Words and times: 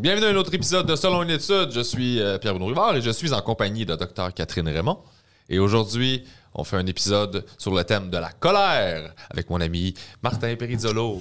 Bienvenue 0.00 0.26
à 0.26 0.28
un 0.28 0.36
autre 0.36 0.54
épisode 0.54 0.86
de 0.86 0.94
Selon 0.94 1.24
une 1.24 1.30
étude. 1.30 1.72
Je 1.72 1.80
suis 1.80 2.20
euh, 2.20 2.38
Pierre-Bruno 2.38 2.66
Rivard 2.66 2.94
et 2.94 3.00
je 3.00 3.10
suis 3.10 3.32
en 3.32 3.40
compagnie 3.40 3.84
de 3.84 3.96
Dr 3.96 4.32
Catherine 4.32 4.68
Raymond. 4.68 5.00
Et 5.48 5.58
aujourd'hui, 5.58 6.22
on 6.54 6.62
fait 6.62 6.76
un 6.76 6.86
épisode 6.86 7.44
sur 7.58 7.74
le 7.74 7.82
thème 7.82 8.08
de 8.08 8.16
la 8.16 8.30
colère 8.30 9.12
avec 9.28 9.50
mon 9.50 9.60
ami 9.60 9.94
Martin 10.22 10.54
Perizzolo. 10.54 11.20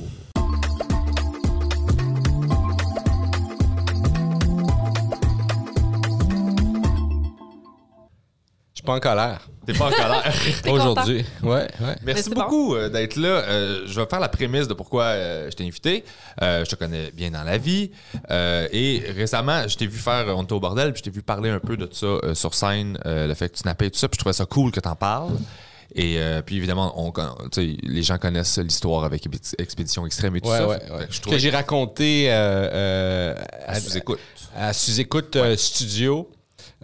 Pas 8.87 8.93
en 8.95 8.99
colère. 8.99 9.47
T'es 9.65 9.73
pas 9.73 9.85
en 9.87 9.91
colère. 9.91 10.33
Aujourd'hui. 10.71 11.25
Ouais, 11.43 11.67
ouais. 11.81 11.95
Merci 12.03 12.29
beaucoup 12.29 12.73
euh, 12.75 12.89
d'être 12.89 13.17
là. 13.17 13.27
Euh, 13.27 13.83
je 13.85 13.99
vais 13.99 14.07
faire 14.07 14.19
la 14.21 14.29
prémisse 14.29 14.67
de 14.67 14.73
pourquoi 14.73 15.03
euh, 15.03 15.51
je 15.51 15.55
t'ai 15.55 15.65
invité. 15.65 16.03
Euh, 16.41 16.63
je 16.65 16.69
te 16.69 16.75
connais 16.75 17.11
bien 17.11 17.29
dans 17.31 17.43
la 17.43 17.57
vie. 17.57 17.91
Euh, 18.31 18.67
et 18.71 19.03
récemment, 19.15 19.67
je 19.67 19.75
t'ai 19.75 19.87
vu 19.87 19.99
faire 19.99 20.25
On 20.37 20.43
était 20.43 20.53
au 20.53 20.59
bordel, 20.59 20.93
puis 20.93 20.99
je 20.99 21.03
t'ai 21.03 21.09
vu 21.15 21.21
parler 21.21 21.49
un 21.49 21.59
peu 21.59 21.75
de 21.77 21.87
ça 21.91 22.05
euh, 22.05 22.33
sur 22.33 22.53
scène, 22.53 22.97
euh, 23.05 23.27
le 23.27 23.33
fait 23.33 23.49
que 23.49 23.57
tu 23.57 23.63
nappais 23.65 23.87
et 23.87 23.91
tout 23.91 23.99
ça, 23.99 24.07
puis 24.07 24.15
je 24.15 24.19
trouvais 24.19 24.33
ça 24.33 24.45
cool 24.45 24.71
que 24.71 24.79
t'en 24.79 24.95
parles. 24.95 25.33
Et 25.95 26.15
euh, 26.19 26.41
puis 26.41 26.57
évidemment, 26.57 26.93
on, 26.97 27.11
les 27.83 28.03
gens 28.03 28.17
connaissent 28.17 28.57
l'histoire 28.59 29.03
avec 29.03 29.25
Expé- 29.25 29.55
Expédition 29.57 30.05
Extrême 30.05 30.35
et 30.35 30.41
tout 30.41 30.49
Ouais, 30.49 30.57
ça. 30.59 30.67
ouais, 30.67 30.79
que 30.79 30.85
Je 31.13 31.17
Que 31.17 31.21
trouvais 31.21 31.39
j'ai 31.39 31.49
raconté 31.49 32.27
euh, 32.29 32.33
euh, 32.71 33.35
à 33.65 33.79
sous-écoute. 33.79 34.19
à 34.55 34.73
sous-écoute 34.73 35.35
euh, 35.37 35.55
studio. 35.57 36.29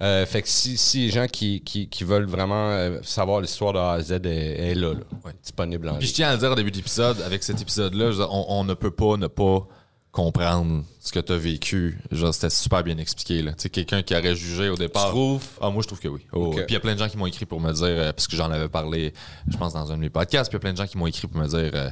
Euh, 0.01 0.25
fait 0.25 0.41
que 0.41 0.49
si, 0.49 0.75
si 0.77 1.01
les 1.05 1.09
gens 1.11 1.27
qui, 1.27 1.61
qui, 1.61 1.87
qui 1.87 2.03
veulent 2.03 2.25
vraiment 2.25 2.69
euh, 2.71 2.97
savoir 3.03 3.41
l'histoire 3.41 3.73
de 3.73 3.77
A 3.79 3.91
à 3.91 4.01
Z 4.01 4.11
est, 4.13 4.25
est 4.25 4.73
là, 4.75 4.93
là 4.93 4.99
Ouais. 5.23 5.31
disponible 5.43 5.87
en 5.89 5.97
Puis 5.99 6.07
je 6.07 6.13
tiens 6.13 6.29
à 6.29 6.33
le 6.33 6.39
dire 6.39 6.51
au 6.51 6.55
début 6.55 6.71
d'épisode, 6.71 7.21
avec 7.21 7.43
cet 7.43 7.61
épisode-là, 7.61 8.25
on, 8.31 8.45
on 8.49 8.63
ne 8.63 8.73
peut 8.73 8.89
pas 8.91 9.17
ne 9.17 9.27
pas 9.27 9.67
comprendre 10.11 10.83
ce 10.99 11.11
que 11.11 11.19
tu 11.19 11.31
as 11.33 11.37
vécu. 11.37 11.97
Genre, 12.11 12.33
c'était 12.33 12.49
super 12.51 12.83
bien 12.83 12.97
expliqué. 12.97 13.41
là. 13.41 13.53
Quelqu'un 13.53 14.03
qui 14.03 14.15
aurait 14.15 14.35
jugé 14.35 14.69
au 14.69 14.75
départ. 14.75 15.05
Tu 15.05 15.09
trouves? 15.11 15.43
Ah, 15.59 15.69
moi, 15.71 15.81
je 15.81 15.87
trouve 15.87 15.99
que 15.99 16.07
oui. 16.07 16.21
Oh, 16.33 16.47
Ok. 16.47 16.55
Puis 16.57 16.65
il 16.69 16.73
y 16.73 16.77
a 16.77 16.79
plein 16.79 16.93
de 16.93 16.99
gens 16.99 17.09
qui 17.09 17.17
m'ont 17.17 17.25
écrit 17.25 17.45
pour 17.45 17.59
me 17.59 17.71
dire, 17.73 17.85
euh, 17.85 18.13
parce 18.13 18.27
que 18.27 18.35
j'en 18.35 18.51
avais 18.51 18.69
parlé, 18.69 19.11
je 19.49 19.57
pense, 19.57 19.73
dans 19.73 19.91
un 19.91 19.95
de 19.95 20.01
mes 20.01 20.09
podcasts, 20.11 20.49
puis 20.51 20.55
il 20.55 20.59
y 20.59 20.61
a 20.61 20.61
plein 20.61 20.73
de 20.73 20.77
gens 20.77 20.85
qui 20.87 20.97
m'ont 20.97 21.07
écrit 21.07 21.27
pour 21.27 21.39
me 21.41 21.47
dire, 21.47 21.71
euh, 21.73 21.89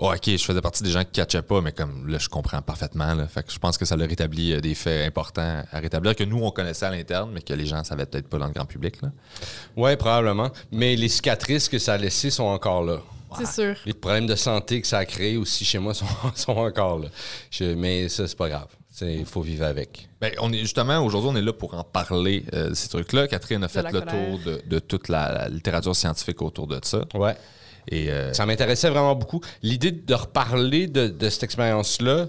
oh, 0.00 0.12
OK, 0.12 0.24
je 0.26 0.44
faisais 0.44 0.60
partie 0.60 0.82
des 0.82 0.90
gens 0.90 1.04
qui 1.04 1.12
catchaient 1.12 1.42
pas, 1.42 1.60
mais 1.60 1.72
comme 1.72 2.08
là, 2.08 2.18
je 2.18 2.28
comprends 2.28 2.60
parfaitement. 2.62 3.14
Là. 3.14 3.28
Fait 3.28 3.42
que 3.44 3.52
je 3.52 3.58
pense 3.58 3.78
que 3.78 3.84
ça 3.84 3.96
leur 3.96 4.08
rétablit 4.08 4.54
euh, 4.54 4.60
des 4.60 4.74
faits 4.74 5.06
importants 5.06 5.62
à 5.70 5.78
rétablir 5.78 6.16
que 6.16 6.24
nous, 6.24 6.42
on 6.42 6.50
connaissait 6.50 6.86
à 6.86 6.90
l'interne, 6.90 7.30
mais 7.32 7.42
que 7.42 7.52
les 7.54 7.66
gens 7.66 7.84
savaient 7.84 8.06
peut-être 8.06 8.28
pas 8.28 8.38
dans 8.38 8.46
le 8.46 8.52
grand 8.52 8.66
public. 8.66 9.00
Là. 9.02 9.10
Ouais, 9.76 9.96
probablement. 9.96 10.50
Mais 10.72 10.96
les 10.96 11.08
cicatrices 11.08 11.68
que 11.68 11.78
ça 11.78 11.94
a 11.94 11.98
laissées 11.98 12.30
sont 12.30 12.44
encore 12.44 12.82
là. 12.82 12.98
C'est 13.38 13.46
sûr. 13.46 13.76
Les 13.86 13.92
problèmes 13.94 14.26
de 14.26 14.34
santé 14.34 14.80
que 14.80 14.88
ça 14.88 14.98
a 14.98 15.04
créé 15.04 15.36
aussi 15.36 15.64
chez 15.64 15.78
moi 15.78 15.94
sont, 15.94 16.06
sont 16.34 16.56
encore 16.56 16.98
là. 16.98 17.08
Je- 17.50 17.74
mais 17.74 18.08
ça, 18.08 18.26
c'est 18.26 18.36
pas 18.36 18.48
grave. 18.48 18.66
Il 19.02 19.24
faut 19.24 19.40
vivre 19.40 19.64
avec. 19.64 20.08
Ben, 20.20 20.32
on 20.40 20.52
est 20.52 20.58
justement 20.58 20.98
aujourd'hui, 20.98 21.30
on 21.32 21.36
est 21.36 21.40
là 21.42 21.52
pour 21.54 21.72
en 21.74 21.84
parler 21.84 22.44
euh, 22.52 22.70
de 22.70 22.74
ces 22.74 22.88
trucs-là. 22.88 23.28
Catherine 23.28 23.62
a 23.64 23.68
fait 23.68 23.82
le 23.82 23.90
colère. 24.00 24.06
tour 24.08 24.38
de, 24.44 24.62
de 24.66 24.78
toute 24.78 25.08
la, 25.08 25.32
la 25.32 25.48
littérature 25.48 25.94
scientifique 25.96 26.42
autour 26.42 26.66
de 26.66 26.78
ça. 26.82 27.04
Ouais. 27.14 27.34
Euh, 27.92 28.32
Ça 28.32 28.46
m'intéressait 28.46 28.90
vraiment 28.90 29.14
beaucoup. 29.14 29.40
L'idée 29.62 29.90
de 29.92 30.14
reparler 30.14 30.86
de, 30.86 31.28
cette 31.28 31.42
expérience-là 31.44 32.26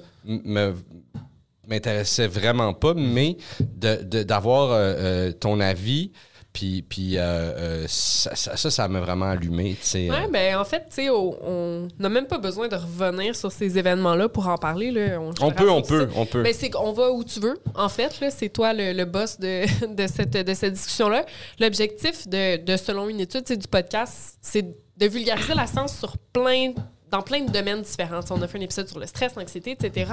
m'intéressait 1.68 2.28
vraiment 2.28 2.74
pas, 2.74 2.94
mais 2.94 3.38
de- 3.60 4.04
de- 4.04 4.24
d'avoir 4.24 4.72
euh, 4.72 4.94
euh, 4.98 5.32
ton 5.32 5.60
avis, 5.60 6.12
puis, 6.54 6.82
puis 6.82 7.18
euh, 7.18 7.22
euh, 7.22 7.86
ça, 7.88 8.36
ça, 8.36 8.58
ça, 8.58 8.70
ça 8.70 8.88
m'a 8.88 9.00
vraiment 9.00 9.30
allumé. 9.30 9.78
Ouais, 9.94 10.10
euh. 10.10 10.28
ben 10.32 10.58
en 10.58 10.66
fait, 10.66 10.86
tu 10.90 11.04
sais, 11.04 11.10
on 11.10 11.88
n'a 11.98 12.10
même 12.10 12.28
pas 12.28 12.40
besoin 12.40 12.68
de 12.68 12.76
revenir 12.76 13.36
sur 13.36 13.52
ces 13.52 13.78
événements-là 13.78 14.28
pour 14.28 14.48
en 14.48 14.58
parler. 14.58 14.92
Là. 14.92 15.20
On 15.20 15.52
peut, 15.52 15.70
on 15.70 15.82
peut, 15.82 16.10
on 16.16 16.26
peut. 16.26 16.44
Ben, 16.44 16.54
c'est 16.54 16.70
qu'on 16.70 16.92
va 16.92 17.12
où 17.12 17.24
tu 17.24 17.40
veux, 17.40 17.58
en 17.76 17.90
fait. 17.90 18.12
C'est 18.30 18.50
toi 18.50 18.74
le, 18.74 18.92
le 18.92 19.06
boss 19.06 19.40
de, 19.40 19.64
de 19.96 20.08
cette, 20.08 20.34
de 20.34 20.54
cette 20.54 20.74
discussion-là. 20.74 21.26
L'objectif 21.60 22.28
de, 22.28 22.58
de 22.58 22.78
Selon 22.78 23.08
une 23.10 23.20
étude 23.20 23.44
c'est 23.46 23.58
du 23.58 23.68
podcast, 23.68 24.38
c'est 24.42 24.64
de 24.98 25.08
vulgariser 25.08 25.54
la 25.54 25.68
science 25.68 25.98
sur 25.98 26.18
plein 26.18 26.74
dans 27.12 27.22
plein 27.22 27.42
de 27.42 27.52
domaines 27.52 27.82
différents. 27.82 28.22
On 28.30 28.42
a 28.42 28.48
fait 28.48 28.58
un 28.58 28.62
épisode 28.62 28.88
sur 28.88 29.00
le 29.00 29.06
stress, 29.06 29.36
l'anxiété, 29.36 29.72
etc. 29.72 30.12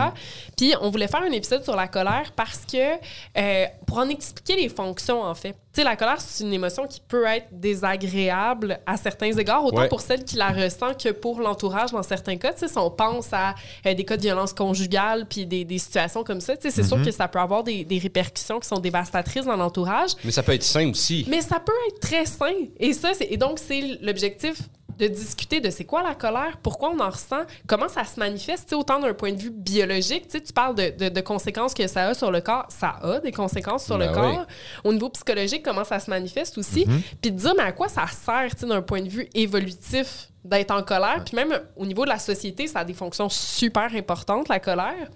Puis 0.57 0.75
on 0.81 0.91
voulait 0.91 1.09
faire 1.09 1.23
un 1.23 1.31
épisode 1.33 1.63
sur 1.65 1.77
la 1.77 1.89
colère 1.89 2.33
parce 2.35 2.63
que 2.71 2.95
euh, 3.39 3.67
pour 3.87 3.99
en 3.99 4.09
expliquer 4.09 4.57
les 4.57 4.69
fonctions, 4.69 5.23
en 5.23 5.35
fait. 5.35 5.53
Tu 5.73 5.83
sais, 5.83 5.85
la 5.85 5.97
colère, 5.97 6.21
c'est 6.21 6.43
une 6.45 6.53
émotion 6.53 6.87
qui 6.89 7.01
peut 7.07 7.25
être 7.27 7.47
désagréable 7.53 8.81
à 8.87 8.97
certains 8.97 9.31
égards, 9.37 9.65
autant 9.65 9.79
Ouais. 9.79 9.89
pour 9.89 10.01
celle 10.01 10.25
qui 10.25 10.37
la 10.37 10.49
ressent 10.49 10.95
que 10.95 11.11
pour 11.11 11.41
l'entourage 11.41 11.93
dans 11.93 12.03
certains 12.03 12.37
cas. 12.37 12.53
Tu 12.53 12.61
sais, 12.61 12.69
si 12.69 12.79
on 12.79 12.91
pense 12.91 13.33
à 13.33 13.55
euh, 13.87 13.95
des 13.95 14.05
cas 14.05 14.17
de 14.17 14.23
violence 14.23 14.53
conjugale 14.53 15.27
puis 15.29 15.47
des, 15.47 15.65
des 15.65 15.79
situations 15.79 16.25
comme 16.25 16.41
ça, 16.41 16.57
tu 16.57 16.63
sais, 16.63 16.71
c'est 16.71 16.83
sûr 16.89 17.01
que 17.03 17.11
ça 17.13 17.29
peut 17.29 17.39
avoir 17.39 17.63
des, 17.63 17.85
des 17.85 17.99
répercussions 17.99 18.59
qui 18.59 18.67
sont 18.69 18.79
dévastatrices 18.81 19.45
dans 19.45 19.57
l'entourage. 19.57 20.11
Mais 20.25 20.33
ça 20.33 20.43
peut 20.43 20.53
être 20.55 20.63
sain 20.65 20.91
aussi. 20.91 21.25
Mais 21.29 21.43
ça 21.43 21.61
peut 21.61 21.73
être 21.89 22.01
très 22.01 22.27
sain. 22.27 22.53
Et 22.81 22.93
ça, 22.93 23.11
c'est, 23.15 23.27
et 23.31 23.37
donc, 23.37 23.59
c'est 23.61 23.99
l'objectif 24.03 24.59
de 24.99 25.07
discuter 25.07 25.61
de 25.61 25.71
c'est 25.71 25.85
quoi 25.85 26.03
la 26.03 26.15
colère, 26.15 26.59
pourquoi 26.63 26.91
on 26.91 26.99
en 27.01 27.11
ressent, 27.11 27.43
comment 27.67 27.89
ça 27.89 28.05
se 28.05 28.19
manifeste, 28.19 28.73
autant 28.73 28.99
d'un 29.01 29.15
point 29.15 29.33
de 29.33 29.39
vue 29.39 29.51
biologique. 29.51 30.27
Tu 30.29 30.53
parles 30.53 30.75
de, 30.75 30.91
de- 30.99 31.09
de 31.09 31.21
conséquences 31.21 31.73
que 31.75 31.87
ça 31.87 32.07
a 32.09 32.15
sur 32.15 32.31
le 32.31 32.41
corps. 32.41 32.67
Ça 32.69 32.97
a 33.03 33.21
des 33.21 33.33
conséquences 33.33 33.85
sur 33.85 33.97
Ben 33.99 34.11
le 34.13 34.17
oui. 34.19 34.35
corps. 34.35 34.47
Au 34.85 34.93
niveau 34.93 35.09
psychologique, 35.11 35.63
comment 35.65 35.85
ça 35.85 36.01
se 36.01 36.11
manifeste 36.11 36.59
aussi. 36.59 36.85
Puis 37.23 37.31
de 37.33 37.39
dire, 37.39 37.55
mais 37.57 37.63
à 37.63 37.73
quoi 37.73 37.89
ça 37.89 38.07
sert, 38.07 38.51
d'un 38.69 38.83
point 38.83 39.03
de 39.03 39.09
vue 39.09 39.29
évolutif? 39.35 40.29
D'être 40.45 40.71
en 40.71 40.83
colère. 40.83 41.23
Puis 41.25 41.35
même 41.37 41.61
au 41.77 41.85
niveau 41.85 42.05
de 42.05 42.11
la 42.11 42.19
société, 42.19 42.67
ça 42.67 42.81
a 42.81 42.85
des 42.85 42.95
fonctions 42.95 43.29
super 43.29 43.95
importantes, 43.95 44.49
la 44.49 44.61
colère. 44.61 45.09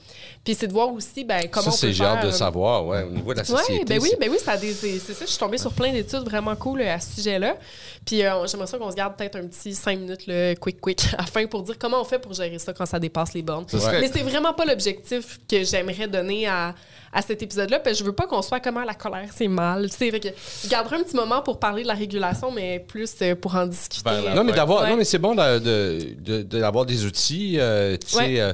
Puis 0.45 0.55
c'est 0.55 0.67
de 0.67 0.73
voir 0.73 0.93
aussi, 0.93 1.25
ben, 1.25 1.43
comment 1.51 1.65
ça, 1.65 1.71
on 1.71 1.73
peut 1.73 1.77
c'est 1.77 1.93
j'ai 1.93 2.05
hâte 2.05 2.15
faire, 2.15 2.25
de 2.25 2.29
euh, 2.29 2.37
savoir, 2.37 2.87
ouais, 2.87 3.03
au 3.05 3.11
niveau 3.11 3.33
de 3.33 3.39
la 3.39 3.45
société. 3.45 3.75
oui, 3.75 3.85
ben 3.87 4.01
oui, 4.03 4.11
ben 4.21 4.31
oui, 4.31 4.39
ça 4.39 4.53
a 4.53 4.57
des, 4.57 4.73
c'est 4.73 4.99
ça. 4.99 5.25
Je 5.25 5.31
suis 5.31 5.39
tombée 5.39 5.59
sur 5.59 5.73
plein 5.73 5.93
d'études 5.93 6.25
vraiment 6.25 6.57
cool 6.57 6.83
euh, 6.83 6.95
à 6.95 7.01
ce 7.01 7.15
sujet-là. 7.15 7.57
Puis 8.05 8.25
euh, 8.25 8.47
j'aimerais 8.47 8.67
ça 8.67 8.79
qu'on 8.79 8.91
se 8.91 8.97
garde 8.97 9.17
peut-être 9.17 9.37
un 9.37 9.47
petit 9.47 9.75
cinq 9.75 9.99
minutes, 9.99 10.25
le 10.27 10.55
quick, 10.55 10.81
quick, 10.81 11.05
à 11.15 11.23
la 11.23 11.27
fin 11.27 11.47
pour 11.47 11.63
dire 11.63 11.79
comment 11.79 12.01
on 12.01 12.05
fait 12.05 12.19
pour 12.19 12.33
gérer 12.33 12.59
ça 12.59 12.73
quand 12.73 12.87
ça 12.87 12.99
dépasse 12.99 13.33
les 13.35 13.43
bornes. 13.43 13.67
Mais 13.73 14.09
c'est 14.09 14.23
vraiment 14.23 14.53
pas 14.53 14.65
l'objectif 14.65 15.39
que 15.49 15.63
j'aimerais 15.63 16.09
donner 16.09 16.47
à, 16.49 16.75
à 17.13 17.21
cet 17.23 17.43
épisode-là, 17.43 17.79
parce 17.81 17.99
que 17.99 17.99
je 18.01 18.05
veux 18.05 18.15
pas 18.15 18.27
qu'on 18.27 18.41
soit 18.41 18.61
comment 18.61 18.85
la 18.85 18.95
colère, 18.95 19.29
c'est 19.37 19.49
mal. 19.49 19.91
Tu 19.91 19.97
sais, 19.97 20.11
fait 20.11 20.21
que 20.21 20.29
je 20.65 20.69
garderai 20.69 20.97
un 20.97 21.03
petit 21.03 21.15
moment 21.17 21.43
pour 21.43 21.59
parler 21.61 21.83
de 21.83 21.89
la 21.89 21.95
régulation, 21.95 22.51
mais 22.51 22.81
plus 22.81 23.15
euh, 23.21 23.35
pour 23.35 23.55
en 23.55 23.67
discuter. 23.67 24.09
Non, 24.35 24.45
mais 24.45 24.53
d'avoir, 24.53 24.83
Ouais. 24.85 24.91
non, 24.91 24.97
mais 24.97 25.05
c'est 25.05 25.19
bon 25.19 25.35
de- 25.35 25.59
de- 25.59 26.15
de- 26.19 26.43
de- 26.43 26.59
d'avoir 26.61 26.87
des 26.87 27.05
outils. 27.05 27.57
euh, 27.59 27.97
tu 27.99 28.09
sais, 28.13 28.17
Ouais. 28.19 28.41
euh, 28.41 28.53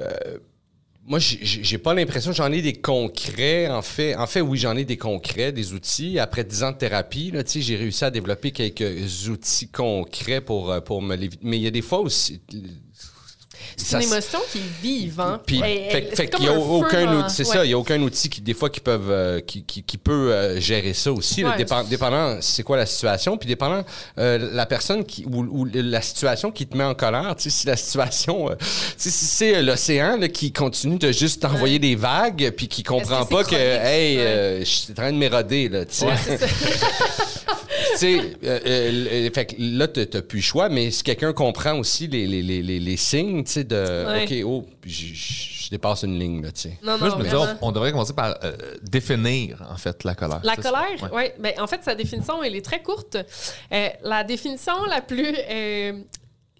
euh, 0.00 0.12
moi, 1.08 1.18
j'ai- 1.20 1.78
pas 1.78 1.94
l'impression, 1.94 2.32
j'en 2.32 2.50
ai 2.52 2.60
des 2.60 2.74
concrets. 2.74 3.68
En 3.68 3.80
fait, 3.80 4.16
en 4.16 4.26
fait, 4.26 4.40
oui, 4.40 4.58
j'en 4.58 4.76
ai 4.76 4.84
des 4.84 4.96
concrets, 4.98 5.52
des 5.52 5.72
outils. 5.72 6.18
Après 6.18 6.42
10 6.44 6.62
ans 6.64 6.72
de 6.72 6.76
thérapie, 6.76 7.30
là, 7.30 7.44
tu 7.44 7.52
sais, 7.52 7.60
j'ai 7.62 7.76
réussi 7.76 8.04
à 8.04 8.10
développer 8.10 8.50
quelques 8.50 9.28
outils 9.28 9.68
concrets 9.68 10.40
pour, 10.40 10.74
pour 10.84 11.00
me. 11.00 11.16
Mais 11.42 11.56
il 11.58 11.62
y 11.62 11.66
a 11.68 11.70
des 11.70 11.80
fois 11.82 12.00
aussi. 12.00 12.40
C'est 13.78 13.96
une 13.96 14.02
émotion 14.04 14.38
qui 14.50 14.58
est 14.58 14.82
vive, 14.82 15.20
hein? 15.20 15.40
Puis, 15.46 15.58
fait, 15.60 16.28
qu'il 16.30 16.44
y 16.44 16.48
comme 16.48 16.56
a 16.56 16.58
aucun 16.60 17.18
outil, 17.18 17.34
c'est 17.34 17.44
ça, 17.44 17.64
il 17.64 17.70
y 17.70 17.74
a 17.74 17.78
aucun 17.78 18.00
outil 18.00 18.28
qui 18.28 18.40
des 18.40 18.54
fois 18.54 18.70
qui 18.70 18.80
peuvent 18.80 19.10
euh, 19.10 19.40
qui, 19.40 19.64
qui, 19.64 19.82
qui 19.82 19.98
peut 19.98 20.32
euh, 20.32 20.58
gérer 20.60 20.94
ça 20.94 21.12
aussi, 21.12 21.42
là, 21.42 21.54
dépend- 21.56 21.84
dépendant 21.84 22.38
c'est 22.40 22.62
quoi 22.62 22.76
la 22.78 22.86
situation, 22.86 23.36
puis 23.36 23.46
dépendant 23.46 23.84
euh, 24.18 24.50
la 24.52 24.66
personne 24.66 25.04
qui 25.04 25.24
ou, 25.26 25.44
ou 25.44 25.68
la 25.72 26.00
situation 26.00 26.50
qui 26.50 26.66
te 26.66 26.76
met 26.76 26.84
en 26.84 26.94
colère, 26.94 27.34
tu 27.36 27.44
sais 27.44 27.50
si 27.50 27.66
la 27.66 27.76
situation, 27.76 28.50
euh, 28.50 28.54
tu 28.56 28.64
sais, 28.96 29.10
si 29.10 29.24
c'est 29.26 29.56
euh, 29.56 29.62
l'océan 29.62 30.18
qui 30.32 30.52
continue 30.52 30.98
de 30.98 31.12
juste 31.12 31.42
t'envoyer 31.42 31.78
des 31.78 31.96
vagues, 31.96 32.52
puis 32.56 32.68
qui 32.68 32.82
comprend 32.82 33.24
que 33.24 33.30
pas 33.34 33.44
que 33.44 33.54
hey, 33.56 34.16
Ouais. 34.16 34.22
euh, 34.22 34.58
je 34.60 34.64
suis 34.64 34.92
en 34.92 34.94
train 34.94 35.12
de 35.12 35.18
m'éroder 35.18 35.68
là, 35.68 35.84
tu 35.84 35.94
sais. 35.96 36.06
Ouais, 38.02 38.20
sais, 38.20 38.36
euh, 38.44 38.60
euh, 38.66 39.30
fait 39.34 39.46
que 39.46 39.54
là, 39.58 39.88
t'as 39.88 40.22
plus 40.22 40.38
le 40.38 40.42
choix, 40.42 40.68
mais 40.68 40.90
si 40.90 41.02
quelqu'un 41.02 41.32
comprend 41.32 41.78
aussi 41.78 42.06
les, 42.06 42.26
les, 42.26 42.42
les, 42.42 42.62
les, 42.62 42.78
les 42.80 42.96
signes, 42.96 43.44
tu 43.44 43.52
sais, 43.52 43.64
de 43.64 43.76
Ouais. 44.06 44.24
OK, 44.24 44.46
oh, 44.46 44.66
je- 44.84 45.46
dépasse 45.70 46.04
une 46.04 46.16
ligne, 46.16 46.42
là, 46.42 46.52
tu 46.52 46.60
sais. 46.60 46.78
Non, 46.82 46.96
moi, 46.96 47.08
non, 47.08 47.14
je 47.14 47.18
me 47.18 47.24
disais, 47.24 47.34
vraiment. 47.36 47.58
on, 47.60 47.68
on 47.68 47.72
devrait 47.72 47.90
commencer 47.90 48.12
par 48.12 48.36
euh, 48.44 48.52
définir, 48.82 49.66
en 49.68 49.76
fait, 49.76 50.04
la 50.04 50.14
colère. 50.14 50.40
La 50.44 50.54
colère, 50.54 51.02
Ouais. 51.02 51.08
oui. 51.12 51.22
Ben, 51.40 51.54
en 51.60 51.66
fait, 51.66 51.82
sa 51.82 51.96
définition, 51.96 52.40
elle 52.42 52.54
est 52.54 52.64
très 52.64 52.82
courte. 52.82 53.16
Euh, 53.72 53.88
la 54.04 54.22
définition 54.22 54.84
la 54.88 55.00
plus, 55.00 55.34
euh, 55.50 55.92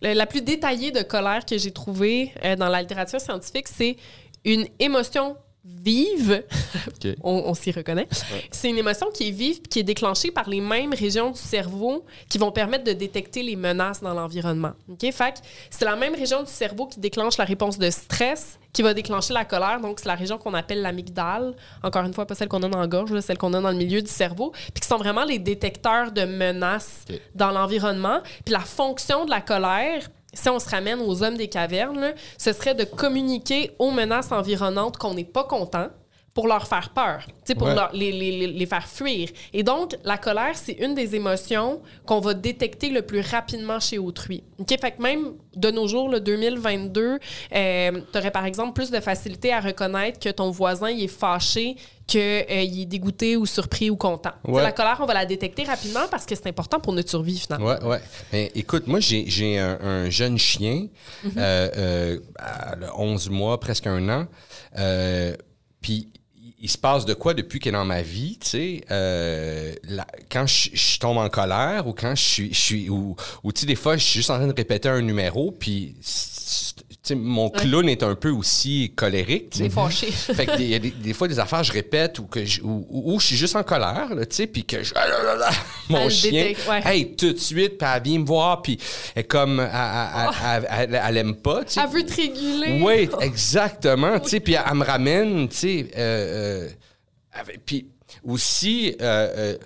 la 0.02 0.14
la 0.14 0.26
plus 0.26 0.42
détaillée 0.42 0.90
de 0.90 1.02
colère 1.02 1.44
que 1.46 1.56
j'ai 1.56 1.70
trouvée 1.70 2.32
euh, 2.44 2.56
dans 2.56 2.68
la 2.68 2.80
littérature 2.82 3.20
scientifique, 3.20 3.68
c'est 3.68 3.96
une 4.44 4.66
émotion 4.80 5.36
vive, 5.82 6.44
on, 7.22 7.44
on 7.46 7.54
s'y 7.54 7.70
reconnaît. 7.70 8.08
C'est 8.50 8.68
une 8.70 8.78
émotion 8.78 9.08
qui 9.12 9.28
est 9.28 9.32
vive 9.32 9.62
qui 9.62 9.80
est 9.80 9.84
déclenchée 9.84 10.30
par 10.30 10.48
les 10.48 10.60
mêmes 10.60 10.94
régions 10.94 11.30
du 11.30 11.38
cerveau 11.38 12.04
qui 12.28 12.38
vont 12.38 12.52
permettre 12.52 12.84
de 12.84 12.92
détecter 12.92 13.42
les 13.42 13.56
menaces 13.56 14.00
dans 14.00 14.14
l'environnement. 14.14 14.72
OK? 14.88 15.10
Fait 15.12 15.42
c'est 15.70 15.84
la 15.84 15.96
même 15.96 16.14
région 16.14 16.42
du 16.42 16.50
cerveau 16.50 16.86
qui 16.86 17.00
déclenche 17.00 17.36
la 17.38 17.44
réponse 17.44 17.78
de 17.78 17.90
stress 17.90 18.58
qui 18.72 18.82
va 18.82 18.92
déclencher 18.92 19.32
la 19.32 19.46
colère. 19.46 19.80
Donc, 19.80 20.00
c'est 20.00 20.08
la 20.08 20.14
région 20.14 20.36
qu'on 20.36 20.52
appelle 20.52 20.82
l'amygdale. 20.82 21.54
Encore 21.82 22.04
une 22.04 22.12
fois, 22.12 22.26
pas 22.26 22.34
celle 22.34 22.48
qu'on 22.48 22.62
a 22.62 22.68
dans 22.68 22.80
la 22.80 22.86
gorge, 22.86 23.10
là, 23.10 23.22
celle 23.22 23.38
qu'on 23.38 23.54
a 23.54 23.60
dans 23.60 23.70
le 23.70 23.76
milieu 23.76 24.02
du 24.02 24.10
cerveau. 24.10 24.52
Puis 24.74 24.82
qui 24.82 24.88
sont 24.88 24.98
vraiment 24.98 25.24
les 25.24 25.38
détecteurs 25.38 26.12
de 26.12 26.24
menaces 26.24 27.06
dans 27.34 27.52
l'environnement. 27.52 28.20
Puis 28.44 28.52
la 28.52 28.60
fonction 28.60 29.24
de 29.24 29.30
la 29.30 29.40
colère, 29.40 30.10
si 30.36 30.48
on 30.48 30.58
se 30.58 30.68
ramène 30.68 31.00
aux 31.00 31.22
hommes 31.22 31.36
des 31.36 31.48
cavernes, 31.48 31.98
là, 32.00 32.12
ce 32.38 32.52
serait 32.52 32.74
de 32.74 32.84
communiquer 32.84 33.70
aux 33.78 33.90
menaces 33.90 34.30
environnantes 34.32 34.96
qu'on 34.98 35.14
n'est 35.14 35.24
pas 35.24 35.44
content 35.44 35.88
pour 36.34 36.48
leur 36.48 36.66
faire 36.68 36.90
peur, 36.90 37.24
pour 37.56 37.68
Ouais. 37.68 37.74
leur- 37.74 37.90
les, 37.94 38.12
les- 38.12 38.46
les- 38.46 38.66
faire 38.66 38.86
fuir. 38.86 39.30
Et 39.54 39.62
donc, 39.62 39.96
la 40.04 40.18
colère, 40.18 40.54
c'est 40.54 40.74
une 40.74 40.94
des 40.94 41.14
émotions 41.16 41.80
qu'on 42.04 42.20
va 42.20 42.34
détecter 42.34 42.90
le 42.90 43.00
plus 43.00 43.22
rapidement 43.22 43.80
chez 43.80 43.96
autrui. 43.96 44.44
OK? 44.58 44.68
Fait 44.78 44.90
que 44.90 45.00
même 45.00 45.32
de 45.54 45.70
nos 45.70 45.88
jours, 45.88 46.10
le 46.10 46.20
2022, 46.20 47.18
tu 47.50 48.18
aurais 48.18 48.30
par 48.30 48.44
exemple 48.44 48.74
plus 48.74 48.90
de 48.90 49.00
facilité 49.00 49.50
à 49.50 49.60
reconnaître 49.60 50.18
que 50.18 50.28
ton 50.28 50.50
voisin 50.50 50.90
il 50.90 51.04
est 51.04 51.08
fâché 51.08 51.76
qu'il 52.06 52.20
est 52.20 52.86
dégoûté 52.86 53.36
ou 53.36 53.46
surpris 53.46 53.90
ou 53.90 53.96
content. 53.96 54.30
Ouais. 54.46 54.62
La 54.62 54.72
colère, 54.72 54.98
on 55.00 55.06
va 55.06 55.14
la 55.14 55.26
détecter 55.26 55.64
rapidement 55.64 56.06
parce 56.10 56.24
que 56.26 56.34
c'est 56.34 56.46
important 56.46 56.78
pour 56.80 56.92
notre 56.92 57.10
survie, 57.10 57.38
finalement. 57.38 57.66
Ouais, 57.66 57.82
ouais. 57.82 58.00
Mais 58.32 58.52
écoute, 58.54 58.86
moi, 58.86 59.00
j'ai, 59.00 59.24
j'ai 59.28 59.58
un, 59.58 59.78
un 59.80 60.10
jeune 60.10 60.38
chien, 60.38 60.86
Mhm. 61.24 61.32
euh, 61.36 61.70
euh, 61.76 62.88
11 62.96 63.28
mois, 63.30 63.58
presque 63.60 63.86
un 63.86 64.08
an. 64.08 64.26
Euh, 64.78 65.34
Puis, 65.80 66.08
il- 66.60 66.68
se 66.68 66.78
passe 66.78 67.04
de 67.04 67.14
quoi 67.14 67.32
depuis 67.34 67.60
qu'il 67.60 67.68
est 67.68 67.72
dans 67.72 67.84
ma 67.84 68.02
vie, 68.02 68.38
tu 68.40 68.48
sais? 68.48 68.80
Euh, 68.90 69.72
la- 69.84 70.06
quand 70.30 70.46
je, 70.48 70.70
je 70.72 70.98
tombe 70.98 71.18
en 71.18 71.28
colère 71.28 71.86
ou 71.86 71.92
quand 71.92 72.14
je 72.16 72.22
suis. 72.22 72.54
Je 72.54 72.60
suis 72.60 72.88
ou, 72.90 73.14
ou 73.44 73.52
tu 73.52 73.60
sais, 73.60 73.66
des 73.66 73.76
fois, 73.76 73.96
je 73.96 74.02
suis 74.04 74.14
juste 74.18 74.30
en 74.30 74.36
train 74.36 74.46
de 74.48 74.54
répéter 74.54 74.88
un 74.88 75.00
numéro, 75.02 75.52
puis. 75.52 75.94
Mon 77.14 77.50
clown 77.50 77.88
est 77.88 78.02
un 78.02 78.14
peu 78.14 78.30
aussi 78.30 78.92
colérique. 78.96 79.52
C'est 79.56 79.70
fâché. 79.70 80.10
Fait 80.10 80.46
que 80.46 80.56
il 80.60 80.68
y 80.68 80.74
a 80.74 80.78
des, 80.78 80.90
des 80.90 81.12
fois 81.12 81.28
des 81.28 81.38
affaires 81.38 81.62
je 81.64 81.72
répète 81.72 82.18
ou 82.18 82.26
que 82.26 82.44
je, 82.44 82.60
ou, 82.62 82.86
ou- 82.90 83.14
ou 83.14 83.20
je 83.20 83.26
suis 83.28 83.36
juste 83.36 83.54
en 83.56 83.62
colère, 83.62 84.14
là, 84.14 84.26
tu 84.26 84.34
sais, 84.36 84.46
puis 84.46 84.64
que 84.64 84.82
je, 84.82 84.92
ah 84.96 85.06
là 85.06 85.22
là 85.22 85.34
là, 85.36 85.50
mon 85.88 85.98
Elle 86.04 86.10
chien, 86.10 86.30
détecte, 86.30 86.68
ouais. 86.68 86.80
hey, 86.84 87.14
tout 87.16 87.32
de 87.32 87.38
suite, 87.38 87.78
puis 87.78 87.88
elle 87.94 88.02
vient 88.02 88.18
me 88.20 88.26
voir, 88.26 88.62
puis 88.62 88.78
comme, 89.28 89.60
elle, 89.60 89.68
elle- 89.72 90.68
elle- 90.70 90.88
elle- 90.94 91.02
elle 91.08 91.16
aime 91.18 91.36
pas, 91.36 91.64
tu 91.64 91.72
sais. 91.74 91.80
Elle 91.84 91.90
veut 91.90 92.04
te 92.06 92.14
réguler. 92.14 92.80
Oui, 92.82 93.08
exactement, 93.20 94.18
tu 94.20 94.30
sais, 94.30 94.40
puis 94.40 94.54
elle, 94.54 94.74
me 94.74 94.84
ramène, 94.84 95.48
tu 95.48 95.56
sais, 95.56 95.88
euh, 95.96 96.68
euh, 97.36 97.42
puis 97.64 97.86
aussi, 98.24 98.94
euh, 99.00 99.56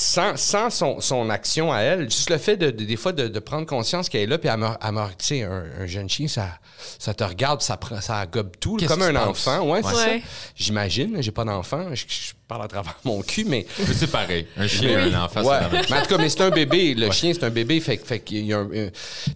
sans, 0.00 0.36
sans 0.36 0.70
son, 0.70 1.00
son 1.00 1.28
action 1.30 1.72
à 1.72 1.80
elle, 1.80 2.04
juste 2.10 2.30
le 2.30 2.38
fait 2.38 2.56
de, 2.56 2.70
de- 2.70 2.84
des 2.84 2.96
fois 2.96 3.12
de, 3.12 3.26
de 3.28 3.38
prendre 3.40 3.66
conscience 3.66 4.08
qu'elle 4.08 4.22
est 4.22 4.26
là, 4.26 4.38
puis 4.38 4.48
elle 4.48 4.56
me, 4.58 5.06
tu 5.18 5.24
sais, 5.24 5.42
un, 5.42 5.64
un 5.80 5.86
jeune 5.86 6.08
chien, 6.08 6.28
ça, 6.28 6.48
ça 6.98 7.14
te 7.14 7.24
regarde, 7.24 7.60
ça, 7.62 7.78
ça 8.00 8.24
gobe 8.26 8.52
tout, 8.60 8.76
comme 8.86 9.02
un 9.02 9.16
enfant, 9.16 9.68
ouais, 9.68 9.80
c'est 9.82 9.88
Ouais. 9.96 10.20
ça. 10.20 10.26
J'imagine, 10.54 11.20
j'ai 11.20 11.32
pas 11.32 11.44
d'enfant, 11.44 11.86
je, 11.94 12.04
je 12.08 12.32
parle 12.48 12.64
à 12.64 12.68
travers 12.68 12.96
mon 13.04 13.20
cul, 13.22 13.44
mais... 13.44 13.66
Mais 13.78 13.94
c'est 13.94 14.10
pareil. 14.10 14.46
Un 14.56 14.66
chien 14.66 14.88
Oui. 15.04 15.10
et 15.10 15.14
un 15.14 15.22
enfant, 15.24 15.42
Ouais. 15.44 15.56
c'est 15.58 15.60
la 15.64 15.68
même 15.68 15.80
chose. 15.82 15.90
Mais 15.90 15.96
en 15.98 16.02
tout 16.02 16.08
cas, 16.08 16.18
mais 16.18 16.28
c'est 16.30 16.40
un 16.42 16.50
bébé. 16.50 16.94
Le 16.94 17.10
chien, 17.10 17.32
c'est 17.34 17.44
un 17.44 17.50
bébé. 17.50 17.78
Fait, 17.80 17.98
que- 17.98 18.06
fait 18.06 18.20
qu'il 18.20 18.46
y 18.46 18.52
a 18.54 18.58
un. 18.58 18.66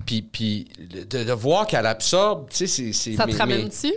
puis, 0.07 0.23
puis 0.23 0.67
de, 1.09 1.23
de 1.25 1.33
voir 1.33 1.67
qu'elle 1.67 1.87
absorbe, 1.87 2.49
tu 2.51 2.57
sais, 2.57 2.67
c'est. 2.67 2.93
c'est- 2.93 3.17
Ça 3.17 3.25
te 3.27 3.31
mais- 3.33 3.37
ramène 3.37 3.63
mais- 3.65 3.69
dessus? 3.69 3.93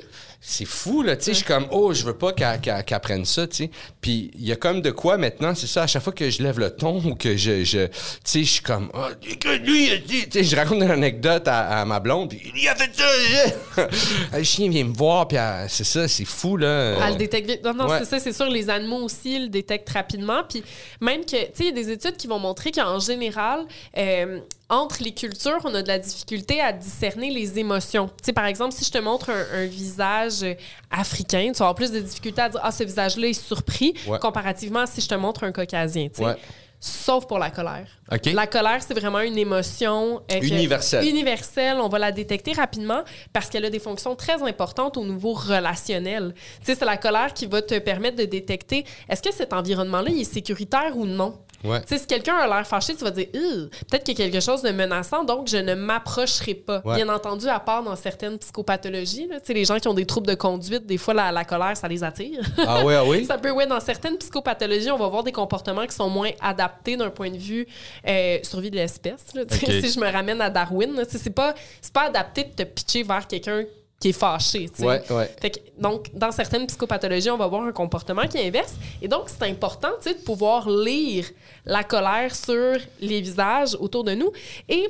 c'est 0.47 0.65
fou, 0.65 1.01
là. 1.01 1.15
Tu 1.15 1.23
sais, 1.23 1.31
je 1.31 1.38
suis 1.38 1.45
comme, 1.45 1.65
oh, 1.71 1.91
je 1.91 2.03
veux 2.06 2.13
pas 2.15 2.31
qu'elle 2.31 3.00
prenne 3.01 3.25
ça, 3.25 3.47
tu 3.47 3.56
sais. 3.56 3.71
Puis 4.00 4.29
il 4.35 4.45
y 4.45 4.51
a 4.51 4.56
comme 4.56 4.79
de 4.83 4.91
quoi 4.91 5.17
maintenant, 5.17 5.56
c'est 5.56 5.65
ça, 5.65 5.81
à 5.83 5.88
chaque 5.88 6.03
fois 6.03 6.13
que 6.13 6.29
je 6.29 6.44
lève 6.44 6.59
le 6.59 6.69
ton 6.69 6.97
ou 7.03 7.15
que 7.15 7.35
je. 7.35 7.63
je 7.63 7.88
tu 7.88 7.91
sais, 8.23 8.44
je 8.44 8.51
suis 8.51 8.62
comme, 8.62 8.91
oh, 8.94 9.07
que 9.39 9.50
lui, 9.57 9.88
il 9.88 9.94
a 9.94 9.97
dit- 9.97 10.29
tu 10.29 10.38
sais, 10.38 10.44
je 10.44 10.56
raconte 10.56 10.83
une 10.83 10.91
anecdote 10.91 11.47
à, 11.47 11.81
à 11.81 11.85
ma 11.85 12.00
blonde, 12.00 12.29
puis 12.29 12.51
il 12.56 12.67
a 12.67 12.75
fait 12.75 12.91
ça. 12.94 13.88
le 14.38 14.44
chien 14.44 14.69
vient 14.69 14.83
me 14.83 14.94
voir, 14.94 15.27
puis 15.27 15.38
c'est 15.67 15.83
ça, 15.83 16.07
c'est 16.07 16.25
fou, 16.25 16.57
là. 16.57 16.97
Elle 17.07 17.13
le 17.13 17.17
détecte 17.17 17.50
vite. 17.50 17.63
Non, 17.63 17.73
non, 17.73 17.88
Ouais. 17.88 18.00
c'est 18.00 18.06
ça, 18.06 18.19
c'est 18.19 18.33
sûr. 18.33 18.47
Les 18.47 18.69
animaux 18.69 19.04
aussi 19.05 19.39
le 19.39 19.47
détectent 19.47 19.89
rapidement. 19.91 20.43
Puis 20.47 20.63
même 21.01 21.21
que, 21.25 21.31
tu 21.31 21.37
sais, 21.37 21.51
il 21.59 21.65
y 21.65 21.69
a 21.69 21.71
des 21.71 21.89
études 21.91 22.17
qui 22.17 22.27
vont 22.27 22.39
montrer 22.39 22.71
qu'en 22.71 22.99
général, 22.99 23.65
euh, 23.97 24.39
entre 24.67 25.03
les 25.03 25.13
cultures, 25.13 25.59
on 25.63 25.73
a 25.75 25.81
de 25.83 25.87
la 25.87 25.99
difficulté 25.99 26.59
à 26.59 26.73
discerner 26.73 27.29
les 27.29 27.59
émotions. 27.59 28.07
Tu 28.07 28.25
sais, 28.25 28.33
par 28.33 28.45
exemple, 28.47 28.73
si 28.73 28.83
je 28.83 28.91
te 28.91 28.97
montre 28.97 29.29
un, 29.29 29.45
un 29.61 29.65
visage 29.67 30.43
africain, 30.91 31.51
tu 31.53 31.59
vas 31.59 31.65
avoir 31.67 31.75
plus 31.75 31.91
de 31.91 31.99
difficulté 31.99 32.41
à 32.41 32.49
dire 32.49 32.59
Ah, 32.63 32.71
ce 32.71 32.83
visage-là 32.83 33.27
est 33.27 33.33
surpris, 33.33 33.93
Ouais. 34.07 34.19
comparativement 34.19 34.79
à 34.81 34.85
si 34.87 35.01
je 35.01 35.07
te 35.07 35.15
montre 35.15 35.43
un 35.43 35.51
caucasien. 35.51 36.07
tu 36.09 36.15
sais. 36.15 36.25
Ouais. 36.25 36.35
Sauf 36.80 37.25
pour 37.25 37.39
la 37.39 37.50
colère. 37.50 37.88
OK. 38.12 38.25
La 38.33 38.45
colère, 38.48 38.81
c'est 38.81 38.94
vraiment 38.94 39.22
une 39.22 39.38
émotion 39.38 40.22
euh, 40.31 40.39
Universelle. 40.42 41.07
universelle. 41.07 41.77
On 41.80 41.88
va 41.88 41.98
la 41.98 42.12
détecter 42.12 42.54
rapidement 42.54 43.04
parce 43.33 43.50
qu'elle 43.50 43.66
a 43.66 43.69
des 43.69 43.80
fonctions 43.80 44.16
très 44.16 44.44
importantes 44.44 44.98
au 44.98 45.06
niveau 45.06 45.33
relationnel. 45.33 46.33
Tu 46.60 46.66
sais, 46.66 46.75
c'est 46.75 46.86
la 46.86 46.98
colère 46.98 47.33
qui 47.33 47.48
va 47.48 47.62
te 47.62 47.77
permettre 47.80 48.18
de 48.18 48.25
détecter 48.25 48.86
est-ce 49.10 49.22
que 49.22 49.33
cet 49.33 49.54
environnement-là 49.54 50.12
est 50.12 50.24
sécuritaire 50.24 50.95
ou 50.95 51.06
non? 51.06 51.39
Ouais. 51.65 51.81
Tu 51.81 51.88
sais, 51.88 51.97
si 52.00 52.07
quelqu'un 52.07 52.35
a 52.35 52.47
l'air 52.47 52.67
fâché, 52.67 52.95
tu 52.95 53.03
vas 53.03 53.12
dire 53.12 53.27
peut-être 53.31 54.03
qu'il 54.03 54.17
y 54.17 54.21
a 54.21 54.29
quelque 54.29 54.41
chose 54.44 54.62
de 54.62 54.69
menaçant, 54.69 55.23
donc 55.23 55.47
je 55.47 55.57
ne 55.57 55.75
m'approcherai 55.75 56.53
pas. 56.53 56.81
Ouais. 56.85 56.95
Bien 56.95 57.09
entendu, 57.09 57.47
à 57.47 57.59
part 57.59 57.83
dans 57.83 57.95
certaines 57.95 58.38
psychopathologies, 58.38 59.27
là, 59.27 59.39
tu 59.39 59.47
sais, 59.47 59.53
les 59.53 59.65
gens 59.65 59.79
qui 59.79 59.88
ont 59.88 59.94
des 59.94 60.06
troubles 60.06 60.27
de 60.27 60.35
conduite, 60.35 60.85
des 60.85 60.97
fois 60.97 61.13
la, 61.13 61.31
la 61.31 61.44
colère, 61.44 61.75
ça 61.75 61.88
les 61.88 62.03
attire. 62.03 62.44
Ah 62.57 62.83
oui, 62.85 62.94
ah 62.94 63.03
oui? 63.03 63.25
Ça 63.35 63.38
peut, 63.38 63.51
ouais, 63.51 63.65
dans 63.65 63.79
certaines 63.79 64.17
psychopathologies, 64.17 64.91
on 64.91 64.97
va 64.97 65.07
voir 65.07 65.23
des 65.23 65.31
comportements 65.31 65.85
qui 65.85 65.95
sont 65.95 66.09
moins 66.09 66.31
adaptés 66.41 66.95
d'un 66.95 67.09
point 67.09 67.31
de 67.31 67.38
vue 67.38 67.67
euh, 68.07 68.38
survie 68.44 68.69
de 68.69 68.75
l'espèce. 68.75 69.25
Si 69.50 69.91
je 69.91 70.00
me 70.00 70.12
ramène 70.12 70.41
à 70.41 70.50
Darwin, 70.50 71.03
c'est 71.07 71.29
pas, 71.31 71.53
c'est 71.81 71.94
pas 71.94 72.03
adapté 72.07 72.44
de 72.44 72.50
te 72.50 72.63
pitcher 72.63 73.03
vers 73.03 73.27
quelqu'un 73.27 73.63
qui 74.05 74.09
est 74.09 74.13
fâché. 74.13 74.69
tu 74.69 74.81
sais. 74.81 74.85
Ouais, 74.85 75.01
ouais. 75.09 75.35
Fait 75.41 75.49
que, 75.49 75.59
donc, 75.79 76.11
dans 76.13 76.31
certaines 76.31 76.67
psychopathologies, 76.67 77.31
on 77.31 77.37
va 77.37 77.47
voir 77.47 77.63
un 77.63 77.71
comportement 77.71 78.27
qui 78.27 78.37
est 78.37 78.47
inverse. 78.47 78.75
Et 79.01 79.07
donc, 79.07 79.23
c'est 79.29 79.49
important 79.49 79.89
tu 79.99 80.09
sais, 80.09 80.15
de 80.15 80.21
pouvoir 80.21 80.69
lire 80.69 81.25
la 81.65 81.83
colère 81.83 82.35
sur 82.35 82.77
les 83.01 83.21
visages 83.21 83.75
autour 83.79 84.03
de 84.03 84.13
nous. 84.13 84.31
Et 84.69 84.87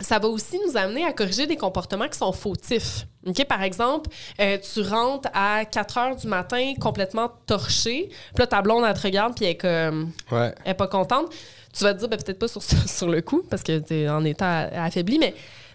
ça 0.00 0.18
va 0.18 0.26
aussi 0.26 0.58
nous 0.66 0.76
amener 0.76 1.04
à 1.04 1.12
corriger 1.12 1.46
des 1.46 1.56
comportements 1.56 2.08
qui 2.08 2.18
sont 2.18 2.32
fautifs. 2.32 3.06
Par 3.48 3.62
exemple, 3.62 4.10
euh, 4.40 4.58
tu 4.58 4.80
rentres 4.82 5.28
à 5.32 5.64
4 5.64 5.98
heures 5.98 6.16
du 6.16 6.26
matin 6.26 6.74
complètement 6.80 7.30
torché, 7.46 8.08
puis 8.08 8.40
là, 8.40 8.48
ta 8.48 8.62
blonde, 8.62 8.84
elle 8.84 8.94
te 8.94 9.02
regarde, 9.02 9.36
puis 9.36 9.44
elle 9.44 9.52
est 9.52 9.56
comme... 9.56 10.10
Ouais. 10.32 10.52
Elle 10.64 10.72
est 10.72 10.74
pas 10.74 10.88
contente. 10.88 11.32
Tu 11.72 11.84
vas 11.84 11.94
te 11.94 12.00
dire, 12.00 12.08
ben, 12.08 12.18
peut-être 12.20 12.38
pas 12.40 12.48
sur, 12.48 12.62
sur 12.86 13.08
le 13.08 13.22
coup, 13.22 13.44
parce 13.48 13.62
que 13.62 13.78
tu 13.78 13.94
es 13.94 14.08
en 14.08 14.24
état 14.24 14.62
affaibli, 14.84 15.20
mais 15.20 15.34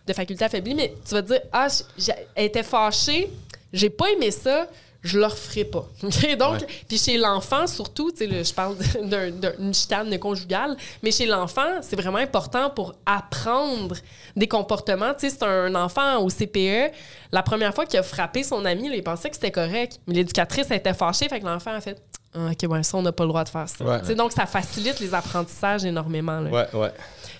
de 0.09 0.13
faculté 0.13 0.43
affaiblie, 0.43 0.75
mais 0.75 0.93
tu 1.07 1.13
vas 1.13 1.21
te 1.21 1.27
dire, 1.27 1.41
ah, 1.53 1.67
j'ai- 1.97 2.11
elle 2.35 2.45
était 2.45 2.63
fâchée, 2.63 3.31
j'ai 3.71 3.89
pas 3.89 4.07
aimé 4.11 4.31
ça, 4.31 4.67
je 5.01 5.17
le 5.17 5.25
referai 5.27 5.63
pas. 5.63 5.87
OK? 6.03 6.35
Donc, 6.37 6.65
puis 6.89 6.97
chez 6.97 7.17
l'enfant, 7.17 7.65
surtout, 7.67 8.11
tu 8.11 8.17
sais, 8.17 8.27
là, 8.27 8.43
je 8.43 8.53
parle 8.53 8.75
d'un- 9.03 9.31
d'un- 9.31 9.53
d'une 9.57 9.73
chicane 9.73 10.17
conjugale, 10.19 10.75
mais 11.01 11.11
chez 11.11 11.25
l'enfant, 11.25 11.79
c'est 11.81 11.95
vraiment 11.95 12.17
important 12.17 12.69
pour 12.69 12.95
apprendre 13.05 13.95
des 14.35 14.47
comportements. 14.47 15.13
Tu 15.13 15.29
sais, 15.29 15.35
c'est 15.39 15.43
un 15.45 15.73
enfant 15.75 16.17
au 16.19 16.29
CPE, 16.29 16.91
la 17.31 17.43
première 17.43 17.73
fois 17.73 17.85
qu'il 17.85 17.97
a 17.99 18.03
frappé 18.03 18.43
son 18.43 18.65
ami, 18.65 18.89
là, 18.89 18.95
il 18.95 19.03
pensait 19.03 19.29
que 19.29 19.35
c'était 19.35 19.51
correct, 19.51 19.99
mais 20.07 20.15
l'éducatrice 20.15 20.69
était 20.71 20.93
fâchée, 20.93 21.29
fait 21.29 21.39
que 21.39 21.45
l'enfant 21.45 21.71
a 21.71 21.79
fait, 21.81 22.01
ah, 22.33 22.49
OK, 22.51 22.69
ouais, 22.69 22.83
ça, 22.83 22.97
on 22.97 23.01
n'a 23.01 23.11
pas 23.11 23.23
le 23.23 23.29
droit 23.29 23.43
de 23.43 23.49
faire 23.49 23.67
ça. 23.69 23.83
Ouais. 23.85 24.15
Donc, 24.15 24.31
ça 24.33 24.45
facilite 24.45 24.99
les 24.99 25.13
apprentissages 25.13 25.85
énormément. 25.85 26.39
là. 26.41 26.49
Ouais, 26.49 26.67
ouais. 26.73 26.91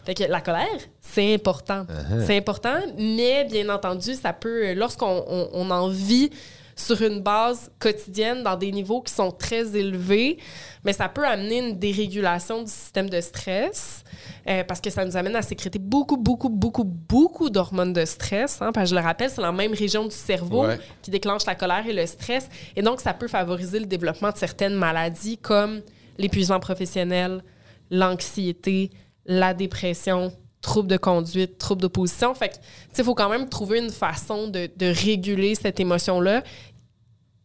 Fait 0.10 0.16
que 0.16 0.24
la 0.32 0.42
colère, 0.42 0.66
c'est 1.02 1.36
important. 1.36 1.86
C'est 2.26 2.36
important, 2.38 2.80
mais 2.98 3.46
bien 3.46 3.70
entendu, 3.70 4.16
ça 4.16 4.34
peut, 4.34 4.74
lorsqu'on 4.74 5.24
on, 5.28 5.50
on 5.54 5.70
en 5.70 5.88
vit 5.88 6.32
sur 6.76 7.00
une 7.04 7.20
base 7.22 7.70
quotidienne 7.78 8.42
dans 8.42 8.56
des 8.56 8.72
niveaux 8.72 9.02
qui 9.02 9.14
sont 9.14 9.30
très 9.32 9.76
élevés, 9.78 10.40
mais 10.84 10.94
ça 10.94 11.10
peut 11.10 11.24
amener 11.28 11.60
une 11.60 11.78
dérégulation 11.78 12.64
du 12.64 12.72
système 12.72 13.08
de 13.08 13.22
stress 13.22 14.04
euh, 14.48 14.64
parce 14.64 14.82
que 14.82 14.90
ça 14.90 15.06
nous 15.06 15.16
amène 15.16 15.36
à 15.36 15.44
sécréter 15.44 15.78
beaucoup, 15.78 16.18
beaucoup, 16.18 16.50
beaucoup, 16.50 16.86
beaucoup 16.86 17.52
d'hormones 17.52 17.94
de 17.94 18.04
stress. 18.06 18.60
hein, 18.64 18.72
parce 18.72 18.90
que 18.90 18.96
je 18.96 19.00
le 19.00 19.06
rappelle, 19.06 19.30
c'est 19.30 19.42
la 19.42 19.52
même 19.52 19.74
région 19.76 20.06
du 20.06 20.16
cerveau 20.16 20.66
Ouais. 20.66 20.80
qui 21.04 21.12
déclenche 21.12 21.46
la 21.46 21.54
colère 21.54 21.86
et 21.86 21.94
le 21.94 22.08
stress. 22.08 22.50
Et 22.76 22.82
donc, 22.82 23.00
ça 23.00 23.14
peut 23.14 23.28
favoriser 23.28 23.80
le 23.80 23.86
développement 23.86 24.32
de 24.32 24.38
certaines 24.38 24.74
maladies 24.74 25.38
comme 25.38 25.82
l'épuisement 26.18 26.60
professionnel, 26.60 27.44
l'anxiété, 27.92 28.90
la 29.30 29.54
dépression, 29.54 30.34
troubles 30.62 30.90
de 30.90 30.98
conduite, 30.98 31.58
troubles 31.58 31.82
d'opposition. 31.84 32.34
Fait 32.36 32.50
que, 32.50 32.56
il 32.98 33.04
faut 33.04 33.16
quand 33.16 33.30
même 33.30 33.48
trouver 33.48 33.80
une 33.80 33.92
façon 33.92 34.48
de, 34.48 34.70
de 34.76 34.86
réguler 34.88 35.56
cette 35.56 35.80
émotion-là 35.80 36.44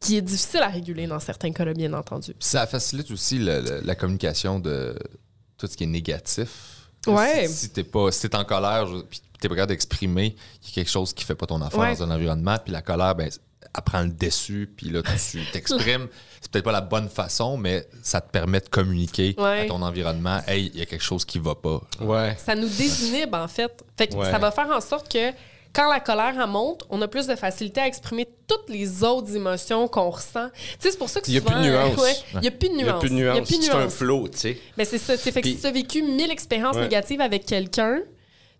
qui 0.00 0.16
est 0.16 0.22
difficile 0.22 0.60
à 0.60 0.68
réguler 0.68 1.06
dans 1.06 1.20
certains 1.20 1.52
cas, 1.52 1.64
bien 1.72 1.92
entendu. 1.92 2.34
Ça 2.40 2.66
facilite 2.66 3.10
aussi 3.10 3.38
la 3.38 3.94
communication 3.94 4.58
de 4.58 4.98
tout 5.56 5.66
ce 5.66 5.76
qui 5.76 5.84
est 5.84 5.86
négatif. 5.88 6.88
Ouais. 7.06 7.46
Si, 7.46 7.54
si 7.54 7.70
t'es 7.70 7.84
pas, 7.84 8.10
si 8.10 8.28
t'es 8.28 8.36
en 8.36 8.44
colère, 8.44 8.86
puis 9.08 9.20
t'es 9.40 9.48
pas 9.48 9.54
capable 9.54 9.70
d'exprimer 9.70 10.34
qu'il 10.60 10.70
y 10.70 10.72
a 10.72 10.74
quelque 10.82 10.90
chose 10.90 11.12
qui 11.12 11.24
fait 11.24 11.34
pas 11.34 11.46
ton 11.46 11.60
affaire 11.62 11.80
Ouais. 11.80 11.96
dans 11.96 12.04
un 12.04 12.10
environnement, 12.14 12.56
puis 12.62 12.72
la 12.72 12.82
colère, 12.82 13.14
ben, 13.14 13.30
prend 13.84 14.02
le 14.02 14.08
dessus, 14.10 14.70
puis 14.76 14.90
là, 14.90 15.00
tu 15.02 15.40
t'exprimes. 15.52 16.08
C'est 16.40 16.50
peut-être 16.50 16.64
pas 16.64 16.72
la 16.72 16.80
bonne 16.80 17.08
façon, 17.08 17.56
mais 17.56 17.86
ça 18.02 18.20
te 18.20 18.30
permet 18.30 18.60
de 18.60 18.68
communiquer 18.68 19.34
Ouais. 19.38 19.60
à 19.62 19.66
ton 19.66 19.80
environnement. 19.82 20.40
Hey, 20.46 20.70
il 20.74 20.78
y 20.80 20.82
a 20.82 20.86
quelque 20.86 21.02
chose 21.04 21.24
qui 21.24 21.38
va 21.38 21.54
pas. 21.54 21.80
Ouais. 22.00 22.36
Ça 22.44 22.54
nous 22.54 22.68
désinhibe, 22.68 23.34
en 23.34 23.48
fait. 23.48 23.72
Fait 23.96 24.06
que 24.08 24.14
Ouais. 24.16 24.30
ça 24.30 24.38
va 24.38 24.50
faire 24.50 24.68
en 24.70 24.80
sorte 24.80 25.10
que 25.12 25.30
quand 25.72 25.90
la 25.90 25.98
colère 25.98 26.34
elle 26.40 26.46
monte, 26.48 26.84
on 26.88 27.02
a 27.02 27.08
plus 27.08 27.26
de 27.26 27.34
facilité 27.34 27.80
à 27.80 27.88
exprimer 27.88 28.28
toutes 28.46 28.68
les 28.68 29.02
autres 29.02 29.34
émotions 29.34 29.88
qu'on 29.88 30.10
ressent. 30.10 30.48
Tu 30.54 30.60
sais, 30.78 30.90
c'est 30.92 30.98
pour 30.98 31.08
ça 31.08 31.20
que 31.20 31.26
Il 31.26 31.34
y 31.34 31.38
a 31.38 31.40
souvent... 31.40 31.54
plus 31.54 31.64
de 31.64 31.68
nuances. 31.70 31.96
ouais, 31.98 32.14
il 32.34 32.40
n'y 32.40 32.46
a 32.48 32.50
plus 32.52 32.68
de 32.68 32.74
Il 32.74 32.84
nuances. 32.84 32.86
n'y 32.86 32.90
a 32.90 32.98
plus 33.00 33.08
de 33.10 33.14
Il 33.14 33.18
y 33.18 33.22
a 33.28 33.32
nuances. 33.34 33.48
plus 33.48 33.58
de 33.58 33.62
C'est 33.64 33.70
un 33.72 33.78
nuances. 33.80 33.94
flow, 33.94 34.28
tu 34.28 34.38
sais. 34.38 34.58
Mais 34.78 34.84
c'est 34.84 34.98
ça. 34.98 35.16
Fait 35.16 35.40
que 35.40 35.48
si 35.48 35.56
tu 35.58 35.66
as 35.66 35.72
vécu 35.72 36.02
mille 36.02 36.30
expériences 36.30 36.76
Ouais. 36.76 36.82
négatives 36.82 37.20
avec 37.20 37.44
quelqu'un, 37.46 38.00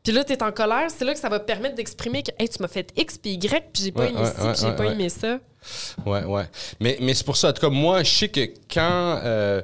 Puis 0.05 0.13
là, 0.13 0.23
t'es 0.23 0.43
en 0.43 0.53
colère, 0.53 0.89
c'est 0.97 1.05
là 1.07 1.15
que 1.15 1.19
ça 1.19 1.31
va 1.31 1.41
te 1.41 1.47
permettre 1.47 1.75
d'exprimer 1.77 2.23
que 2.23 2.31
hey, 2.39 2.47
tu 2.49 2.61
m'as 2.61 2.69
fait 2.69 2.93
X 2.97 3.17
puis 3.19 3.33
Y, 3.35 3.73
puis 3.73 3.83
j'ai 3.85 3.91
pas 3.93 4.03
Ouais, 4.03 4.11
aimé 4.11 4.21
ouais, 4.21 4.27
ci, 4.27 4.41
ouais, 4.43 4.53
puis 4.53 4.61
j'ai 4.61 4.67
ouais, 4.67 4.77
pas 4.77 4.85
ouais. 4.85 4.93
aimé 4.93 5.09
ça. 5.09 5.41
Ouais, 6.05 6.25
ouais. 6.25 6.45
Mais, 6.79 6.99
mais 7.01 7.15
c'est 7.15 7.25
pour 7.25 7.39
ça, 7.39 7.49
en 7.49 7.53
tout 7.55 7.63
cas, 7.63 7.71
moi, 7.71 8.03
je 8.03 8.11
sais 8.11 8.29
que 8.29 8.41
quand, 8.73 9.21
euh, 9.25 9.63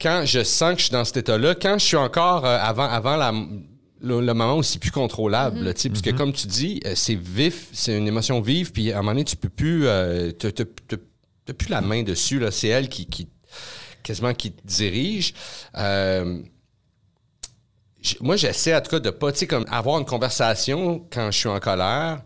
quand 0.00 0.22
je 0.24 0.44
sens 0.44 0.74
que 0.74 0.78
je 0.78 0.84
suis 0.84 0.92
dans 0.92 1.04
cet 1.04 1.16
état-là, 1.16 1.56
quand 1.56 1.76
je 1.78 1.84
suis 1.86 1.96
encore 1.96 2.46
euh, 2.46 2.56
avant, 2.60 2.84
avant 2.88 3.16
la, 3.16 3.32
le, 4.00 4.20
le 4.20 4.34
moment 4.34 4.58
où 4.58 4.62
c'est 4.62 4.78
plus 4.78 4.92
contrôlable, 4.92 5.58
là, 5.64 5.74
tu 5.74 5.80
sais, 5.80 5.88
parce 5.88 6.02
que 6.02 6.10
comme 6.10 6.32
tu 6.32 6.46
dis, 6.46 6.80
euh, 6.86 6.92
c'est 6.94 7.16
vif, 7.16 7.66
c'est 7.72 7.98
une 7.98 8.06
émotion 8.06 8.40
vive, 8.40 8.70
puis 8.70 8.92
à 8.92 8.98
un 8.98 9.02
moment 9.02 9.10
donné, 9.10 9.24
tu 9.24 9.34
peux 9.34 9.48
plus, 9.48 9.88
euh, 9.88 10.30
t'as- 10.30 10.52
t'as- 10.52 10.64
t'as- 10.86 10.96
t'as 11.46 11.52
plus 11.52 11.68
la 11.68 11.80
main 11.80 12.04
dessus, 12.04 12.38
là, 12.38 12.52
c'est 12.52 12.68
elle 12.68 12.88
qui, 12.88 13.06
qui, 13.06 13.26
quasiment 14.04 14.34
qui 14.34 14.52
te 14.52 14.64
dirige. 14.64 15.34
Euh, 15.76 16.42
moi, 18.20 18.36
j'essaie 18.36 18.74
en 18.74 18.80
tout 18.80 18.90
cas 18.90 19.00
de 19.00 19.10
pas, 19.10 19.32
tu 19.32 19.38
sais, 19.38 19.46
comme 19.46 19.64
avoir 19.70 19.98
une 19.98 20.04
conversation 20.04 21.06
quand 21.12 21.30
je 21.30 21.38
suis 21.38 21.48
en 21.48 21.60
colère. 21.60 22.20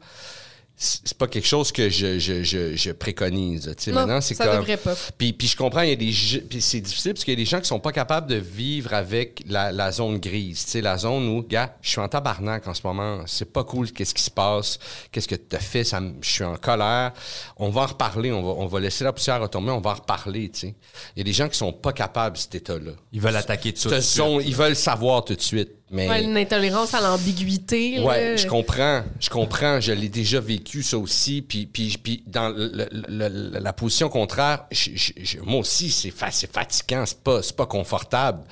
C'est 0.80 1.18
pas 1.18 1.26
quelque 1.26 1.46
chose 1.48 1.72
que 1.72 1.88
je, 1.90 2.20
je, 2.20 2.44
je, 2.44 2.76
je 2.76 2.92
préconise. 2.92 3.74
Tu 3.76 3.84
sais, 3.84 3.90
Non, 3.90 4.02
maintenant, 4.02 4.20
c'est 4.20 4.34
ça 4.34 4.46
comme. 4.46 4.58
devrait 4.58 4.76
pas. 4.76 4.94
Puis, 5.18 5.32
puis 5.32 5.48
je 5.48 5.56
comprends, 5.56 5.80
il 5.80 5.88
y 5.88 5.92
a 5.92 5.96
des 5.96 6.12
puis 6.48 6.60
c'est 6.62 6.80
difficile 6.80 7.14
parce 7.14 7.24
qu'il 7.24 7.32
y 7.32 7.36
a 7.36 7.42
des 7.42 7.44
gens 7.50 7.60
qui 7.60 7.66
sont 7.66 7.80
pas 7.80 7.90
capables 7.90 8.28
de 8.28 8.36
vivre 8.36 8.94
avec 8.94 9.42
la, 9.48 9.72
la 9.72 9.90
zone 9.90 10.18
grise, 10.18 10.64
tu 10.64 10.70
sais, 10.70 10.80
la 10.80 10.96
zone 10.96 11.26
où, 11.28 11.42
gars, 11.42 11.76
je 11.82 11.90
suis 11.90 12.00
en 12.00 12.06
tabarnak 12.08 12.68
en 12.68 12.74
ce 12.74 12.82
moment, 12.84 13.22
c'est 13.26 13.52
pas 13.52 13.64
cool, 13.64 13.90
qu'est-ce 13.90 14.14
qui 14.14 14.22
se 14.22 14.30
passe, 14.30 14.78
qu'est-ce 15.10 15.26
que 15.26 15.34
tu 15.34 15.56
as 15.56 15.58
fait, 15.58 15.82
ça, 15.82 15.98
me- 16.00 16.14
je 16.22 16.30
suis 16.30 16.44
en 16.44 16.56
colère, 16.56 17.12
on 17.56 17.70
va 17.70 17.80
en 17.82 17.86
reparler, 17.86 18.30
on 18.30 18.42
va, 18.42 18.50
on 18.62 18.66
va 18.66 18.78
laisser 18.78 19.02
la 19.02 19.12
poussière 19.12 19.40
retomber, 19.42 19.72
on 19.72 19.80
va 19.80 19.90
en 19.90 19.94
reparler, 19.94 20.48
tu 20.48 20.60
sais. 20.60 20.74
Il 21.16 21.18
y 21.18 21.20
a 21.22 21.24
des 21.24 21.32
gens 21.32 21.48
qui 21.48 21.58
sont 21.58 21.72
pas 21.72 21.92
capables 21.92 22.36
de 22.36 22.40
cet 22.40 22.54
état-là. 22.54 22.92
Ils 23.12 23.20
veulent 23.20 23.34
attaquer 23.36 23.72
tout 23.72 23.88
de 23.88 24.00
suite. 24.00 24.48
ils 24.48 24.54
veulent 24.54 24.76
savoir 24.76 25.24
tout 25.24 25.34
de 25.34 25.40
suite, 25.42 25.70
mais... 25.90 26.08
Ouais, 26.08 26.22
une 26.24 26.36
intolérance 26.36 26.92
à 26.94 27.00
l'ambiguïté. 27.00 28.00
Ouais, 28.00 28.30
là. 28.30 28.36
je 28.36 28.46
comprends, 28.46 29.02
je 29.20 29.30
comprends, 29.30 29.80
je 29.80 29.92
l'ai 29.92 30.08
déjà 30.08 30.38
vécu 30.40 30.82
ça 30.82 30.98
aussi, 30.98 31.42
puis, 31.42 31.66
puis, 31.66 31.96
puis 32.02 32.22
dans 32.26 32.50
le- 32.50 32.70
le- 32.72 33.28
le- 33.28 33.58
la 33.58 33.72
position 33.72 34.08
contraire, 34.08 34.64
je- 34.70 34.90
je- 34.94 35.12
je- 35.22 35.38
moi 35.40 35.60
aussi 35.60 35.90
c'est 35.90 36.10
fa- 36.10 36.30
c'est 36.30 36.52
fatigant, 36.52 37.04
c'est 37.06 37.22
pas 37.22 37.40
pas 37.56 37.66
confortable, 37.66 38.42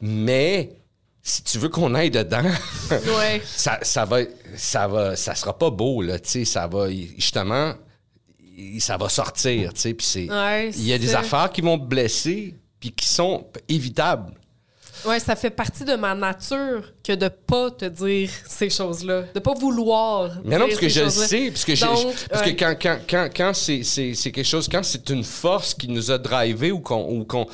mais 0.00 0.72
si 1.22 1.42
tu 1.42 1.58
veux 1.58 1.68
qu'on 1.68 1.94
aille 1.94 2.10
dedans, 2.10 2.42
Ouais. 2.90 3.40
ça, 3.44 3.78
ça 3.82 4.04
va 4.04 4.20
ça 4.56 4.86
va 4.88 5.16
ça 5.16 5.34
sera 5.34 5.56
pas 5.56 5.70
beau 5.70 6.02
là, 6.02 6.18
tu 6.18 6.28
sais, 6.30 6.44
ça 6.44 6.66
va 6.66 6.88
justement 6.90 7.74
ça 8.78 8.96
va 8.96 9.08
sortir, 9.08 9.72
tu 9.72 9.80
sais, 9.80 9.94
puis 9.94 10.06
c'est 10.06 10.30
Ouais, 10.30 10.70
il 10.70 10.86
y 10.86 10.92
a 10.92 10.98
des 10.98 11.14
affaires 11.14 11.50
qui 11.50 11.62
vont 11.62 11.78
te 11.78 11.84
blesser 11.86 12.54
puis 12.78 12.92
qui 12.92 13.08
sont 13.08 13.46
évitables. 13.68 14.34
Ouais, 15.04 15.18
ça 15.18 15.34
fait 15.36 15.50
partie 15.50 15.84
de 15.84 15.94
ma 15.94 16.14
nature 16.14 16.92
que 17.02 17.12
de 17.12 17.28
pas 17.28 17.70
te 17.70 17.84
dire 17.86 18.30
ces 18.46 18.70
choses-là, 18.70 19.24
de 19.34 19.40
pas 19.40 19.54
vouloir. 19.54 20.30
Mais 20.44 20.56
non, 20.58 20.66
parce 20.68 20.78
que 20.78 20.88
je 20.88 21.00
le 21.02 21.10
sais, 21.10 21.50
parce 21.50 21.64
que, 21.64 21.72
parce 22.28 22.42
ouais. 22.46 22.54
que 22.54 22.58
quand, 22.58 22.74
quand, 22.80 22.98
quand, 23.08 23.28
quand 23.36 23.52
c'est, 23.54 23.82
c'est, 23.82 24.14
c'est 24.14 24.30
quelque 24.30 24.46
chose, 24.46 24.68
quand 24.70 24.82
c'est 24.84 25.08
une 25.10 25.24
force 25.24 25.74
qui 25.74 25.88
nous 25.88 26.10
a 26.10 26.18
drivé 26.18 26.70
ou 26.70 26.80
qu'on, 26.80 27.04
ou 27.08 27.24
qu'on 27.24 27.46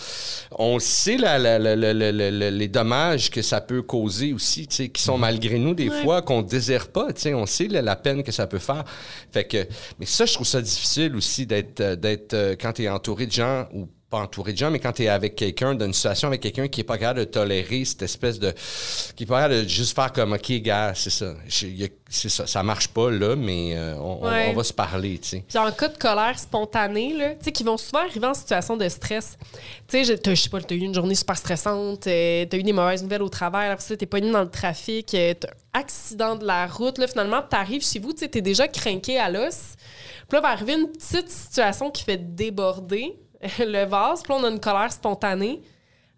on 0.59 0.79
sait 0.79 1.17
la, 1.17 1.39
la- 1.39 1.59
la- 1.59 1.75
la- 1.77 1.95
la- 1.95 2.13
la- 2.13 2.31
la- 2.31 2.51
les 2.51 2.69
dommages 2.69 3.31
que 3.31 3.41
ça 3.43 3.61
peut 3.61 3.83
causer 3.83 4.33
aussi, 4.33 4.67
tu 4.67 4.77
sais, 4.77 4.89
qui 4.91 5.03
sont 5.03 5.17
malgré 5.19 5.59
nous 5.59 5.75
des 5.75 5.89
Ouais. 5.89 6.03
fois, 6.03 6.23
qu'on 6.23 6.43
désire 6.43 6.89
pas, 6.89 7.13
tu 7.13 7.23
sais, 7.23 7.35
on 7.35 7.47
sait 7.47 7.69
la, 7.69 7.81
la 7.83 7.97
peine 7.97 8.23
que 8.23 8.33
ça 8.33 8.47
peut 8.47 8.59
faire. 8.59 8.85
Fait 9.33 9.45
que, 9.45 9.67
mais 9.99 10.07
ça, 10.07 10.27
je 10.27 10.35
trouve 10.35 10.47
ça 10.47 10.61
difficile 10.61 11.17
aussi 11.17 11.47
d'être, 11.47 11.95
d'être 11.95 12.35
euh, 12.35 12.57
quand 12.61 12.75
tu 12.75 12.83
es 12.85 12.89
entouré 12.89 13.27
de 13.27 13.33
gens 13.33 13.67
ou 13.73 13.89
pas 14.11 14.19
entouré 14.19 14.53
de 14.55 14.59
gens, 14.59 14.71
mais 14.71 14.79
quand 14.79 14.93
tu 14.93 15.03
es 15.05 15.09
avec 15.09 15.37
quelqu'un, 15.37 15.75
dans 15.75 15.85
une 15.85 15.93
situation 15.93 16.29
avec 16.29 16.41
quelqu'un 16.41 16.67
qui 16.69 16.81
est 16.81 16.85
pas 16.85 16.97
capable 16.97 17.21
de 17.21 17.25
tolérer 17.25 17.85
cette 17.85 18.01
espèce 18.03 18.39
de. 18.39 18.55
qui 19.17 19.25
est 19.25 19.27
pas 19.27 19.43
capable 19.43 19.65
de 19.65 19.69
juste 19.69 19.95
faire 19.95 20.13
comme, 20.13 20.33
OK, 20.33 20.51
gars, 20.63 20.93
c'est 20.95 21.11
ça. 21.11 21.35
C'est 22.11 22.29
ça. 22.31 22.47
Ça 22.47 22.63
marche 22.63 22.89
pas, 22.89 23.11
là, 23.11 23.37
mais 23.37 23.77
euh, 23.77 23.95
on, 23.99 24.21
on- 24.23 24.29
Ouais. 24.31 24.49
on 24.51 24.55
va 24.55 24.65
se 24.65 24.73
parler, 24.73 25.19
tu 25.19 25.29
sais. 25.29 25.45
Puis 25.47 25.59
en 25.59 25.71
cas 25.73 25.89
de 25.89 25.99
colère 25.99 26.39
spontanée, 26.39 27.13
là, 27.15 27.31
tu 27.33 27.45
sais, 27.45 27.53
qui 27.53 27.65
vont 27.65 27.77
souvent 27.77 27.99
arriver 28.01 28.27
en 28.27 28.33
situation 28.35 28.77
de 28.79 28.89
stress. 28.89 29.37
Tu 29.89 30.05
sais, 30.05 30.17
je 30.17 30.35
sais 30.35 30.49
pas, 30.49 30.61
t'as 30.63 30.75
eu 30.75 30.79
une 30.79 30.95
journée 30.95 31.15
super 31.15 31.37
stressante, 31.37 32.07
euh, 32.07 32.47
t'as 32.49 32.57
eu 32.57 32.63
des 32.63 32.73
mauvaises 32.73 33.03
nouvelles 33.03 33.23
au 33.23 33.29
travail, 33.29 33.69
après 33.69 33.85
ça, 33.85 33.97
t'es 33.97 34.07
pogné 34.07 34.31
dans 34.31 34.43
le 34.43 34.51
trafic, 34.51 35.13
euh, 35.15 35.35
t'as 35.39 35.49
un 35.49 35.81
accident 35.81 36.35
de 36.35 36.47
la 36.47 36.67
route, 36.67 36.97
là, 36.99 37.07
finalement, 37.07 37.43
t'arrives 37.43 37.85
chez 37.85 37.99
vous, 37.99 38.13
tu 38.15 38.21
sais, 38.21 38.29
t'es 38.29 38.41
déjà 38.41 38.67
craqué 38.69 39.19
à 39.19 39.29
l'os. 39.31 39.75
Puis 40.29 40.37
là, 40.37 40.41
va 40.41 40.49
arriver 40.49 40.75
une 40.75 40.89
petite 40.91 41.31
situation 41.31 41.91
qui 41.91 42.05
fait 42.05 42.35
déborder 42.35 43.17
le 43.59 43.85
vase, 43.87 44.23
puis 44.23 44.33
on 44.33 44.43
a 44.45 44.49
une 44.49 44.61
colère 44.61 44.93
spontanée. 44.93 45.61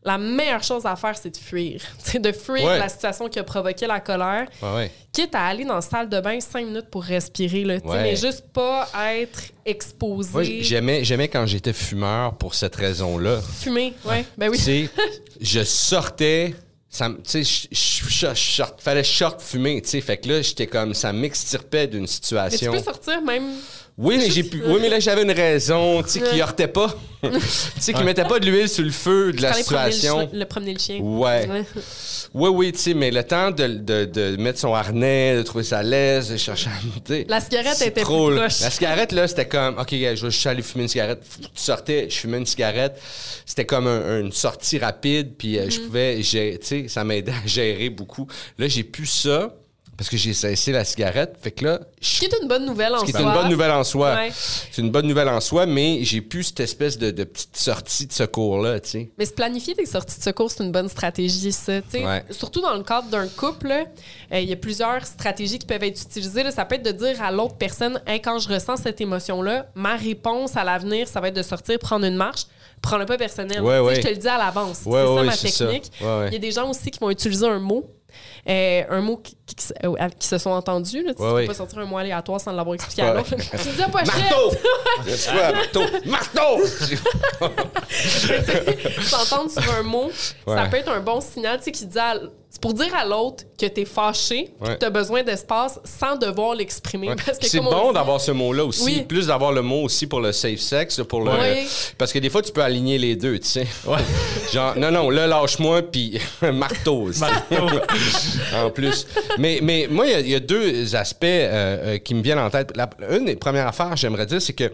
La 0.03 0.17
meilleure 0.17 0.63
chose 0.63 0.87
à 0.87 0.97
faire, 0.97 1.15
c'est 1.19 1.29
de 1.29 1.37
fuir. 1.37 1.83
Sais, 1.99 2.19
de 2.19 2.33
fuir 2.33 2.65
Ouais. 2.65 2.79
la 2.79 2.89
situation 2.89 3.29
qui 3.29 3.39
a 3.39 3.45
provoqué 3.45 3.87
la 3.87 4.01
colère 4.01 4.47
Ouais, 4.63 4.75
ouais. 4.75 4.91
quitte 5.13 5.35
à 5.35 5.45
aller 5.45 5.67
dans 5.67 5.75
la 5.75 5.81
salle 5.83 6.09
de 6.09 6.19
bain 6.21 6.41
cinq 6.41 6.65
minutes 6.65 6.89
pour 6.91 7.05
respirer, 7.05 7.65
là, 7.65 7.77
mais 7.85 8.17
juste 8.17 8.47
pas 8.51 8.89
être 9.13 9.43
exposé. 9.67 10.63
J'aimais, 10.63 11.05
j'aimais 11.05 11.29
quand 11.29 11.45
j'étais 11.45 11.75
fumeur 11.75 12.35
pour 12.39 12.55
cette 12.55 12.77
raison-là. 12.77 13.41
Fumer, 13.61 13.93
ouais. 14.07 14.25
Ben 14.39 14.49
oui. 14.51 14.89
Je 15.41 15.63
sortais. 15.65 16.55
Ça, 16.93 17.09
tu 17.25 17.45
sais, 17.45 18.35
fallait 18.79 19.05
short 19.05 19.41
fumer, 19.41 19.81
tu 19.83 19.91
sais. 19.91 20.01
Fait 20.01 20.17
que 20.17 20.29
là, 20.29 20.43
j'étais 20.43 20.67
comme, 20.67 20.93
ça 20.95 21.13
m'extirpait 21.13 21.87
d'une 21.87 22.01
Mais 22.01 22.07
tu 22.09 22.13
situation. 22.15 22.73
peux 22.73 22.83
sortir 22.83 23.23
même. 23.23 23.53
Oui, 24.03 24.17
mais 24.19 24.31
j'ai 24.31 24.45
pu. 24.45 24.63
Oui, 24.67 24.79
mais 24.81 24.89
là, 24.89 24.99
j'avais 24.99 25.23
une 25.23 25.31
raison, 25.31 26.03
tu 26.03 26.09
sais, 26.09 26.21
qui 26.21 26.35
Ouais. 26.37 26.41
heurtait 26.43 26.69
pas. 26.69 26.95
tu 27.23 27.29
sais, 27.79 27.93
qui 27.93 28.03
mettait 28.03 28.25
pas 28.25 28.39
de 28.39 28.47
l'huile 28.47 28.67
sur 28.69 28.83
le 28.83 28.91
feu 28.91 29.31
de 29.35 29.43
la 29.43 29.53
Aller 29.53 29.63
promener 29.63 29.85
le, 29.87 29.93
situation. 29.93 30.29
le 30.33 30.45
promener 30.47 30.73
le 30.73 30.79
chien. 30.79 31.01
Ouais. 31.01 31.47
Oui, 32.33 32.49
oui, 32.51 32.73
tu 32.73 32.79
sais, 32.79 32.95
mais 32.95 33.11
le 33.11 33.23
temps 33.25 33.51
de, 33.51 33.67
de, 33.67 34.07
de 34.07 34.37
mettre 34.39 34.59
son 34.59 34.73
harnais, 34.73 35.37
de 35.37 35.43
trouver 35.43 35.65
sa 35.65 35.83
laisse, 35.83 36.29
de 36.31 36.39
chercher 36.39 36.71
à 36.71 36.87
monter. 36.95 37.27
La 37.29 37.41
cigarette 37.41 37.83
était 37.83 38.01
trop. 38.01 38.31
La 38.31 38.49
cigarette, 38.49 39.13
là, 39.13 39.29
c'était 39.29 39.47
comme, 39.49 39.77
OK, 39.79 39.89
je 39.91 39.97
vais 40.07 40.17
juste 40.17 40.47
aller 40.47 40.63
fumer 40.63 40.85
une 40.85 40.89
cigarette. 40.89 41.23
Tu 41.39 41.49
sortais, 41.57 42.07
je 42.09 42.17
fumais 42.17 42.39
une 42.39 42.47
cigarette. 42.47 42.99
C'était 43.45 43.67
comme 43.67 43.87
un- 43.87 44.21
une 44.21 44.33
sortie 44.33 44.79
rapide, 44.79 45.35
puis 45.37 45.59
euh, 45.59 45.67
Mm-hmm. 45.67 45.71
je 45.75 45.81
pouvais, 45.81 46.23
gérer- 46.23 46.59
tu 46.59 46.67
sais, 46.67 46.89
ça 46.89 47.05
m'aidait 47.05 47.33
à 47.33 47.47
gérer 47.47 47.91
beaucoup. 47.91 48.27
Là, 48.59 48.67
j'ai 48.67 48.83
plus 48.85 49.05
ça 49.07 49.53
parce 50.01 50.09
que 50.09 50.17
j'ai 50.17 50.33
cessé 50.33 50.73
la 50.73 50.83
cigarette. 50.83 51.37
Fait 51.43 51.51
que 51.51 51.63
là, 51.63 51.81
je 52.01 52.09
Ce 52.09 52.21
qui 52.21 52.25
est 52.25 52.35
une 52.41 52.49
bonne 52.49 52.65
nouvelle 52.65 52.95
en 52.95 53.01
ce 53.01 53.05
qui 53.05 53.11
est 53.11 53.21
soi. 53.21 53.21
une 53.21 53.35
bonne 53.35 53.51
nouvelle 53.51 53.71
en 53.71 53.85
soi. 53.85 54.15
Ouais. 54.15 54.33
C'est 54.33 54.81
une 54.81 54.91
bonne 54.91 55.07
nouvelle 55.07 55.29
en 55.29 55.43
soi, 55.43 55.67
mais 55.67 55.99
j'ai 56.05 56.23
plus 56.23 56.45
cette 56.45 56.61
espèce 56.61 56.97
de, 56.97 57.11
de 57.11 57.25
petite 57.25 57.55
sortie 57.55 58.07
de 58.07 58.13
secours-là, 58.15 58.81
tu 58.81 58.89
sais. 58.89 59.11
Mais 59.19 59.27
se 59.27 59.33
planifier 59.35 59.75
des 59.75 59.85
sorties 59.85 60.17
de 60.19 60.23
secours, 60.23 60.51
c'est 60.51 60.65
une 60.65 60.73
bonne 60.73 60.89
stratégie, 60.89 61.53
ça. 61.53 61.83
tu 61.83 61.99
sais. 61.99 62.07
Ouais. 62.07 62.25
Surtout 62.31 62.63
dans 62.63 62.73
le 62.73 62.83
cadre 62.83 63.11
d'un 63.11 63.29
couple, 63.29 63.73
euh, 63.73 64.39
il 64.41 64.49
y 64.49 64.55
a 64.55 64.57
plusieurs 64.57 65.05
stratégies 65.05 65.59
qui 65.59 65.67
peuvent 65.67 65.85
être 65.85 66.01
utilisées. 66.01 66.45
là. 66.45 66.51
Ça 66.51 66.65
peut 66.65 66.77
être 66.77 66.83
de 66.83 66.93
dire 66.93 67.21
à 67.23 67.31
l'autre 67.31 67.57
personne 67.57 68.01
Hey, 68.07 68.23
quand 68.23 68.39
je 68.39 68.49
ressens 68.49 68.79
cette 68.79 69.03
émotion-là, 69.03 69.67
ma 69.75 69.97
réponse 69.97 70.57
à 70.57 70.65
l'avenir, 70.65 71.09
ça 71.09 71.21
va 71.21 71.29
être 71.29 71.37
de 71.37 71.43
sortir, 71.43 71.79
prendre 71.79 72.07
une 72.07 72.17
marche. 72.17 72.47
Prends-le 72.81 73.05
pas 73.05 73.19
personnel. 73.19 73.61
Ouais. 73.61 73.97
Je 73.97 74.01
te 74.01 74.09
le 74.09 74.17
dis 74.17 74.29
à 74.29 74.39
l'avance. 74.39 74.81
Ouais, 74.87 75.03
c'est 75.37 75.49
ça 75.51 75.67
ma 75.67 75.69
technique. 75.69 75.93
Il 76.01 76.33
y 76.33 76.37
a 76.37 76.39
des 76.39 76.53
gens 76.53 76.71
aussi 76.71 76.91
qui 76.91 76.99
vont 76.99 77.11
utiliser 77.11 77.47
un 77.47 77.59
mot. 77.59 77.85
Euh, 78.49 78.83
un 78.91 79.01
mot 79.01 79.17
qui, 79.19 79.37
qui- 79.47 79.55
qui- 79.57 79.73
euh, 79.85 80.09
qui 80.19 80.27
se 80.29 80.39
sont 80.39 80.51
entendus. 80.51 81.03
Là. 81.05 81.15
Tu 81.15 81.23
Ouais, 81.23 81.33
ouais. 81.33 81.47
pas 81.47 81.55
sortir 81.55 81.79
un 81.79 81.85
mot 81.85 81.99
aléatoire 81.99 82.41
sans 82.41 82.53
l'avoir 82.53 82.75
expliqué 82.75 83.03
à 83.03 83.15
l'autre. 83.15 83.31
tu 83.37 83.69
dis 83.69 83.79
Marteau! 83.93 84.53
Marteau? 85.51 85.83
Marteau! 86.07 86.61
s'entendre 89.03 89.51
sur 89.51 89.75
un 89.75 89.83
mot, 89.83 90.11
ça 90.47 90.67
peut 90.71 90.77
être 90.77 90.91
un 90.91 91.01
bon 91.01 91.21
signal, 91.21 91.59
tu 91.59 91.65
sais, 91.65 91.73
qui 91.73 91.87
dit 91.87 91.99
à- 91.99 92.15
c'est 92.53 92.61
pour 92.61 92.75
dire 92.75 92.93
à 92.97 93.07
l'autre 93.07 93.45
que 93.57 93.67
t'es 93.67 93.85
fâché, 93.85 94.51
Ouais. 94.61 94.71
que 94.75 94.79
t'as 94.81 94.91
besoin 94.91 95.23
d'espace 95.23 95.79
sans 95.85 96.17
devoir 96.17 96.55
l'exprimer. 96.57 97.09
Ouais. 97.11 97.15
Parce 97.25 97.39
que 97.39 97.47
C'est 97.47 97.61
bon 97.61 97.93
d'avoir 97.93 98.21
ce 98.21 98.33
mot-là 98.33 98.65
aussi. 98.65 98.83
Oui. 98.85 99.03
Plus 99.09 99.29
d'avoir 99.29 99.53
le 99.53 99.63
mot 99.63 99.83
aussi 99.85 100.07
pour 100.09 100.21
le 100.21 100.33
safe 100.33 100.59
sex, 100.59 101.01
pour 101.09 101.21
le. 101.21 101.31
Oui. 101.31 101.69
Parce 101.97 102.13
que 102.13 102.19
des 102.19 102.29
fois, 102.29 102.43
tu 102.43 102.51
peux 102.51 102.63
aligner 102.63 102.99
les 102.99 103.15
deux, 103.15 103.39
tu 103.39 103.47
sais. 103.49 103.67
Genre, 104.53 104.77
non, 104.77 104.91
non, 104.91 105.11
là, 105.11 105.29
lâche-moi, 105.29 105.83
puis 105.83 106.19
marteau. 106.53 107.03
aussi. 107.03 107.23
en 108.57 108.71
plus. 108.71 109.07
Mais, 109.39 109.61
mais 109.63 109.87
moi, 109.91 110.07
il 110.07 110.11
y 110.13 110.15
a- 110.15 110.21
il 110.21 110.29
y, 110.31 110.35
a 110.35 110.41
deux 110.41 110.95
aspects 110.97 111.25
euh, 111.25 111.95
euh, 111.95 111.99
qui 111.99 112.15
me 112.15 112.23
viennent 112.23 112.39
en 112.39 112.51
tête. 112.51 112.73
La- 112.77 112.91
une 113.11 113.27
des 113.27 113.37
premières 113.37 113.69
affaires, 113.69 113.97
j'aimerais 113.97 114.27
dire, 114.27 114.43
c'est 114.43 114.53
que. 114.55 114.73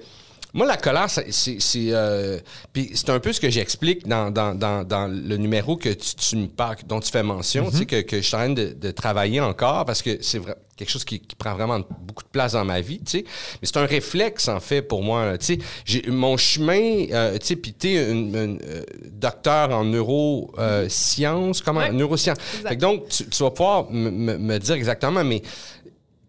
Moi, 0.54 0.66
la 0.66 0.76
colère, 0.78 1.08
c'est. 1.10 1.58
euh, 1.92 2.38
puis 2.72 2.90
c'est 2.94 3.10
un 3.10 3.20
peu 3.20 3.32
ce 3.32 3.40
que 3.40 3.50
j'explique 3.50 4.06
dans, 4.08 4.30
dans, 4.30 4.54
dans, 4.54 4.84
dans 4.84 5.06
le 5.06 5.36
numéro 5.36 5.76
que 5.76 5.90
tu, 5.90 6.14
tu 6.14 6.36
me 6.36 6.46
parles, 6.46 6.76
dont 6.86 7.00
tu 7.00 7.10
fais 7.10 7.22
mention, 7.22 7.70
tu 7.70 7.78
sais, 7.78 7.86
que, 7.86 8.00
que 8.00 8.16
je 8.16 8.22
suis 8.22 8.34
en 8.34 8.38
train 8.38 8.50
de, 8.50 8.72
de 8.72 8.90
travailler 8.90 9.40
encore 9.40 9.84
parce 9.84 10.00
que 10.00 10.22
c'est 10.22 10.38
vrai, 10.38 10.54
quelque 10.76 10.88
chose 10.90 11.04
qui, 11.04 11.20
qui 11.20 11.34
prend 11.36 11.54
vraiment 11.54 11.80
beaucoup 12.00 12.22
de 12.22 12.28
place 12.28 12.52
dans 12.52 12.64
ma 12.64 12.80
vie, 12.80 13.00
tu 13.00 13.18
sais. 13.18 13.24
Mais 13.60 13.66
c'est 13.70 13.76
un 13.76 13.84
réflexe, 13.86 14.48
en 14.48 14.60
fait, 14.60 14.80
pour 14.82 15.02
moi. 15.02 15.36
Tu 15.36 15.44
sais, 15.44 15.58
J'ai- 15.84 16.04
mon 16.10 16.36
chemin, 16.38 17.06
euh, 17.12 17.36
tu 17.38 17.46
sais, 17.48 17.56
puis 17.56 17.74
t'es 17.74 18.10
une, 18.10 18.34
une, 18.34 18.58
euh, 18.64 18.82
docteur 19.10 19.70
en 19.72 19.84
neurosciences, 19.84 21.60
comment? 21.60 21.80
Ouais. 21.80 21.92
Neurosciences. 21.92 22.38
Fait 22.40 22.76
que 22.76 22.80
donc, 22.80 23.08
tu, 23.08 23.26
tu 23.28 23.42
vas 23.42 23.50
pouvoir 23.50 23.90
me- 23.90 24.58
dire 24.58 24.74
exactement, 24.74 25.22
mais 25.24 25.40
tu 25.40 25.48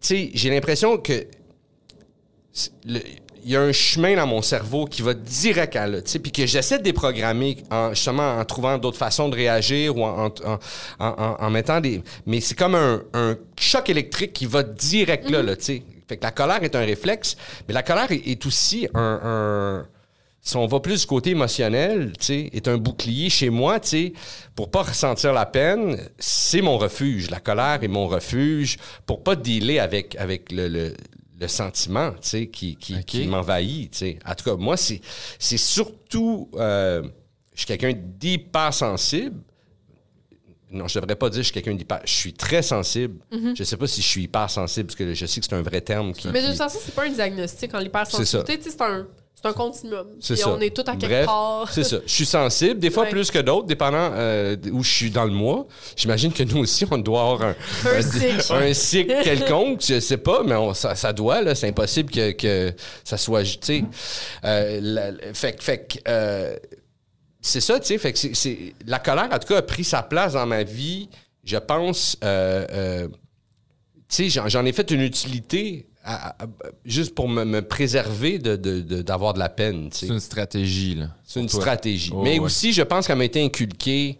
sais, 0.00 0.30
j'ai 0.34 0.50
l'impression 0.50 0.98
que 0.98 1.26
le- 2.84 3.00
il 3.44 3.50
y 3.50 3.56
a 3.56 3.60
un 3.60 3.72
chemin 3.72 4.16
dans 4.16 4.26
mon 4.26 4.42
cerveau 4.42 4.84
qui 4.86 5.02
va 5.02 5.14
direct 5.14 5.76
à 5.76 5.86
là, 5.86 6.02
tu 6.02 6.10
sais, 6.10 6.18
puis 6.18 6.32
que 6.32 6.46
j'essaie 6.46 6.78
de 6.78 6.82
déprogrammer 6.84 7.58
en, 7.70 7.90
justement 7.90 8.38
en 8.38 8.44
trouvant 8.44 8.78
d'autres 8.78 8.98
façons 8.98 9.28
de 9.28 9.34
réagir 9.36 9.96
ou 9.96 10.04
en, 10.04 10.26
en, 10.26 10.58
en- 10.98 11.36
en 11.38 11.50
mettant 11.50 11.80
des... 11.80 12.02
Mais 12.26 12.40
c'est 12.40 12.56
comme 12.56 12.74
un, 12.74 13.02
un 13.14 13.36
choc 13.58 13.88
électrique 13.90 14.32
qui 14.32 14.46
va 14.46 14.62
direct 14.62 15.28
là, 15.30 15.42
là, 15.42 15.56
tu 15.56 15.64
sais. 15.64 15.82
Fait 16.08 16.16
que 16.16 16.24
la 16.24 16.30
colère 16.30 16.62
est 16.62 16.74
un 16.74 16.84
réflexe, 16.84 17.36
mais 17.68 17.74
la 17.74 17.82
colère 17.82 18.10
est, 18.12 18.26
est 18.26 18.46
aussi 18.46 18.88
un... 18.94 19.20
un- 19.22 19.86
si 20.40 20.56
on 20.56 20.66
va 20.66 20.80
plus 20.80 21.00
du 21.02 21.06
côté 21.06 21.30
émotionnel, 21.30 22.12
tu 22.18 22.24
sais, 22.26 22.50
est 22.54 22.68
un 22.68 22.78
bouclier 22.78 23.28
chez 23.28 23.50
moi, 23.50 23.80
tu 23.80 23.88
sais, 23.88 24.12
pour 24.54 24.70
pas 24.70 24.82
ressentir 24.82 25.34
la 25.34 25.44
peine, 25.44 25.98
c'est 26.18 26.62
mon 26.62 26.78
refuge. 26.78 27.28
La 27.30 27.40
colère 27.40 27.80
est 27.82 27.88
mon 27.88 28.06
refuge 28.06 28.78
pour 29.04 29.22
pas 29.22 29.36
dealer 29.36 29.78
avec, 29.80 30.16
avec 30.16 30.50
le, 30.52 30.68
le, 30.68 30.94
le 31.40 31.48
sentiment, 31.48 32.12
tu 32.12 32.28
sais, 32.28 32.46
qui, 32.48 32.76
qui, 32.76 33.26
m'envahit, 33.26 33.90
tu 33.92 33.98
sais. 33.98 34.18
En 34.26 34.34
tout 34.34 34.44
cas, 34.44 34.56
moi, 34.56 34.76
c'est, 34.76 35.00
c'est 35.38 35.56
surtout... 35.56 36.50
euh, 36.54 37.02
je 37.54 37.60
suis 37.60 37.66
quelqu'un 37.66 37.92
d'hypersensible. 37.92 39.40
Non, 40.70 40.86
je 40.86 41.00
devrais 41.00 41.16
pas 41.16 41.28
dire 41.30 41.38
que 41.38 41.42
je 41.42 41.46
suis 41.46 41.54
quelqu'un 41.54 41.74
d'hyper... 41.74 42.00
Je 42.04 42.12
suis 42.12 42.32
très 42.32 42.62
sensible. 42.62 43.20
Je 43.54 43.64
sais 43.64 43.76
pas 43.76 43.86
si 43.86 44.02
je 44.02 44.06
suis 44.06 44.22
hypersensible, 44.24 44.86
parce 44.86 44.96
que 44.96 45.14
je 45.14 45.26
sais 45.26 45.40
que 45.40 45.46
c'est 45.46 45.54
un 45.54 45.62
vrai 45.62 45.80
terme 45.80 46.12
qui... 46.12 46.28
Mais 46.28 46.42
de 46.42 46.48
toute 46.48 46.56
façon, 46.56 46.78
c'est 46.82 46.94
pas 46.94 47.06
un 47.06 47.10
diagnostic 47.10 47.74
en 47.74 47.78
l'hypersensibilité. 47.78 48.58
tu 48.58 48.64
sais, 48.64 48.70
C'est 48.70 48.82
un, 48.82 49.06
c'est 49.40 49.46
un 49.48 49.52
continuum. 49.52 50.06
C'est 50.20 50.34
ça. 50.36 50.50
on 50.50 50.60
est 50.60 50.74
tous 50.74 50.82
à 50.90 50.96
quelque 50.96 51.06
Bref, 51.06 51.26
part. 51.26 51.70
C'est 51.72 51.84
ça. 51.84 51.98
Je 52.04 52.12
suis 52.12 52.26
sensible, 52.26 52.80
des 52.80 52.90
fois 52.90 53.04
Ouais. 53.04 53.10
plus 53.10 53.30
que 53.30 53.38
d'autres, 53.38 53.66
dépendant 53.66 54.10
euh, 54.14 54.56
où 54.72 54.82
je 54.82 54.90
suis 54.90 55.10
dans 55.10 55.24
le 55.24 55.30
mois. 55.30 55.66
J'imagine 55.96 56.32
que 56.32 56.42
nous 56.42 56.58
aussi, 56.58 56.84
on 56.90 56.98
doit 56.98 57.20
avoir 57.20 57.42
un, 57.42 57.54
Un 57.86 58.02
cycle. 58.02 58.52
un 58.52 58.74
cycle 58.74 59.22
quelconque, 59.22 59.82
je 59.86 60.00
sais 60.00 60.16
pas, 60.16 60.42
mais 60.44 60.54
on- 60.56 60.74
ça, 60.74 60.94
ça 60.96 61.12
doit, 61.12 61.40
là. 61.42 61.54
C'est 61.54 61.68
impossible 61.68 62.10
que, 62.10 62.32
que 62.32 62.72
ça 63.04 63.16
soit, 63.16 63.44
tu 63.44 63.58
sais. 63.62 63.84
Euh, 64.44 64.80
la- 64.82 65.10
la- 65.12 65.32
fait 65.34 65.52
que- 65.56 65.62
fait 65.62 66.02
euh, 66.08 66.56
c'est 67.40 67.60
ça, 67.60 67.78
tu 67.78 67.86
sais. 67.86 67.98
Fait 67.98 68.12
que 68.12 68.18
c'est- 68.18 68.34
c'est- 68.34 68.74
la 68.86 68.98
colère, 68.98 69.28
en 69.32 69.38
tout 69.38 69.46
cas, 69.48 69.58
a 69.58 69.62
pris 69.62 69.84
sa 69.84 70.02
place 70.02 70.32
dans 70.32 70.46
ma 70.46 70.64
vie, 70.64 71.08
je 71.44 71.56
pense. 71.58 72.16
euh, 72.24 72.66
euh, 72.72 73.08
tu 74.08 74.24
sais, 74.24 74.28
j'en, 74.30 74.48
j'en 74.48 74.64
ai 74.64 74.72
fait 74.72 74.90
une 74.90 75.02
utilité 75.02 75.86
à- 76.14 76.28
à- 76.28 76.44
à- 76.44 76.46
juste 76.84 77.14
pour 77.14 77.28
me, 77.28 77.44
me 77.44 77.60
préserver 77.62 78.38
de, 78.38 78.56
de- 78.56 78.80
de- 78.80 79.02
d'avoir 79.02 79.34
de 79.34 79.38
la 79.38 79.48
peine, 79.48 79.90
tu 79.90 79.98
sais. 79.98 80.06
C'est 80.06 80.12
une 80.12 80.20
stratégie, 80.20 80.94
là. 80.94 81.06
C'est 81.24 81.40
une 81.40 81.46
toi. 81.48 81.60
stratégie. 81.60 82.10
Oh, 82.14 82.22
Mais 82.22 82.38
ouais. 82.38 82.44
aussi, 82.44 82.72
je 82.72 82.82
pense 82.82 83.06
qu'elle 83.06 83.18
m'a 83.18 83.24
été 83.24 83.42
inculquée 83.44 84.18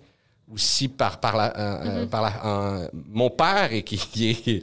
aussi 0.52 0.88
par, 0.88 1.20
par, 1.20 1.36
la, 1.36 1.56
euh, 1.58 1.60
euh, 1.60 2.04
Mm-hmm. 2.04 2.08
par 2.08 2.22
la- 2.22 2.44
euh, 2.46 2.88
mon 3.12 3.28
père 3.30 3.72
et 3.72 3.82
qui 3.82 4.00
il 4.16 4.24
est, 4.30 4.62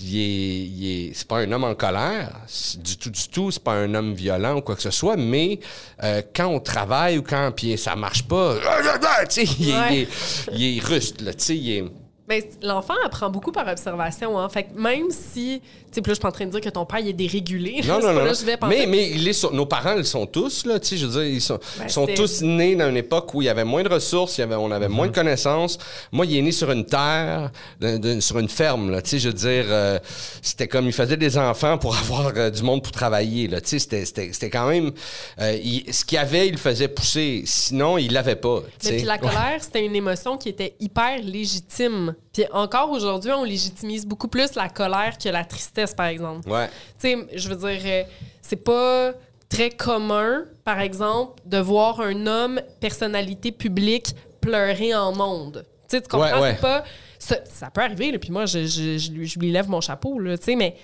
il 0.00 0.16
est, 0.18 0.64
il 0.66 0.86
est- 1.08 1.12
c'est 1.14 1.28
pas 1.28 1.40
un 1.40 1.52
homme 1.52 1.64
en 1.64 1.74
colère 1.74 2.32
c'est 2.46 2.80
du 2.82 2.96
tout 2.96 3.10
du 3.10 3.28
tout 3.28 3.50
c'est 3.50 3.62
pas 3.62 3.74
un 3.74 3.92
homme 3.94 4.14
violent 4.14 4.56
ou 4.56 4.60
quoi 4.62 4.76
que 4.76 4.80
ce 4.82 4.90
soit 4.90 5.18
mais 5.18 5.60
euh, 6.02 6.22
quand 6.34 6.46
on 6.46 6.58
travaille 6.58 7.18
ou 7.18 7.22
quand 7.22 7.52
puis 7.54 7.76
ça 7.76 7.96
marche 7.96 8.22
pas 8.22 8.56
tu 9.28 9.44
sais 9.46 9.54
il, 9.60 9.68
est- 9.68 9.74
Ouais. 9.78 9.94
il 9.94 9.98
est, 9.98 10.08
il 10.54 10.78
est 10.78 10.80
ruste 10.82 11.20
là 11.20 11.34
tu 11.34 11.44
sais 11.44 11.56
il 11.58 11.70
est 11.70 11.84
Mais 12.26 12.48
l'enfant 12.62 12.94
apprend 13.04 13.28
beaucoup 13.28 13.50
par 13.52 13.66
observation. 13.66 14.38
Hein. 14.38 14.48
Fait 14.48 14.62
que 14.62 14.74
même 14.80 15.10
si. 15.10 15.60
Tu 15.92 15.96
sais, 15.96 16.00
là, 16.00 16.04
je 16.08 16.12
suis 16.14 16.20
pas 16.20 16.28
en 16.28 16.32
train 16.32 16.46
de 16.46 16.50
dire 16.50 16.60
que 16.60 16.68
ton 16.68 16.84
père 16.84 17.00
il 17.00 17.08
est 17.08 17.12
dérégulé. 17.12 17.80
Non, 17.84 18.00
non, 18.00 18.12
non. 18.12 18.24
là 18.24 18.32
je 18.32 18.44
vais 18.44 18.56
penser. 18.56 18.76
mais 18.78 18.86
mais 18.86 19.10
il 19.10 19.26
est 19.26 19.32
sur- 19.32 19.52
nos 19.52 19.66
parents, 19.66 19.94
ils 19.96 20.04
sont 20.04 20.26
tous, 20.26 20.64
là, 20.66 20.78
tu 20.78 20.88
sais, 20.88 20.96
je 20.96 21.06
veux 21.06 21.12
dire, 21.24 21.32
ils 21.34 21.40
sont, 21.40 21.58
Ben, 21.78 21.88
sont 21.88 22.06
tous 22.06 22.42
nés 22.42 22.76
dans 22.76 22.88
une 22.88 22.96
époque 22.96 23.34
où 23.34 23.42
il 23.42 23.46
y 23.46 23.48
avait 23.48 23.64
moins 23.64 23.82
de 23.82 23.88
ressources, 23.88 24.38
il 24.38 24.42
y 24.42 24.44
avait, 24.44 24.54
on 24.54 24.70
avait 24.70 24.88
moins 24.88 25.08
de 25.08 25.12
connaissances. 25.14 25.78
Moi, 26.12 26.26
il 26.26 26.36
est 26.36 26.42
né 26.42 26.52
sur 26.52 26.70
une 26.70 26.84
terre, 26.84 27.50
de- 27.80 27.96
de- 27.98 28.20
sur 28.20 28.38
une 28.38 28.48
ferme, 28.48 28.90
là, 28.90 29.02
tu 29.02 29.10
sais, 29.10 29.18
je 29.18 29.28
veux 29.28 29.34
dire, 29.34 29.64
euh, 29.68 29.98
c'était 30.42 30.68
comme, 30.68 30.86
il 30.86 30.92
faisait 30.92 31.16
des 31.16 31.36
enfants 31.38 31.78
pour 31.78 31.96
avoir 31.96 32.32
euh, 32.36 32.50
du 32.50 32.62
monde 32.62 32.82
pour 32.82 32.92
travailler, 32.92 33.48
là, 33.48 33.60
tu 33.60 33.68
sais, 33.70 33.78
c'était- 33.78 34.04
c'était 34.04 34.32
c'était 34.32 34.50
quand 34.50 34.68
même, 34.68 34.92
euh, 35.40 35.56
il- 35.62 35.92
ce 35.92 36.04
qu'il 36.04 36.16
y 36.16 36.18
avait, 36.18 36.46
il 36.48 36.52
le 36.52 36.58
faisait 36.58 36.88
pousser, 36.88 37.42
sinon, 37.46 37.98
il 37.98 38.12
l'avait 38.12 38.36
pas, 38.36 38.60
tu 38.60 38.86
Mais 38.86 38.90
sais. 38.90 38.96
puis 38.96 39.06
la 39.06 39.18
colère, 39.18 39.58
c'était 39.60 39.84
une 39.84 39.96
émotion 39.96 40.36
qui 40.36 40.48
était 40.48 40.74
hyper 40.80 41.18
légitime. 41.22 42.14
Puis 42.40 42.48
encore 42.52 42.90
aujourd'hui, 42.90 43.30
on 43.32 43.44
légitimise 43.44 44.06
beaucoup 44.06 44.28
plus 44.28 44.54
la 44.54 44.70
colère 44.70 45.18
que 45.22 45.28
la 45.28 45.44
tristesse, 45.44 45.92
par 45.92 46.06
exemple. 46.06 46.48
Ouais. 46.48 46.68
Tu 46.98 47.08
sais, 47.10 47.16
je 47.34 47.48
veux 47.50 47.56
dire, 47.56 47.80
euh, 47.84 48.02
c'est 48.40 48.56
pas 48.64 49.12
très 49.50 49.68
commun, 49.68 50.44
par 50.64 50.80
exemple, 50.80 51.42
de 51.44 51.58
voir 51.58 52.00
un 52.00 52.26
homme, 52.26 52.58
personnalité 52.80 53.52
publique, 53.52 54.14
pleurer 54.40 54.94
en 54.94 55.12
monde. 55.14 55.66
Tu 55.82 55.96
sais, 55.96 56.00
tu 56.00 56.08
comprends? 56.08 56.30
Ouais, 56.36 56.40
ouais. 56.40 56.54
C'est 56.54 56.60
pas... 56.62 56.84
Ça, 57.18 57.36
ça 57.44 57.68
peut 57.70 57.82
arriver, 57.82 58.10
là, 58.12 58.18
puis 58.18 58.30
moi, 58.30 58.46
je, 58.46 58.60
je- 58.64 58.96
je 58.96 59.10
lui, 59.12 59.26
je 59.26 59.38
lui 59.38 59.50
lève 59.52 59.68
mon 59.68 59.82
chapeau, 59.82 60.18
là, 60.18 60.38
tu 60.38 60.44
sais, 60.44 60.56
mais 60.56 60.76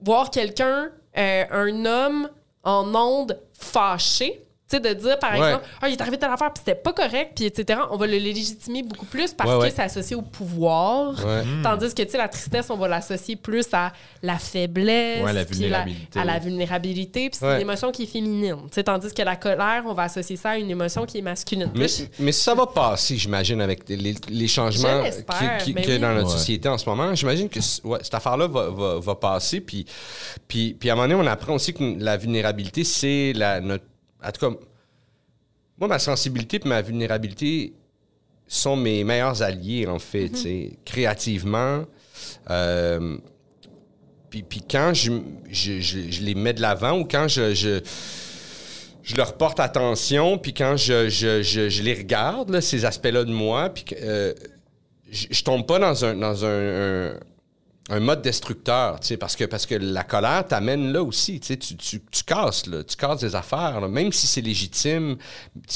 voir 0.00 0.30
quelqu'un, 0.32 0.88
euh, 1.16 1.44
un 1.52 1.84
homme 1.84 2.28
en 2.64 2.92
onde 2.96 3.38
fâché, 3.56 4.42
tu 4.68 4.76
sais, 4.76 4.80
de 4.80 4.92
dire, 4.94 5.18
par 5.18 5.32
Ouais. 5.32 5.46
exemple, 5.46 5.64
ah, 5.80 5.88
il 5.88 5.92
est 5.92 6.00
arrivé 6.00 6.18
telle 6.18 6.30
affaire, 6.30 6.52
puis 6.52 6.62
c'était 6.64 6.80
pas 6.80 6.92
correct, 6.92 7.32
puis 7.36 7.44
etc., 7.44 7.80
on 7.90 7.96
va 7.96 8.06
le 8.06 8.16
légitimer 8.18 8.82
beaucoup 8.82 9.06
plus 9.06 9.32
parce 9.32 9.48
Ouais, 9.50 9.56
que 9.58 9.62
ouais. 9.62 9.70
c'est 9.70 9.82
associé 9.82 10.16
au 10.16 10.22
pouvoir. 10.22 11.24
Ouais. 11.24 11.42
Tandis 11.62 11.94
que, 11.94 12.02
tu 12.02 12.10
sais, 12.10 12.18
la 12.18 12.28
tristesse, 12.28 12.68
on 12.70 12.76
va 12.76 12.88
l'associer 12.88 13.36
plus 13.36 13.66
à 13.72 13.92
la 14.22 14.38
faiblesse, 14.38 15.22
la 15.60 15.84
à 16.20 16.24
la 16.24 16.38
vulnérabilité, 16.38 17.30
puis 17.30 17.38
c'est 17.38 17.46
Ouais. 17.46 17.54
une 17.56 17.60
émotion 17.62 17.92
qui 17.92 18.04
est 18.04 18.06
féminine. 18.06 18.56
Tu 18.68 18.74
sais, 18.74 18.82
tandis 18.84 19.12
que 19.14 19.22
la 19.22 19.36
colère, 19.36 19.84
on 19.86 19.92
va 19.92 20.04
associer 20.04 20.36
ça 20.36 20.50
à 20.50 20.56
une 20.58 20.70
émotion 20.70 21.06
qui 21.06 21.18
est 21.18 21.22
masculine. 21.22 21.70
Mais, 22.18 22.32
ça 22.32 22.54
va 22.54 22.66
passer, 22.66 23.16
j'imagine, 23.16 23.60
avec 23.60 23.88
les, 23.88 24.14
les 24.28 24.48
changements 24.48 25.02
ben 25.02 25.10
qu'il 25.62 25.74
y 25.74 25.78
a 25.78 25.86
oui. 25.94 25.98
dans 25.98 26.12
notre 26.14 26.26
Ouais. 26.28 26.32
société 26.38 26.68
en 26.68 26.78
ce 26.78 26.88
moment. 26.88 27.14
J'imagine 27.14 27.48
que 27.48 27.60
cette 27.60 28.14
affaire-là 28.14 28.46
va, 28.48 28.70
va- 28.70 28.98
va 28.98 29.14
passer. 29.14 29.60
Puis, 29.60 29.86
puis, 30.48 30.74
puis 30.78 30.90
à 30.90 30.92
un 30.92 30.96
moment 30.96 31.08
donné, 31.08 31.28
on 31.28 31.30
apprend 31.30 31.54
aussi 31.54 31.72
que 31.72 31.82
la 31.98 32.16
vulnérabilité, 32.16 32.84
c'est 32.84 33.32
la. 33.34 33.60
Notre, 33.60 33.84
en 34.26 34.32
tout 34.32 34.50
cas, 34.50 34.56
moi, 35.78 35.88
ma 35.88 35.98
sensibilité 35.98 36.60
et 36.64 36.68
ma 36.68 36.82
vulnérabilité 36.82 37.74
sont 38.46 38.76
mes 38.76 39.04
meilleurs 39.04 39.42
alliés, 39.42 39.86
en 39.86 39.98
fait, 39.98 40.34
sais, 40.36 40.78
créativement. 40.84 41.84
Euh, 42.50 43.18
puis, 44.30 44.42
puis 44.42 44.62
quand 44.68 44.92
je, 44.94 45.12
je, 45.50 45.80
je- 45.80 46.10
je 46.10 46.22
les 46.22 46.34
mets 46.34 46.52
de 46.54 46.60
l'avant 46.62 46.98
ou 46.98 47.04
quand 47.04 47.28
je, 47.28 47.54
je, 47.54 47.80
je 49.02 49.16
leur 49.16 49.36
porte 49.36 49.60
attention, 49.60 50.38
puis 50.38 50.54
quand 50.54 50.76
je, 50.76 51.08
je, 51.08 51.42
je, 51.42 51.68
je 51.68 51.82
les 51.82 51.94
regarde, 51.94 52.50
là, 52.50 52.60
ces 52.60 52.84
aspects-là 52.84 53.24
de 53.24 53.32
moi, 53.32 53.68
puis 53.70 53.84
euh, 54.02 54.32
je, 55.10 55.26
je 55.30 55.44
tombe 55.44 55.66
pas 55.66 55.78
dans 55.78 56.04
un, 56.04 56.16
dans 56.16 56.44
un, 56.44 56.48
un, 57.10 57.20
un 57.88 58.00
mode 58.00 58.20
destructeur, 58.20 58.98
tu 58.98 59.06
sais, 59.06 59.16
parce 59.16 59.36
que, 59.36 59.44
parce 59.44 59.64
que 59.64 59.76
la 59.76 60.02
colère 60.02 60.44
t'amène 60.46 60.92
là 60.92 61.02
aussi, 61.04 61.38
tu 61.38 61.46
sais, 61.46 61.56
tu, 61.56 61.76
tu, 61.76 62.02
tu 62.10 62.24
casses, 62.24 62.66
là, 62.66 62.82
tu 62.82 62.96
casses 62.96 63.20
des 63.20 63.36
affaires, 63.36 63.80
là, 63.80 63.86
même 63.86 64.10
si 64.10 64.26
c'est 64.26 64.40
légitime, 64.40 65.16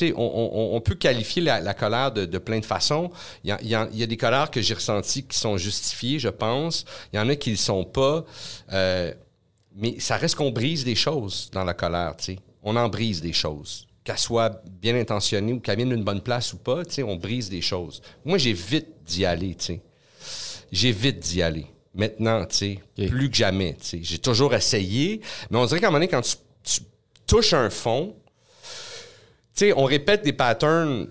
on, 0.03 0.12
on, 0.16 0.77
on 0.77 0.81
peut 0.81 0.96
qualifier 0.96 1.40
la, 1.42 1.61
la 1.61 1.73
colère 1.73 2.11
de, 2.11 2.25
de 2.25 2.38
plein 2.38 2.59
de 2.59 2.64
façons. 2.64 3.11
Il 3.44 3.57
y 3.62 3.66
y 3.66 3.70
y 3.70 4.03
a 4.03 4.07
des 4.07 4.16
colères 4.16 4.51
que 4.51 4.61
j'ai 4.61 4.75
ressenties 4.75 5.25
qui 5.25 5.38
sont 5.38 5.57
justifiées, 5.57 6.18
je 6.18 6.29
pense. 6.29 6.85
Il 7.12 7.16
y 7.16 7.20
en 7.20 7.29
a 7.29 7.37
qui 7.37 7.51
ne 7.51 7.55
le 7.55 7.59
sont 7.59 7.85
pas. 7.85 8.25
Euh, 8.73 9.14
mais 9.77 10.01
ça 10.01 10.16
reste 10.16 10.35
qu'on 10.35 10.51
brise 10.51 10.85
des 10.85 10.96
choses 10.96 11.49
dans 11.53 11.64
la 11.64 11.75
colère, 11.75 12.16
tu 12.16 12.25
sais. 12.25 12.38
On 12.64 12.75
en 12.75 12.88
brise 12.88 13.20
des 13.20 13.33
choses. 13.33 13.87
Qu'elles 14.03 14.18
soient 14.18 14.61
bien 14.83 14.96
intentionnées 14.96 15.53
ou 15.53 15.61
qu'elles 15.61 15.77
viennent 15.77 15.90
d'une 15.90 16.03
bonne 16.03 16.23
place 16.23 16.53
ou 16.55 16.59
pas, 16.59 16.85
tu 16.85 16.94
sais, 16.94 17.03
on 17.05 17.14
brise 17.14 17.49
des 17.49 17.61
choses. 17.61 18.03
Moi, 18.25 18.37
j'évite 18.37 18.88
d'y 19.07 19.25
aller, 19.25 19.55
tu 19.55 19.64
sais. 19.66 19.81
J'évite 20.73 21.20
d'y 21.20 21.40
aller. 21.42 21.66
Maintenant, 21.94 22.44
tu 22.46 22.57
sais, 22.57 22.79
plus 23.09 23.29
que 23.31 23.37
jamais, 23.37 23.74
tu 23.81 23.87
sais. 23.87 23.98
J'ai 24.03 24.18
toujours 24.18 24.55
essayé, 24.55 25.20
mais 25.50 25.59
on 25.59 25.66
dirait 25.66 25.81
qu'à 25.81 25.88
un 25.88 25.90
moment 25.90 25.98
donné, 25.98 26.09
quand 26.09 26.20
tu, 26.22 26.37
tu 26.62 26.81
touches 27.26 27.53
un 27.53 27.68
fond, 27.68 28.14
tu 29.57 29.66
sais, 29.66 29.72
on 29.76 29.85
répète 29.85 30.22
des 30.22 30.33
patterns 30.33 31.09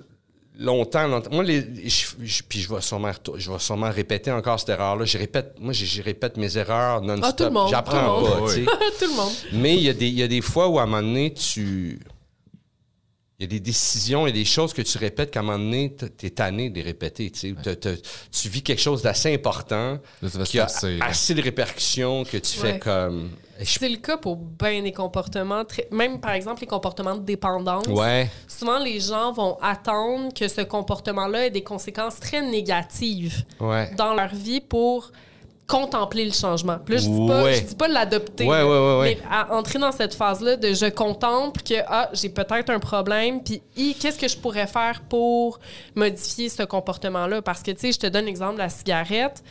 longtemps. 0.57 1.07
longtemps. 1.07 1.29
Moi, 1.31 1.43
les, 1.43 1.61
je- 1.89 2.07
je- 2.23 2.43
puis 2.47 2.59
je 2.61 2.73
vais, 2.73 2.79
sûrement, 2.81 3.11
je 3.35 3.51
vais 3.51 3.59
sûrement 3.59 3.91
répéter 3.91 4.31
encore 4.31 4.59
cette 4.59 4.69
erreur-là. 4.69 5.03
Je 5.05 5.17
répète, 5.17 5.55
moi, 5.59 5.73
je, 5.73 5.83
je 5.85 6.01
répète 6.01 6.37
mes 6.37 6.57
erreurs 6.57 7.01
non-stop. 7.01 7.53
Ah, 7.67 7.67
J'apprends 7.69 8.21
pas, 8.23 8.47
tu 8.47 8.53
sais. 8.53 8.65
tout 8.99 9.05
le 9.11 9.15
monde. 9.15 9.31
Mais 9.53 9.75
il 9.75 9.83
y, 9.83 9.89
a 9.89 9.93
des- 9.93 10.07
il 10.07 10.15
y 10.17 10.23
a 10.23 10.27
des 10.29 10.41
fois 10.41 10.67
où, 10.69 10.79
à 10.79 10.83
un 10.83 10.85
moment 10.85 11.01
donné, 11.01 11.33
tu... 11.33 11.99
Il 13.39 13.43
y 13.43 13.45
a 13.45 13.47
des 13.47 13.61
décisions 13.61 14.27
et 14.27 14.33
des 14.33 14.43
choses 14.43 14.73
que 14.73 14.81
tu 14.81 14.97
répètes 14.97 15.31
qu'à 15.31 15.39
un 15.39 15.43
moment 15.43 15.57
donné, 15.57 15.93
t- 15.95 16.09
t'es 16.09 16.29
tanné 16.29 16.69
de 16.69 16.75
les 16.75 16.81
répéter. 16.81 17.31
Tu, 17.31 17.55
sais. 17.63 17.75
T'as- 17.77 17.95
tu 17.95 18.49
vis 18.49 18.61
quelque 18.61 18.81
chose 18.81 19.01
d'assez 19.01 19.33
important 19.33 19.97
Là, 20.21 20.29
qui 20.43 20.59
a 20.59 20.67
assez 21.01 21.33
de 21.33 21.41
répercussions 21.41 22.25
que 22.25 22.35
tu 22.35 22.59
Ouais. 22.59 22.73
fais 22.73 22.79
comme... 22.79 23.29
Je- 23.57 23.63
C'est 23.79 23.87
le 23.87 23.95
cas 23.95 24.17
pour 24.17 24.35
bien 24.35 24.81
des 24.83 24.91
comportements, 24.91 25.63
très- 25.63 25.87
même 25.89 26.19
par 26.19 26.31
exemple 26.31 26.59
les 26.61 26.67
comportements 26.67 27.15
de 27.15 27.23
dépendance. 27.23 27.87
Ouais. 27.87 28.29
Souvent, 28.45 28.77
les 28.79 28.99
gens 28.99 29.31
vont 29.31 29.57
attendre 29.61 30.33
que 30.33 30.49
ce 30.49 30.61
comportement-là 30.61 31.45
ait 31.45 31.49
des 31.49 31.63
conséquences 31.63 32.19
très 32.19 32.41
négatives 32.41 33.45
Ouais. 33.61 33.89
dans 33.95 34.13
leur 34.15 34.35
vie 34.35 34.59
pour 34.59 35.13
contempler 35.69 36.25
le 36.25 36.31
changement. 36.31 36.77
Puis 36.83 36.95
là, 36.95 36.99
je 37.01 37.07
dis 37.07 37.27
pas, 37.27 37.43
Ouais. 37.43 37.53
je 37.53 37.61
dis 37.61 37.75
pas 37.75 37.87
l'adopter. 37.87 38.45
Ouais, 38.45 38.63
ouais. 38.63 39.15
Mais 39.15 39.17
à 39.29 39.53
entrer 39.55 39.77
dans 39.77 39.91
cette 39.91 40.15
phase-là 40.15 40.55
de 40.57 40.73
je 40.73 40.87
contemple 40.89 41.61
que 41.61 41.75
ah, 41.87 42.09
j'ai 42.11 42.29
peut-être 42.29 42.71
un 42.71 42.79
problème, 42.79 43.41
puis 43.43 43.61
qu'est-ce 43.99 44.17
que 44.17 44.27
je 44.27 44.35
pourrais 44.35 44.65
faire 44.67 45.01
pour 45.07 45.59
modifier 45.95 46.49
ce 46.49 46.63
comportement-là? 46.63 47.41
Parce 47.43 47.61
que, 47.61 47.69
tu 47.71 47.79
sais, 47.81 47.91
je 47.91 47.99
te 47.99 48.07
donne 48.07 48.25
l'exemple 48.25 48.55
de 48.55 48.59
la 48.59 48.69
cigarette. 48.69 49.43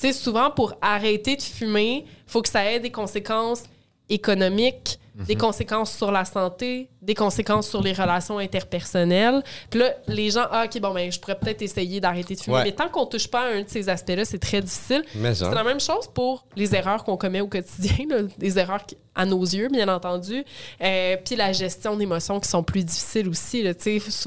Tu 0.00 0.06
sais, 0.08 0.12
souvent, 0.12 0.50
pour 0.50 0.74
arrêter 0.80 1.36
de 1.36 1.42
fumer, 1.42 2.04
il 2.06 2.30
faut 2.32 2.40
que 2.40 2.48
ça 2.48 2.64
ait 2.64 2.80
des 2.80 2.90
conséquences 2.90 3.64
économiques, 4.08 4.98
des 5.26 5.36
conséquences 5.36 5.96
sur 5.96 6.12
la 6.12 6.24
santé, 6.24 6.88
des 7.02 7.14
conséquences 7.14 7.68
sur 7.68 7.82
les 7.82 7.92
relations 7.92 8.38
interpersonnelles. 8.38 9.42
Puis 9.70 9.80
là, 9.80 9.90
les 10.06 10.30
gens, 10.30 10.46
ah, 10.50 10.64
OK, 10.66 10.80
bon, 10.80 10.92
ben, 10.94 11.10
je 11.10 11.18
pourrais 11.18 11.38
peut-être 11.38 11.60
essayer 11.62 12.00
d'arrêter 12.00 12.34
de 12.34 12.40
fumer. 12.40 12.56
Ouais. 12.56 12.64
Mais 12.64 12.72
tant 12.72 12.88
qu'on 12.88 13.06
touche 13.06 13.28
pas 13.28 13.40
à 13.42 13.46
un 13.48 13.62
de 13.62 13.68
ces 13.68 13.88
aspects-là, 13.88 14.24
c'est 14.24 14.38
très 14.38 14.60
difficile. 14.60 15.02
Mais 15.16 15.34
C'est 15.34 15.50
la 15.54 15.64
même 15.64 15.80
chose 15.80 16.06
pour 16.14 16.44
les 16.56 16.74
erreurs 16.74 17.04
qu'on 17.04 17.16
commet 17.16 17.40
au 17.40 17.48
quotidien, 17.48 18.06
là, 18.08 18.22
des 18.38 18.58
erreurs 18.58 18.84
qui- 18.86 18.96
à 19.14 19.26
nos 19.26 19.42
yeux, 19.42 19.68
bien 19.68 19.88
entendu. 19.88 20.44
Euh, 20.80 21.16
puis 21.24 21.34
la 21.34 21.52
gestion 21.52 21.96
d'émotions 21.96 22.38
qui 22.38 22.48
sont 22.48 22.62
plus 22.62 22.84
difficiles 22.84 23.28
aussi. 23.28 23.62
Là, 23.64 23.72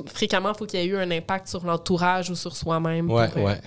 fréquemment, 0.07 0.51
il 0.53 0.57
faut 0.57 0.65
qu'il 0.65 0.79
y 0.79 0.83
ait 0.83 0.87
eu 0.87 0.97
un 0.97 1.09
impact 1.11 1.47
sur 1.47 1.65
l'entourage 1.65 2.29
ou 2.29 2.35
sur 2.35 2.55
soi-même 2.55 3.09
Ouais, 3.09 3.29
pour, 3.29 3.37
euh, 3.41 3.45
ouais. 3.45 3.61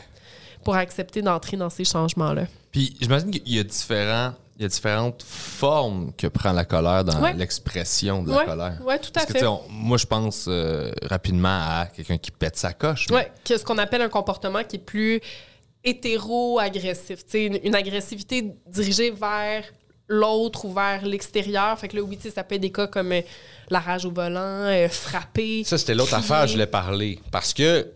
pour 0.62 0.74
accepter 0.76 1.22
d'entrer 1.22 1.56
dans 1.56 1.70
ces 1.70 1.84
changements-là. 1.84 2.44
Puis 2.70 2.94
j'imagine 3.00 3.30
qu'il 3.30 3.48
y 3.54 3.58
a 3.58 3.62
différents. 3.62 4.32
Il 4.56 4.62
y 4.62 4.64
a 4.64 4.68
différentes 4.68 5.22
formes 5.24 6.12
que 6.16 6.28
prend 6.28 6.52
la 6.52 6.64
colère 6.64 7.02
dans 7.04 7.20
Ouais. 7.20 7.32
l'expression 7.34 8.22
de 8.22 8.30
la 8.30 8.36
Ouais, 8.36 8.44
colère. 8.44 8.78
ouais, 8.84 8.98
tout 9.00 9.10
à 9.16 9.20
Parce 9.26 9.32
fait. 9.32 9.44
on- 9.46 9.62
moi, 9.68 9.98
je 9.98 10.06
pense 10.06 10.46
euh, 10.48 10.92
rapidement 11.02 11.48
à 11.60 11.86
quelqu'un 11.94 12.18
qui 12.18 12.30
pète 12.30 12.56
sa 12.56 12.72
coche. 12.72 13.06
mais- 13.10 13.32
que 13.44 13.58
ce 13.58 13.64
qu'on 13.64 13.78
appelle 13.78 14.02
un 14.02 14.08
comportement 14.08 14.62
qui 14.62 14.76
est 14.76 14.78
plus 14.78 15.20
hétéro-agressif. 15.82 17.20
Une, 17.34 17.58
une 17.64 17.74
agressivité 17.74 18.54
dirigée 18.66 19.10
vers 19.10 19.64
l'autre 20.08 20.64
ou 20.66 20.72
vers 20.72 21.04
l'extérieur. 21.04 21.78
Fait 21.78 21.88
que 21.88 21.96
là, 21.96 22.02
oui, 22.02 22.16
tu 22.16 22.24
sais, 22.24 22.30
ça 22.30 22.44
peut 22.44 22.54
être 22.54 22.60
des 22.60 22.72
cas 22.72 22.86
comme 22.86 23.12
euh, 23.12 23.20
la 23.70 23.80
rage 23.80 24.04
au 24.04 24.10
volant, 24.10 24.38
euh, 24.40 24.88
frapper. 24.88 25.64
Ça, 25.64 25.78
c'était 25.78 25.94
l'autre 25.94 26.14
affaire, 26.14 26.46
je 26.46 26.52
voulais 26.52 26.66
parler. 26.66 27.18
Parce 27.32 27.52
que 27.54 27.90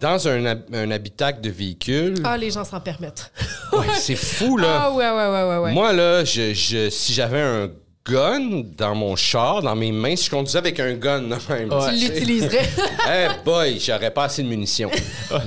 dans 0.00 0.28
un, 0.28 0.44
un 0.72 0.90
habitacle 0.90 1.40
de 1.40 1.50
véhicule, 1.50 2.14
Ah, 2.24 2.36
les 2.36 2.50
gens 2.50 2.64
s'en 2.64 2.80
permettent. 2.80 3.30
ouais, 3.72 3.86
c'est 3.98 4.16
fou, 4.16 4.56
là. 4.56 4.82
Ah, 4.84 4.90
ouais, 4.92 5.08
ouais, 5.08 5.28
ouais, 5.28 5.48
ouais. 5.50 5.58
ouais. 5.64 5.72
Moi, 5.72 5.92
là, 5.92 6.24
je, 6.24 6.52
je- 6.54 6.90
si 6.90 7.12
j'avais 7.12 7.40
un 7.40 7.68
gun 8.06 8.64
dans 8.76 8.94
mon 8.94 9.16
char, 9.16 9.62
dans 9.62 9.74
mes 9.74 9.90
mains, 9.90 10.14
si 10.14 10.26
je 10.26 10.30
conduisais 10.30 10.58
avec 10.58 10.78
un 10.78 10.92
gun 10.92 11.20
même, 11.22 11.38
tu 11.48 11.98
tu 11.98 12.06
l'utiliserais. 12.08 12.68
Eh 13.08 13.28
boy, 13.44 13.78
j'aurais 13.80 14.10
pas 14.10 14.24
assez 14.24 14.42
de 14.42 14.48
munitions. 14.48 14.90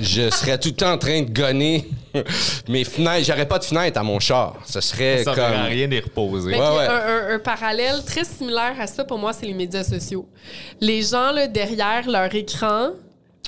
je 0.00 0.28
serais 0.30 0.58
tout 0.58 0.70
le 0.70 0.74
temps 0.74 0.92
en 0.92 0.98
train 0.98 1.22
de 1.22 1.30
gonner 1.30 1.88
mes 2.68 2.82
fenêtres. 2.82 3.26
J'aurais 3.26 3.46
pas 3.46 3.58
de 3.60 3.64
fenêtre 3.64 3.98
à 4.00 4.02
mon 4.02 4.18
char. 4.18 4.56
Ce 4.66 4.80
serait 4.80 5.22
Ça 5.22 5.34
comme. 5.36 5.66
rien 5.68 5.86
d'y 5.86 6.00
reposer. 6.00 6.50
Ouais, 6.52 6.58
ouais. 6.58 6.86
Un, 6.88 7.28
un- 7.30 7.34
un 7.34 7.38
parallèle 7.38 8.02
très 8.04 8.24
similaire 8.24 8.74
à 8.80 8.88
ça, 8.88 9.04
pour 9.04 9.18
moi, 9.18 9.32
c'est 9.32 9.46
les 9.46 9.54
médias 9.54 9.84
sociaux. 9.84 10.28
Les 10.80 11.02
gens, 11.02 11.30
là, 11.30 11.46
derrière 11.46 12.08
leur 12.10 12.34
écran, 12.34 12.90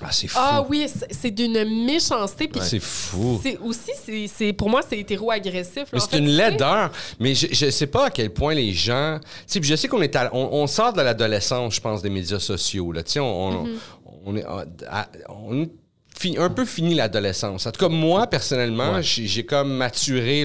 Ah, 0.02 0.08
c'est 0.12 0.28
fou. 0.28 0.38
ah 0.40 0.64
oui, 0.68 0.86
c'est- 1.10 1.30
d'une 1.30 1.64
méchanceté. 1.84 2.48
Puis 2.48 2.60
C'est 2.64 2.80
fou. 2.80 3.38
c'est 3.42 3.58
aussi, 3.58 3.90
c'est- 4.04 4.26
c'est 4.26 4.52
pour 4.52 4.68
moi, 4.70 4.80
c'est 4.88 4.98
hétéro-agressif. 4.98 5.84
c'est 5.96 6.18
une 6.18 6.28
laideur. 6.28 6.90
Mais 7.18 7.34
je, 7.34 7.48
je 7.52 7.70
sais 7.70 7.86
pas 7.86 8.06
à 8.06 8.10
quel 8.10 8.30
point 8.30 8.54
les 8.54 8.72
gens. 8.72 9.18
Tu 9.46 9.60
sais, 9.60 9.62
je 9.62 9.74
sais 9.76 9.88
qu'on 9.88 10.02
est 10.02 10.16
à- 10.16 10.30
on, 10.34 10.48
on 10.62 10.66
sort 10.66 10.92
de 10.92 11.02
l'adolescence, 11.02 11.74
je 11.74 11.80
pense, 11.80 12.02
des 12.02 12.10
médias 12.10 12.38
sociaux. 12.40 12.92
Là. 12.92 13.02
Tu 13.02 13.12
sais, 13.12 13.20
on, 13.20 13.48
on, 13.48 13.64
Mm-hmm. 13.64 13.78
on 14.26 14.36
est, 14.36 14.44
à- 14.44 14.66
à- 14.88 15.08
on 15.28 15.62
est 15.62 15.70
un 16.38 16.50
peu 16.50 16.64
fini 16.64 16.94
l'adolescence. 16.94 17.66
En 17.66 17.72
tout 17.72 17.80
cas, 17.80 17.88
moi, 17.88 18.26
personnellement, 18.26 19.00
j'ai 19.00 19.26
j'ai 19.26 19.44
comme 19.44 19.72
maturé. 19.72 20.44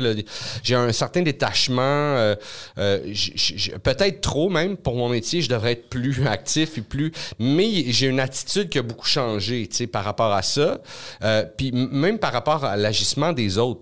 J'ai 0.64 0.76
un 0.76 0.92
certain 0.92 1.22
détachement. 1.22 1.82
euh, 1.82 2.36
euh, 2.78 3.00
Peut-être 3.84 4.22
trop 4.22 4.50
même. 4.50 4.78
Pour 4.78 4.96
mon 4.96 5.10
métier, 5.10 5.42
je 5.42 5.50
devrais 5.50 5.74
être 5.74 5.90
plus 5.90 6.26
actif 6.28 6.78
et 6.78 6.82
plus... 6.82 7.12
Mais 7.40 7.86
j'ai 7.88 8.08
une 8.08 8.20
attitude 8.20 8.70
qui 8.70 8.80
a 8.80 8.82
beaucoup 8.82 9.08
changé 9.08 9.68
tu 9.68 9.76
sais, 9.76 9.88
par 9.88 10.04
rapport 10.04 10.34
à 10.34 10.42
ça. 10.42 10.80
Euh, 11.24 11.46
puis 11.58 11.72
même 11.72 12.20
par 12.20 12.34
rapport 12.34 12.64
à 12.64 12.76
l'agissement 12.78 13.34
des 13.34 13.58
autres. 13.58 13.82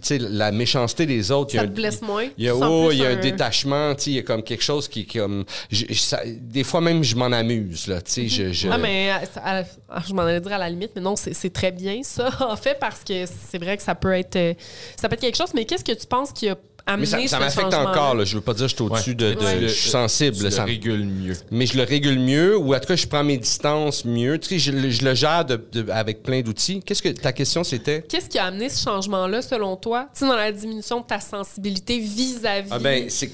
Sais, 0.00 0.18
la 0.18 0.52
méchanceté 0.52 1.04
des 1.04 1.30
autres. 1.30 1.54
il 1.54 1.58
y 1.58 1.60
a 1.60 1.64
Mm-hmm. 1.64 1.66
Ça 1.66 1.68
un- 1.70 1.70
te 1.70 1.74
blesse 1.80 2.02
moins. 2.02 2.24
il 2.38 2.44
y 2.44 2.48
a, 2.48 2.56
oh, 2.56 2.90
y 2.90 3.04
a 3.04 3.10
un 3.10 3.12
un- 3.12 3.16
détachement, 3.20 3.92
il 4.06 4.12
y 4.14 4.18
a 4.18 4.22
comme 4.22 4.42
quelque 4.42 4.62
chose 4.64 4.88
qui, 4.88 5.06
comme, 5.06 5.44
je- 5.70 5.84
je- 5.90 5.94
ça- 6.00 6.22
des 6.24 6.64
fois 6.64 6.80
même 6.80 7.04
je 7.04 7.14
m'en 7.14 7.26
amuse 7.26 7.86
là, 7.86 8.00
sais, 8.04 8.26
je, 8.26 8.52
je- 8.52 8.68
Ah, 8.70 8.78
mais 8.78 9.12
euh, 9.12 9.26
ça- 9.32 9.40
à- 9.44 9.64
ah, 9.90 10.02
je 10.08 10.14
m'en 10.14 10.22
allais 10.22 10.40
dire 10.40 10.52
à 10.54 10.58
la 10.58 10.70
limite, 10.70 10.92
mais 10.96 11.02
non, 11.02 11.14
c'est 11.14 11.34
c'est 11.34 11.50
très 11.50 11.72
bien 11.72 12.00
ça, 12.02 12.30
en 12.48 12.56
fait, 12.56 12.78
parce 12.80 13.04
que 13.04 13.24
c'est 13.26 13.58
vrai 13.58 13.76
que 13.76 13.82
ça 13.82 13.94
peut 13.94 14.12
être 14.14 14.36
euh, 14.36 14.54
ça 14.96 15.08
peut 15.10 15.14
être 15.14 15.20
quelque 15.20 15.36
chose, 15.36 15.52
mais 15.54 15.66
qu'est-ce 15.66 15.84
que 15.84 15.92
tu 15.92 16.06
penses 16.06 16.32
qui 16.32 16.48
a 16.48 16.56
mais 16.98 17.06
ça, 17.06 17.18
ça 17.26 17.36
ce 17.36 17.40
m'affecte 17.40 17.74
encore 17.74 18.14
là, 18.14 18.24
je 18.24 18.34
veux 18.34 18.40
pas 18.40 18.54
dire 18.54 18.66
que 18.66 18.70
je 18.70 18.74
suis 18.76 18.84
au-dessus 18.84 19.10
Ouais. 19.10 19.16
de, 19.16 19.34
de- 19.34 19.40
Ouais. 19.44 19.58
je 19.62 19.68
suis 19.68 19.90
sensible, 19.90 20.36
Tu 20.36 20.44
le 20.44 20.50
ça- 20.50 20.64
régules 20.64 21.04
mieux. 21.04 21.34
mais 21.50 21.66
je 21.66 21.76
le 21.76 21.84
régule 21.84 22.18
mieux 22.18 22.56
ou 22.56 22.74
en 22.74 22.80
tout 22.80 22.86
cas 22.86 22.96
je 22.96 23.06
prends 23.06 23.24
mes 23.24 23.38
distances 23.38 24.04
mieux, 24.04 24.38
tu 24.38 24.48
sais, 24.48 24.58
je, 24.58 24.72
le- 24.72 24.90
je 24.90 25.04
le 25.04 25.14
gère 25.14 25.44
de- 25.44 25.60
de- 25.72 25.90
avec 25.90 26.22
plein 26.22 26.40
d'outils. 26.40 26.80
Qu'est-ce 26.84 27.02
que 27.02 27.08
ta 27.08 27.32
question 27.32 27.64
c'était? 27.64 28.02
Qu'est-ce 28.08 28.28
qui 28.28 28.38
a 28.38 28.44
amené 28.46 28.68
ce 28.68 28.82
changement-là, 28.84 29.42
selon 29.42 29.76
toi, 29.76 30.08
tu 30.14 30.20
sais, 30.20 30.26
dans 30.26 30.36
la 30.36 30.52
diminution 30.52 31.00
de 31.00 31.06
ta 31.06 31.20
sensibilité 31.20 31.98
vis-à-vis... 31.98 32.68
Ah 32.72 32.78
ben, 32.78 33.06
c'est, 33.08 33.30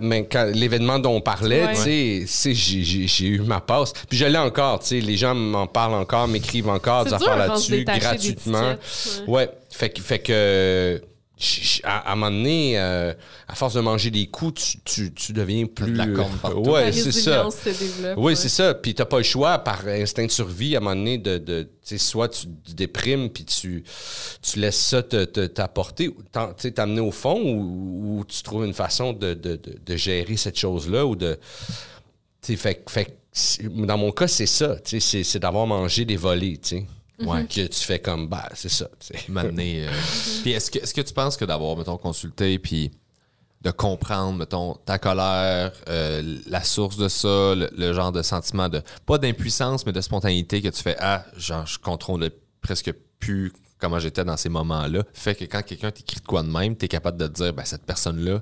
ben, 0.00 0.24
l'événement 0.54 0.98
dont 0.98 1.16
on 1.16 1.20
parlait, 1.20 1.66
Ouais. 1.66 1.74
tu 1.74 2.26
sais, 2.26 2.54
j'ai, 2.54 2.82
j'ai- 2.82 3.06
j'ai 3.06 3.26
eu 3.26 3.40
ma 3.40 3.60
passe. 3.60 3.92
Puis 4.08 4.18
je 4.18 4.24
l'ai 4.26 4.38
encore, 4.38 4.80
tu 4.80 4.86
sais, 4.88 5.00
les 5.00 5.16
gens 5.16 5.34
m'en 5.34 5.66
parlent 5.66 5.94
encore, 5.94 6.28
m'écrivent 6.28 6.68
encore 6.68 7.04
des 7.04 7.14
affaires 7.14 7.36
là-dessus 7.36 7.84
gratuitement. 7.84 8.74
Ouais, 9.26 9.50
fait 9.70 9.90
que, 9.90 10.00
fait 10.00 10.18
que 10.18 11.00
à, 11.84 11.98
à 11.98 12.12
un 12.12 12.14
moment 12.16 12.30
donné, 12.34 12.78
euh, 12.78 13.12
à 13.46 13.54
force 13.54 13.74
de 13.74 13.80
manger 13.80 14.10
des 14.10 14.26
coups, 14.26 14.62
tu, 14.62 14.78
tu, 14.84 15.12
tu 15.12 15.32
deviens 15.34 15.66
plus. 15.66 15.92
de 15.92 15.98
la 15.98 16.06
partout. 16.40 16.62
La 16.64 16.70
Ouais, 16.72 16.92
c'est 16.92 17.12
ça. 17.12 17.42
résilience 17.42 17.56
se 17.56 17.68
développe. 17.68 18.14
Oui, 18.18 18.24
ouais. 18.24 18.34
c'est 18.36 18.48
ça. 18.48 18.72
Puis 18.74 18.94
t'as 18.94 19.04
pas 19.04 19.18
le 19.18 19.22
choix, 19.22 19.58
par 19.58 19.86
instinct 19.86 20.24
de 20.26 20.30
survie, 20.30 20.74
à 20.74 20.78
un 20.78 20.80
moment 20.80 20.96
donné, 20.96 21.18
de, 21.18 21.36
de 21.38 21.62
tu 21.64 21.68
sais, 21.82 21.98
soit 21.98 22.28
tu 22.30 22.46
te 22.46 22.72
déprimes, 22.72 23.28
puis 23.28 23.44
tu, 23.44 23.84
tu 24.42 24.58
laisses 24.58 24.80
ça 24.80 25.02
te, 25.02 25.24
te- 25.24 25.46
t'apporter, 25.46 26.08
tu 26.08 26.40
sais, 26.56 26.70
t'amener 26.72 27.00
au 27.00 27.12
fond, 27.12 27.38
ou, 27.40 28.18
ou 28.20 28.24
tu 28.24 28.42
trouves 28.42 28.64
une 28.64 28.74
façon 28.74 29.12
de, 29.12 29.34
de, 29.34 29.56
de, 29.56 29.78
de 29.84 29.96
gérer 29.96 30.36
cette 30.36 30.58
chose-là, 30.58 31.04
ou 31.06 31.16
de... 31.16 31.38
Tu 32.42 32.52
sais, 32.52 32.56
fait, 32.56 32.82
fait 32.88 33.18
dans 33.62 33.98
mon 33.98 34.12
cas, 34.12 34.26
c'est 34.28 34.46
ça, 34.46 34.76
tu 34.82 34.98
sais, 35.00 35.22
c'est, 35.22 35.38
d'avoir 35.38 35.66
mangé 35.66 36.06
des 36.06 36.16
volets, 36.16 36.56
tu 36.56 36.68
sais. 36.78 36.86
Ouais. 37.20 37.46
Que 37.46 37.66
tu 37.66 37.80
fais 37.80 37.98
comme, 37.98 38.28
bah, 38.28 38.48
c'est 38.54 38.68
ça, 38.68 38.88
tu 39.00 39.16
sais. 39.16 39.24
m'amener. 39.28 39.86
euh, 39.86 39.90
Puis 40.42 40.52
est-ce 40.52 40.70
que, 40.70 40.78
est-ce 40.78 40.92
que 40.92 41.00
tu 41.00 41.14
penses 41.14 41.36
que 41.36 41.44
d'avoir, 41.46 41.76
mettons, 41.76 41.96
consulté, 41.96 42.58
puis 42.58 42.90
de 43.62 43.70
comprendre, 43.70 44.38
mettons, 44.38 44.74
ta 44.74 44.98
colère, 44.98 45.72
euh, 45.88 46.38
la 46.46 46.62
source 46.62 46.98
de 46.98 47.08
ça, 47.08 47.54
le, 47.54 47.70
le 47.76 47.92
genre 47.94 48.12
de 48.12 48.22
sentiment 48.22 48.68
de, 48.68 48.82
pas 49.06 49.16
d'impuissance, 49.18 49.86
mais 49.86 49.92
de 49.92 50.00
spontanéité 50.02 50.60
que 50.60 50.68
tu 50.68 50.82
fais, 50.82 50.96
ah, 51.00 51.24
genre, 51.36 51.66
je 51.66 51.78
contrôle 51.78 52.30
presque 52.60 52.92
plus 53.18 53.52
comment 53.78 53.98
j'étais 53.98 54.24
dans 54.24 54.36
ces 54.36 54.48
moments-là, 54.48 55.02
fait 55.12 55.34
que 55.34 55.44
quand 55.44 55.62
quelqu'un 55.62 55.90
t'écrit 55.90 56.20
de 56.20 56.26
quoi 56.26 56.42
de 56.42 56.48
même, 56.48 56.76
t'es 56.76 56.88
capable 56.88 57.18
de 57.18 57.26
te 57.26 57.32
dire, 57.32 57.52
ben, 57.52 57.64
cette 57.64 57.84
personne-là 57.84 58.40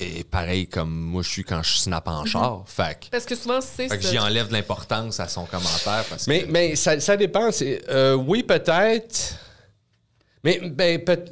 est 0.00 0.28
pareil 0.28 0.66
comme 0.66 0.90
moi 0.90 1.22
je 1.22 1.28
suis 1.28 1.44
quand 1.44 1.62
je 1.62 1.74
snap 1.78 2.06
en 2.08 2.24
char. 2.24 2.64
Fait 2.66 2.98
que, 3.00 3.10
Parce 3.10 3.24
que 3.24 3.34
souvent, 3.34 3.60
c'est 3.60 3.88
ça. 3.88 3.98
j'y 3.98 4.18
enlève 4.18 4.48
de 4.48 4.52
l'importance 4.52 5.20
à 5.20 5.28
son 5.28 5.44
commentaire 5.46 6.04
parce 6.08 6.26
Mais, 6.26 6.44
que... 6.44 6.50
mais 6.50 6.76
ça, 6.76 6.98
ça 7.00 7.16
dépend. 7.16 7.50
c'est- 7.52 7.82
euh, 7.88 8.14
oui, 8.14 8.42
peut-être. 8.42 9.34
Mais 10.44 10.60
ben, 10.62 11.02
peut 11.04 11.24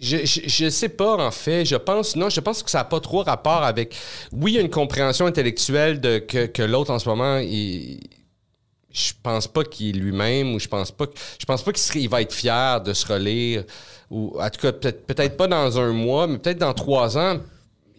je, 0.00 0.18
je, 0.26 0.40
je 0.46 0.68
sais 0.68 0.88
pas, 0.90 1.16
en 1.16 1.30
fait. 1.30 1.64
Je 1.64 1.76
pense, 1.76 2.14
non, 2.16 2.28
je 2.28 2.40
pense 2.40 2.62
que 2.62 2.70
ça 2.70 2.78
n'a 2.78 2.84
pas 2.84 3.00
trop 3.00 3.22
rapport 3.22 3.62
avec. 3.62 3.96
Oui, 4.32 4.52
il 4.52 4.54
y 4.56 4.58
a 4.58 4.60
une 4.60 4.68
compréhension 4.70 5.26
intellectuelle 5.26 6.00
de, 6.00 6.18
que, 6.18 6.46
que 6.46 6.62
l'autre 6.62 6.90
en 6.90 6.98
ce 6.98 7.08
moment, 7.08 7.38
il. 7.38 8.00
Je 8.94 9.12
pense 9.22 9.46
pas 9.48 9.64
qu'il 9.64 9.88
est 9.96 9.98
lui-même 10.00 10.54
ou 10.54 10.60
je 10.60 10.68
pense 10.68 10.90
pas 10.92 11.06
que, 11.08 11.14
je 11.38 11.44
pense 11.44 11.62
pas 11.62 11.72
qu'il 11.72 12.08
va 12.08 12.22
être 12.22 12.32
fier 12.32 12.80
de 12.80 12.92
se 12.92 13.04
relire 13.12 13.64
ou 14.08 14.40
en 14.40 14.48
tout 14.48 14.60
cas 14.60 14.70
peut-être 14.72 15.04
peut-être 15.06 15.36
pas 15.36 15.48
dans 15.48 15.78
un 15.80 15.92
mois 15.92 16.26
mais 16.28 16.38
peut-être 16.38 16.58
dans 16.58 16.72
trois 16.74 17.18
ans 17.18 17.38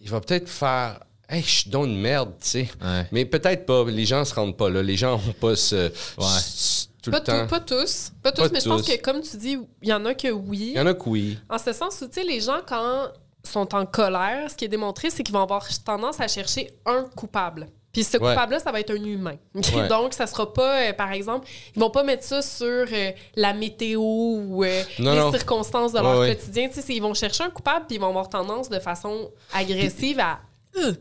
il 0.01 0.09
va 0.09 0.21
peut-être 0.21 0.47
faire 0.47 0.99
hey 1.27 1.41
je 1.43 1.49
suis 1.49 1.69
donc 1.69 1.87
une 1.87 1.99
merde 1.99 2.31
tu 2.41 2.47
sais 2.49 2.69
Ouais. 2.81 3.07
mais 3.11 3.25
peut-être 3.25 3.65
pas 3.65 3.83
les 3.85 4.05
gens 4.05 4.23
se 4.23 4.33
rendent 4.33 4.55
pas 4.55 4.69
là 4.69 4.81
les 4.81 4.95
gens 4.95 5.15
ont 5.15 5.33
pas 5.33 5.55
ce, 5.57 5.91
ce- 5.93 6.85
tout 7.01 7.11
Pas, 7.11 7.19
le 7.19 7.23
temps 7.25 7.41
tout- 7.41 7.47
pas 7.49 7.59
tous. 7.59 8.11
Pas 8.23 8.31
tous, 8.31 8.41
Pas 8.43 8.49
mais 8.53 8.59
je 8.61 8.67
pense 8.69 8.81
que, 8.81 8.99
comme 8.99 9.21
tu 9.21 9.37
dis, 9.37 9.57
il 9.83 9.87
y 9.89 9.93
en 9.93 10.03
a 10.05 10.15
que 10.15 10.29
oui. 10.31 10.71
il 10.73 10.77
y 10.77 10.79
en 10.79 10.87
a 10.87 10.93
que 10.95 11.07
oui 11.07 11.37
En 11.49 11.59
ce 11.59 11.71
sens 11.71 12.01
où, 12.01 12.07
tu 12.07 12.13
sais, 12.15 12.23
les 12.23 12.41
gens, 12.41 12.61
quand 12.67 13.09
sont 13.43 13.75
en 13.75 13.85
colère, 13.85 14.49
ce 14.49 14.55
qui 14.55 14.65
est 14.65 14.69
démontré, 14.69 15.11
c'est 15.11 15.21
qu'ils 15.21 15.35
vont 15.35 15.43
avoir 15.43 15.67
tendance 15.83 16.19
à 16.19 16.27
chercher 16.27 16.71
un 16.83 17.03
coupable. 17.15 17.67
Puis 17.95 18.03
ce 18.03 18.17
Ouais. 18.17 18.29
coupable-là, 18.29 18.59
ça 18.59 18.73
va 18.73 18.81
être 18.81 18.91
un 18.91 19.01
humain. 19.03 19.35
Ouais. 19.73 19.87
Donc, 19.87 20.11
ça 20.13 20.27
sera 20.27 20.51
pas, 20.51 20.89
euh, 20.89 20.93
par 20.93 21.13
exemple, 21.13 21.47
ils 21.75 21.79
vont 21.79 21.89
pas 21.89 22.03
mettre 22.03 22.23
ça 22.25 22.41
sur 22.41 22.65
euh, 22.65 23.11
la 23.37 23.53
météo 23.53 24.01
ou 24.01 24.65
euh, 24.65 24.83
Non, 24.99 25.13
les 25.13 25.19
non. 25.19 25.31
circonstances 25.31 25.93
de 25.93 25.99
Ouais, 25.99 26.03
leur 26.03 26.19
ouais. 26.19 26.35
quotidien. 26.35 26.67
Tu 26.67 26.75
sais, 26.75 26.81
c'est- 26.81 26.93
ils 26.93 27.01
vont 27.01 27.13
chercher 27.13 27.43
un 27.45 27.49
coupable, 27.49 27.85
puis 27.87 27.95
ils 27.95 28.01
vont 28.01 28.09
avoir 28.09 28.27
tendance 28.27 28.67
de 28.69 28.79
façon 28.79 29.31
agressive 29.53 30.19
à... 30.19 30.39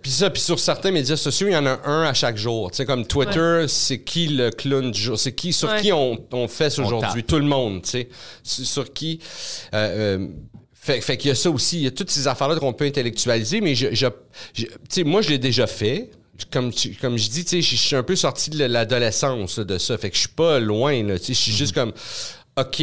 Puis 0.03 0.13
ça, 0.13 0.31
puis 0.31 0.41
sur 0.41 0.61
certains 0.61 0.93
médias 0.93 1.17
sociaux, 1.17 1.49
il 1.49 1.53
y 1.53 1.57
en 1.57 1.67
a 1.67 1.81
un 1.85 2.05
à 2.05 2.15
chaque 2.15 2.37
jour. 2.37 2.71
Tu 2.71 2.77
sais, 2.77 2.87
comme 2.87 3.05
Twitter, 3.05 3.65
c'est 3.67 4.03
qui 4.05 4.29
le 4.29 4.51
clown 4.51 4.93
du 4.93 5.01
jour? 5.01 5.19
C'est 5.19 5.35
qui, 5.35 5.53
sur 5.53 5.69
Ouais. 5.69 5.81
qui 5.81 5.93
on, 5.93 6.17
on 6.33 6.47
fesse 6.47 6.79
aujourd'hui? 6.79 7.25
Tout 7.25 7.39
le 7.41 7.45
monde, 7.47 7.83
tu 7.83 7.89
sais. 7.91 8.09
Sur, 8.45 8.65
sur 8.67 8.93
qui... 8.93 9.19
euh, 9.75 10.19
euh, 10.19 10.29
fait, 10.73 11.01
fait 11.01 11.17
qu'il 11.17 11.29
y 11.31 11.33
a 11.33 11.35
ça 11.35 11.51
aussi. 11.51 11.79
Il 11.79 11.83
y 11.83 11.87
a 11.89 11.91
toutes 11.91 12.11
ces 12.11 12.29
affaires-là 12.29 12.55
qu'on 12.61 12.73
peut 12.73 12.85
intellectualiser, 12.85 13.61
mais 13.61 13.75
je... 13.75 13.89
je, 13.93 14.07
je- 14.53 14.67
tu 14.67 14.71
sais, 14.89 15.03
moi, 15.03 15.23
je 15.23 15.31
l'ai 15.31 15.39
déjà 15.39 15.67
fait. 15.67 16.11
Comme, 16.51 16.73
tu- 16.73 16.95
comme 16.97 17.17
je 17.17 17.31
dis, 17.31 17.45
tu 17.45 17.51
sais, 17.51 17.63
je 17.63 17.77
suis 17.77 17.95
un 17.97 18.03
peu 18.03 18.17
sorti 18.17 18.51
de 18.51 18.65
l'adolescence 18.65 19.59
de 19.61 19.79
ça. 19.79 19.97
Fait 19.99 20.11
que 20.11 20.17
je 20.17 20.21
suis 20.23 20.29
pas 20.31 20.59
loin, 20.59 21.03
là. 21.05 21.19
Tu 21.19 21.27
sais, 21.27 21.35
je 21.35 21.39
suis 21.41 21.53
juste 21.53 21.75
comme... 21.75 21.93
OK, 22.57 22.81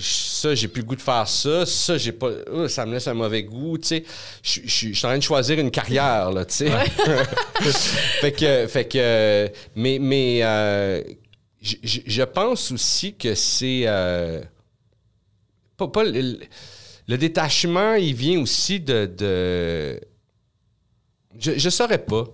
ça, 0.00 0.54
j'ai 0.54 0.68
plus 0.68 0.82
le 0.82 0.86
goût 0.86 0.96
de 0.96 1.00
faire 1.00 1.26
ça. 1.26 1.64
Ça, 1.64 1.96
j'ai 1.96 2.12
pas. 2.12 2.26
euh, 2.28 2.68
ça 2.68 2.84
me 2.84 2.92
laisse 2.92 3.08
un 3.08 3.14
mauvais 3.14 3.44
goût. 3.44 3.78
Tu 3.78 3.88
sais, 3.88 4.04
je 4.42 4.60
je- 4.66 4.88
je 4.88 4.92
suis 4.92 5.06
en 5.06 5.08
train 5.08 5.16
de 5.16 5.22
choisir 5.22 5.58
une 5.58 5.70
carrière, 5.70 6.30
là, 6.32 6.44
tu 6.44 6.56
sais. 6.56 6.70
fait 8.20 8.32
que. 8.32 8.66
Fait 8.66 8.86
que 8.86 9.50
mais 9.74 9.98
mais 9.98 10.40
euh, 10.42 11.02
je 11.62 12.22
pense 12.24 12.70
aussi 12.72 13.14
que 13.14 13.34
c'est. 13.34 13.84
euh, 13.86 14.42
pas, 15.78 15.88
pas 15.88 16.04
le, 16.04 16.38
le 17.08 17.16
détachement, 17.18 17.94
il 17.94 18.14
vient 18.14 18.38
aussi 18.40 18.80
de. 18.80 19.06
de 19.06 19.98
je, 21.38 21.52
je 21.58 21.70
saurais 21.70 22.04
pas. 22.04 22.24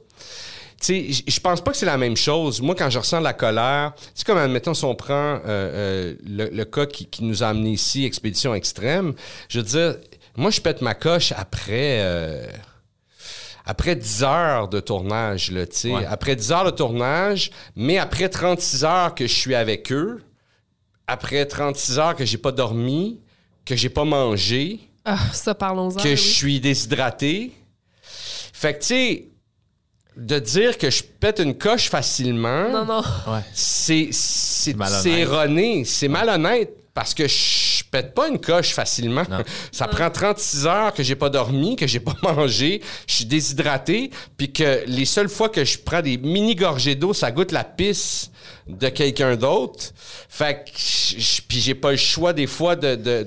Tu 0.85 1.13
sais, 1.13 1.25
je- 1.29 1.41
pense 1.41 1.61
pas 1.61 1.71
que 1.71 1.77
c'est 1.77 1.87
la 1.87 1.97
même 1.97 2.17
chose. 2.17 2.61
Moi, 2.61 2.75
quand 2.75 2.91
je 2.91 2.99
ressens 2.99 3.21
de 3.21 3.25
la 3.25 3.33
colère, 3.35 3.93
c'est 4.15 4.27
comme, 4.27 4.39
admettons, 4.39 4.75
si 4.75 4.85
on 4.85 4.95
prend 4.97 5.15
euh, 5.15 5.41
euh, 5.47 6.15
le, 6.27 6.49
le 6.51 6.65
cas 6.65 6.87
qui, 6.87 7.07
qui 7.07 7.23
nous 7.23 7.43
a 7.45 7.49
amené 7.49 7.71
ici, 7.71 8.05
Expédition 8.05 8.53
Extrême, 8.55 9.15
je 9.49 9.61
veux 9.61 9.65
dire, 9.65 9.97
moi, 10.37 10.51
je 10.51 10.61
pète 10.61 10.83
ma 10.83 10.95
coche 10.95 11.33
après... 11.37 12.01
euh, 12.03 12.47
après 13.65 13.95
10 13.95 14.25
heures 14.25 14.69
de 14.69 14.81
tournage, 14.81 15.53
là, 15.53 15.67
tu 15.69 15.77
sais. 15.77 15.93
Ouais. 15.93 16.05
Après 16.05 16.35
10 16.35 16.51
heures 16.51 16.65
de 16.65 16.71
tournage, 16.73 17.53
mais 17.77 17.97
après 17.99 18.29
36 18.29 18.85
heures 18.85 19.15
que 19.15 19.27
je 19.29 19.33
suis 19.33 19.55
avec 19.55 19.93
eux, 19.93 20.21
après 21.07 21.47
36 21.47 21.99
heures 22.01 22.17
que 22.17 22.25
j'ai 22.25 22.39
pas 22.39 22.51
dormi, 22.51 23.21
que 23.65 23.77
j'ai 23.77 23.89
pas 23.89 24.05
mangé, 24.05 24.81
Ah, 25.05 25.17
ça, 25.33 25.55
parlons-en. 25.55 25.95
que 26.03 26.09
oui. 26.09 26.17
je 26.17 26.23
suis 26.23 26.59
déshydraté. 26.61 27.53
Fait 28.03 28.75
que, 28.75 28.81
tu 28.81 28.87
sais, 28.87 29.29
de 30.17 30.39
dire 30.39 30.79
que 30.79 30.91
je 30.91 31.03
pète 31.03 31.39
une 31.39 31.57
coche 31.57 31.89
facilement, 31.89 32.69
Non, 32.69 32.85
non. 32.85 33.03
c'est 33.53 34.11
c'est 34.13 34.75
erroné, 35.11 35.85
c'est 35.85 36.09
malhonnête 36.09 36.71
parce 36.95 37.15
que 37.15 37.27
je 37.27 37.85
pète 37.91 38.15
pas 38.15 38.29
une 38.29 38.39
coche 38.39 38.73
facilement. 38.75 39.25
Non. 39.31 39.43
Ça 39.73 39.89
prend 39.89 40.11
36 40.11 40.67
heures 40.67 40.93
que 40.93 41.03
j'ai 41.03 41.17
pas 41.17 41.31
dormi, 41.31 41.77
que 41.77 41.87
j'ai 41.87 42.01
pas 42.01 42.15
mangé, 42.23 42.83
je 43.07 43.15
suis 43.15 43.25
déshydraté, 43.25 44.11
puis 44.37 44.53
que 44.53 44.83
les 44.87 45.05
seules 45.07 45.29
fois 45.29 45.49
que 45.49 45.65
je 45.65 45.79
prends 45.79 46.03
des 46.03 46.19
mini 46.19 46.55
gorgées 46.55 46.95
d'eau, 46.95 47.15
ça 47.15 47.31
goûte 47.31 47.53
la 47.53 47.65
pisse 47.65 48.31
de 48.69 48.89
quelqu'un 48.89 49.37
d'autre. 49.37 49.93
Fait 50.29 50.65
que 50.65 50.71
puis 51.49 51.61
j'ai 51.61 51.75
pas 51.75 51.91
le 51.93 51.97
choix 51.97 52.33
des 52.33 52.47
fois 52.47 52.77
de 52.77 52.95
de, 52.95 53.23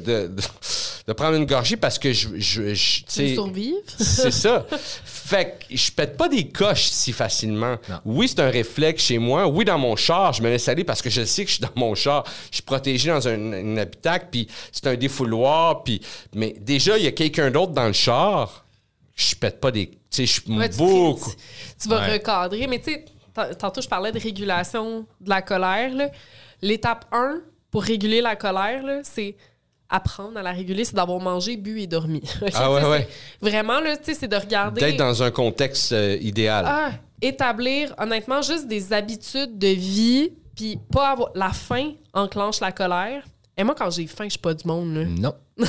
de, 1.08 1.14
prendre 1.14 1.36
une 1.38 1.46
gorgée 1.46 1.78
parce 1.78 2.00
que 2.00 2.12
je 2.14 2.30
je, 2.38 2.74
je- 2.74 2.98
tu 3.00 3.04
Tu 3.06 3.22
veux 3.22 3.28
sais, 3.28 3.34
survivre? 3.36 3.78
c'est 3.98 4.32
ça. 4.32 4.66
Fait 5.06 5.58
que 5.68 5.76
je 5.76 5.92
pète 5.92 6.18
pas 6.18 6.30
des 6.30 6.48
coches 6.50 6.86
si 6.86 7.12
facilement. 7.12 7.78
Non. 7.90 8.00
Oui, 8.06 8.28
c'est 8.28 8.40
un 8.42 8.50
réflexe 8.50 9.04
chez 9.06 9.18
moi. 9.18 9.48
Oui, 9.48 9.66
dans 9.66 9.78
mon 9.80 9.96
char, 9.96 10.34
je 10.34 10.42
me 10.44 10.50
laisse 10.50 10.68
aller 10.68 10.84
parce 10.84 11.02
que 11.02 11.10
je 11.10 11.26
sais 11.26 11.44
que 11.44 11.50
je 11.50 11.56
suis 11.56 11.64
dans 11.64 11.72
mon 11.76 11.96
char. 11.96 12.24
Je 12.52 12.56
suis 12.58 12.62
protégé 12.64 13.10
dans 13.10 13.28
un, 13.28 13.54
un 13.54 13.78
habitacle, 13.78 14.28
puis 14.32 14.48
c'est 14.72 14.86
un 14.88 14.96
défouloir. 14.96 15.84
Puis... 15.84 16.00
Mais 16.36 16.56
déjà, 16.60 16.98
il 17.00 17.06
y 17.06 17.08
a 17.08 17.12
quelqu'un 17.12 17.50
d'autre 17.50 17.72
dans 17.74 17.88
le 17.88 17.94
char. 17.94 18.66
Je 19.16 19.34
pète 19.36 19.60
pas 19.60 19.72
des... 19.72 19.88
Tu 19.88 19.98
sais, 20.12 20.26
je 20.28 20.32
suis 20.34 20.44
Ouais, 20.58 20.70
tu, 20.70 20.78
beaucoup... 20.78 21.32
tu- 21.32 21.38
tu 21.82 21.90
vas 21.90 22.02
Ouais. 22.02 22.14
recadrer. 22.14 22.68
Mais 22.68 22.78
tu 22.80 22.92
sais, 22.94 23.06
tantôt, 23.60 23.82
je 23.82 23.88
parlais 23.88 24.12
de 24.12 24.20
régulation 24.20 25.06
de 25.22 25.30
la 25.30 25.42
colère. 25.42 25.92
L'étape 26.62 27.06
1 27.12 27.42
pour 27.72 27.84
réguler 27.84 28.22
la 28.22 28.36
colère, 28.36 28.84
c'est 29.04 29.36
apprendre 29.90 30.38
à 30.38 30.42
la 30.42 30.52
réguler, 30.52 30.84
c'est 30.84 30.96
d'avoir 30.96 31.20
mangé, 31.20 31.58
bu 31.58 31.82
et 31.82 31.88
dormi. 31.88 32.22
Ah 32.54 32.72
ouais, 32.72 32.86
ouais. 32.86 33.08
Vraiment, 33.42 33.80
là, 33.80 33.98
tu 33.98 34.06
sais, 34.06 34.14
c'est 34.14 34.28
de 34.28 34.36
regarder. 34.36 34.82
D'être 34.82 34.98
dans 34.98 35.24
un 35.24 35.32
contexte 35.32 35.92
euh, 35.92 36.18
idéal. 36.22 36.66
Ah, 36.68 36.92
établir, 37.22 37.94
honnêtement, 37.98 38.42
juste 38.42 38.68
des 38.68 38.94
habitudes 38.94 39.58
de 39.58 39.68
vie, 39.68 40.32
puis 40.56 40.80
pas 40.92 41.12
avoir. 41.12 41.30
La 41.36 41.52
faim 41.52 41.94
enclenche 42.14 42.60
la 42.60 42.72
colère. 42.72 43.24
Et 43.58 43.64
moi, 43.64 43.76
quand 43.78 43.90
j'ai 43.90 44.08
faim, 44.08 44.26
je 44.26 44.32
suis 44.32 44.40
pas 44.40 44.54
du 44.54 44.68
monde, 44.68 44.96
là. 44.96 45.06
Non. 45.06 45.34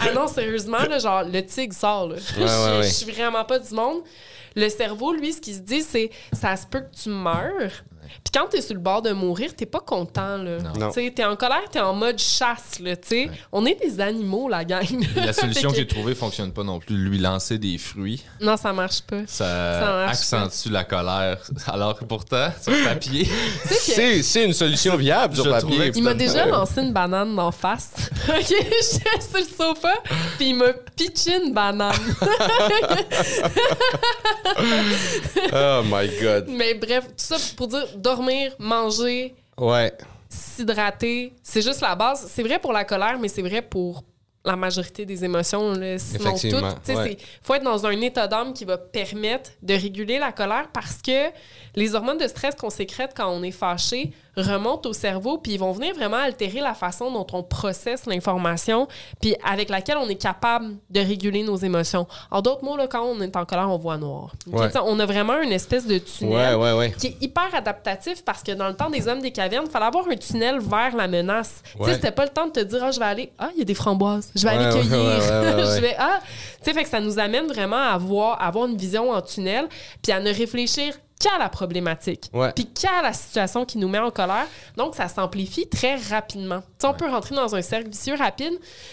Ah 0.00 0.12
non, 0.12 0.26
sérieusement, 0.26 0.78
là, 0.78 0.98
genre, 0.98 1.22
le 1.24 1.44
tigre 1.44 1.74
sort, 1.74 2.08
là. 2.08 2.16
je, 2.16 2.40
ouais, 2.40 2.78
ouais. 2.78 2.82
je 2.82 2.92
suis 2.92 3.10
vraiment 3.10 3.44
pas 3.44 3.58
du 3.58 3.72
monde. 3.74 4.02
Le 4.56 4.68
cerveau, 4.68 5.12
lui, 5.12 5.32
ce 5.32 5.40
qu'il 5.40 5.54
se 5.54 5.60
dit, 5.60 5.82
c'est 5.82 6.10
ça 6.32 6.56
se 6.56 6.66
peut 6.66 6.80
que 6.80 6.94
tu 6.94 7.08
meurs. 7.08 7.84
Puis 8.22 8.32
quand 8.32 8.46
t'es 8.48 8.60
sur 8.60 8.74
le 8.74 8.80
bord 8.80 9.02
de 9.02 9.12
mourir, 9.12 9.54
t'es 9.56 9.66
pas 9.66 9.80
content, 9.80 10.36
là. 10.36 10.58
Non. 10.78 10.90
Tu 10.92 11.12
t'es 11.12 11.24
en 11.24 11.36
colère, 11.36 11.62
t'es 11.70 11.80
en 11.80 11.94
mode 11.94 12.18
chasse, 12.18 12.78
là, 12.80 12.96
tu 12.96 13.08
sais. 13.08 13.30
On 13.52 13.64
est 13.66 13.74
des 13.82 14.00
animaux, 14.00 14.48
la 14.48 14.64
gang. 14.64 14.84
La 15.16 15.32
solution 15.32 15.70
que 15.72 15.76
j'ai 15.76 15.86
trouvée 15.86 16.14
fonctionne 16.14 16.52
pas 16.52 16.62
non 16.62 16.78
plus. 16.78 16.96
Lui 16.96 17.18
lancer 17.18 17.58
des 17.58 17.78
fruits, 17.78 18.22
Non, 18.40 18.56
ça 18.56 18.72
marche 18.72 19.02
pas. 19.02 19.22
ça, 19.26 19.80
Ça 19.80 19.86
marche 19.86 20.10
accentue 20.12 20.70
la 20.70 20.84
colère. 20.84 21.38
Alors 21.66 21.98
que 21.98 22.04
pourtant, 22.04 22.48
sur 22.62 22.72
papier, 22.84 23.28
C'est 23.64 24.22
c'est 24.22 24.44
une 24.44 24.52
solution 24.52 24.96
viable 24.96 25.34
sur 25.34 25.48
papier. 25.48 25.92
Il 25.94 26.02
m'a 26.02 26.14
déjà 26.14 26.46
lancé 26.46 26.80
une 26.80 26.92
banane 26.92 27.34
d'en 27.34 27.50
face. 27.50 27.92
OK, 28.28 28.44
j'étais 28.48 29.20
sur 29.20 29.38
le 29.38 29.44
sofa, 29.44 29.94
puis 30.38 30.50
il 30.50 30.54
m'a 30.56 30.72
pitché 30.96 31.42
une 31.44 31.52
banane. 31.52 31.92
Oh 35.52 35.82
my 35.84 36.08
God. 36.20 36.46
Mais 36.48 36.74
bref, 36.74 37.04
tout 37.08 37.12
ça 37.16 37.36
pour 37.56 37.68
dire 37.68 37.86
dormir, 38.04 38.52
manger, 38.58 39.34
Ouais. 39.58 39.92
s'hydrater, 40.28 41.32
c'est 41.42 41.62
juste 41.62 41.80
la 41.80 41.94
base. 41.96 42.26
C'est 42.32 42.42
vrai 42.42 42.58
pour 42.58 42.72
la 42.72 42.84
colère, 42.84 43.18
mais 43.18 43.28
c'est 43.28 43.42
vrai 43.42 43.62
pour 43.62 44.04
la 44.44 44.56
majorité 44.56 45.06
des 45.06 45.24
émotions, 45.24 45.72
là, 45.72 45.98
sinon 45.98 46.32
toutes. 46.34 46.52
Ouais. 46.52 46.70
c'est- 46.84 47.16
faut 47.42 47.54
être 47.54 47.62
dans 47.64 47.86
un 47.86 47.98
état 48.02 48.28
d'âme 48.28 48.52
qui 48.52 48.66
va 48.66 48.76
permettre 48.76 49.50
de 49.62 49.72
réguler 49.74 50.18
la 50.18 50.32
colère 50.32 50.68
parce 50.72 51.00
que 51.00 51.30
les 51.74 51.94
hormones 51.94 52.18
de 52.18 52.28
stress 52.28 52.54
qu'on 52.54 52.68
sécrète 52.70 53.12
quand 53.16 53.30
on 53.30 53.42
est 53.42 53.50
fâché 53.52 54.12
remontent 54.36 54.88
au 54.88 54.92
cerveau 54.92 55.38
puis 55.38 55.52
ils 55.52 55.58
vont 55.58 55.72
venir 55.72 55.94
vraiment 55.94 56.16
altérer 56.16 56.60
la 56.60 56.74
façon 56.74 57.10
dont 57.10 57.26
on 57.32 57.42
processe 57.42 58.06
l'information 58.06 58.88
puis 59.20 59.34
avec 59.44 59.68
laquelle 59.68 59.96
on 59.98 60.08
est 60.08 60.14
capable 60.16 60.76
de 60.90 61.00
réguler 61.00 61.42
nos 61.42 61.56
émotions. 61.56 62.06
En 62.30 62.40
d'autres 62.42 62.64
mots, 62.64 62.76
là, 62.76 62.86
quand 62.86 63.02
on 63.02 63.20
est 63.20 63.36
en 63.36 63.44
colère, 63.44 63.70
on 63.70 63.78
voit 63.78 63.96
noir. 63.96 64.32
Ouais. 64.46 64.68
On 64.84 64.98
a 65.00 65.06
vraiment 65.06 65.40
une 65.40 65.52
espèce 65.52 65.86
de 65.86 65.98
tunnel 65.98 66.56
Ouais, 66.56 66.72
ouais, 66.72 66.78
ouais. 66.78 66.92
qui 66.98 67.08
est 67.08 67.16
hyper 67.20 67.54
adaptatif 67.54 68.24
parce 68.24 68.42
que 68.42 68.52
dans 68.52 68.68
le 68.68 68.74
temps 68.74 68.90
des 68.90 69.06
hommes 69.08 69.20
des 69.20 69.30
cavernes, 69.30 69.64
il 69.66 69.70
fallait 69.70 69.86
avoir 69.86 70.08
un 70.08 70.16
tunnel 70.16 70.60
vers 70.60 70.94
la 70.96 71.08
menace. 71.08 71.62
C'était 71.84 72.10
pas 72.10 72.24
le 72.24 72.30
temps 72.30 72.46
de 72.46 72.52
te 72.52 72.60
dire 72.60 72.82
ah 72.82 72.90
je 72.90 72.98
vais 72.98 73.04
aller 73.04 73.32
ah 73.38 73.50
il 73.54 73.58
y 73.58 73.62
a 73.62 73.64
des 73.64 73.74
framboises, 73.74 74.30
je 74.34 74.42
vais 74.42 74.50
aller 74.50 74.70
cueillir. 74.72 74.88
je 74.90 75.80
vais 75.80 75.94
ah 75.98 76.18
tu 76.22 76.64
sais 76.70 76.72
fait 76.72 76.82
que 76.84 76.88
ça 76.88 77.00
nous 77.00 77.18
amène 77.18 77.46
vraiment 77.46 77.76
à 77.76 77.90
avoir 77.94 78.40
à 78.40 78.46
avoir 78.46 78.66
une 78.66 78.76
vision 78.76 79.10
en 79.10 79.20
tunnel 79.20 79.68
puis 80.02 80.12
à 80.12 80.20
ne 80.20 80.32
réfléchir 80.32 80.94
qu'à 81.24 81.38
la 81.38 81.48
problématique. 81.48 82.30
Ouais. 82.32 82.52
Puis 82.54 82.66
qu'à 82.66 83.02
la 83.02 83.12
situation 83.12 83.64
qui 83.64 83.78
nous 83.78 83.88
met 83.88 83.98
en 83.98 84.10
colère. 84.10 84.46
Donc 84.76 84.94
ça 84.94 85.08
s'amplifie 85.08 85.66
très 85.68 85.96
rapidement. 85.96 86.62
On 86.82 86.92
peut 86.94 87.08
rentrer 87.08 87.34
dans 87.34 87.54
un 87.54 87.62
cercle 87.62 87.88
vicieux 87.90 88.14
rapide. 88.16 88.52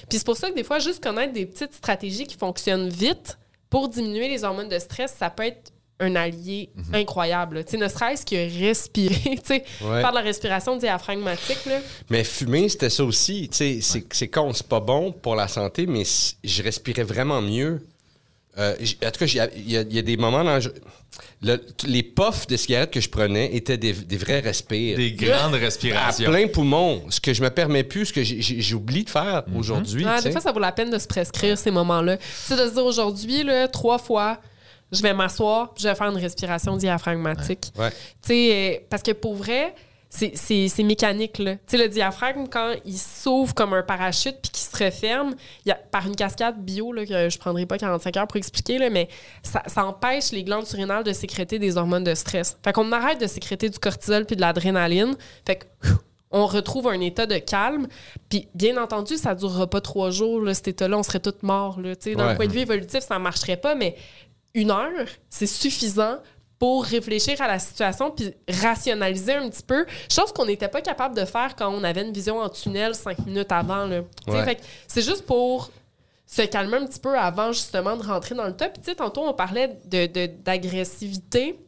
Puis 0.10 0.18
c'est 0.20 0.26
pour 0.26 0.38
ça 0.38 0.50
que 0.50 0.56
des 0.56 0.64
fois 0.64 0.80
juste 0.80 1.04
connaître 1.04 1.34
des 1.34 1.46
petites 1.46 1.74
stratégies 1.74 2.26
qui 2.26 2.38
fonctionnent 2.38 2.90
vite 2.90 3.38
pour 3.70 3.90
diminuer 3.90 4.28
les 4.30 4.44
hormones 4.44 4.70
de 4.70 4.80
stress, 4.80 5.16
ça 5.18 5.30
peut 5.30 5.44
être 5.44 5.72
un 6.04 6.16
allié 6.16 6.72
Mhm. 6.76 6.96
incroyable. 6.96 7.64
Tu 7.64 7.72
sais, 7.72 7.78
ne 7.78 7.88
serait-ce 7.88 8.26
que 8.26 8.60
respirer, 8.68 9.16
tu 9.38 9.42
sais, 9.46 9.64
Ouais. 9.82 10.02
faire 10.02 10.10
de 10.10 10.16
la 10.16 10.22
respiration 10.22 10.76
diaphragmatique. 10.76 11.64
Là. 11.68 11.80
Mais 12.10 12.24
fumer, 12.24 12.70
c'était 12.70 12.90
ça 12.90 13.04
aussi. 13.04 13.48
Tu 13.50 13.80
sais, 13.82 14.04
c'est, 14.12 14.28
con, 14.30 14.52
c'est 14.54 14.68
pas 14.68 14.80
bon 14.80 15.12
pour 15.12 15.36
la 15.36 15.48
santé, 15.48 15.86
mais 15.86 16.04
je 16.44 16.64
respirais 16.64 17.04
vraiment 17.04 17.40
mieux. 17.42 17.82
Euh, 18.58 18.76
en 19.06 19.12
tout 19.12 19.20
cas, 19.20 19.26
il 19.56 19.70
y 19.72 19.78
a, 19.78 19.82
y 19.82 20.04
des 20.04 20.18
moments 20.18 20.44
dans... 20.44 20.60
le- 21.42 21.62
les 21.86 22.04
puffs 22.04 22.48
de 22.48 22.58
cigarettes 22.58 22.92
que 22.92 23.00
je 23.00 23.10
prenais 23.10 23.56
étaient 23.56 23.78
des, 23.78 23.94
des 23.94 24.18
vrais 24.18 24.40
respires. 24.42 24.98
des 24.98 25.14
grandes 25.14 25.56
à 25.56 25.58
respirations. 25.58 26.30
plein 26.30 26.48
poumon. 26.48 27.02
Ce 27.10 27.20
que 27.22 27.34
je 27.34 27.42
me 27.42 27.50
permets 27.50 27.84
plus, 27.84 28.08
ce 28.08 28.14
que 28.14 28.24
j'oublie 28.62 29.04
de 29.06 29.10
faire 29.10 29.44
Mhm. 29.48 29.56
aujourd'hui. 29.58 30.06
Ouais, 30.06 30.18
tu 30.18 30.24
des 30.26 30.32
fois, 30.32 30.42
ça 30.42 30.52
vaut 30.52 30.60
la 30.60 30.72
peine 30.74 30.90
de 30.92 30.98
se 31.00 31.08
prescrire 31.08 31.58
ces 31.58 31.72
moments-là. 31.72 32.18
C'est 32.36 32.56
de 32.58 32.68
se 32.68 32.74
dire 32.74 32.86
aujourd'hui, 32.86 33.44
là, 33.44 33.68
trois 33.70 33.98
fois, 33.98 34.40
je 34.92 35.02
vais 35.02 35.14
m'asseoir, 35.14 35.74
puis 35.74 35.84
je 35.84 35.88
vais 35.90 35.96
faire 35.96 36.10
une 36.10 36.18
respiration 36.18 36.76
diaphragmatique. 36.76 37.72
Ouais. 37.78 37.90
Tu 37.92 37.96
sais, 38.24 38.52
euh, 38.76 38.80
parce 38.90 39.02
que 39.04 39.12
pour 39.12 39.36
vrai, 39.36 39.74
c'est- 40.14 40.34
c'est 40.36 40.68
c'est 40.68 40.84
mécanique. 40.84 41.40
là. 41.40 41.56
Le 41.74 41.88
diaphragme, 41.88 42.46
quand 42.48 42.74
il 42.86 42.98
s'ouvre 42.98 43.56
comme 43.56 43.74
un 43.74 43.82
parachute 43.82 44.36
puis 44.44 44.52
qu'il 44.52 44.64
se 44.68 44.84
referme, 44.84 45.34
il 45.66 45.70
y 45.70 45.72
a, 45.72 45.76
par 45.76 46.06
une 46.06 46.16
cascade 46.16 46.64
bio, 46.64 46.92
là, 46.94 47.06
que 47.06 47.30
je 47.30 47.40
prendrai 47.40 47.66
pas 47.66 47.78
45 47.80 48.18
heures 48.18 48.28
pour 48.28 48.38
expliquer, 48.38 48.78
là, 48.78 48.90
mais 48.92 49.08
ça, 49.42 49.64
ça 49.66 49.86
empêche 49.86 50.32
les 50.32 50.44
glandes 50.44 50.68
surrénales 50.68 51.04
de 51.04 51.14
sécréter 51.14 51.58
des 51.58 51.78
hormones 51.78 52.04
de 52.04 52.14
stress. 52.14 52.58
Fait 52.64 52.74
qu'on 52.74 52.92
arrête 52.92 53.20
de 53.20 53.28
sécréter 53.28 53.70
du 53.70 53.80
cortisol 53.80 54.26
puis 54.26 54.36
de 54.36 54.42
l'adrénaline. 54.42 55.16
Fait 55.48 55.56
que 55.56 55.66
on 56.34 56.46
retrouve 56.46 56.88
un 56.88 57.00
état 57.02 57.26
de 57.26 57.38
calme. 57.40 57.88
Puis, 58.30 58.48
bien 58.56 58.82
entendu, 58.82 59.18
ça 59.18 59.36
durera 59.36 59.70
pas 59.70 59.82
trois 59.82 60.12
jours, 60.12 60.42
là, 60.42 60.54
cet 60.54 60.68
état-là. 60.70 60.98
On 60.98 61.04
serait 61.04 61.20
tous 61.20 61.34
morts. 61.42 61.80
Là, 61.82 61.94
D'un 61.96 62.28
Ouais. 62.30 62.36
point 62.36 62.48
de 62.48 62.52
vue 62.54 62.60
évolutif, 62.60 63.00
ça 63.02 63.20
marcherait 63.20 63.58
pas, 63.58 63.76
mais 63.76 63.96
une 64.54 64.72
heure, 64.72 65.08
c'est 65.30 65.48
suffisant 65.48 66.18
pour 66.62 66.86
réfléchir 66.86 67.42
à 67.42 67.48
la 67.48 67.58
situation 67.58 68.12
puis 68.12 68.32
rationaliser 68.48 69.34
un 69.34 69.50
petit 69.50 69.64
peu. 69.64 69.84
Chose 70.08 70.32
qu'on 70.32 70.46
n'était 70.46 70.68
pas 70.68 70.82
capable 70.82 71.16
de 71.16 71.26
faire 71.26 71.56
quand 71.56 71.70
on 71.74 71.84
avait 71.84 72.04
une 72.04 72.14
vision 72.14 72.38
en 72.38 72.50
tunnel 72.50 72.94
cinq 72.94 73.18
minutes 73.26 73.52
avant. 73.52 73.88
là. 73.88 74.02
Ouais. 74.28 74.58
C'est 74.88 75.02
juste 75.02 75.26
pour 75.26 75.72
se 76.28 76.44
calmer 76.44 76.78
un 76.78 76.86
petit 76.86 77.00
peu 77.00 77.18
avant 77.18 77.52
justement 77.52 77.98
de 77.98 78.04
rentrer 78.06 78.36
dans 78.36 78.46
le 78.46 78.56
top. 78.56 78.74
Puis, 78.80 78.96
tantôt, 78.96 79.22
on 79.28 79.34
parlait 79.34 79.76
de- 79.86 80.06
de- 80.06 80.28
d'agressivité 80.28 81.60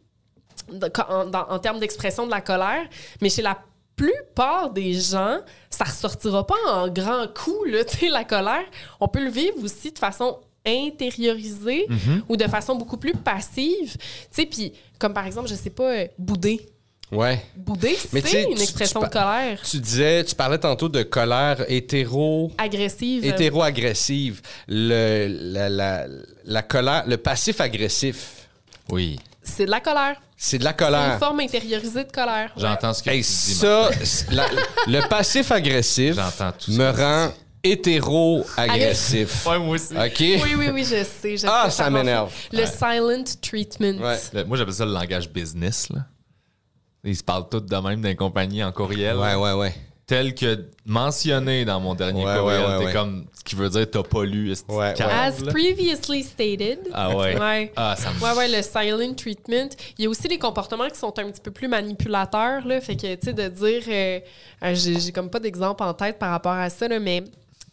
de- 0.72 0.92
en, 1.10 1.26
dans- 1.26 1.50
en 1.50 1.58
termes 1.58 1.80
d'expression 1.80 2.28
de 2.28 2.32
la 2.32 2.42
colère, 2.42 2.86
mais 3.20 3.30
chez 3.30 3.42
la 3.42 3.58
plupart 3.96 4.70
des 4.70 4.94
gens, 4.94 5.40
ça 5.72 5.86
ressortira 5.86 6.46
pas 6.46 6.54
en 6.70 6.88
grand 6.88 7.26
coup, 7.34 7.64
là, 7.66 7.80
la 8.12 8.24
colère. 8.26 8.66
On 9.00 9.08
peut 9.08 9.24
le 9.24 9.32
vivre 9.32 9.56
aussi 9.64 9.92
de 9.92 9.98
façon 9.98 10.40
intériorisée 10.66 11.88
ou 12.30 12.36
de 12.38 12.46
façon 12.48 12.76
beaucoup 12.76 12.98
plus 12.98 13.14
passive. 13.14 13.98
Tu 13.98 14.00
sais, 14.32 14.46
puis 14.46 14.74
comme 15.00 15.14
par 15.14 15.26
exemple, 15.26 15.48
je 15.50 15.56
sais 15.56 15.70
pas, 15.70 15.92
euh, 15.92 16.08
bouder. 16.18 16.68
Ouais. 17.12 17.44
Bouder, 17.56 17.96
c'est 17.96 18.44
une 18.44 18.56
tu- 18.56 18.62
expression 18.64 19.02
tu 19.02 19.06
de 19.08 19.12
colère. 19.12 19.62
Tu 19.70 19.80
disais, 19.80 20.24
tu 20.24 20.34
parlais 20.34 20.58
tantôt 20.58 20.90
de 20.90 21.04
colère 21.04 21.64
hétéro. 21.68 22.52
Agressive. 22.58 23.24
hétéro-agressive. 23.24 24.42
Le, 24.68 25.28
la, 25.30 25.70
la, 25.70 26.08
la 26.46 26.62
colère, 26.64 27.04
le 27.06 27.18
passif 27.18 27.62
agressif, 27.62 28.48
Oui. 28.90 29.20
C'est 29.46 29.66
de 29.66 29.72
la 29.72 29.82
colère. 29.82 30.16
c'est 30.38 30.58
de 30.58 30.64
la 30.64 30.70
C'est 30.72 30.86
une 30.86 30.92
colère. 30.92 31.20
forme 31.20 31.42
intériorisée 31.42 32.06
de 32.06 32.12
colère. 32.12 32.52
J'entends 32.56 32.94
ce 32.94 33.04
que 33.04 33.10
Hey, 33.10 33.22
tu 33.22 33.28
dis. 33.30 33.54
ça, 33.56 33.90
la- 34.32 34.48
le 34.88 35.08
passif 35.10 35.52
agressif 35.52 36.16
J'entends 36.16 36.54
tout 36.58 36.72
ce 36.72 36.78
me 36.80 36.90
rend 36.90 37.34
hétéro-agressif. 37.64 39.46
Ouais, 39.46 39.60
moi 39.60 39.76
aussi. 39.76 39.94
OK? 39.96 40.20
Oui, 40.20 40.42
oui, 40.58 40.70
oui, 40.74 40.84
je 40.84 41.04
sais. 41.04 41.38
je 41.38 41.48
Ah, 41.48 41.70
sais, 41.70 41.78
ça 41.84 41.90
m'énerve. 41.90 42.34
Le 42.52 42.66
silent 42.66 43.24
treatment. 43.42 43.98
Ouais. 44.04 44.18
Le- 44.34 44.44
moi, 44.46 44.58
j'appelle 44.58 44.74
ça 44.74 44.86
le 44.86 44.92
langage 44.94 45.30
business. 45.30 45.90
Là. 45.90 46.02
Ils 47.04 47.16
se 47.18 47.24
parlent 47.24 47.48
tous 47.50 47.60
de 47.62 47.76
même 47.78 48.02
d'un 48.02 48.16
compagnie 48.16 48.64
en 48.64 48.72
courriel. 48.72 49.18
Ouais, 49.18 49.36
ouais, 49.36 49.54
ouais. 49.54 49.74
Tel 50.06 50.36
que 50.36 50.66
mentionné 50.86 51.64
dans 51.64 51.80
mon 51.80 51.96
dernier 51.96 52.26
Ouais, 52.26 52.38
courriel. 52.38 52.62
ouais, 52.62 52.68
ouais, 52.68 52.80
T'es 52.80 52.86
ouais. 52.88 52.94
comme 52.94 53.26
ce 53.34 53.42
qui 53.42 53.56
veut 53.56 53.70
dire 53.70 53.90
t'as 53.90 54.04
pas 54.04 54.26
lu. 54.26 54.54
Ouais, 54.68 54.94
As 55.02 55.40
là? 55.40 55.52
previously 55.52 56.24
stated. 56.24 56.80
Ah 56.94 57.16
ouais. 57.16 57.40
Ouais. 57.40 57.72
Ah, 57.78 57.96
ça 57.98 58.12
me 58.12 58.20
Ouais, 58.22 58.38
ouais, 58.38 58.48
le 58.50 58.62
silent 58.62 59.14
treatment. 59.16 59.70
Il 59.98 60.04
y 60.04 60.08
a 60.08 60.10
aussi 60.10 60.28
des 60.28 60.38
comportements 60.38 60.90
qui 60.90 60.98
sont 61.00 61.18
un 61.18 61.32
petit 61.32 61.40
peu 61.42 61.52
plus 61.52 61.70
manipulateurs, 61.70 62.68
là. 62.68 62.82
Fait 62.82 62.98
que, 62.98 63.16
tu 63.16 63.28
sais, 63.28 63.34
de 63.34 63.48
dire. 63.48 63.84
euh, 63.88 64.20
euh, 64.64 64.76
j'ai 64.76 65.00
j'ai 65.00 65.12
comme 65.14 65.30
pas 65.30 65.40
d'exemple 65.40 65.82
en 65.84 65.94
tête 65.94 66.20
par 66.20 66.32
rapport 66.32 66.52
à 66.52 66.70
ça, 66.70 66.88
là, 66.90 67.00
mais. 67.00 67.24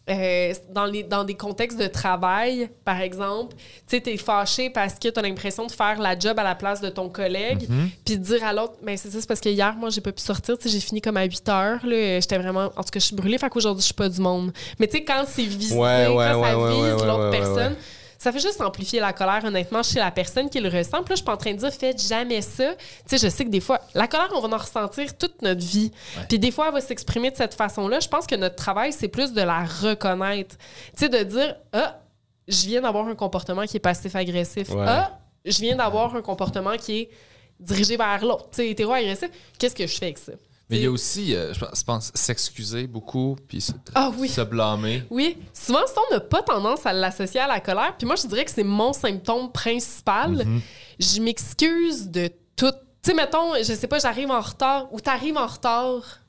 Euh, 0.09 0.53
dans, 0.71 0.87
les, 0.87 1.03
dans 1.05 1.23
des 1.25 1.35
contextes 1.35 1.79
de 1.79 1.87
travail, 1.87 2.69
par 2.85 3.01
exemple, 3.01 3.55
tu 3.57 3.97
sais, 3.97 4.01
t'es 4.01 4.17
fâché 4.17 4.69
parce 4.71 4.95
que 4.95 5.09
t'as 5.09 5.23
l'impression 5.23 5.67
de 5.67 5.71
faire 5.71 6.01
la 6.01 6.19
job 6.19 6.39
à 6.39 6.43
la 6.43 6.55
place 6.55 6.81
de 6.81 6.89
ton 6.89 7.09
collègue, 7.09 7.69
puis 8.05 8.17
de 8.17 8.23
dire 8.25 8.43
à 8.45 8.53
l'autre, 8.53 8.75
mais 8.83 8.97
c'est 8.97 9.11
ça, 9.11 9.21
c'est 9.21 9.29
parce 9.29 9.41
que 9.41 9.49
hier, 9.51 9.75
moi, 9.77 9.91
j'ai 9.91 10.01
pas 10.01 10.11
pu 10.13 10.23
sortir, 10.23 10.59
tu 10.59 10.65
sais, 10.65 10.75
j'ai 10.75 10.81
fini 10.81 11.01
comme 11.01 11.17
à 11.17 11.25
8 11.25 11.49
heures, 11.49 11.87
là, 11.87 12.19
j'étais 12.19 12.39
vraiment, 12.39 12.71
en 12.77 12.83
tout 12.83 12.91
cas, 12.91 12.99
je 12.99 13.07
suis 13.07 13.15
brûlée, 13.17 13.39
fait 13.39 13.51
qu'aujourd'hui, 13.51 13.83
je 13.83 13.87
suis 13.87 13.95
pas 13.95 14.09
du 14.09 14.21
monde. 14.21 14.53
Mais 14.79 14.87
tu 14.89 14.97
sais, 14.99 15.05
quand 15.05 15.25
c'est 15.29 15.45
visé, 15.45 15.77
Ouais, 15.77 16.09
ouais, 16.09 16.31
quand 16.33 16.43
ça 16.43 16.59
ouais, 16.59 16.73
vise 16.73 17.05
l'autre 17.05 17.31
personne. 17.31 17.77
Ça 18.21 18.33
fait 18.33 18.39
juste 18.39 18.61
amplifier 18.61 19.01
la 19.01 19.15
colère, 19.15 19.43
honnêtement, 19.47 19.83
chez 19.83 19.99
la 19.99 20.11
personne 20.11 20.51
qui 20.51 20.61
le 20.61 20.69
ressent. 20.69 21.03
Puis 21.03 21.09
là, 21.09 21.13
je 21.13 21.15
suis 21.17 21.25
pas 21.25 21.33
en 21.33 21.39
train 21.39 21.55
de 21.55 21.57
dire, 21.57 21.73
faites 21.73 22.07
jamais 22.07 22.43
ça. 22.43 22.75
Tu 22.75 22.83
sais, 23.07 23.17
je 23.17 23.33
sais 23.35 23.47
que 23.47 23.49
des 23.49 23.61
fois, 23.61 23.81
la 23.95 24.07
colère, 24.09 24.29
on 24.35 24.47
va 24.47 24.55
en 24.55 24.59
ressentir 24.59 25.17
toute 25.17 25.41
notre 25.41 25.65
vie. 25.65 25.91
Puis 26.29 26.39
des 26.39 26.51
fois, 26.51 26.67
elle 26.67 26.75
va 26.75 26.83
s'exprimer 26.83 27.31
de 27.31 27.37
cette 27.37 27.55
façon-là. 27.55 27.99
Je 27.99 28.09
pense 28.09 28.27
que 28.27 28.35
notre 28.35 28.57
travail, 28.57 28.93
c'est 28.93 29.09
plus 29.09 29.33
de 29.33 29.41
la 29.41 29.65
reconnaître. 29.65 30.59
Tu 30.99 31.07
sais, 31.07 31.09
de 31.09 31.23
dire, 31.23 31.57
ah, 31.73 31.99
je 32.47 32.67
viens 32.67 32.83
d'avoir 32.83 33.09
un 33.09 33.15
comportement 33.15 33.65
qui 33.65 33.79
est 33.79 33.81
passif-agressif. 33.81 34.69
Ouais. 34.69 34.85
Ah, 34.87 35.19
je 35.47 35.59
viens 35.59 35.77
d'avoir 35.77 36.15
un 36.15 36.21
comportement 36.21 36.77
qui 36.77 36.99
est 36.99 37.11
dirigé 37.59 37.97
vers 37.97 38.23
l'autre. 38.23 38.51
Tu 38.51 38.57
sais, 38.57 38.69
hétéro-agressif. 38.69 39.31
Qu'est-ce 39.59 39.75
que 39.75 39.87
je 39.87 39.97
fais 39.97 40.07
avec 40.07 40.19
ça? 40.19 40.33
Mais 40.71 40.77
il 40.79 40.83
y 40.85 40.87
a 40.87 40.91
aussi, 40.91 41.35
euh, 41.35 41.53
je 41.53 41.85
pense- 41.85 42.13
s'excuser 42.15 42.87
beaucoup, 42.87 43.37
puis 43.49 43.61
se, 43.61 43.73
Ah 43.95 44.11
oui. 44.17 44.29
se 44.29 44.41
blâmer. 44.41 45.03
Oui, 45.11 45.37
souvent, 45.53 45.85
ça, 45.87 46.01
on 46.11 46.15
n'a 46.15 46.21
pas 46.21 46.43
tendance 46.43 46.87
à 46.87 46.93
l'associer 46.93 47.41
à 47.41 47.49
la 47.49 47.61
colère. 47.61 47.95
Puis 47.99 48.07
moi, 48.07 48.17
je 48.17 48.27
dirais 48.29 48.45
que 48.45 48.51
c'est 48.51 48.63
mon 48.65 48.93
symptôme 48.93 49.51
principal. 49.53 50.37
Mm-hmm. 50.45 50.61
Je 51.01 51.21
m'excuse 51.21 52.09
de 52.09 52.31
tout. 52.57 52.71
Tu 53.03 53.11
sais, 53.11 53.15
mettons, 53.15 53.55
je 53.57 53.63
sais 53.75 53.87
pas, 53.89 53.99
j'arrive 53.99 54.31
en 54.31 54.41
retard 54.41 54.87
ou 54.93 55.01
t'arrives 55.01 55.37
en 55.37 55.47
retard. 55.47 56.20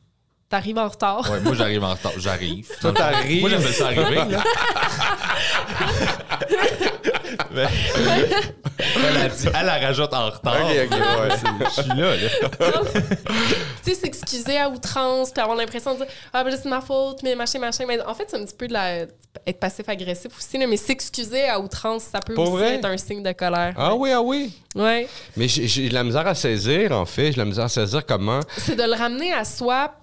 T'arrives 0.52 0.78
en 0.78 0.90
retard. 0.90 1.32
Ouais, 1.32 1.40
moi, 1.40 1.54
j'arrive 1.56 1.82
en 1.84 1.92
retard. 1.92 2.12
J'arrive. 2.18 2.68
Toi, 2.82 2.92
t'arrives. 2.92 3.40
Moi, 3.40 3.50
j'appelle 3.52 3.74
ça 3.74 3.86
arriver. 3.86 4.16
là. 4.30 4.44
Mais- 7.52 7.68
elle, 8.80 9.18
a 9.18 9.30
dit, 9.30 9.48
elle 9.58 9.66
la 9.66 9.80
rajoute 9.80 10.14
en 10.14 10.30
retard. 10.30 10.66
Ouais. 10.66 10.88
Je 10.90 11.70
suis 11.82 11.88
là, 11.90 12.16
là. 12.16 12.30
tu 13.84 13.94
sais, 13.94 13.96
s'excuser 13.96 14.58
à 14.58 14.70
outrance, 14.70 15.32
puis 15.32 15.42
avoir 15.42 15.58
l'impression 15.58 15.94
de 15.94 16.00
dire 16.00 16.08
Ah, 16.34 16.44
ben 16.44 16.50
là, 16.50 16.58
c'est 16.62 16.68
ma 16.70 16.82
faute, 16.82 17.24
mais 17.24 17.36
machin, 17.36 17.60
machin. 17.60 17.86
Mais 17.88 18.02
en 18.02 18.14
fait, 18.14 18.26
c'est 18.28 18.38
un 18.38 18.44
petit 18.46 18.56
peu 18.58 18.68
de 18.68 18.74
la. 18.74 18.98
être 19.48 19.60
passif-agressif 19.60 20.32
aussi, 20.38 20.58
là, 20.58 20.68
mais 20.68 20.78
s'excuser 20.78 21.48
à 21.48 21.60
outrance, 21.60 22.04
ça 22.12 22.20
peut 22.20 22.34
Pour 22.34 22.52
aussi 22.54 22.64
vrai? 22.64 22.76
être 22.76 22.86
un 22.86 22.98
signe 22.98 23.24
de 23.24 23.32
colère. 23.32 23.74
Ah 23.78 23.96
oui, 23.96 24.12
ah 24.12 24.22
oui. 24.22 24.52
Ouais. 24.76 25.08
Mais 25.38 25.48
j'ai 25.48 25.68
j'ai 25.68 25.88
de 25.90 25.94
la 25.94 26.04
misère 26.04 26.28
à 26.28 26.36
saisir, 26.36 26.92
en 26.92 27.06
fait. 27.06 27.28
J'ai 27.28 27.34
de 27.34 27.40
la 27.40 27.46
misère 27.46 27.66
à 27.66 27.70
saisir 27.70 28.06
comment. 28.06 28.42
C'est 28.58 28.76
de 28.76 28.84
le 28.84 28.96
ramener 28.96 29.32
à 29.32 29.46
soi. 29.46 29.94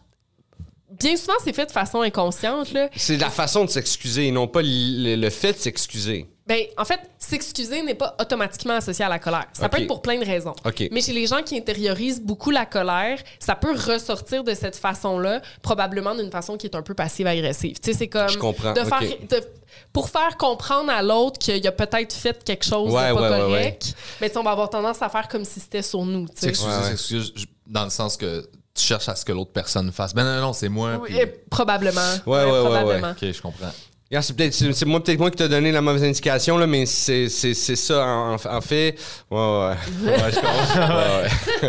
Bien 1.01 1.17
souvent, 1.17 1.35
c'est 1.45 1.53
fait 1.55 1.67
de 1.67 1.73
façon 1.73 2.01
inconsciente, 2.01 2.73
là. 2.73 2.89
C'est 2.97 3.17
la 3.17 3.31
façon 3.31 3.65
de 3.65 3.71
s'excuser, 3.71 4.27
et 4.29 4.31
non 4.33 4.47
pas 4.49 4.61
le, 4.63 5.17
le 5.17 5.31
fait 5.31 5.53
de 5.53 5.59
s'excuser. 5.59 6.27
Ben, 6.47 6.63
en 6.79 6.85
fait, 6.87 6.99
s'excuser 7.19 7.83
n'est 7.83 7.95
pas 7.95 8.17
automatiquement 8.19 8.73
associé 8.73 9.05
à 9.05 9.09
la 9.11 9.19
colère. 9.19 9.45
Ça 9.53 9.69
peut 9.69 9.81
être 9.83 9.87
pour 9.87 10.01
plein 10.01 10.19
de 10.19 10.25
raisons. 10.25 10.55
Ok. 10.65 10.89
Mais 10.91 11.03
chez 11.03 11.13
les 11.13 11.27
gens 11.27 11.43
qui 11.43 11.59
intériorisent 11.59 12.23
beaucoup 12.23 12.51
la 12.51 12.65
colère, 12.65 13.19
ça 13.39 13.55
peut 13.55 13.73
ressortir 13.75 14.45
de 14.45 14.55
cette 14.55 14.77
façon-là, 14.77 15.43
probablement 15.61 16.15
d'une 16.15 16.31
façon 16.31 16.57
qui 16.57 16.67
est 16.67 16.75
un 16.75 16.81
peu 16.81 16.95
passive-agressive. 16.95 17.79
Tu 17.81 17.93
sais, 17.93 17.99
c'est 17.99 18.09
comme 18.09 18.31
Je 18.31 18.39
comprends, 18.39 18.73
de 18.73 18.81
faire 18.81 19.01
de- 19.03 19.45
pour 19.93 20.09
faire 20.09 20.39
comprendre 20.39 20.91
à 20.91 21.03
l'autre 21.03 21.39
qu'il 21.39 21.67
a 21.67 21.73
peut-être 21.73 22.15
fait 22.15 22.43
quelque 22.43 22.65
chose 22.65 22.93
Ouais, 22.95 23.11
de 23.11 23.15
pas 23.15 23.21
ouais, 23.21 23.31
ouais, 23.31 23.39
correct. 23.41 23.95
Mais 24.23 24.35
on 24.39 24.43
va 24.43 24.53
avoir 24.53 24.71
tendance 24.71 25.03
à 25.03 25.11
faire 25.11 25.29
comme 25.29 25.45
si 25.45 25.61
c'était 25.61 25.83
sur 25.83 26.03
nous. 26.07 26.27
tu 26.29 26.33
sais. 26.37 26.47
S'excuser, 26.47 26.71
Ouais, 26.71 26.77
ouais. 26.79 26.89
s'excuser, 26.89 27.33
je- 27.37 27.47
dans 27.67 27.85
le 27.85 27.91
sens 27.91 28.17
que 28.17 28.49
tu 28.79 28.87
cherches 28.87 29.09
à 29.09 29.15
ce 29.17 29.25
que 29.25 29.33
l'autre 29.33 29.53
personne 29.53 29.91
fasse. 29.93 30.15
Ben 30.15 30.25
non, 30.25 30.41
non, 30.41 30.53
c'est 30.53 30.69
moi. 30.69 30.99
Oui, 31.01 31.09
puis- 31.11 31.21
euh, 31.21 31.27
probablement. 31.51 32.01
Ouais, 32.27 32.45
ouais, 32.45 32.51
ouais, 32.51 32.61
probablement. 32.61 33.11
Ok, 33.11 33.19
je 33.33 33.41
comprends. 33.43 33.71
C'est 34.11 34.35
peut-être 34.35 34.55
c'est 34.55 34.73
c'est 34.73 34.87
moi 34.87 35.05
peut-être 35.05 35.19
moi 35.19 35.31
qui 35.31 35.37
t'ai 35.37 35.51
donné 35.51 35.71
la 35.71 35.83
mauvaise 35.83 36.03
indication 36.03 36.57
là, 36.57 36.67
mais 36.67 36.87
c'est 36.87 37.29
c'est 37.29 37.53
c'est 37.53 37.77
ça 37.77 38.07
en, 38.07 38.35
en 38.37 38.61
fait. 38.63 38.95
Ouais 39.31 39.39
ouais. 39.39 39.75
ouais 40.07 40.31
je 40.33 40.37
comprends. 40.37 40.89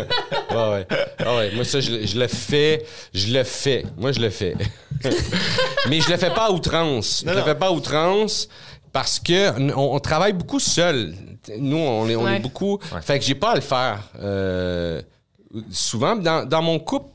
Ouais 0.50 0.56
ouais. 0.56 0.56
ouais 0.56 0.70
ouais. 0.70 0.86
Ah 1.18 1.36
ouais. 1.36 1.50
Moi 1.54 1.64
ça 1.66 1.80
je, 1.80 1.90
le- 1.90 2.06
je 2.06 2.18
le 2.18 2.28
fais, 2.28 2.82
je 3.12 3.34
le 3.34 3.44
fais. 3.44 3.84
Moi 3.98 4.12
je 4.12 4.20
le 4.20 4.30
fais. 4.30 4.54
mais 5.90 6.00
je 6.00 6.10
le 6.10 6.16
fais 6.16 6.30
pas 6.30 6.46
à 6.46 6.50
outrance. 6.50 7.22
je 7.26 7.30
le 7.30 7.42
fais 7.42 7.54
pas 7.54 7.66
à 7.66 7.72
outrance 7.72 8.48
parce 8.90 9.18
que 9.20 9.60
on, 9.74 9.94
on 9.96 9.98
travaille 10.00 10.32
beaucoup 10.32 10.60
seul. 10.60 11.14
Nous 11.58 11.76
on 11.76 12.08
est 12.08 12.16
on 12.16 12.24
Ouais. 12.24 12.36
est 12.36 12.40
beaucoup. 12.40 12.78
Fait 13.02 13.18
que 13.18 13.24
j'ai 13.26 13.34
pas 13.34 13.50
à 13.50 13.54
le 13.56 13.60
faire. 13.60 13.98
Euh, 14.18 15.02
souvent 15.70 16.16
dans, 16.16 16.46
dans 16.48 16.62
mon 16.62 16.78
couple, 16.78 17.08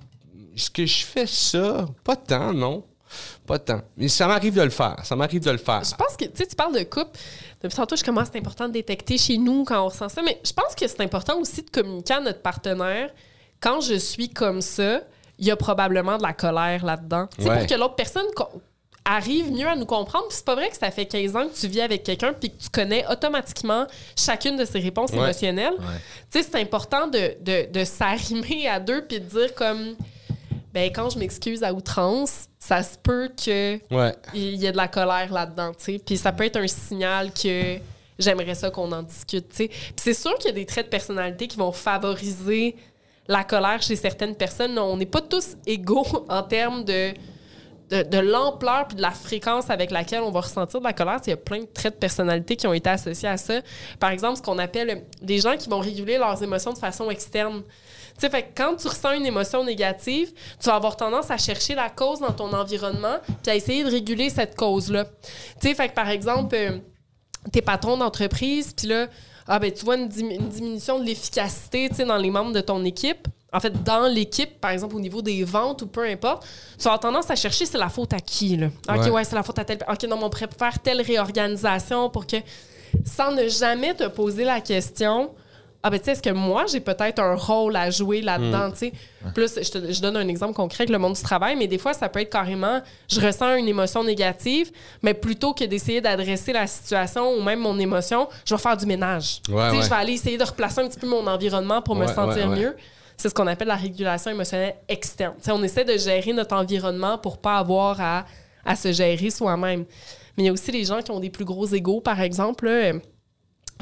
est-ce 0.55 0.69
que 0.69 0.85
je 0.85 1.05
fais 1.05 1.25
ça 1.27 1.85
Pas 2.03 2.15
tant 2.15 2.53
non. 2.53 2.83
Pas 3.45 3.59
tant. 3.59 3.81
Mais 3.95 4.07
ça 4.07 4.27
m'arrive 4.27 4.55
de 4.55 4.61
le 4.61 4.69
faire. 4.69 4.97
Ça 5.03 5.15
m'arrive 5.15 5.41
de 5.43 5.51
le 5.51 5.57
faire. 5.57 5.83
Je 5.83 5.95
pense 5.95 6.17
que, 6.17 6.25
tu 6.25 6.31
sais, 6.35 6.47
tu 6.47 6.55
parles 6.55 6.73
de 6.73 6.83
couple. 6.83 7.17
Depuis 7.61 7.75
tantôt, 7.75 7.95
je 7.95 8.03
commence, 8.03 8.29
c'est 8.31 8.39
important 8.39 8.67
de 8.67 8.73
détecter 8.73 9.17
chez 9.17 9.37
nous 9.37 9.63
quand 9.63 9.81
on 9.81 9.85
ressent 9.89 10.09
ça. 10.09 10.21
Mais 10.21 10.41
je 10.43 10.51
pense 10.51 10.75
que 10.75 10.87
c'est 10.87 11.01
important 11.01 11.39
aussi 11.39 11.61
de 11.61 11.69
communiquer 11.69 12.15
à 12.15 12.19
notre 12.21 12.41
partenaire. 12.41 13.11
Quand 13.61 13.79
je 13.81 13.95
suis 13.95 14.29
comme 14.29 14.61
ça, 14.61 15.01
il 15.37 15.45
y 15.45 15.51
a 15.51 15.55
probablement 15.55 16.17
de 16.17 16.23
la 16.23 16.33
colère 16.33 16.83
là-dedans. 16.83 17.27
Tu 17.37 17.43
sais, 17.43 17.49
Ouais. 17.49 17.59
pour 17.59 17.67
que 17.67 17.75
l'autre 17.75 17.95
personne 17.95 18.25
co- 19.05 19.11
arrive 19.11 19.51
mieux 19.51 19.67
à 19.67 19.75
nous 19.75 19.85
comprendre. 19.85 20.27
Puis 20.27 20.37
c'est 20.37 20.45
pas 20.45 20.55
vrai 20.55 20.69
que 20.69 20.77
ça 20.77 20.91
fait 20.91 21.05
15 21.05 21.35
ans 21.35 21.47
que 21.47 21.55
tu 21.59 21.67
vis 21.67 21.81
avec 21.81 22.03
quelqu'un 22.03 22.33
puis 22.33 22.49
que 22.49 22.61
tu 22.61 22.69
connais 22.69 23.05
automatiquement 23.07 23.85
chacune 24.17 24.57
de 24.57 24.65
ses 24.65 24.79
réponses 24.79 25.11
Ouais. 25.11 25.17
émotionnelles. 25.17 25.75
Tu 26.31 26.41
sais, 26.41 26.47
c'est 26.51 26.59
important 26.59 27.07
de, 27.07 27.35
de, 27.41 27.71
de 27.71 27.83
s'arrimer 27.83 28.67
à 28.67 28.79
deux 28.79 29.05
puis 29.05 29.19
de 29.19 29.25
dire 29.25 29.53
comme... 29.55 29.95
Ben, 30.73 30.91
quand 30.93 31.09
je 31.09 31.17
m'excuse 31.17 31.63
à 31.63 31.71
outrance, 31.73 32.47
ça 32.59 32.83
se 32.83 32.97
peut 33.01 33.29
que 33.29 33.79
Ouais. 33.93 34.13
il 34.33 34.55
y 34.55 34.67
a 34.67 34.73
de 34.73 34.77
la 34.77 34.89
colère 34.89 35.31
là-dedans, 35.31 35.71
tu 35.71 35.85
sais. 35.93 35.99
Puis 36.05 36.17
ça 36.17 36.33
peut 36.33 36.43
être 36.43 36.57
un 36.57 36.67
signal 36.67 37.31
que 37.31 37.77
j'aimerais 38.19 38.55
ça 38.55 38.69
qu'on 38.71 38.91
en 38.91 39.01
discute, 39.03 39.47
tu 39.47 39.55
sais. 39.55 39.67
Puis 39.69 39.93
c'est 39.95 40.13
sûr 40.13 40.35
qu'il 40.37 40.47
y 40.47 40.51
a 40.51 40.55
des 40.55 40.65
traits 40.65 40.87
de 40.87 40.89
personnalité 40.89 41.47
qui 41.47 41.55
vont 41.55 41.71
favoriser 41.71 42.75
la 43.29 43.45
colère 43.45 43.81
chez 43.81 43.95
certaines 43.95 44.35
personnes. 44.35 44.77
On 44.77 44.97
n'est 44.97 45.05
pas 45.05 45.21
tous 45.21 45.55
égaux 45.65 46.05
en 46.29 46.43
termes 46.43 46.83
de, 46.83 47.13
de, 47.89 48.17
l'ampleur 48.19 48.87
puis 48.87 48.97
de 48.97 49.01
la 49.01 49.11
fréquence 49.11 49.69
avec 49.69 49.91
laquelle 49.91 50.21
on 50.21 50.31
va 50.31 50.41
ressentir 50.41 50.79
de 50.79 50.85
la 50.85 50.93
colère. 50.93 51.19
Il 51.25 51.29
y 51.29 51.33
a 51.33 51.37
plein 51.37 51.59
de 51.59 51.65
traits 51.65 51.95
de 51.95 51.99
personnalité 51.99 52.55
qui 52.55 52.67
ont 52.67 52.73
été 52.73 52.89
associés 52.89 53.29
à 53.29 53.37
ça. 53.37 53.61
Par 53.99 54.09
exemple, 54.09 54.37
ce 54.37 54.41
qu'on 54.41 54.57
appelle 54.57 55.03
des 55.21 55.39
gens 55.39 55.55
qui 55.57 55.69
vont 55.69 55.79
réguler 55.79 56.17
leurs 56.17 56.41
émotions 56.41 56.73
de 56.73 56.77
façon 56.77 57.09
externe. 57.09 57.63
Tu 58.19 58.29
sais, 58.29 58.51
quand 58.55 58.75
tu 58.77 58.87
ressens 58.87 59.11
une 59.13 59.25
émotion 59.25 59.63
négative, 59.63 60.31
tu 60.59 60.67
vas 60.69 60.75
avoir 60.75 60.95
tendance 60.95 61.29
à 61.29 61.37
chercher 61.37 61.75
la 61.75 61.89
cause 61.89 62.19
dans 62.19 62.31
ton 62.31 62.53
environnement 62.53 63.17
puis 63.43 63.51
à 63.51 63.55
essayer 63.55 63.83
de 63.83 63.89
réguler 63.89 64.29
cette 64.29 64.55
cause-là. 64.55 65.05
Tu 65.61 65.75
fait 65.75 65.89
que 65.89 65.93
par 65.93 66.09
exemple, 66.09 66.55
euh, 66.55 66.77
t'es 67.51 67.61
patron 67.61 67.97
d'entreprise, 67.97 68.73
puis 68.73 68.87
là, 68.87 69.07
ah 69.47 69.59
ben, 69.59 69.71
tu 69.71 69.85
vois 69.85 69.97
une, 69.97 70.07
dim- 70.07 70.31
une 70.31 70.49
diminution 70.49 70.97
de 70.97 71.03
l'efficacité, 71.03 71.89
tu 71.95 72.03
dans 72.05 72.17
les 72.17 72.31
membres 72.31 72.53
de 72.53 72.61
ton 72.61 72.83
équipe. 72.83 73.27
En 73.55 73.59
fait, 73.59 73.83
dans 73.83 74.07
l'équipe, 74.07 74.59
par 74.59 74.71
exemple, 74.71 74.95
au 74.95 74.99
niveau 74.99 75.21
des 75.21 75.43
ventes 75.43 75.81
ou 75.83 75.87
peu 75.87 76.03
importe, 76.07 76.45
tu 76.77 76.85
avoir 76.87 76.99
tendance 76.99 77.29
à 77.31 77.35
chercher 77.35 77.65
c'est 77.65 77.77
la 77.77 77.89
faute 77.89 78.13
à 78.13 78.19
qui, 78.19 78.57
là? 78.57 78.67
OK, 78.89 78.95
Ouais. 78.97 79.09
ouais, 79.09 79.23
c'est 79.23 79.35
la 79.35 79.43
faute 79.43 79.59
à 79.59 79.65
tel... 79.65 79.77
OK, 79.89 80.03
non, 80.03 80.17
mais 80.17 80.23
on 80.25 80.29
pourrait 80.29 80.49
faire 80.57 80.79
telle 80.79 81.01
réorganisation 81.01 82.09
pour 82.09 82.27
que... 82.27 82.37
Sans 83.05 83.31
ne 83.31 83.47
jamais 83.47 83.93
te 83.93 84.07
poser 84.07 84.43
la 84.45 84.61
question... 84.61 85.31
ah 85.83 85.89
ben 85.89 85.99
tu 85.99 86.05
sais, 86.05 86.11
est-ce 86.13 86.21
que 86.21 86.29
moi, 86.31 86.65
j'ai 86.71 86.79
peut-être 86.79 87.19
un 87.19 87.35
rôle 87.35 87.75
à 87.75 87.89
jouer 87.91 88.21
là-dedans, 88.21 88.71
tu 88.71 88.77
sais? 88.77 88.93
Plus, 89.33 89.53
je, 89.61 89.69
te- 89.71 89.91
je 89.91 90.01
donne 90.01 90.17
un 90.17 90.27
exemple 90.27 90.53
concret 90.53 90.83
avec 90.83 90.89
le 90.89 90.97
monde 90.97 91.13
du 91.13 91.21
travail, 91.21 91.55
mais 91.55 91.67
des 91.67 91.77
fois, 91.77 91.93
ça 91.93 92.09
peut 92.09 92.21
être 92.21 92.29
carrément, 92.31 92.81
je 93.09 93.19
ressens 93.21 93.55
une 93.55 93.67
émotion 93.67 94.03
négative, 94.03 94.71
mais 95.01 95.13
plutôt 95.13 95.53
que 95.53 95.63
d'essayer 95.65 96.01
d'adresser 96.01 96.53
la 96.53 96.67
situation 96.67 97.33
ou 97.33 97.41
même 97.43 97.59
mon 97.59 97.77
émotion, 97.79 98.27
je 98.45 98.55
vais 98.55 98.61
faire 98.61 98.77
du 98.77 98.85
ménage. 98.85 99.41
Ouais, 99.49 99.63
Tu 99.65 99.69
sais, 99.69 99.77
ouais. 99.77 99.83
Je 99.83 99.89
vais 99.89 99.95
aller 99.95 100.13
essayer 100.13 100.37
de 100.37 100.43
replacer 100.43 100.81
un 100.81 100.87
petit 100.87 100.99
peu 100.99 101.07
mon 101.07 101.25
environnement 101.27 101.81
pour 101.81 101.95
me 101.95 102.05
sentir 102.07 102.47
mieux. 102.49 102.75
C'est 103.17 103.29
ce 103.29 103.33
qu'on 103.33 103.47
appelle 103.47 103.67
la 103.69 103.75
régulation 103.75 104.31
émotionnelle 104.31 104.75
externe. 104.87 105.35
On 105.49 105.63
essaie 105.63 105.85
de 105.85 105.97
gérer 105.97 106.33
notre 106.33 106.55
environnement 106.55 107.17
pour 107.17 107.37
pas 107.37 107.57
avoir 107.57 107.99
à, 108.01 108.25
à 108.65 108.75
se 108.75 108.91
gérer 108.91 109.29
soi-même. 109.29 109.85
Mais 110.37 110.43
il 110.43 110.45
y 110.45 110.49
a 110.49 110.51
aussi 110.51 110.71
les 110.71 110.83
gens 110.83 111.01
qui 111.01 111.11
ont 111.11 111.19
des 111.19 111.29
plus 111.29 111.45
gros 111.45 111.65
égaux, 111.67 112.01
par 112.01 112.19
exemple. 112.19 112.65
là, 112.65 112.71
euh, 112.71 112.99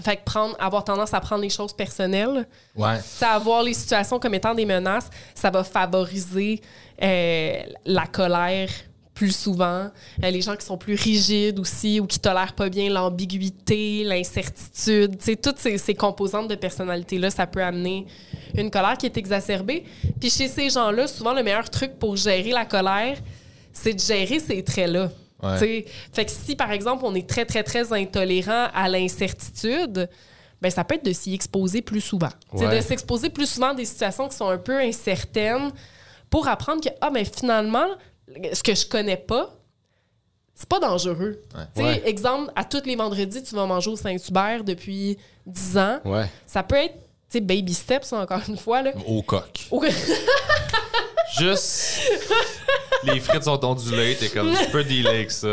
fait 0.03 0.17
que 0.17 0.23
prendre, 0.23 0.55
avoir 0.59 0.83
tendance 0.83 1.13
à 1.13 1.19
prendre 1.19 1.41
les 1.43 1.49
choses 1.49 1.73
personnelles, 1.73 2.47
Ouais. 2.75 2.97
avoir 3.21 3.61
les 3.63 3.73
situations 3.75 4.19
comme 4.19 4.33
étant 4.33 4.53
des 4.55 4.65
menaces, 4.65 5.09
ça 5.35 5.49
va 5.51 5.63
favoriser 5.63 6.61
euh, 7.01 7.61
la 7.85 8.05
colère 8.07 8.69
plus 9.13 9.35
souvent. 9.35 9.89
Euh, 10.23 10.29
les 10.29 10.41
gens 10.41 10.55
qui 10.55 10.65
sont 10.65 10.77
plus 10.77 10.95
rigides 10.95 11.59
aussi 11.59 11.99
ou 11.99 12.07
qui 12.07 12.19
tolèrent 12.19 12.53
pas 12.53 12.69
bien 12.69 12.89
l'ambiguïté, 12.89 14.03
l'incertitude, 14.03 15.17
tu 15.17 15.25
sais, 15.25 15.35
toutes 15.35 15.59
ces, 15.59 15.77
ces 15.77 15.93
composantes 15.93 16.47
de 16.47 16.55
personnalité-là, 16.55 17.29
ça 17.29 17.45
peut 17.45 17.63
amener 17.63 18.07
une 18.57 18.71
colère 18.71 18.97
qui 18.97 19.05
est 19.05 19.17
exacerbée. 19.17 19.83
Puis 20.19 20.29
chez 20.29 20.47
ces 20.47 20.69
gens-là, 20.69 21.07
souvent, 21.07 21.33
le 21.33 21.43
meilleur 21.43 21.69
truc 21.69 21.99
pour 21.99 22.15
gérer 22.15 22.51
la 22.51 22.65
colère, 22.65 23.17
c'est 23.71 23.93
de 23.93 23.99
gérer 23.99 24.39
ces 24.39 24.63
traits-là. 24.63 25.09
Ouais. 25.41 25.85
Fait 26.13 26.25
que 26.25 26.31
si, 26.31 26.55
par 26.55 26.71
exemple, 26.71 27.03
on 27.05 27.13
est 27.15 27.27
très, 27.27 27.45
très, 27.45 27.63
très 27.63 27.91
intolérant 27.91 28.67
à 28.73 28.87
l'incertitude, 28.87 30.09
ben 30.61 30.69
ça 30.69 30.85
peut 30.85 30.95
être 30.95 31.05
de 31.05 31.11
s'y 31.11 31.33
exposer 31.33 31.81
plus 31.81 31.99
souvent. 31.99 32.29
Ouais. 32.53 32.77
De 32.77 32.81
s'exposer 32.81 33.29
plus 33.29 33.47
souvent 33.47 33.71
à 33.71 33.73
des 33.73 33.83
situations 33.83 34.29
qui 34.29 34.37
sont 34.37 34.47
un 34.47 34.57
peu 34.57 34.79
incertaines 34.79 35.71
pour 36.29 36.47
apprendre 36.47 36.81
que, 36.81 36.89
ah, 37.01 37.09
ben 37.09 37.25
finalement, 37.25 37.87
ce 38.53 38.63
que 38.63 38.73
je 38.75 38.85
connais 38.87 39.17
pas, 39.17 39.53
c'est 40.55 40.69
pas 40.69 40.79
dangereux. 40.79 41.41
Tu 41.51 41.57
sais, 41.81 41.83
Ouais. 41.83 42.01
Exemple, 42.05 42.51
à 42.55 42.63
tous 42.63 42.83
les 42.85 42.95
vendredis, 42.95 43.41
tu 43.43 43.55
vas 43.55 43.65
manger 43.65 43.89
au 43.89 43.95
Saint-Hubert 43.95 44.63
depuis 44.63 45.17
10 45.45 45.77
ans. 45.77 45.99
Ouais. 46.05 46.25
Ça 46.45 46.61
peut 46.63 46.75
être, 46.75 46.93
tu 46.93 46.99
sais, 47.29 47.41
baby 47.41 47.73
steps, 47.73 48.13
encore 48.13 48.41
une 48.47 48.57
fois. 48.57 48.81
Là. 48.83 48.91
Au 49.07 49.21
coq. 49.23 49.67
Au- 49.71 49.83
Juste. 51.39 51.99
les 53.03 53.19
frites 53.19 53.43
sont 53.43 53.63
ondulées, 53.65 54.15
t'es 54.19 54.29
comme, 54.29 54.53
tu 54.55 54.69
peux 54.69 54.83
dealer 54.83 55.09
avec 55.09 55.31
ça. 55.31 55.47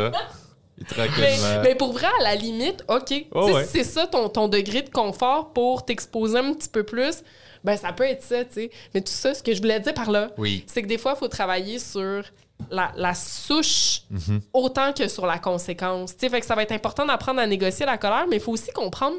Et 0.78 0.82
Mais, 0.82 0.84
tranquillement. 0.84 1.62
mais 1.62 1.74
pour 1.74 1.92
vrai, 1.92 2.06
à 2.20 2.22
la 2.22 2.34
limite, 2.34 2.84
OK. 2.88 3.26
Oh, 3.32 3.52
ouais. 3.52 3.64
C'est 3.64 3.84
ça 3.84 4.06
ton, 4.06 4.28
ton 4.28 4.48
degré 4.48 4.82
de 4.82 4.90
confort 4.90 5.52
pour 5.52 5.84
t'exposer 5.84 6.38
un 6.38 6.52
petit 6.54 6.68
peu 6.68 6.84
plus, 6.84 7.22
ben 7.64 7.76
ça 7.76 7.92
peut 7.92 8.04
être 8.04 8.22
ça, 8.22 8.44
tu 8.44 8.52
sais. 8.54 8.70
Mais 8.94 9.00
tout 9.00 9.12
ça, 9.12 9.34
ce 9.34 9.42
que 9.42 9.54
je 9.54 9.60
voulais 9.60 9.80
dire 9.80 9.92
par 9.94 10.10
là, 10.10 10.30
Oui. 10.38 10.64
c'est 10.66 10.82
que 10.82 10.86
des 10.86 10.96
fois, 10.98 11.12
il 11.16 11.18
faut 11.18 11.28
travailler 11.28 11.78
sur 11.78 12.22
la, 12.70 12.92
la 12.96 13.14
souche 13.14 14.02
Mhm. 14.10 14.40
autant 14.52 14.92
que 14.92 15.08
sur 15.08 15.26
la 15.26 15.38
conséquence. 15.38 16.12
Fait 16.18 16.40
que 16.40 16.46
ça 16.46 16.54
va 16.54 16.62
être 16.62 16.72
important 16.72 17.06
d'apprendre 17.06 17.40
à 17.40 17.46
négocier 17.46 17.86
la 17.86 17.98
colère, 17.98 18.26
mais 18.28 18.36
il 18.36 18.42
faut 18.42 18.52
aussi 18.52 18.70
comprendre 18.72 19.16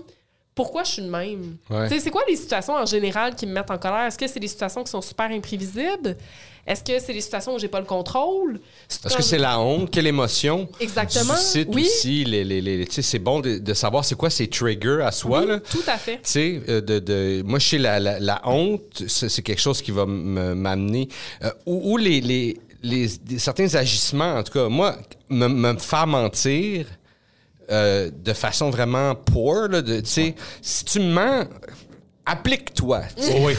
pourquoi 0.54 0.84
je 0.84 0.92
suis 0.92 1.02
de 1.02 1.10
même. 1.10 1.56
Ouais. 1.70 1.88
C'est 2.00 2.10
quoi 2.12 2.24
les 2.28 2.36
situations 2.36 2.74
en 2.74 2.86
général 2.86 3.36
qui 3.36 3.48
me 3.48 3.54
mettent 3.54 3.72
en 3.72 3.78
colère? 3.78 4.06
Est-ce 4.08 4.18
que 4.18 4.28
c'est 4.28 4.39
des 4.39 4.48
situations 4.50 4.84
qui 4.84 4.92
sont 4.92 5.02
super 5.02 5.32
imprévisibles? 5.32 6.18
Est-ce 6.68 6.84
que 6.84 7.00
c'est 7.00 7.14
des 7.14 7.22
situations 7.22 7.56
où 7.56 7.60
j'ai 7.60 7.70
pas 7.70 7.80
le 7.80 7.86
contrôle? 7.88 8.60
Est-ce 8.89 9.16
que 9.18 9.24
c'est 9.24 9.39
la 9.39 9.60
honte? 9.60 9.89
Quelle 9.89 10.06
émotion? 10.06 10.70
Exactement. 10.80 11.36
Suscite 11.36 11.70
Oui. 11.72 11.84
aussi 11.88 12.24
les, 12.26 12.44
les, 12.44 12.86
c'est 12.92 13.18
bon 13.18 13.39
de, 13.39 13.58
de 13.58 13.74
savoir 13.74 14.06
c'est 14.06 14.14
quoi 14.16 14.30
ces 14.30 14.48
triggers 14.48 15.02
à 15.04 15.12
soi, 15.12 15.39
Oui, 15.42 15.48
là. 15.48 15.60
tout 15.60 15.82
à 15.88 15.98
fait. 15.98 16.20
Euh, 16.38 16.82
de, 16.82 17.00
de, 17.00 17.42
moi, 17.44 17.58
je 17.58 17.68
sais, 17.70 17.78
la, 17.80 18.00
la, 18.00 18.20
la 18.20 18.42
honte, 18.48 19.04
c'est 19.08 19.30
c'est 19.30 19.42
quelque 19.42 19.62
chose 19.62 19.82
qui 19.82 19.89
va 19.92 20.06
me- 20.06 20.54
m'amener. 20.54 21.08
euh, 21.44 21.50
ou 21.66 21.94
ou 21.94 21.98
les, 21.98 22.22
les, 22.22 22.60
les, 22.82 23.07
des- 23.19 23.39
certains 23.39 23.73
agissements, 23.75 24.36
en 24.36 24.43
tout 24.43 24.53
cas, 24.53 24.67
moi, 24.69 24.95
me, 25.29 25.47
me 25.47 25.77
faire 25.77 26.07
mentir 26.07 26.86
euh, 27.69 28.09
de 28.13 28.34
façon 28.34 28.69
vraiment 28.69 29.15
poor, 29.15 29.67
là, 29.69 29.82
de, 29.82 29.99
tu 30.01 30.09
sais, 30.09 30.36
si 30.61 30.84
tu 30.86 30.99
me 30.99 31.13
mens, 31.13 31.45
applique-toi. 32.25 33.01
sais. 33.17 33.39
Oui. 33.41 33.53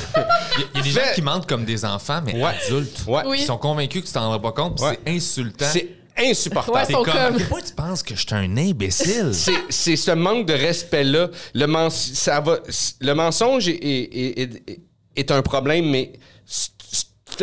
Il 0.75 0.77
y, 0.77 0.81
a- 0.81 0.83
des 0.83 0.91
gens 1.01 1.01
qui 1.15 1.23
mentent 1.23 1.47
comme 1.49 1.65
des 1.65 1.85
enfants, 1.85 2.21
mais 2.25 2.35
Ouais. 2.35 2.53
adultes. 2.67 3.05
Ouais. 3.07 3.23
Oui. 3.27 3.39
Ils 3.41 3.45
sont 3.47 3.59
convaincus 3.59 4.03
que 4.03 4.07
tu 4.07 4.13
t'en 4.13 4.31
rends 4.31 4.41
pas 4.41 4.53
compte, 4.53 4.77
puis 4.77 4.85
Ouais. 4.87 4.99
c'est 5.05 5.13
insultant. 5.13 5.67
C'est 5.73 5.89
insupportable. 6.19 6.77
Ouais, 6.77 6.93
comme, 6.93 7.05
comme- 7.37 7.43
point 7.49 7.63
tu 7.63 7.73
penses 7.75 8.03
que 8.03 8.15
je 8.15 8.21
suis 8.21 8.35
un 8.35 8.57
imbécile? 8.57 9.33
C'est- 9.35 9.97
ce 9.97 10.11
manque 10.13 10.47
de 10.47 10.53
respect-là. 10.53 11.29
Le, 11.55 11.67
mens- 11.67 12.13
ça 12.15 12.41
va, 12.41 12.59
le 13.01 13.13
mensonge 13.15 13.69
est, 13.69 13.75
est- 13.83 14.41
est- 14.43 14.81
est- 15.17 15.31
un 15.31 15.41
problème, 15.43 15.89
mais 15.91 16.13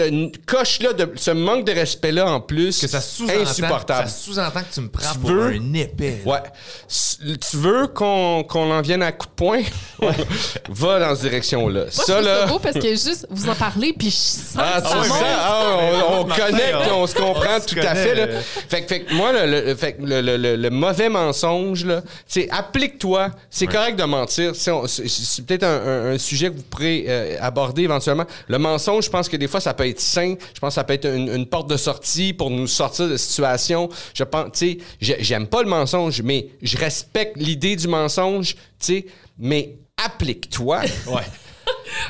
cette 0.04 0.46
coche-là, 0.46 0.94
de, 0.94 1.12
ce 1.16 1.32
manque 1.32 1.66
de 1.66 1.72
respect-là 1.72 2.32
en 2.32 2.40
plus, 2.42 2.80
que 2.80 2.88
ça 2.88 3.02
sous-entend, 3.02 3.42
insupportable. 3.42 4.10
ça 4.10 4.16
sous-entend 4.16 4.60
que 4.62 4.74
tu 4.74 4.82
me 4.82 4.90
prends 4.90 5.12
Tu 5.14 5.20
pour 5.20 5.30
veux- 5.32 5.54
un 5.54 5.74
épais. 5.74 6.22
Ouais. 6.26 6.40
Tu 6.88 7.58
veux 7.58 7.88
qu'on 7.88 8.44
qu'on 8.44 8.72
en 8.72 8.82
vienne 8.82 9.04
à 9.04 9.12
coup 9.12 9.28
de 9.28 9.32
poing? 9.32 9.62
Va 10.70 11.00
dans 11.00 11.16
cette 11.16 11.22
direction-là. 11.30 11.82
Moi, 11.82 11.90
ça, 11.92 12.22
là. 12.22 12.40
ça 12.42 12.46
beau 12.48 12.60
parce 12.60 12.76
que 12.78 12.90
juste 12.90 13.28
vous 13.30 13.50
en 13.50 13.56
parlez, 13.56 13.94
puis 13.94 14.10
je 14.10 14.16
sens 14.16 14.56
Ah, 14.58 14.82
ça 14.82 14.96
ah, 15.24 15.78
on, 16.10 16.22
on 16.22 16.26
connecte, 16.26 16.76
on- 16.92 17.02
on 17.04 17.08
se 17.08 17.16
comprend 17.16 17.58
on 17.58 17.62
se 17.62 17.68
tout 17.74 17.80
à 17.82 17.96
fait. 17.96 18.16
Là. 18.16 18.22
euh. 18.24 18.42
Fait, 18.70 18.82
que- 18.84 18.88
fait 18.88 19.02
que 19.02 19.14
moi, 19.14 19.32
le, 19.34 19.66
le- 19.66 19.76
fait 19.76 19.94
que 19.94 20.04
le, 20.04 20.22
le- 20.22 20.38
le- 20.38 20.56
le 20.56 20.70
mauvais 20.70 21.10
mensonge, 21.10 21.86
là, 21.86 22.02
c'est 22.28 22.50
applique-toi. 22.50 23.30
C'est 23.50 23.68
correct 23.68 23.98
de 23.98 24.04
mentir. 24.04 24.52
C'est 24.56 24.72
on- 24.72 24.88
c'est- 24.88 25.08
c'est 25.08 25.46
peut-être 25.46 25.64
un, 25.64 25.82
un- 25.88 26.12
un 26.14 26.18
sujet 26.18 26.50
que 26.52 26.56
vous 26.58 26.64
pourrez 26.64 27.06
euh, 27.08 27.38
aborder 27.42 27.84
éventuellement. 27.84 28.26
Le 28.48 28.58
mensonge, 28.58 29.06
je 29.06 29.10
pense 29.10 29.28
que 29.28 29.38
des 29.38 29.48
fois, 29.48 29.60
ça 29.60 29.74
peut 29.74 29.88
être 29.88 29.89
sain. 29.98 30.36
Je 30.54 30.60
pense 30.60 30.70
que 30.72 30.76
ça 30.76 30.84
peut 30.84 30.94
être 30.94 31.06
une, 31.08 31.34
une 31.34 31.46
porte 31.46 31.70
de 31.70 31.78
sortie 31.78 32.34
pour 32.34 32.50
nous 32.50 32.68
sortir 32.68 33.08
de 33.08 33.18
situations. 33.18 33.90
Je 34.14 34.24
pense, 34.24 34.52
tu 34.54 34.60
sais, 34.60 34.78
j'ai- 35.02 35.24
j'aime 35.24 35.48
pas 35.48 35.64
le 35.64 35.70
mensonge, 35.70 36.22
mais 36.22 36.50
je 36.62 36.78
respecte 36.78 37.38
l'idée 37.38 37.76
du 37.76 37.88
mensonge, 37.88 38.56
tu 38.56 38.60
sais, 38.80 39.06
mais 39.38 39.76
applique-toi. 40.04 40.82
Ouais. 41.08 41.22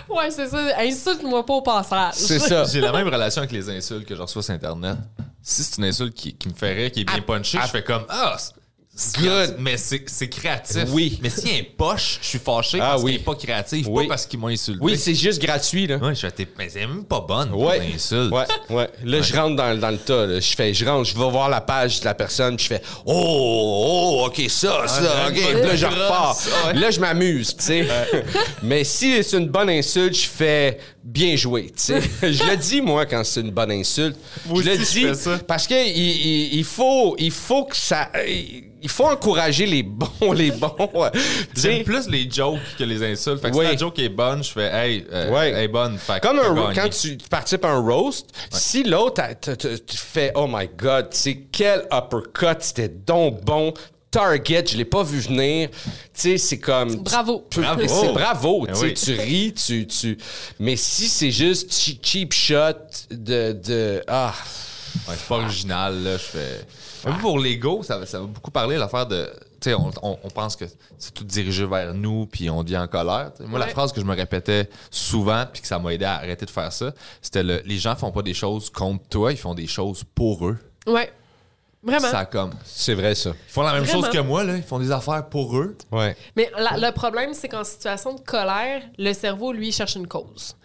Ouais, 0.10 0.30
c'est 0.30 0.48
ça. 0.48 0.78
Insulte-moi 0.80 1.46
pas 1.46 1.54
au 1.54 1.62
passage. 1.62 2.14
C'est 2.16 2.40
ça. 2.40 2.66
J'ai 2.66 2.82
la 2.82 2.92
même 2.92 3.08
relation 3.08 3.42
avec 3.42 3.52
les 3.54 3.70
insultes 3.70 4.06
que 4.06 4.16
je 4.16 4.22
reçois 4.22 4.44
sur 4.44 4.54
Internet. 4.54 4.98
Si 5.42 5.64
c'est 5.64 5.78
une 5.78 5.86
insulte 5.86 6.14
qui, 6.14 6.34
qui 6.36 6.50
me 6.50 6.54
fait 6.54 6.74
rire, 6.74 6.92
qui 6.92 7.02
est 7.02 7.04
bien 7.06 7.22
punchée, 7.22 7.60
je 7.62 7.68
fais 7.68 7.84
comme 7.84 8.04
Ah, 8.10 8.36
Good. 9.22 9.56
Mais 9.60 9.78
c'est 9.78 10.30
créatif. 10.30 10.86
Oui. 10.90 11.20
Mais 11.22 11.30
s'il 11.30 11.48
y 11.50 11.56
a 11.58 11.60
un 11.62 11.66
poche, 11.78 12.20
je 12.22 12.28
suis 12.28 12.40
fâché 12.40 12.80
Ah 12.82 12.92
parce 12.92 13.04
oui. 13.04 13.12
qu'il 13.12 13.20
n'est 13.20 13.26
pas 13.26 13.36
créatif, 13.36 13.88
Oui. 13.90 14.04
pas 14.04 14.10
parce 14.14 14.26
qu'ils 14.26 14.40
m'ont 14.40 14.48
insulté. 14.48 14.80
Oui, 14.82 14.98
c'est 14.98 15.16
juste 15.16 15.42
gratuit, 15.42 15.88
là. 15.88 15.98
Ouais, 15.98 16.16
je 16.16 16.28
T'es- 16.28 16.48
mais 16.58 16.70
c'est 16.70 16.82
même 16.86 17.06
pas 17.06 17.22
bonne, 17.22 17.52
Ouais. 17.54 17.80
ton 17.80 17.96
insulte. 17.96 18.32
Ouais, 18.32 18.44
ouais. 18.70 18.90
Là, 19.04 19.22
je 19.22 19.34
rentre 19.36 19.56
dans, 19.56 19.80
dans 19.80 19.90
le 19.92 19.98
tas. 19.98 20.26
là. 20.26 20.40
Je 20.40 20.56
fais, 20.56 20.74
je 20.74 20.86
rentre, 20.86 21.10
je 21.10 21.14
vais 21.18 21.30
voir 21.30 21.50
la 21.50 21.62
page 21.62 22.00
de 22.02 22.06
la 22.06 22.14
personne, 22.14 22.56
puis 22.56 22.66
je 22.66 22.70
fais, 22.76 22.82
oh, 23.06 24.22
oh, 24.22 24.26
ok, 24.28 24.42
ça, 24.50 24.88
ça, 24.88 25.02
ouais, 25.02 25.08
ok. 25.30 25.54
Puis 25.54 25.62
là, 25.68 25.76
je 25.76 25.86
repars. 25.86 26.38
Ouais. 26.68 26.74
Là, 26.74 26.92
je 26.92 27.00
m'amuse, 27.00 27.56
tu 27.56 27.64
sais. 27.64 27.88
Mais 28.64 28.84
si 28.84 29.24
c'est 29.24 29.38
une 29.38 29.48
bonne 29.50 29.70
insulte, 29.70 30.16
je 30.16 30.28
fais 30.28 30.78
bien 31.04 31.36
joué, 31.36 31.68
tu 31.68 31.74
sais. 31.78 32.02
je 32.22 32.44
le 32.44 32.56
dis 32.58 32.82
moi 32.82 33.06
quand 33.06 33.24
c'est 33.24 33.42
une 33.42 33.52
bonne 33.52 33.72
insulte. 33.72 34.18
Moi 34.46 34.62
je 34.64 34.70
le 34.70 34.78
dis 34.78 35.16
ça. 35.20 35.40
parce 35.40 35.66
que 35.66 35.74
il, 35.74 35.98
il- 35.98 36.54
il 36.60 36.64
faut, 36.64 37.16
il 37.18 37.32
faut 37.32 37.66
que 37.66 37.76
ça, 37.76 38.10
il 38.28 38.66
faut 38.88 39.06
encourager 39.08 39.66
les 39.66 39.84
bons, 39.84 40.32
les 40.32 40.52
bons. 40.52 40.70
Tu 41.54 41.62
J'aime 41.62 41.84
plus 41.84 42.08
les 42.08 42.30
jokes 42.32 42.60
que 42.78 42.84
les 42.86 43.04
insultes. 43.04 43.42
Fait 43.42 43.52
que 43.52 43.58
Oui. 43.58 43.66
si 43.66 43.72
la 43.74 43.78
joke 43.78 44.00
est 44.00 44.08
bonne, 44.10 44.42
je 44.44 44.52
fais 44.52 44.72
Hey, 44.74 45.06
euh, 45.12 45.32
Ouais. 45.32 45.50
elle 45.50 45.64
est 45.64 45.68
bonne. 45.68 45.98
Fait 45.98 46.22
Comme 46.22 46.40
un, 46.40 46.54
gagné. 46.54 46.76
quand 46.76 46.90
tu 46.90 47.18
participes 47.30 47.66
à 47.66 47.72
un 47.72 47.80
roast, 47.82 48.28
si 48.52 48.84
l'autre 48.84 49.22
te 49.42 49.78
fait 49.98 50.32
Oh 50.36 50.48
my 50.48 50.70
God, 50.78 51.08
c'est 51.12 51.48
quel 51.52 51.82
uppercut, 51.92 52.62
c'était 52.62 52.88
donc 52.88 53.44
bon. 53.44 53.74
Target, 54.12 54.66
je 54.72 54.76
l'ai 54.78 54.86
pas 54.86 55.04
vu 55.04 55.20
venir. 55.20 55.70
Tu 55.70 55.80
sais, 56.14 56.38
c'est 56.40 56.58
comme. 56.58 56.96
Bravo. 56.96 57.46
tu- 57.52 57.60
Bravo. 57.62 57.82
C'est 57.88 58.12
bravo. 58.12 58.66
Ben 58.66 58.74
tu 58.74 58.96
sais, 58.96 59.12
oui. 59.12 59.18
Tu 59.18 59.22
ris, 59.22 59.54
tu, 59.54 59.88
tu. 59.88 60.18
Mais 60.60 60.76
si 60.76 61.08
c'est 61.08 61.30
juste 61.30 61.72
che- 61.72 62.00
cheap 62.02 62.34
shot 62.34 62.74
de. 63.12 63.52
de 63.54 64.02
ah. 64.08 64.34
Ouais, 65.08 65.14
c'est 65.16 65.28
pas 65.28 65.36
original, 65.36 66.02
là. 66.04 66.14
Je 66.14 66.24
fais. 66.24 66.66
Même 67.06 67.18
pour 67.20 67.40
l'ego, 67.40 67.82
ça, 67.84 67.98
va- 67.98 68.06
ça 68.06 68.20
va 68.20 68.26
beaucoup 68.26 68.52
parler 68.52 68.78
l'affaire 68.78 69.06
de. 69.06 69.30
Tu 69.62 69.70
sais, 69.70 69.74
on, 69.74 69.92
on- 70.02 70.18
on 70.24 70.30
pense 70.30 70.56
que 70.56 70.66
c'est 70.98 71.14
tout 71.14 71.24
dirigé 71.24 71.66
vers 71.66 71.94
nous, 71.94 72.26
puis 72.26 72.50
on 72.50 72.64
dit 72.64 72.78
en 72.78 72.88
colère. 72.88 73.32
Moi, 73.42 73.60
la 73.60 73.68
phrase 73.68 73.92
que 73.92 74.00
je 74.00 74.06
me 74.06 74.16
répétais 74.16 74.70
souvent, 74.90 75.46
puis 75.52 75.62
que 75.62 75.68
ça 75.68 75.78
m'a 75.80 75.94
aidé 75.94 76.06
à 76.06 76.16
arrêter 76.16 76.46
de 76.46 76.52
faire 76.52 76.72
ça, 76.72 76.94
c'était 77.22 77.44
le 77.44 77.62
les 77.66 77.78
gens 77.78 77.96
font 77.96 78.12
pas 78.12 78.22
des 78.22 78.34
choses 78.34 78.70
contre 78.70 79.04
toi, 79.10 79.32
ils 79.32 79.38
font 79.38 79.54
des 79.54 79.68
choses 79.68 80.04
pour 80.16 80.48
eux. 80.48 80.58
Ouais. 80.88 81.12
Vraiment. 81.82 82.10
Ça 82.10 82.26
comme. 82.26 82.52
C'est 82.66 82.94
vrai, 82.94 83.16
ça. 83.16 83.30
Ils 83.30 83.52
font 83.52 83.62
la 83.62 83.72
même 83.74 83.84
Vraiment. 83.84 84.02
chose 84.04 84.10
que 84.12 84.20
moi, 84.20 84.44
là. 84.44 84.58
Ils 84.58 84.64
font 84.64 84.80
des 84.80 84.92
affaires 84.92 85.26
pour 85.30 85.58
eux. 85.58 85.78
Ouais. 85.92 86.16
Mais 86.36 86.52
la- 86.58 86.78
le 86.78 86.92
problème, 86.94 87.34
c'est 87.34 87.48
qu'en 87.48 87.64
situation 87.64 88.16
de 88.16 88.20
colère, 88.20 88.82
le 88.98 89.14
cerveau, 89.14 89.54
lui, 89.54 89.72
cherche 89.72 89.96
une 89.96 90.08
cause. 90.08 90.56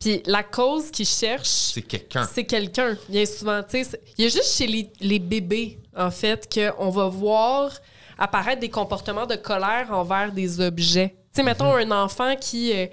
Puis 0.00 0.22
la 0.26 0.42
cause 0.42 0.90
qu'il 0.90 1.06
cherche, 1.06 1.46
C'est 1.48 1.82
quelqu'un. 1.82 2.28
c'est 2.32 2.44
quelqu'un, 2.44 2.96
bien 3.08 3.24
souvent. 3.24 3.62
Tu 3.62 3.78
Il 4.18 4.24
y 4.24 4.26
a 4.26 4.28
juste 4.30 4.56
chez 4.56 4.66
les, 4.66 4.90
les 5.00 5.18
bébés, 5.18 5.78
en 5.96 6.10
fait, 6.10 6.48
qu'on 6.52 6.90
va 6.90 7.06
voir 7.08 7.70
apparaître 8.18 8.60
des 8.60 8.70
comportements 8.70 9.26
de 9.26 9.36
colère 9.36 9.88
envers 9.90 10.32
des 10.32 10.60
objets. 10.60 11.14
sais, 11.32 11.42
mettons 11.42 11.74
un 11.74 11.90
enfant 11.90 12.34
qui. 12.36 12.72
euh, 12.72 12.86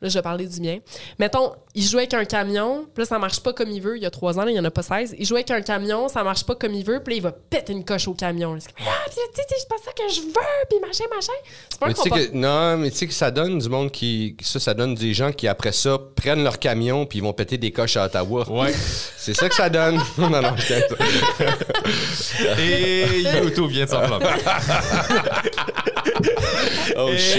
là, 0.00 0.08
je 0.08 0.14
vais 0.14 0.22
parler 0.22 0.46
du 0.46 0.60
mien. 0.60 0.78
Mettons, 1.18 1.52
il 1.74 1.82
joue 1.82 1.98
avec 1.98 2.14
un 2.14 2.24
camion, 2.24 2.86
puis 2.94 3.02
là, 3.02 3.06
ça 3.06 3.18
marche 3.18 3.40
pas 3.40 3.52
comme 3.52 3.70
il 3.70 3.80
veut. 3.80 3.96
Il 3.96 4.02
y 4.02 4.06
a 4.06 4.10
trois 4.10 4.38
ans, 4.38 4.44
là, 4.44 4.50
il 4.50 4.56
y 4.56 4.60
en 4.60 4.64
a 4.64 4.70
pas 4.70 4.82
16. 4.82 5.16
Il 5.18 5.26
joue 5.26 5.34
avec 5.34 5.50
un 5.50 5.60
camion, 5.60 6.08
ça 6.08 6.24
marche 6.24 6.44
pas 6.44 6.54
comme 6.54 6.74
il 6.74 6.84
veut, 6.84 7.00
puis 7.02 7.14
là, 7.14 7.18
il 7.18 7.22
va 7.22 7.32
péter 7.32 7.72
une 7.72 7.84
coche 7.84 8.08
au 8.08 8.14
camion. 8.14 8.56
Dit, 8.56 8.66
ah, 8.80 8.90
puis, 9.06 9.16
tu 9.34 9.40
sais, 9.40 9.46
c'est 9.58 9.68
pas 9.68 9.76
ça 9.84 9.92
que 9.92 10.12
je 10.12 10.20
veux, 10.22 10.66
puis 10.68 10.78
machin, 10.80 11.04
machin. 11.14 11.32
C'est 11.68 11.78
pas 11.78 11.86
un 11.86 11.88
Mais 11.88 12.26
que, 12.26 12.34
non, 12.34 12.76
mais 12.78 12.90
tu 12.90 12.96
sais 12.96 13.06
que 13.06 13.14
ça 13.14 13.30
donne 13.30 13.58
du 13.58 13.68
monde 13.68 13.90
qui. 13.90 14.36
Ça, 14.42 14.58
ça 14.58 14.74
donne 14.74 14.94
des 14.94 15.14
gens 15.14 15.32
qui, 15.32 15.48
après 15.48 15.72
ça, 15.72 15.98
prennent 16.16 16.42
leur 16.42 16.58
camion 16.58 17.06
puis 17.06 17.18
ils 17.18 17.22
vont 17.22 17.32
péter 17.32 17.58
des 17.58 17.72
coches 17.72 17.96
à 17.96 18.06
Ottawa. 18.06 18.48
Ouais. 18.50 18.72
C'est 19.16 19.34
ça 19.34 19.48
que 19.48 19.54
ça 19.54 19.68
donne. 19.68 19.96
non, 20.18 20.30
non. 20.30 20.54
Et 22.58 23.04
YouTube 23.44 23.70
vient 23.70 23.84
de 23.84 23.90
s'enflammer. 23.90 24.26
Oh 26.96 27.10
shit. 27.16 27.38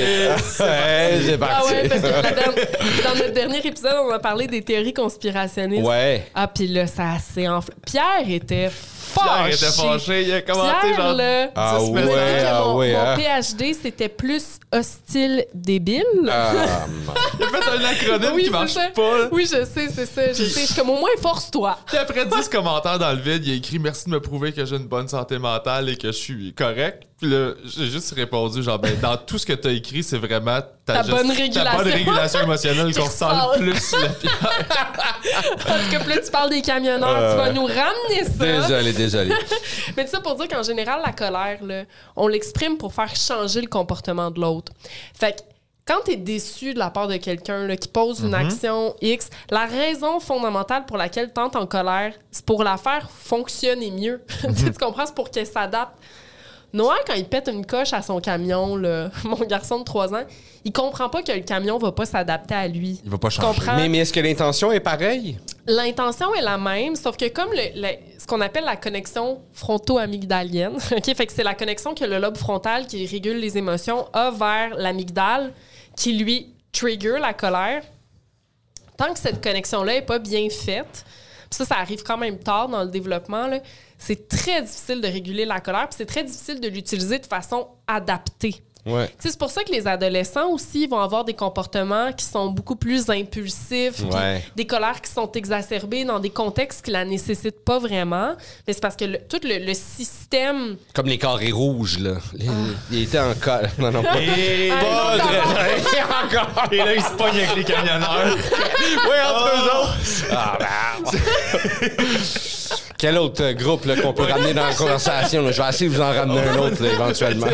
Ouais, 0.59 1.20
c'est 1.26 1.34
Ah 1.34 1.38
parti. 1.38 1.74
ouais, 1.74 1.89
parce 1.89 2.01
que 2.01 3.03
dans 3.03 3.16
notre 3.16 3.34
dernier 3.34 3.59
épisode, 3.59 3.95
on 4.07 4.12
a 4.12 4.20
parlé 4.20 4.47
des 4.47 4.62
théories 4.62 4.93
conspirationnistes. 4.93 5.86
Ouais. 5.86 6.26
Ah, 6.34 6.47
puis 6.47 6.68
là, 6.68 6.88
ça 6.88 7.18
s'est 7.20 7.47
enflé. 7.47 7.74
Pierre 7.86 8.30
était 8.30 8.70
fâché. 8.70 9.28
Pierre 9.28 9.47
était 9.47 9.82
fâché, 9.82 10.22
il 10.24 10.34
a 10.34 10.41
commenté 10.41 10.76
Pierre, 10.84 10.95
genre. 10.97 11.14
là, 11.14 11.49
Ah 11.55 11.78
dit 11.82 11.89
ouais, 11.91 12.01
que 12.03 12.45
ah 12.47 12.62
mon, 12.64 12.78
ouais, 12.78 12.93
mon 12.93 12.99
hein. 12.99 13.16
PhD, 13.18 13.74
c'était 13.82 14.07
plus 14.09 14.43
hostile 14.72 15.45
débile. 15.53 16.03
Ah. 16.32 16.53
Il 17.39 17.43
a 17.45 17.47
fait 17.49 17.70
un 17.70 17.84
acronyme 17.84 18.36
oui, 18.36 18.43
qui 18.45 18.49
marche 18.51 18.72
ça. 18.72 18.88
pas. 18.95 19.28
Oui, 19.32 19.43
je 19.43 19.66
sais, 19.66 19.88
c'est 19.93 20.05
ça. 20.05 20.28
Je 20.30 20.34
sais. 20.45 20.62
Je 20.62 20.66
suis 20.68 20.76
comme 20.76 20.89
au 20.91 20.97
moins 20.99 21.09
force-toi. 21.22 21.78
Puis 21.88 21.97
après 21.97 22.26
10 22.26 22.47
commentaires 22.47 22.99
dans 22.99 23.12
le 23.12 23.20
vide, 23.20 23.45
il 23.45 23.51
a 23.51 23.55
écrit 23.55 23.80
Merci 23.80 24.05
de 24.05 24.12
me 24.12 24.22
prouver 24.22 24.53
que 24.53 24.64
j'ai 24.64 24.76
une 24.78 24.88
bonne 24.88 25.07
santé 25.09 25.38
mentale 25.39 25.89
et 25.89 25.97
que 25.97 26.07
je 26.07 26.18
suis 26.18 26.53
correct. 26.53 27.03
Puis 27.20 27.30
là, 27.30 27.51
j'ai 27.66 27.88
juste 27.88 28.14
répondu 28.16 28.64
genre, 28.64 28.80
ben, 28.80 28.95
dans 29.02 29.18
tout 29.18 29.38
ce 29.38 29.45
que 29.45 29.54
t'as 29.54 29.72
écrit, 29.72 30.04
c'est 30.04 30.18
vraiment 30.18 30.60
Ta 30.86 31.04
bonne 31.04 31.28
ta 31.28 31.34
régulation. 31.34 31.78
bonne 31.78 31.88
régulation 31.91 32.41
émotionnelle 32.41 32.93
qu'on 32.95 33.04
ressent 33.06 33.54
le 33.54 33.60
plus. 33.60 33.91
la. 33.93 34.10
Parce 35.66 35.88
que 35.89 36.04
plus 36.04 36.22
tu 36.26 36.32
parles 36.32 36.49
des 36.49 36.62
camionneurs, 36.62 37.32
tu 37.32 37.38
vas 37.38 37.52
nous 37.52 37.66
ramener 37.66 38.24
ça. 38.24 38.45
Désolé, 38.68 38.93
désolé. 38.93 39.34
Mais 39.97 40.08
ça 40.08 40.20
pour 40.22 40.36
dire 40.36 40.47
qu'en 40.47 40.64
général, 40.64 41.02
la 41.06 41.12
colère, 41.14 41.64
là, 41.64 41.84
on 42.16 42.28
l'exprime 42.28 42.78
pour 42.78 42.93
faire 42.93 43.16
changer 43.16 43.62
le 43.62 43.68
comportement 43.68 44.32
de 44.32 44.39
l'autre. 44.39 44.72
Fait 45.14 45.34
que 45.34 45.41
quand 45.86 46.02
tu 46.06 46.12
es 46.12 46.16
déçu 46.16 46.74
de 46.74 46.80
la 46.80 46.89
part 46.89 47.08
de 47.08 47.18
quelqu'un 47.18 47.76
qui 47.76 47.88
pose 47.88 48.22
une 48.22 48.36
action 48.36 48.95
X, 49.02 49.30
la 49.49 49.66
raison 49.66 50.20
fondamentale 50.20 50.86
pour 50.86 50.95
laquelle 50.97 51.32
tu 51.34 51.41
entres 51.41 51.58
en 51.60 51.66
colère, 51.66 52.14
c'est 52.32 52.45
pour 52.45 52.64
la 52.64 52.78
faire 52.78 53.10
fonctionner 53.12 53.91
mieux. 53.91 54.22
Tu 54.58 54.66
tu 54.66 54.72
comprends? 54.74 55.06
C'est 55.06 55.16
pour 55.16 55.30
qu'elle 55.32 55.47
s'adapte. 55.47 55.95
Noah, 56.74 56.96
quand 57.06 57.16
il 57.16 57.26
pète 57.26 57.50
une 57.52 57.66
coche 57.66 57.92
à 57.94 58.02
son 58.02 58.22
camion, 58.22 58.76
là, 58.78 59.10
mon 59.26 59.36
garçon 59.46 59.80
de 59.80 59.84
3 59.84 60.14
ans, 60.16 60.24
il 60.64 60.72
comprend 60.72 61.10
pas 61.10 61.22
que 61.22 61.32
le 61.32 61.42
camion 61.42 61.78
va 61.78 61.92
pas 61.92 62.06
s'adapter 62.06 62.54
à 62.56 62.68
lui. 62.68 63.02
Il 63.04 63.10
va 63.10 63.18
pas 63.18 63.30
changer. 63.30 63.48
comprends? 63.60 63.76
mais 63.76 63.90
mais 63.90 63.98
est-ce 64.00 64.14
que 64.14 64.20
l'intention 64.22 64.72
est 64.72 64.80
pareille? 64.80 65.38
L'intention 65.68 66.34
est 66.34 66.42
la 66.42 66.58
même, 66.58 66.96
sauf 66.96 67.18
que 67.18 67.28
comme 67.30 67.50
le- 67.52 67.82
le- 67.82 67.98
ce 68.18 68.26
qu'on 68.26 68.40
appelle 68.42 68.64
la 68.66 68.78
connexion 68.78 69.42
fronto-amygdalienne, 69.54 70.76
ok, 70.96 71.16
fait 71.16 71.26
que 71.26 71.34
c'est 71.34 71.44
la 71.44 71.56
connexion 71.56 71.94
que 71.94 72.06
le 72.06 72.20
lobe 72.20 72.38
frontal 72.38 72.88
qui 72.88 73.06
régule 73.06 73.38
les 73.40 73.58
émotions 73.58 74.08
a 74.14 74.32
vers 74.32 74.76
l'amygdale 74.78 75.52
qui 75.96 76.14
lui 76.14 76.54
trigger 76.72 77.18
la 77.20 77.34
colère. 77.34 77.84
Tant 78.98 79.14
que 79.14 79.20
cette 79.20 79.44
connexion-là 79.44 79.96
est 79.96 80.02
pas 80.06 80.20
bien 80.20 80.48
faite, 80.50 81.06
ça, 81.52 81.66
ça 81.66 81.76
arrive 81.78 82.04
quand 82.04 82.18
même 82.18 82.39
tard 82.39 82.70
dans 82.70 82.84
le 82.84 82.89
développement, 82.89 83.49
c'est 83.97 84.28
très 84.28 84.62
difficile 84.62 85.02
de 85.02 85.08
réguler 85.08 85.45
la 85.45 85.60
colère, 85.60 85.88
puis 85.88 85.95
c'est 85.97 86.06
très 86.06 86.24
difficile 86.24 86.60
de 86.60 86.68
l'utiliser 86.68 87.20
de 87.20 87.26
façon 87.26 87.68
adaptée. 87.88 88.56
Ouais. 88.86 89.10
C'est 89.20 89.38
pour 89.38 89.52
ça 89.52 89.64
que 89.64 89.72
les 89.72 89.86
adolescents 89.88 90.50
aussi 90.50 90.88
vont 90.88 91.00
avoir 91.00 91.24
des 91.24 91.36
comportements 91.36 92.12
qui 92.14 92.26
sont 92.26 92.48
beaucoup 92.48 92.76
plus 92.76 93.10
impulsifs, 93.10 94.00
Ouais. 94.12 94.44
des 94.56 94.66
colères 94.66 95.02
qui 95.02 95.12
sont 95.12 95.32
exacerbées 95.34 96.04
dans 96.04 96.20
des 96.20 96.32
contextes 96.32 96.84
qui 96.86 96.92
la 96.92 97.06
nécessitent 97.06 97.64
pas 97.64 97.78
vraiment. 97.78 98.36
Mais 98.68 98.74
c'est 98.74 98.82
parce 98.82 98.96
que 98.96 99.06
le- 99.06 99.20
tout 99.30 99.40
le, 99.44 99.60
le 99.66 99.74
système. 99.76 100.78
Comme 100.96 101.06
les 101.08 101.18
carrés 101.20 101.52
rouges, 101.52 102.00
là. 102.00 102.16
Les- 102.34 102.48
Il 102.92 103.04
était 103.04 103.20
en 103.20 103.34
col. 103.36 103.70
Non, 103.78 103.92
non, 103.92 104.02
pas. 104.04 104.20
Et, 104.20 104.72
Ah, 104.72 105.16
encore. 106.26 106.72
et 106.72 106.78
là, 106.78 106.96
il 106.96 107.02
se 107.04 107.12
pogne 107.12 107.38
avec 107.38 107.56
les 107.56 107.64
camionneurs. 107.74 108.36
Oui, 108.36 109.18
entre 109.30 109.52
eux 109.56 109.66
autres. 109.82 109.98
Ah, 110.32 110.58
ben. 110.60 111.12
Quel 113.02 113.18
autre 113.18 113.41
euh, 113.43 113.54
groupe 113.54 113.86
là, 113.86 113.95
qu'on 113.99 114.14
peut 114.14 114.22
ramener 114.24 114.54
dans 114.54 114.68
la 114.68 114.76
conversation? 114.76 115.41
là? 115.41 115.52
Je 115.52 115.60
vais 115.60 115.68
essayer 115.70 115.89
de 115.89 115.95
vous 115.95 116.02
en 116.02 116.12
ramener 116.14 116.39
un 116.39 116.58
autre 116.60 116.84
là, 116.84 116.89
éventuellement. 116.93 117.47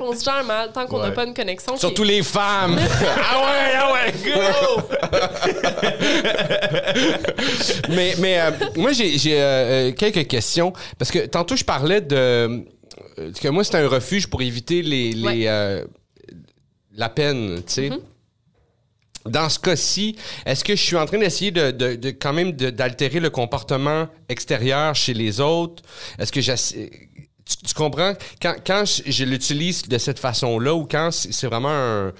On 0.00 0.14
se 0.14 0.22
gère 0.24 0.44
mal 0.44 0.70
tant 0.72 0.86
qu'on 0.86 0.98
n'a 1.00 1.08
Ouais. 1.08 1.14
pas 1.14 1.24
une 1.24 1.34
connexion. 1.34 1.76
Surtout 1.76 2.04
les 2.04 2.22
femmes. 2.22 2.78
ah 3.02 3.38
ouais, 3.40 3.74
ah 3.76 3.92
ouais, 3.92 4.12
go! 4.24 4.30
mais 7.88 8.14
mais 8.18 8.40
euh, 8.40 8.50
moi, 8.76 8.92
j'ai 8.92 9.18
j'ai, 9.18 9.34
euh, 9.40 9.44
euh, 9.44 9.92
quelques 9.92 10.26
questions. 10.28 10.72
Parce 10.98 11.10
que 11.10 11.26
tantôt, 11.26 11.56
je 11.56 11.64
parlais 11.64 12.00
de. 12.00 12.16
euh, 12.16 12.60
que 13.42 13.48
moi, 13.48 13.64
c'était 13.64 13.78
un 13.78 13.88
refuge 13.88 14.28
pour 14.28 14.42
éviter 14.42 14.82
les, 14.82 15.10
les, 15.12 15.26
Ouais. 15.26 15.42
euh, 15.48 15.84
la 16.94 17.08
peine, 17.08 17.56
tu 17.66 17.72
sais. 17.72 17.90
Dans 19.28 19.48
ce 19.48 19.58
cas-ci, 19.58 20.16
est-ce 20.44 20.64
que 20.64 20.74
je 20.74 20.82
suis 20.82 20.96
en 20.96 21.06
train 21.06 21.18
d'essayer 21.18 21.50
de, 21.50 22.10
quand 22.10 22.32
même 22.32 22.52
d'altérer 22.52 23.20
le 23.20 23.30
comportement 23.30 24.08
extérieur 24.28 24.94
chez 24.94 25.14
les 25.14 25.40
autres? 25.40 25.82
Est-ce 26.18 26.32
que 26.32 26.40
tu, 26.40 27.74
comprends? 27.74 28.14
Quand, 28.40 28.84
je, 28.84 29.24
l'utilise 29.24 29.82
de 29.88 29.98
cette 29.98 30.18
façon-là 30.18 30.74
ou 30.74 30.86
quand 30.86 31.10
c'est 31.12 31.46
vraiment 31.46 31.68
un, 31.70 32.12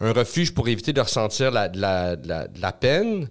refuge 0.00 0.52
pour 0.52 0.68
éviter 0.68 0.92
de 0.92 1.00
ressentir 1.00 1.50
la, 1.50 1.68
la, 1.72 2.72
peine, 2.72 3.28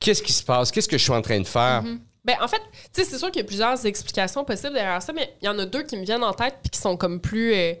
qu'est-ce 0.00 0.22
qui 0.22 0.32
se 0.32 0.42
passe? 0.42 0.70
Qu'est-ce 0.70 0.88
que 0.88 0.98
je 0.98 1.02
suis 1.02 1.12
en 1.12 1.22
train 1.22 1.40
de 1.40 1.46
faire? 1.46 1.82
Ben, 2.24 2.36
en 2.40 2.46
fait, 2.46 2.62
c'est 2.92 3.18
sûr 3.18 3.32
qu'il 3.32 3.42
y 3.42 3.44
a 3.44 3.46
plusieurs 3.46 3.84
explications 3.84 4.44
possibles 4.44 4.74
derrière 4.74 5.02
ça, 5.02 5.12
mais 5.12 5.34
il 5.42 5.46
y 5.46 5.48
en 5.48 5.58
a 5.58 5.66
deux 5.66 5.82
qui 5.82 5.96
me 5.96 6.04
viennent 6.04 6.22
en 6.22 6.32
tête 6.32 6.54
puis 6.62 6.70
qui 6.70 6.78
sont 6.78 6.96
comme 6.96 7.20
plus 7.20 7.52
euh, 7.52 7.72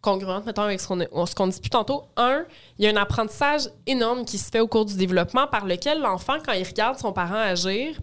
congruentes, 0.00 0.46
mettons, 0.46 0.62
avec 0.62 0.80
ce 0.80 0.88
qu'on 0.88 0.98
qu'on 0.98 1.46
dit 1.46 1.56
depuis 1.56 1.70
tantôt. 1.70 2.04
Un, 2.16 2.44
il 2.78 2.84
y 2.84 2.88
a 2.88 2.90
un 2.90 3.00
apprentissage 3.00 3.68
énorme 3.86 4.24
qui 4.24 4.38
se 4.38 4.50
fait 4.50 4.60
au 4.60 4.66
cours 4.66 4.84
du 4.84 4.94
développement 4.94 5.46
par 5.46 5.66
lequel 5.66 6.00
l'enfant, 6.00 6.38
quand 6.44 6.52
il 6.52 6.66
regarde 6.66 6.98
son 6.98 7.12
parent 7.12 7.34
agir, 7.36 7.98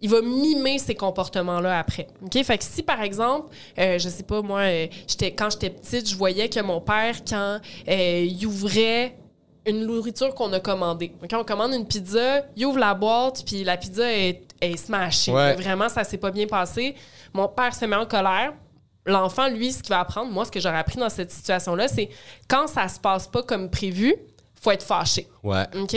il 0.00 0.08
va 0.08 0.22
mimer 0.22 0.78
ces 0.78 0.94
comportements-là 0.94 1.78
après. 1.78 2.06
OK? 2.24 2.42
Fait 2.44 2.58
que 2.58 2.64
si, 2.64 2.82
par 2.82 3.02
exemple, 3.02 3.48
euh, 3.78 3.98
je 3.98 4.08
sais 4.08 4.22
pas, 4.22 4.42
moi, 4.42 4.60
euh, 4.60 4.86
j'étais, 5.06 5.32
quand 5.32 5.50
j'étais 5.50 5.70
petite, 5.70 6.08
je 6.08 6.16
voyais 6.16 6.48
que 6.48 6.60
mon 6.60 6.80
père, 6.80 7.16
quand 7.28 7.58
euh, 7.88 8.26
il 8.28 8.46
ouvrait 8.46 9.16
une 9.66 9.84
nourriture 9.84 10.34
qu'on 10.34 10.52
a 10.52 10.60
commandée. 10.60 11.12
Quand 11.28 11.40
on 11.40 11.44
commande 11.44 11.74
une 11.74 11.86
pizza, 11.86 12.42
il 12.56 12.64
ouvre 12.66 12.78
la 12.78 12.94
boîte, 12.94 13.44
puis 13.44 13.64
la 13.64 13.76
pizza 13.76 14.10
est, 14.10 14.42
est 14.60 14.76
smashée. 14.76 15.32
Ouais. 15.32 15.54
Vraiment, 15.56 15.88
ça 15.88 16.04
s'est 16.04 16.16
pas 16.16 16.30
bien 16.30 16.46
passé. 16.46 16.94
Mon 17.34 17.48
père 17.48 17.74
se 17.74 17.84
met 17.84 17.96
en 17.96 18.06
colère. 18.06 18.54
L'enfant, 19.08 19.48
lui, 19.48 19.72
ce 19.72 19.82
qu'il 19.82 19.88
va 19.90 20.00
apprendre, 20.00 20.30
moi, 20.30 20.44
ce 20.44 20.50
que 20.50 20.60
j'aurais 20.60 20.78
appris 20.78 20.98
dans 20.98 21.08
cette 21.08 21.30
situation-là, 21.32 21.88
c'est 21.88 22.08
quand 22.48 22.66
ça 22.68 22.86
se 22.88 23.00
passe 23.00 23.26
pas 23.26 23.42
comme 23.42 23.70
prévu, 23.70 24.14
faut 24.60 24.70
être 24.70 24.82
fâché. 24.82 25.28
Ouais. 25.42 25.64
OK? 25.80 25.96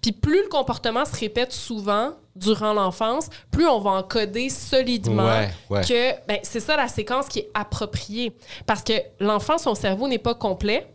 Puis 0.00 0.12
plus 0.12 0.42
le 0.42 0.48
comportement 0.48 1.04
se 1.04 1.14
répète 1.18 1.52
souvent 1.52 2.14
durant 2.34 2.72
l'enfance, 2.72 3.28
plus 3.50 3.66
on 3.66 3.80
va 3.80 3.90
encoder 3.90 4.48
solidement 4.48 5.26
Ouais, 5.26 5.50
ouais. 5.70 5.80
que 5.82 6.26
ben, 6.26 6.38
c'est 6.42 6.60
ça 6.60 6.76
la 6.76 6.88
séquence 6.88 7.28
qui 7.28 7.40
est 7.40 7.50
appropriée. 7.54 8.32
Parce 8.66 8.82
que 8.82 8.92
l'enfant, 9.20 9.58
son 9.58 9.74
cerveau 9.74 10.08
n'est 10.08 10.18
pas 10.18 10.34
complet. 10.34 10.86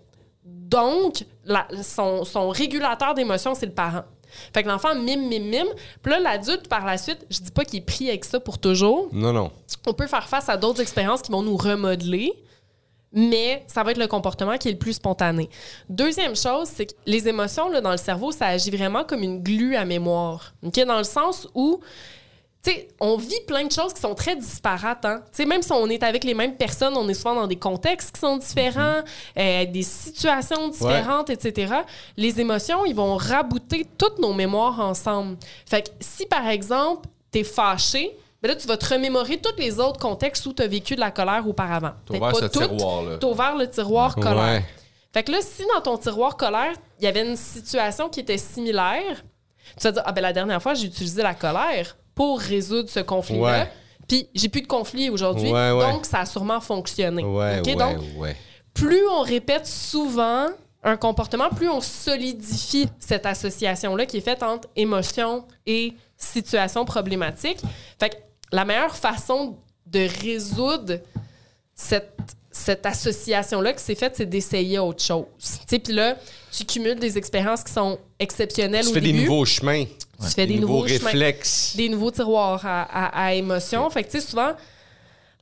Donc, 0.46 1.24
la- 1.46 1.68
son, 1.84 2.24
son 2.26 2.50
régulateur 2.50 3.14
d'émotions, 3.14 3.54
c'est 3.56 3.66
le 3.68 3.74
parent. 3.74 4.04
Fait 4.54 4.64
que 4.64 4.68
l'enfant 4.68 4.96
mime, 4.96 5.28
mime, 5.28 5.46
mime. 5.46 5.68
Puis 6.02 6.12
là, 6.12 6.20
l'adulte, 6.20 6.68
par 6.68 6.86
la 6.86 6.98
suite, 6.98 7.26
je 7.30 7.40
dis 7.40 7.52
pas 7.52 7.66
qu'il 7.66 7.80
est 7.80 7.86
pris 7.86 8.10
avec 8.10 8.26
ça 8.26 8.40
pour 8.40 8.60
toujours. 8.60 9.10
Non, 9.12 9.34
non. 9.34 9.52
On 9.86 9.94
peut 9.94 10.08
faire 10.08 10.28
face 10.28 10.50
à 10.50 10.58
d'autres 10.58 10.82
expériences 10.82 11.22
qui 11.22 11.32
vont 11.32 11.42
nous 11.42 11.58
remodeler, 11.58 12.34
mais 13.12 13.64
ça 13.68 13.84
va 13.84 13.92
être 13.92 13.98
le 13.98 14.08
comportement 14.08 14.58
qui 14.58 14.70
est 14.70 14.72
le 14.72 14.78
plus 14.78 14.94
spontané. 14.94 15.50
Deuxième 15.90 16.36
chose, 16.36 16.68
c'est 16.74 16.88
que 16.88 16.94
les 17.06 17.28
émotions, 17.28 17.70
là, 17.70 17.82
dans 17.82 17.92
le 17.92 17.98
cerveau, 17.98 18.32
ça 18.32 18.48
agit 18.48 18.72
vraiment 18.72 19.04
comme 19.04 19.22
une 19.22 19.42
glu 19.42 19.76
à 19.76 19.86
mémoire. 19.86 20.54
OK? 20.64 20.84
Dans 20.86 20.98
le 20.98 21.04
sens 21.04 21.48
où, 21.54 21.80
sais, 22.72 22.88
on 23.00 23.18
vit 23.18 23.42
plein 23.46 23.66
de 23.66 23.72
choses 23.72 23.94
qui 23.94 24.02
sont 24.02 24.16
très 24.16 24.36
disparates. 24.36 25.04
Hein? 25.06 25.22
Tu 25.26 25.38
sais, 25.38 25.46
même 25.46 25.62
si 25.62 25.72
on 25.72 25.88
est 25.90 26.02
avec 26.04 26.24
les 26.24 26.34
mêmes 26.34 26.56
personnes, 26.56 26.96
on 26.96 27.08
est 27.10 27.14
souvent 27.14 27.36
dans 27.36 27.48
des 27.48 27.58
contextes 27.58 28.16
qui 28.16 28.22
sont 28.22 28.38
différents, 28.38 29.02
euh, 29.38 29.66
des 29.66 29.84
situations 29.84 30.70
différentes, 30.70 31.30
etc. 31.30 31.74
Les 32.16 32.40
émotions, 32.40 32.86
ils 32.86 32.96
vont 32.96 33.16
rabouter 33.18 33.86
toutes 33.98 34.20
nos 34.20 34.34
mémoires 34.34 34.80
ensemble. 34.80 35.38
Fait 35.66 35.84
que 35.84 35.90
si, 36.00 36.26
par 36.26 36.48
exemple, 36.48 37.10
t'es 37.32 37.44
fâché, 37.44 38.16
ben 38.42 38.50
là, 38.50 38.56
tu 38.56 38.68
vas 38.68 38.78
te 38.78 38.94
remémorer 38.94 39.38
tous 39.38 39.58
les 39.58 39.80
autres 39.80 40.00
contextes 40.00 40.46
où 40.46 40.54
tu 40.54 40.64
as 40.64 40.68
vécu 40.68 40.96
de 40.96 41.00
la 41.00 41.12
colère 41.12 41.48
auparavant. 41.48 41.92
T'as 42.06 42.18
ouvert 42.18 42.32
pas 42.32 42.40
ce 42.40 42.46
toutes, 42.46 42.78
tiroir-là. 42.78 43.18
T'as 43.18 43.28
ouvert 43.28 43.56
le 43.58 43.70
tiroir 43.70 44.16
colère. 44.16 44.64
Fait 45.14 45.24
que 45.24 45.32
là, 45.32 45.40
si 45.42 45.64
dans 45.74 45.82
ton 45.82 45.98
tiroir 45.98 46.38
colère, 46.38 46.74
il 47.00 47.06
y 47.06 47.08
avait 47.08 47.28
une 47.28 47.36
situation 47.36 48.10
qui 48.10 48.22
était 48.22 48.38
similaire, 48.38 49.24
tu 49.78 49.84
vas 49.84 49.92
dire, 49.92 50.04
ah 50.06 50.12
ben 50.12 50.22
la 50.22 50.34
dernière 50.34 50.62
fois, 50.62 50.74
j'ai 50.74 50.88
utilisé 50.88 51.22
la 51.22 51.36
colère 51.36 51.96
pour 52.16 52.40
résoudre 52.40 52.90
ce 52.90 53.00
conflit-là. 53.00 53.64
Ouais. 53.64 53.72
Puis 54.08 54.28
j'ai 54.36 54.50
plus 54.50 54.62
de 54.62 54.68
conflit 54.68 55.10
aujourd'hui, 55.10 55.52
Ouais, 55.52 55.72
ouais. 55.72 55.92
donc 55.92 56.06
ça 56.06 56.20
a 56.20 56.26
sûrement 56.26 56.60
fonctionné. 56.60 57.24
Ouais, 57.24 57.60
OK? 57.60 57.66
ouais, 57.68 57.76
Donc, 57.76 57.98
plus 58.74 59.08
on 59.08 59.22
répète 59.22 59.66
souvent 59.66 60.48
un 60.84 60.98
comportement, 60.98 61.50
plus 61.50 61.70
on 61.70 61.80
solidifie 61.80 62.90
cette 63.00 63.26
association-là 63.26 64.06
qui 64.06 64.18
est 64.18 64.22
faite 64.22 64.44
entre 64.44 64.68
émotion 64.76 65.46
et 65.66 65.94
situation 66.18 66.84
problématique. 66.84 67.60
Fait 68.00 68.10
que 68.10 68.16
la 68.52 68.66
meilleure 68.66 68.96
façon 68.96 69.58
de 69.86 70.08
résoudre 70.22 71.00
cette, 71.74 72.14
cette 72.56 72.86
association-là 72.86 73.74
qui 73.74 73.84
s'est 73.84 73.96
faite, 73.96 74.14
c'est 74.16 74.26
d'essayer 74.26 74.80
autre 74.80 75.04
chose. 75.04 75.26
Tu 75.40 75.48
sais, 75.68 75.80
puis 75.80 75.94
là, 75.94 76.16
tu 76.52 76.64
cumules 76.66 77.00
des 77.00 77.18
expériences 77.18 77.64
qui 77.64 77.74
sont 77.74 77.98
exceptionnelles 78.20 78.86
Tu 78.86 78.92
au 78.92 78.94
fais 78.94 79.02
des 79.02 79.14
nouveaux 79.14 79.44
chemins. 79.46 79.84
Tu 79.86 80.28
fais 80.30 80.46
des, 80.48 80.60
nouveaux, 80.60 80.88
chemins 80.88 81.06
réflexes. 81.10 81.76
des 81.76 81.90
nouveaux 81.90 82.12
tiroirs 82.12 82.62
à, 82.66 82.84
à, 82.84 83.26
à 83.26 83.34
émotions. 83.34 83.90
Fait 83.90 84.04
que, 84.04 84.12
tu 84.12 84.22
sais, 84.22 84.26
souvent, 84.28 84.54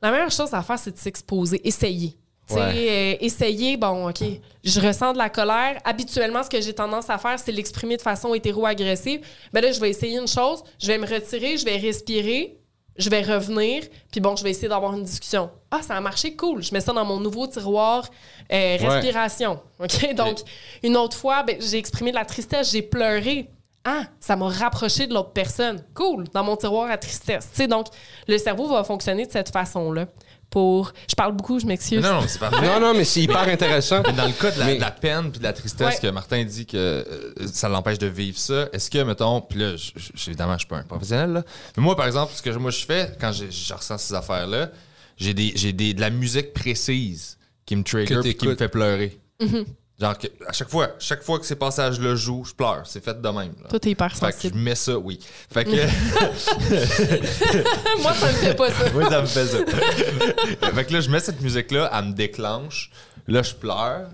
la 0.00 0.10
meilleure 0.10 0.30
chose 0.30 0.52
à 0.52 0.62
faire, 0.62 0.78
c'est 0.78 0.90
de 0.92 0.98
s'exposer, 0.98 1.60
essayer. 1.66 2.16
Tu 2.48 2.54
sais, 2.54 2.60
Ouais. 2.60 2.88
euh, 2.90 3.16
essayer, 3.20 3.76
bon, 3.76 4.08
OK, 4.08 4.18
je 4.64 4.80
ressens 4.80 5.12
de 5.12 5.18
la 5.18 5.28
colère. 5.30 5.78
Habituellement, 5.84 6.42
ce 6.42 6.50
que 6.50 6.60
j'ai 6.60 6.72
tendance 6.72 7.08
à 7.08 7.18
faire, 7.18 7.38
c'est 7.38 7.52
l'exprimer 7.52 7.96
de 7.96 8.02
façon 8.02 8.34
hétéro-agressive. 8.34 9.20
Ben 9.52 9.60
là, 9.60 9.70
je 9.70 9.78
vais 9.80 9.90
essayer 9.90 10.18
une 10.18 10.26
chose, 10.26 10.64
je 10.80 10.88
vais 10.88 10.98
me 10.98 11.06
retirer, 11.06 11.56
je 11.56 11.64
vais 11.64 11.76
respirer, 11.76 12.56
je 12.96 13.08
vais 13.08 13.22
revenir, 13.22 13.84
puis 14.10 14.20
bon, 14.20 14.36
je 14.36 14.42
vais 14.42 14.50
essayer 14.50 14.68
d'avoir 14.68 14.94
une 14.94 15.04
discussion. 15.04 15.50
Ah, 15.70 15.82
ça 15.82 15.96
a 15.96 16.00
marché, 16.00 16.36
cool. 16.36 16.62
Je 16.62 16.72
mets 16.74 16.80
ça 16.80 16.92
dans 16.92 17.04
mon 17.04 17.18
nouveau 17.20 17.46
tiroir 17.46 18.08
euh, 18.52 18.76
respiration. 18.78 19.60
OK? 19.80 20.14
Donc, 20.14 20.38
une 20.82 20.96
autre 20.96 21.16
fois, 21.16 21.42
ben, 21.42 21.56
j'ai 21.60 21.78
exprimé 21.78 22.10
de 22.10 22.16
la 22.16 22.24
tristesse, 22.24 22.72
j'ai 22.72 22.82
pleuré. 22.82 23.48
Ah, 23.84 24.04
ça 24.20 24.36
m'a 24.36 24.48
rapproché 24.48 25.06
de 25.06 25.14
l'autre 25.14 25.32
personne. 25.32 25.82
Cool, 25.94 26.24
dans 26.32 26.44
mon 26.44 26.56
tiroir 26.56 26.90
à 26.90 26.98
tristesse. 26.98 27.48
Tu 27.50 27.56
sais, 27.56 27.66
donc, 27.66 27.86
le 28.28 28.38
cerveau 28.38 28.68
va 28.68 28.84
fonctionner 28.84 29.26
de 29.26 29.32
cette 29.32 29.50
façon-là. 29.50 30.06
Pour. 30.52 30.92
Je 31.08 31.14
parle 31.16 31.32
beaucoup, 31.34 31.58
je 31.58 31.64
m'excuse. 31.66 32.00
Non, 32.02 32.20
non, 32.20 32.24
c'est 32.28 32.38
parfait. 32.38 32.64
Non, 32.64 32.78
non, 32.78 32.92
mais 32.94 33.04
c'est 33.04 33.22
hyper 33.22 33.48
intéressant. 33.48 34.02
Mais 34.06 34.12
dans 34.12 34.26
le 34.26 34.32
cas 34.32 34.50
de 34.50 34.58
la, 34.60 34.66
Mais- 34.66 34.74
de 34.76 34.80
la 34.80 34.90
peine 34.90 35.30
puis 35.30 35.38
de 35.38 35.44
la 35.44 35.52
tristesse 35.54 35.94
Ouais. 35.94 36.00
que 36.02 36.06
Martin 36.08 36.44
dit 36.44 36.66
que 36.66 36.76
euh, 36.76 37.32
ça 37.50 37.68
l'empêche 37.70 37.98
de 37.98 38.06
vivre 38.06 38.38
ça, 38.38 38.68
est-ce 38.72 38.90
que, 38.90 38.98
mettons, 39.02 39.40
puis 39.40 39.58
là, 39.58 39.76
je- 39.76 39.90
je- 39.96 40.28
évidemment, 40.28 40.52
je 40.52 40.58
suis 40.58 40.66
pas 40.68 40.76
un 40.76 40.82
professionnel, 40.82 41.30
là, 41.32 41.42
mais 41.76 41.82
moi, 41.82 41.96
par 41.96 42.06
exemple, 42.06 42.32
ce 42.36 42.42
que 42.42 42.50
moi 42.50 42.70
je 42.70 42.84
fais 42.84 43.16
quand 43.18 43.32
je, 43.32 43.46
je 43.50 43.72
ressens 43.74 43.96
ces 43.98 44.14
affaires-là, 44.14 44.70
j'ai 45.16 45.32
des, 45.34 45.52
j'ai 45.56 45.72
des, 45.72 45.94
de 45.94 46.00
la 46.02 46.10
musique 46.10 46.52
précise 46.52 47.38
qui 47.64 47.74
me 47.74 47.82
trigger 47.82 48.20
puis 48.20 48.34
qui 48.36 48.46
me 48.46 48.54
fait 48.54 48.68
pleurer. 48.68 49.18
Mm-hmm. 49.40 49.64
Genre, 50.00 50.18
que, 50.18 50.26
à 50.48 50.52
chaque 50.52 50.68
fois, 50.70 50.88
chaque 50.98 51.22
fois 51.22 51.38
que 51.38 51.46
ces 51.46 51.54
passages-là 51.54 52.16
jouent, 52.16 52.44
je 52.44 52.52
pleure. 52.54 52.82
C'est 52.86 53.04
fait 53.04 53.20
de 53.20 53.28
même. 53.28 53.52
Là. 53.62 53.68
Toi, 53.68 53.78
t'es 53.78 53.90
hyper 53.90 54.10
Fait 54.12 54.20
que 54.26 54.28
je 54.32 54.32
sensible. 54.32 54.58
mets 54.58 54.74
ça, 54.74 54.98
oui. 54.98 55.20
Fait 55.52 55.64
que. 55.64 55.70
Moi, 58.02 58.14
ça 58.14 58.26
me 58.26 58.32
fait 58.32 58.54
pas 58.54 58.70
ça. 58.70 58.84
Oui, 58.94 59.04
ça 59.08 59.20
me 59.20 59.26
fait 59.26 59.46
ça. 59.46 59.58
fait 60.74 60.84
que 60.84 60.92
là, 60.92 61.00
je 61.00 61.10
mets 61.10 61.20
cette 61.20 61.40
musique-là, 61.40 61.90
elle 61.92 62.04
me 62.06 62.12
déclenche. 62.12 62.90
Là, 63.28 63.42
je 63.42 63.54
pleure. 63.54 64.08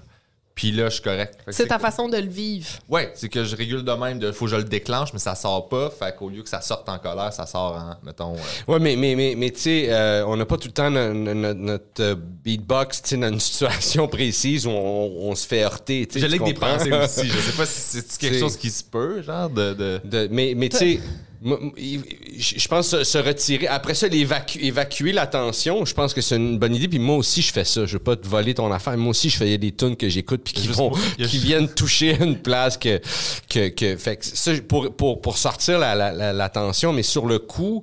Puis 0.58 0.72
là, 0.72 0.88
je 0.88 0.94
suis 0.94 1.02
correct. 1.02 1.38
C'est 1.50 1.68
ta 1.68 1.78
façon 1.78 2.08
de 2.08 2.16
le 2.16 2.26
vivre. 2.26 2.66
Ouais, 2.88 3.12
c'est 3.14 3.28
que 3.28 3.44
je 3.44 3.54
régule 3.54 3.84
de 3.84 3.92
même. 3.92 4.18
Il 4.20 4.32
faut 4.32 4.46
que 4.46 4.50
je 4.50 4.56
le 4.56 4.64
déclenche, 4.64 5.12
mais 5.12 5.20
ça 5.20 5.36
sort 5.36 5.68
pas. 5.68 5.88
Fait 5.88 6.12
qu'au 6.16 6.28
lieu 6.28 6.42
que 6.42 6.48
ça 6.48 6.60
sorte 6.60 6.88
en 6.88 6.98
colère, 6.98 7.32
ça 7.32 7.46
sort 7.46 7.76
en, 7.76 8.04
mettons. 8.04 8.34
euh, 8.34 8.38
Ouais, 8.72 8.80
mais, 8.80 8.96
mais, 8.96 9.14
mais, 9.14 9.34
mais 9.36 9.50
tu 9.52 9.60
sais, 9.60 9.86
euh, 9.88 10.26
on 10.26 10.36
n'a 10.36 10.44
pas 10.46 10.56
tout 10.56 10.66
le 10.66 10.72
temps 10.72 10.90
no- 10.90 11.14
no- 11.14 11.32
no- 11.32 11.54
notre, 11.54 12.02
euh, 12.02 12.16
beatbox, 12.18 13.02
tu 13.02 13.08
sais, 13.10 13.16
dans 13.18 13.28
une 13.28 13.38
situation 13.48 14.08
précise 14.08 14.66
où 14.66 14.70
on, 14.70 15.30
on 15.30 15.34
se 15.36 15.46
fait 15.46 15.62
heurter. 15.62 16.08
tu 16.10 16.18
avec 16.24 16.42
des 16.42 16.54
pensées 16.54 16.90
aussi. 16.92 17.28
Je 17.28 17.38
sais 17.38 17.56
pas 17.56 17.64
si 17.64 17.80
c'est 18.00 18.18
quelque 18.18 18.40
chose 18.40 18.56
qui 18.56 18.70
se 18.70 18.82
peut, 18.82 19.22
genre 19.22 19.48
de. 19.50 19.74
de... 19.74 20.00
De- 20.04 20.28
mais 20.32 20.54
mais 20.56 20.68
tu 20.70 20.76
sais, 20.76 21.00
je 21.42 22.68
pense 22.68 22.88
se, 22.88 23.04
se 23.04 23.18
retirer. 23.18 23.66
Après 23.68 23.94
ça, 23.94 24.08
l'évacu- 24.08 24.60
évacuer 24.60 25.12
la 25.12 25.26
tension, 25.26 25.84
je 25.84 25.94
pense 25.94 26.12
que 26.12 26.20
c'est 26.20 26.36
une 26.36 26.58
bonne 26.58 26.74
idée. 26.74 26.88
Puis 26.88 26.98
moi 26.98 27.16
aussi, 27.16 27.42
je 27.42 27.52
fais 27.52 27.64
ça. 27.64 27.86
Je 27.86 27.92
veux 27.94 27.98
pas 28.02 28.16
te 28.16 28.26
voler 28.26 28.54
ton 28.54 28.72
affaire. 28.72 28.96
Moi 28.96 29.10
aussi, 29.10 29.30
je 29.30 29.36
fais 29.36 29.56
des 29.58 29.72
tunes 29.72 29.96
que 29.96 30.08
j'écoute 30.08 30.42
puis 30.44 30.52
qui, 30.54 30.62
Juste 30.66 30.74
vont, 30.78 30.90
qui 31.16 31.38
viennent 31.38 31.68
toucher 31.72 32.16
une 32.20 32.38
place 32.38 32.76
que. 32.76 33.00
que, 33.48 33.68
que 33.68 33.96
fait 33.96 34.16
que 34.16 34.24
ça, 34.26 34.52
pour, 34.66 34.90
pour, 34.94 35.20
pour 35.20 35.38
sortir 35.38 35.78
la, 35.78 35.94
la, 35.94 36.12
la, 36.12 36.52
mais 36.92 37.02
sur 37.02 37.26
le 37.26 37.38
coup, 37.38 37.82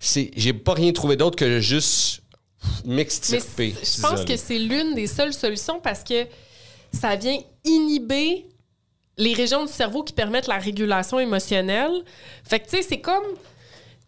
c'est 0.00 0.30
j'ai 0.36 0.52
pas 0.52 0.74
rien 0.74 0.92
trouvé 0.92 1.16
d'autre 1.16 1.36
que 1.36 1.60
juste 1.60 2.22
Mais 2.84 2.96
m'extirper. 2.96 3.74
je 3.82 4.00
pense 4.00 4.24
que 4.24 4.36
c'est 4.36 4.58
l'une 4.58 4.94
des 4.94 5.06
seules 5.06 5.32
solutions 5.32 5.80
parce 5.80 6.02
que 6.02 6.26
ça 6.92 7.14
vient 7.16 7.38
inhiber 7.64 8.44
les 9.18 9.34
régions 9.34 9.64
du 9.64 9.72
cerveau 9.72 10.02
qui 10.02 10.12
permettent 10.12 10.46
la 10.48 10.58
régulation 10.58 11.18
émotionnelle. 11.20 12.02
Fait 12.44 12.60
que, 12.60 12.64
tu 12.68 12.76
sais, 12.76 12.82
c'est 12.82 13.00
comme. 13.00 13.24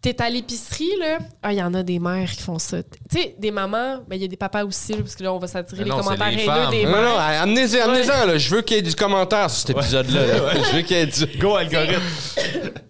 T'es 0.00 0.20
à 0.20 0.28
l'épicerie, 0.28 0.92
là. 1.00 1.16
Ah, 1.42 1.54
il 1.54 1.58
y 1.58 1.62
en 1.62 1.72
a 1.72 1.82
des 1.82 1.98
mères 1.98 2.30
qui 2.30 2.42
font 2.42 2.58
ça. 2.58 2.82
Tu 2.82 2.90
sais, 3.10 3.34
des 3.38 3.50
mamans, 3.50 4.00
ben, 4.06 4.16
il 4.16 4.20
y 4.20 4.24
a 4.26 4.28
des 4.28 4.36
papas 4.36 4.62
aussi, 4.64 4.92
là, 4.92 4.98
parce 4.98 5.14
que 5.16 5.22
là, 5.22 5.32
on 5.32 5.38
va 5.38 5.46
s'attirer 5.46 5.78
Mais 5.78 5.84
les 5.84 5.90
non, 5.92 5.96
c'est 5.96 6.02
commentaires 6.02 6.28
les 6.30 6.42
haineux 6.42 6.52
femmes. 6.52 6.70
des 6.72 6.84
Non, 6.84 7.16
amenez-en, 7.16 7.84
amenez-en, 7.88 8.26
là. 8.26 8.36
Je 8.36 8.54
veux 8.54 8.60
qu'il 8.60 8.76
y 8.76 8.80
ait 8.80 8.82
du 8.82 8.94
commentaire 8.94 9.48
sur 9.48 9.60
cet 9.66 9.70
épisode-là. 9.70 10.26
là. 10.26 10.54
Je 10.70 10.76
veux 10.76 10.82
qu'il 10.82 10.96
y 10.98 11.00
ait 11.00 11.06
du. 11.06 11.26
Go, 11.38 11.54
algorithme! 11.56 12.02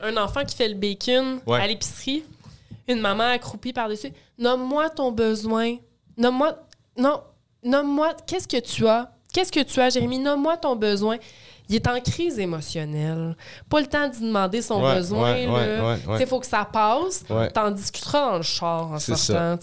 un 0.00 0.16
enfant 0.16 0.44
qui 0.44 0.56
fait 0.56 0.66
le 0.68 0.74
bacon 0.74 1.38
Ouais. 1.46 1.60
à 1.60 1.68
l'épicerie, 1.68 2.24
une 2.88 2.98
maman 3.00 3.30
accroupie 3.30 3.72
par-dessus. 3.72 4.10
Nomme-moi 4.36 4.90
ton 4.90 5.12
besoin. 5.12 5.76
Nomme-moi. 6.18 6.56
Non. 6.98 7.20
Nomme-moi. 7.62 8.14
Qu'est-ce 8.26 8.48
que 8.48 8.58
tu 8.60 8.88
as? 8.88 9.12
Qu'est-ce 9.32 9.52
que 9.52 9.60
tu 9.62 9.80
as, 9.80 9.90
Jérémy? 9.90 10.18
Nomme-moi 10.18 10.56
ton 10.56 10.74
besoin. 10.74 11.18
Il 11.68 11.76
est 11.76 11.86
en 11.88 11.98
crise 12.00 12.38
émotionnelle. 12.38 13.34
Pas 13.70 13.80
le 13.80 13.86
temps 13.86 14.06
d'y 14.06 14.20
demander 14.20 14.60
son 14.60 14.82
Ouais, 14.84 14.96
besoin. 14.96 15.32
ouais. 15.34 15.98
Il 16.20 16.26
faut 16.26 16.38
que 16.38 16.46
ça 16.46 16.64
passe. 16.64 17.24
T'en 17.54 17.70
discuteras 17.70 18.30
dans 18.32 18.36
le 18.36 18.42
char 18.42 18.92
en 18.92 18.98
C'est 18.98 19.16
sortant. 19.16 19.56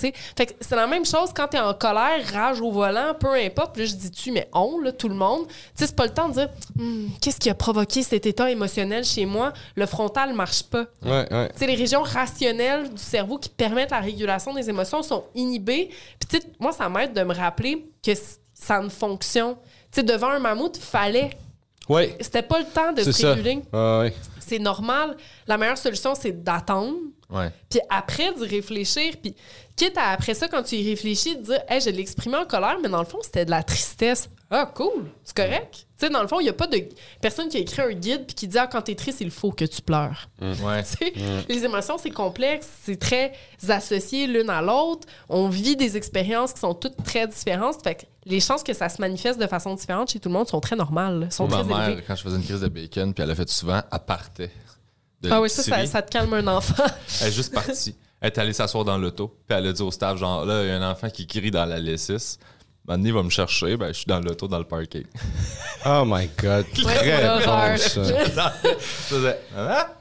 c'est 0.60 0.76
la 0.76 0.88
même 0.88 1.06
chose 1.06 1.30
quand 1.36 1.48
t'es 1.48 1.60
en 1.60 1.74
colère, 1.76 2.20
rage 2.34 2.60
au 2.60 2.72
volant, 2.72 3.14
peu 3.20 3.34
importe. 3.36 3.74
Puis 3.74 3.84
là, 3.84 3.90
je 3.90 3.96
dis 3.96 4.10
tu, 4.12 4.32
mais 4.32 4.50
on, 4.54 4.80
là, 4.80 4.92
tout 4.92 5.10
le 5.10 5.16
monde. 5.16 5.48
Tu 5.48 5.54
sais, 5.76 5.88
c'est 5.88 5.96
pas 5.96 6.06
le 6.06 6.14
temps 6.14 6.28
de 6.30 6.34
dire 6.34 6.50
Hmm, 6.76 7.08
qu'est-ce 7.22 7.40
qui 7.40 7.50
a 7.50 7.54
provoqué 7.54 8.02
cet 8.02 8.26
état 8.26 8.50
émotionnel 8.50 9.04
chez 9.06 9.26
moi? 9.28 9.54
Le 9.76 9.86
frontal 9.86 10.34
marche 10.34 10.64
pas. 10.64 10.86
Sais, 11.56 11.68
les 11.68 11.76
régions 11.76 12.02
rationnelles 12.02 12.90
du 12.90 13.02
cerveau 13.02 13.38
qui 13.38 13.50
permettent 13.50 13.92
la 13.92 14.00
régulation 14.00 14.54
des 14.56 14.70
émotions 14.70 15.04
sont 15.04 15.26
inhibées. 15.36 15.90
Puis, 16.28 16.40
moi, 16.60 16.72
ça 16.72 16.90
m'aide 16.90 17.14
de 17.14 17.22
me 17.24 17.34
rappeler 17.36 17.86
que 18.04 18.12
ça 18.56 18.78
a 18.78 18.82
une 18.82 18.90
fonction. 18.90 19.56
Tu 19.92 20.00
sais, 20.00 20.04
devant 20.04 20.30
un 20.30 20.40
mammouth, 20.40 20.78
fallait. 20.78 21.30
Ouais. 21.92 22.16
C'était 22.22 22.42
pas 22.42 22.60
le 22.60 22.66
temps 22.66 22.94
de 22.94 23.02
se. 23.02 24.02
Ouais. 24.02 24.14
C'est 24.40 24.60
normal. 24.60 25.18
La 25.48 25.58
meilleure 25.58 25.78
solution, 25.78 26.16
c'est 26.16 26.44
d'attendre. 26.44 26.96
Puis 27.70 27.80
après, 27.90 28.34
d'y 28.34 28.46
réfléchir. 28.46 29.14
Puis, 29.22 29.36
quitte 29.76 29.98
à, 29.98 30.10
après 30.12 30.34
ça, 30.34 30.48
quand 30.48 30.64
tu 30.64 30.76
y 30.76 30.90
réfléchis, 30.90 31.38
de 31.38 31.44
dire, 31.44 31.62
hey, 31.70 31.82
je 31.82 31.90
l'ai 31.90 32.02
exprimé 32.02 32.38
en 32.38 32.46
colère, 32.46 32.78
mais 32.82 32.90
dans 32.90 33.00
le 33.00 33.06
fond, 33.06 33.20
c'était 33.22 33.46
de 33.46 33.52
la 33.52 33.64
tristesse. 33.64 34.30
Ah, 34.54 34.66
cool. 34.76 35.06
C'est 35.24 35.36
correct. 35.36 35.88
Tu 35.98 36.06
sais, 36.06 36.10
dans 36.10 36.22
le 36.22 36.28
fond, 36.28 36.42
il 36.42 36.44
n'y 36.44 36.50
a 36.50 36.54
pas 36.54 36.68
de 36.68 36.78
personne 37.22 37.48
qui 37.48 37.56
a 37.56 37.62
écrit 37.62 37.82
un 37.82 37.94
guide 37.94 38.26
puis 38.26 38.36
qui 38.36 38.48
dit, 38.50 38.58
ah, 38.58 38.68
quand 38.68 38.82
t'es 38.82 38.96
triste, 38.96 39.22
il 39.22 39.32
faut 39.32 39.52
que 39.52 39.64
tu 39.64 39.82
pleures. 39.82 40.28
Ouais. 40.42 40.84
Tu 40.84 40.98
sais, 40.98 41.14
Les 41.48 41.64
émotions, 41.64 41.98
c'est 41.98 42.10
complexe, 42.12 42.68
c'est 42.84 43.00
très 43.00 43.32
associé 43.70 44.28
l'une 44.28 44.50
à 44.50 44.62
l'autre. 44.62 45.08
On 45.30 45.48
vit 45.48 45.78
des 45.78 45.96
expériences 45.96 46.52
qui 46.52 46.60
sont 46.60 46.74
toutes 46.74 47.02
très 47.04 47.28
différentes. 47.28 47.82
Fait 47.82 47.96
que 47.96 48.02
les 48.26 48.42
chances 48.42 48.62
que 48.62 48.74
ça 48.74 48.90
se 48.90 49.00
manifeste 49.00 49.40
de 49.40 49.48
façon 49.48 49.74
différente 49.74 50.12
chez 50.12 50.20
tout 50.20 50.28
le 50.28 50.34
monde 50.34 50.50
sont 50.50 50.60
très 50.60 50.76
normales, 50.76 51.28
sont 51.32 51.48
Moi, 51.48 51.60
très 51.60 51.68
ma 51.70 51.78
mère, 51.78 51.90
élevées. 51.90 52.04
quand 52.06 52.16
je 52.16 52.22
faisais 52.24 52.36
une 52.36 52.44
crise 52.44 52.62
de 52.62 52.68
bacon, 52.68 53.14
puis 53.14 53.24
elle 53.24 53.30
l'a 53.30 53.36
fait 53.36 53.50
souvent, 53.50 53.82
elle 53.92 54.00
partait. 54.06 54.52
De 55.22 55.32
Ah 55.32 55.40
oui, 55.40 55.50
ça, 55.50 55.86
ça, 55.86 56.02
te 56.02 56.10
calme 56.12 56.34
un 56.34 56.48
enfant. 56.48 56.84
Elle 57.22 57.28
est 57.28 57.32
juste 57.32 57.54
partie. 57.54 57.96
Elle 58.20 58.28
est 58.28 58.38
allée 58.40 58.54
s'asseoir 58.54 58.84
dans 58.84 58.98
l'auto, 58.98 59.28
puis 59.48 59.56
elle 59.56 59.68
a 59.68 59.74
dit 59.74 59.82
au 59.84 59.92
staff, 59.92 60.18
genre, 60.18 60.46
là, 60.46 60.64
il 60.64 60.68
y 60.70 60.72
a 60.72 60.78
un 60.78 60.92
enfant 60.92 61.10
qui 61.12 61.28
crie 61.28 61.52
dans 61.52 61.66
la 61.66 61.80
L6. 61.80 62.40
Maintenant, 62.92 63.06
il 63.06 63.14
va 63.14 63.24
me 63.24 63.30
chercher, 63.30 63.78
ben, 63.78 63.88
je 63.88 63.94
suis 64.00 64.06
dans 64.06 64.20
l'auto, 64.20 64.50
dans 64.50 64.58
le 64.58 64.66
parking. 64.66 65.06
Oh 65.86 66.04
my 66.06 66.30
God. 66.38 66.66
c'est 66.76 66.82
Très 66.84 67.22
bon, 67.40 67.78
ça. 67.78 68.54
Faisait, 68.80 69.40
Ah! 69.56 69.94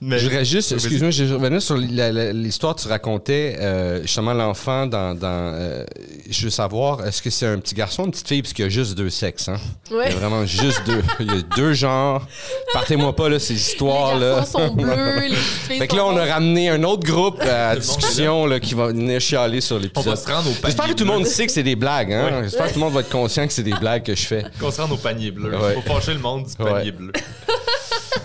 Mais 0.00 0.18
Je 0.18 0.26
voudrais 0.28 0.44
juste, 0.44 0.70
excuse-moi, 0.72 1.10
je 1.10 1.24
revenais 1.34 1.58
sur 1.58 1.76
l'histoire 1.76 2.76
que 2.76 2.82
tu 2.82 2.88
racontais, 2.88 3.56
euh, 3.58 4.02
justement, 4.02 4.32
l'enfant 4.32 4.86
dans. 4.86 5.14
dans 5.18 5.52
euh, 5.54 5.84
je 6.30 6.44
veux 6.44 6.50
savoir, 6.50 7.04
est-ce 7.04 7.20
que 7.20 7.30
c'est 7.30 7.46
un 7.46 7.58
petit 7.58 7.74
garçon 7.74 8.02
ou 8.02 8.06
une 8.06 8.12
petite 8.12 8.28
fille, 8.28 8.42
parce 8.42 8.52
qu'il 8.52 8.64
y 8.64 8.66
a 8.66 8.70
juste 8.70 8.94
deux 8.94 9.10
sexes, 9.10 9.48
hein? 9.48 9.56
Ouais. 9.90 10.04
Il 10.06 10.12
y 10.12 10.14
a 10.14 10.18
vraiment 10.18 10.46
juste 10.46 10.82
deux. 10.86 11.02
Il 11.20 11.26
y 11.26 11.38
a 11.38 11.42
deux 11.56 11.72
genres. 11.72 12.24
Partez-moi 12.72 13.16
pas, 13.16 13.28
là, 13.28 13.38
ces 13.40 13.54
Les 13.54 13.60
histoires-là. 13.60 14.44
sont 14.44 14.72
bleus, 14.72 15.20
les 15.20 15.28
petites 15.30 15.36
filles 15.66 15.78
Fait 15.78 15.88
que 15.88 15.96
là, 15.96 16.04
on 16.06 16.16
a 16.16 16.24
ramené 16.26 16.68
un 16.70 16.84
autre 16.84 17.02
groupe 17.04 17.40
à 17.40 17.74
discussion 17.80 18.46
là, 18.46 18.60
qui 18.60 18.74
va 18.74 18.88
venir 18.88 19.20
chialer 19.20 19.60
sur 19.60 19.76
On 19.76 19.78
va 19.80 19.84
l'épisode. 19.84 20.16
se 20.16 20.26
rendre 20.30 20.48
au 20.50 20.52
panier 20.52 20.58
J'espère 20.66 20.86
que 20.86 20.92
tout 20.92 21.04
le 21.04 21.10
monde 21.10 21.26
sait 21.26 21.46
que 21.46 21.52
c'est 21.52 21.62
des 21.64 21.76
blagues, 21.76 22.12
hein? 22.12 22.30
Ouais. 22.30 22.42
J'espère 22.44 22.66
que 22.68 22.72
tout 22.74 22.78
le 22.78 22.84
monde 22.84 22.94
va 22.94 23.00
être 23.00 23.10
conscient 23.10 23.46
que 23.48 23.52
c'est 23.52 23.62
des 23.64 23.74
blagues 23.74 24.04
que 24.04 24.14
je 24.14 24.26
fais. 24.26 24.44
Qu'on 24.60 24.70
se 24.70 24.80
rende 24.80 24.92
au 24.92 24.96
panier 24.96 25.32
bleu. 25.32 25.56
Ouais. 25.58 25.74
Faut 25.74 25.80
fâcher 25.94 26.12
le 26.14 26.20
monde 26.20 26.44
du 26.46 26.62
Ouais. 26.62 26.70
panier 26.70 26.92
bleu. 26.92 27.12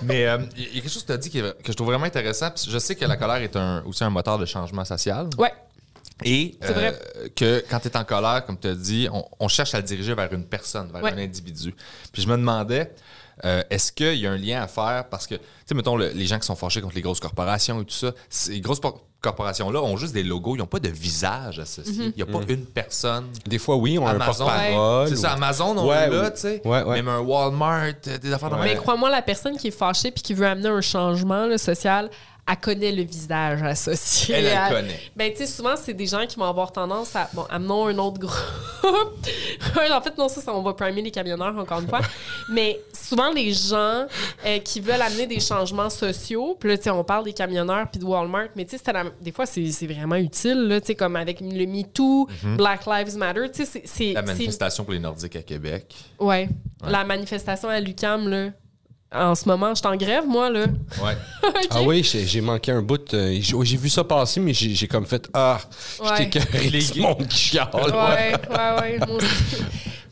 Mais 0.04 0.26
euh, 0.28 0.40
il 0.58 0.64
y 0.76 0.80
a 0.80 0.82
quelque 0.82 0.90
chose 0.90 1.04
que 1.04 1.08
tu 1.08 1.14
as 1.14 1.18
dit 1.18 1.30
qui 1.30 1.40
que 1.42 1.48
je 1.68 1.74
trouve 1.74 1.88
vraiment 1.88 2.06
intéressant. 2.06 2.50
Je 2.68 2.78
sais 2.80 2.96
que 2.96 3.06
la 3.06 3.16
colère 3.18 3.38
est 3.38 3.56
un- 3.56 3.84
aussi 3.86 4.04
un 4.04 4.10
moteur 4.10 4.38
de 4.38 4.46
changement 4.46 4.84
social. 4.86 5.30
Ouais. 5.38 5.54
Et 6.24 6.58
euh, 6.64 6.92
que 7.36 7.64
quand 7.70 7.80
tu 7.80 7.88
es 7.88 7.98
en 7.98 8.04
colère, 8.04 8.46
comme 8.46 8.58
tu 8.58 8.68
as 8.68 8.76
dit, 8.76 9.08
on, 9.12 9.26
on 9.40 9.48
cherche 9.48 9.74
à 9.74 9.78
le 9.78 9.84
diriger 9.84 10.14
vers 10.14 10.32
une 10.34 10.46
personne, 10.46 10.90
vers 10.92 11.04
Ouais. 11.04 11.12
un 11.12 11.18
individu. 11.18 11.74
Puis 12.12 12.22
je 12.22 12.28
me 12.28 12.38
demandais, 12.38 12.92
euh, 13.46 13.64
est-ce 13.70 13.92
qu'il 13.92 14.16
y 14.16 14.28
a 14.28 14.32
un 14.32 14.38
lien 14.38 14.62
à 14.62 14.68
faire? 14.68 15.06
Parce 15.10 15.26
que, 15.28 15.36
tu 15.36 15.42
sais, 15.66 15.76
mettons, 15.76 15.96
le- 15.98 16.10
les 16.10 16.26
gens 16.26 16.40
qui 16.40 16.46
sont 16.46 16.56
fâchés 16.56 16.82
contre 16.82 16.96
les 16.96 17.02
grosses 17.02 17.20
corporations 17.20 17.82
et 17.82 17.86
tout 17.86 17.94
ça, 17.96 18.12
ces 18.30 18.62
grosses 18.62 18.80
corporations-là 19.24 19.82
ont 19.82 19.98
juste 19.98 20.14
des 20.14 20.22
logos, 20.24 20.56
ils 20.56 20.60
n'ont 20.60 20.68
pas 20.68 20.80
de 20.80 20.90
visage 20.90 21.58
associé. 21.60 22.06
Il 22.06 22.14
n'y 22.16 22.22
a 22.22 22.26
pas 22.26 22.40
une 22.48 22.66
personne. 22.66 23.26
Des 23.48 23.58
fois, 23.58 23.78
oui, 23.78 23.98
on 23.98 24.06
a 24.06 24.12
un 24.12 24.16
Amazon, 24.16 24.46
porte-parole. 24.46 25.08
C'est 25.10 25.16
ça, 25.16 25.32
Amazon, 25.32 25.76
on 25.78 25.88
Ouais, 25.90 25.96
est 25.96 26.10
là, 26.10 26.28
ou- 26.28 26.30
tu 26.32 26.38
sais. 26.38 26.62
ouais, 26.66 26.84
ouais. 26.84 26.96
Même 26.96 27.08
un 27.08 27.20
Walmart, 27.20 27.94
euh, 28.08 28.18
des 28.20 28.32
affaires 28.34 28.50
de 28.52 28.56
Mais 28.58 28.66
même. 28.66 28.78
crois-moi, 28.78 29.10
la 29.10 29.22
personne 29.22 29.58
qui 29.58 29.70
est 29.70 29.72
fâchée 29.72 30.12
puis 30.12 30.22
qui 30.22 30.34
veut 30.34 30.46
amener 30.46 30.70
un 30.70 30.82
changement 30.82 31.46
là, 31.48 31.58
social, 31.58 32.10
elle 32.46 32.58
connaît 32.58 32.92
le 32.92 33.04
visage 33.04 33.64
associé. 33.64 34.36
Elle, 34.36 34.46
elle 34.48 34.58
à- 34.58 34.70
connaît. 34.70 35.00
Ben, 35.16 35.32
tu 35.32 35.38
sais, 35.38 35.48
souvent, 35.48 35.76
c'est 35.78 35.94
des 35.94 36.08
gens 36.08 36.26
qui 36.28 36.36
vont 36.38 36.46
avoir 36.46 36.72
tendance 36.74 37.16
à. 37.16 37.30
Bon, 37.34 37.46
amenons 37.50 37.88
un 37.88 37.98
autre 37.98 38.20
groupe. 38.20 38.34
en 39.92 40.02
fait, 40.02 40.18
non, 40.18 40.28
ça, 40.28 40.42
ça, 40.42 40.54
on 40.54 40.62
va 40.62 40.74
primer 40.74 41.02
les 41.02 41.12
camionneurs, 41.12 41.58
encore 41.58 41.80
une 41.80 41.88
fois. 41.88 42.02
Mais 42.50 42.80
souvent, 42.94 43.32
les 43.32 43.54
gens 43.54 44.06
euh, 44.46 44.60
qui 44.60 44.82
veulent 44.82 45.02
amener 45.02 45.26
des 45.26 45.40
changements 45.40 45.90
sociaux, 45.90 46.58
puis 46.60 46.70
là, 46.70 46.78
tu 46.78 46.84
sais, 46.84 46.90
on 46.90 47.04
parle 47.04 47.24
des 47.24 47.34
camionneurs 47.34 47.88
puis 47.90 48.00
de 48.00 48.06
Walmart, 48.06 48.48
mais 48.56 48.66
tu 48.66 48.78
sais, 48.78 48.92
la- 48.94 49.06
des 49.22 49.32
fois, 49.32 49.46
c'est 49.46 49.88
vraiment 49.88 50.16
utile, 50.18 50.68
là, 50.68 50.82
tu 50.82 50.88
sais, 50.88 50.96
comme 50.96 51.16
avec 51.16 51.40
le 51.40 51.66
MeToo, 51.66 52.28
Black 52.58 52.86
Lives 52.86 53.16
Matter, 53.18 53.50
tu 53.54 53.66
sais, 53.66 53.82
c'est-. 53.86 54.14
La 54.14 54.22
manifestation 54.22 54.84
pour 54.84 54.94
les 54.94 55.00
Nordiques 55.00 55.38
à 55.38 55.44
Québec. 55.44 55.96
Ouais. 56.20 56.50
La 56.86 57.06
manifestation 57.06 57.70
à 57.70 57.80
l'UCAM, 57.80 58.28
là. 58.28 58.50
En 59.14 59.36
ce 59.36 59.48
moment, 59.48 59.70
je 59.70 59.76
suis 59.80 59.88
en 59.88 59.96
grève, 59.96 60.26
moi, 60.28 60.50
là. 60.50 60.66
Ouais. 61.04 61.18
Ah 61.70 61.82
oui, 61.82 62.04
j'ai 62.04 62.26
j'ai 62.26 62.42
manqué 62.42 62.72
un 62.72 62.82
bout. 62.82 63.14
euh, 63.14 63.38
j'ai 63.42 63.56
j'ai 63.64 63.78
vu 63.78 63.90
ça 63.90 64.04
passer, 64.04 64.40
mais 64.40 64.54
j'ai 64.54 64.74
j'ai 64.74 64.88
comme 64.88 65.06
fait 65.06 65.28
Ah, 65.34 65.60
Ouais. 66.00 66.08
j'étais 66.18 66.40
carré 66.40 66.70
Les. 66.70 67.00
Ouais, 67.02 67.12
ouais, 68.50 68.82
ouais, 68.82 68.98
moi 69.08 69.18
aussi. 69.18 69.64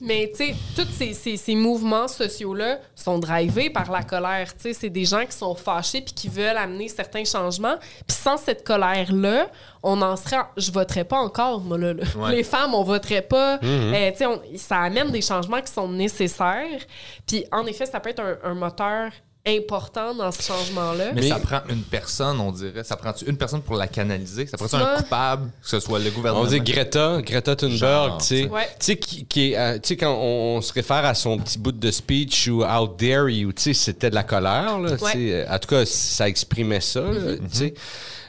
Mais, 0.02 0.32
tu 0.36 0.46
sais, 0.48 0.56
tous 0.76 0.88
ces, 0.92 1.14
ces- 1.14 1.38
ces 1.38 1.54
mouvements 1.56 2.08
sociaux-là 2.08 2.80
sont 2.96 3.20
drivés 3.20 3.70
par 3.70 3.92
la 3.92 4.02
colère. 4.04 4.52
Tu 4.56 4.62
sais, 4.64 4.74
c'est 4.74 4.90
des 4.90 5.06
gens 5.06 5.24
qui 5.26 5.32
sont 5.38 5.54
fâchés 5.54 6.02
puis 6.02 6.14
qui 6.14 6.28
veulent 6.28 6.58
amener 6.58 6.88
certains 6.88 7.24
changements. 7.24 7.76
Puis 8.08 8.18
sans 8.18 8.38
cette 8.38 8.66
colère-là, 8.66 9.48
on 9.84 10.02
en 10.02 10.16
serait... 10.16 10.42
Je 10.58 10.72
voterais 10.72 11.04
pas 11.04 11.18
encore, 11.18 11.62
moi, 11.62 11.78
là. 11.78 11.94
là. 11.94 12.04
Ouais. 12.18 12.32
Les 12.32 12.44
femmes, 12.44 12.74
on 12.74 12.84
voterait 12.84 13.22
pas. 13.22 13.60
Euh, 13.64 14.12
tu 14.12 14.18
sais, 14.18 14.58
ça 14.58 14.80
amène 14.80 15.12
des 15.12 15.22
changements 15.22 15.62
qui 15.62 15.72
sont 15.72 15.88
nécessaires. 15.88 16.82
Puis, 17.28 17.46
en 17.52 17.66
effet, 17.68 17.86
ça 17.86 18.00
peut 18.00 18.10
être 18.10 18.22
un, 18.22 18.38
un 18.44 18.54
moteur 18.56 19.12
important 19.48 20.14
dans 20.14 20.32
ce 20.32 20.44
changement-là. 20.44 21.14
Mais, 21.14 21.22
Mais- 21.22 21.30
ça 21.30 21.40
prend 21.40 21.62
une 21.70 21.82
personne, 21.82 22.40
on 22.40 22.52
dirait. 22.52 22.84
Ça 22.84 22.96
prend 22.96 23.12
une 23.26 23.38
personne 23.38 23.62
pour 23.64 23.76
la 23.76 23.88
canaliser? 23.88 24.46
Ça 24.46 24.56
prend 24.58 24.66
un 24.68 24.70
Ça- 24.70 24.96
coupable, 24.98 25.50
que 25.62 25.68
ce 25.68 25.80
soit 25.80 25.98
le 26.00 26.12
gouvernement? 26.12 26.44
On 26.46 26.48
dit 26.48 26.60
Greta, 26.62 27.22
Greta 27.24 27.56
Thunberg, 27.56 28.20
tu 28.20 28.26
sais. 28.26 28.48
Ouais. 28.50 28.68
Tu 28.80 28.86
sais, 28.86 28.98
qui, 28.98 29.56
euh, 29.56 29.76
tu 29.80 29.90
sais, 29.90 29.98
quand 29.98 30.14
on, 30.14 30.58
on 30.58 30.62
se 30.62 30.72
réfère 30.74 31.04
à 31.06 31.16
son 31.16 31.38
petit 31.40 31.58
bout 31.58 31.72
de 31.72 31.90
speech 31.92 32.48
ou 32.50 32.64
How 32.64 32.88
dare 32.88 33.30
you, 33.30 33.52
tu 33.52 33.62
sais, 33.64 33.74
c'était 33.74 34.10
de 34.12 34.16
la 34.16 34.24
colère, 34.24 34.80
là, 34.80 34.96
tu 34.98 35.04
Ouais. 35.06 35.12
sais. 35.12 35.34
Euh, 35.34 35.46
En 35.56 35.58
tout 35.60 35.70
cas, 35.70 35.86
ça 35.86 36.30
exprimait 36.30 36.82
ça, 36.82 37.02
là, 37.02 37.36
tu 37.38 37.58
sais. 37.58 37.74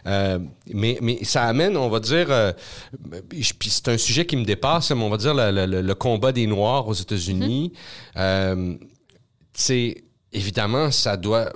Euh, 0.06 0.38
mais, 0.72 0.98
mais 1.00 1.22
ça 1.24 1.44
amène, 1.44 1.76
on 1.76 1.88
va 1.88 2.00
dire, 2.00 2.26
euh, 2.30 2.52
c'est 3.70 3.88
un 3.88 3.98
sujet 3.98 4.26
qui 4.26 4.36
me 4.36 4.44
dépasse, 4.44 4.90
mais 4.90 5.02
on 5.02 5.10
va 5.10 5.16
dire 5.16 5.34
le, 5.34 5.50
le- 5.52 5.66
le- 5.66 5.82
le 5.82 5.94
combat 5.94 6.32
des 6.32 6.46
Noirs 6.46 6.88
aux 6.88 6.92
États-Unis. 6.94 7.72
Euh, 8.16 8.74
tu 8.78 9.62
sais, 9.62 10.04
évidemment, 10.32 10.90
ça 10.90 11.16
doit. 11.16 11.52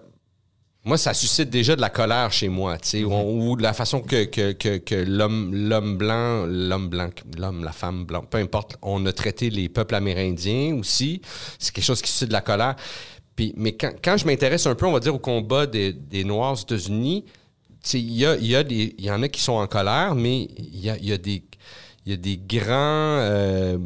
Moi, 0.84 0.96
ça 0.98 1.14
suscite 1.14 1.50
déjà 1.50 1.74
de 1.74 1.80
la 1.80 1.90
colère 1.90 2.30
chez 2.32 2.48
moi, 2.48 2.78
tu 2.78 2.88
sais, 2.88 3.04
ou, 3.04 3.12
ou 3.50 3.56
de 3.56 3.62
la 3.62 3.72
façon 3.72 4.00
que, 4.00 4.24
que, 4.24 4.52
que, 4.52 4.76
que 4.78 4.94
l'homme, 4.94 5.52
l'homme 5.52 5.96
blanc, 5.96 6.46
l'homme 6.46 6.88
blanc, 6.88 7.08
l'homme, 7.36 7.64
la 7.64 7.72
femme 7.72 8.04
blanc, 8.04 8.22
peu 8.22 8.38
importe, 8.38 8.76
on 8.82 9.04
a 9.06 9.12
traité 9.12 9.50
les 9.50 9.68
peuples 9.68 9.96
amérindiens 9.96 10.76
aussi. 10.76 11.20
C'est 11.58 11.72
quelque 11.74 11.84
chose 11.84 12.00
qui 12.00 12.08
suscite 12.12 12.28
de 12.28 12.32
la 12.32 12.40
colère. 12.40 12.76
Puis, 13.34 13.52
mais 13.56 13.72
quand, 13.72 13.94
quand 14.02 14.16
je 14.16 14.26
m'intéresse 14.26 14.64
un 14.66 14.76
peu, 14.76 14.86
on 14.86 14.92
va 14.92 15.00
dire, 15.00 15.12
au 15.14 15.18
combat 15.18 15.66
des, 15.66 15.92
des 15.92 16.22
Noirs 16.22 16.52
aux 16.52 16.56
États-Unis, 16.56 17.24
tu 17.82 17.90
sais, 17.90 18.00
il 18.00 18.12
y, 18.12 18.24
a, 18.24 18.36
y, 18.36 18.54
a 18.54 18.62
des- 18.62 18.94
il 18.96 19.04
y 19.04 19.10
en 19.10 19.22
a 19.24 19.28
qui 19.28 19.42
sont 19.42 19.54
en 19.54 19.66
colère, 19.66 20.14
mais 20.14 20.42
il 20.56 20.78
y 20.80 20.88
a, 20.88 20.96
il 20.98 21.06
y 21.08 21.12
a 21.12 21.18
des, 21.18 21.42
il 22.06 22.12
y 22.12 22.14
a 22.14 22.16
des 22.16 22.36
grands, 22.36 23.18
euh, 23.22 23.76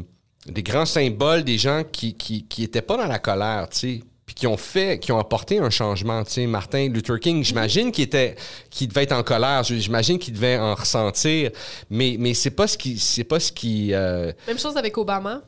des 0.45 0.61
grands 0.61 0.85
symboles 0.85 1.43
des 1.43 1.57
gens 1.57 1.81
qui 1.91 2.13
qui, 2.13 2.45
qui 2.47 2.63
étaient 2.63 2.81
pas 2.83 2.95
dans 2.97 3.07
la 3.07 3.17
colère, 3.19 3.67
tu 3.69 3.79
sais, 3.79 4.03
puis 4.31 4.35
qui 4.35 4.47
ont 4.47 4.55
fait, 4.55 4.97
qui 4.97 5.11
ont 5.11 5.19
apporté 5.19 5.59
un 5.59 5.69
changement, 5.69 6.23
tu 6.23 6.31
sais. 6.31 6.47
Martin 6.47 6.87
Luther 6.87 7.19
King, 7.19 7.43
j'imagine 7.43 7.91
qu'il 7.91 8.05
était, 8.05 8.35
qu'il 8.69 8.87
devait 8.87 9.03
être 9.03 9.11
en 9.11 9.23
colère, 9.23 9.61
j'imagine 9.63 10.17
qu'il 10.17 10.33
devait 10.33 10.57
en 10.57 10.73
ressentir, 10.73 11.51
mais 11.89 12.15
mais 12.17 12.33
c'est 12.33 12.51
pas 12.51 12.65
ce 12.67 12.77
qui, 12.77 12.97
c'est 12.97 13.25
pas 13.25 13.41
ce 13.41 13.51
qui. 13.51 13.93
euh, 13.93 14.31
Même 14.47 14.57
chose 14.57 14.77
avec 14.77 14.97
Obama. 14.97 15.41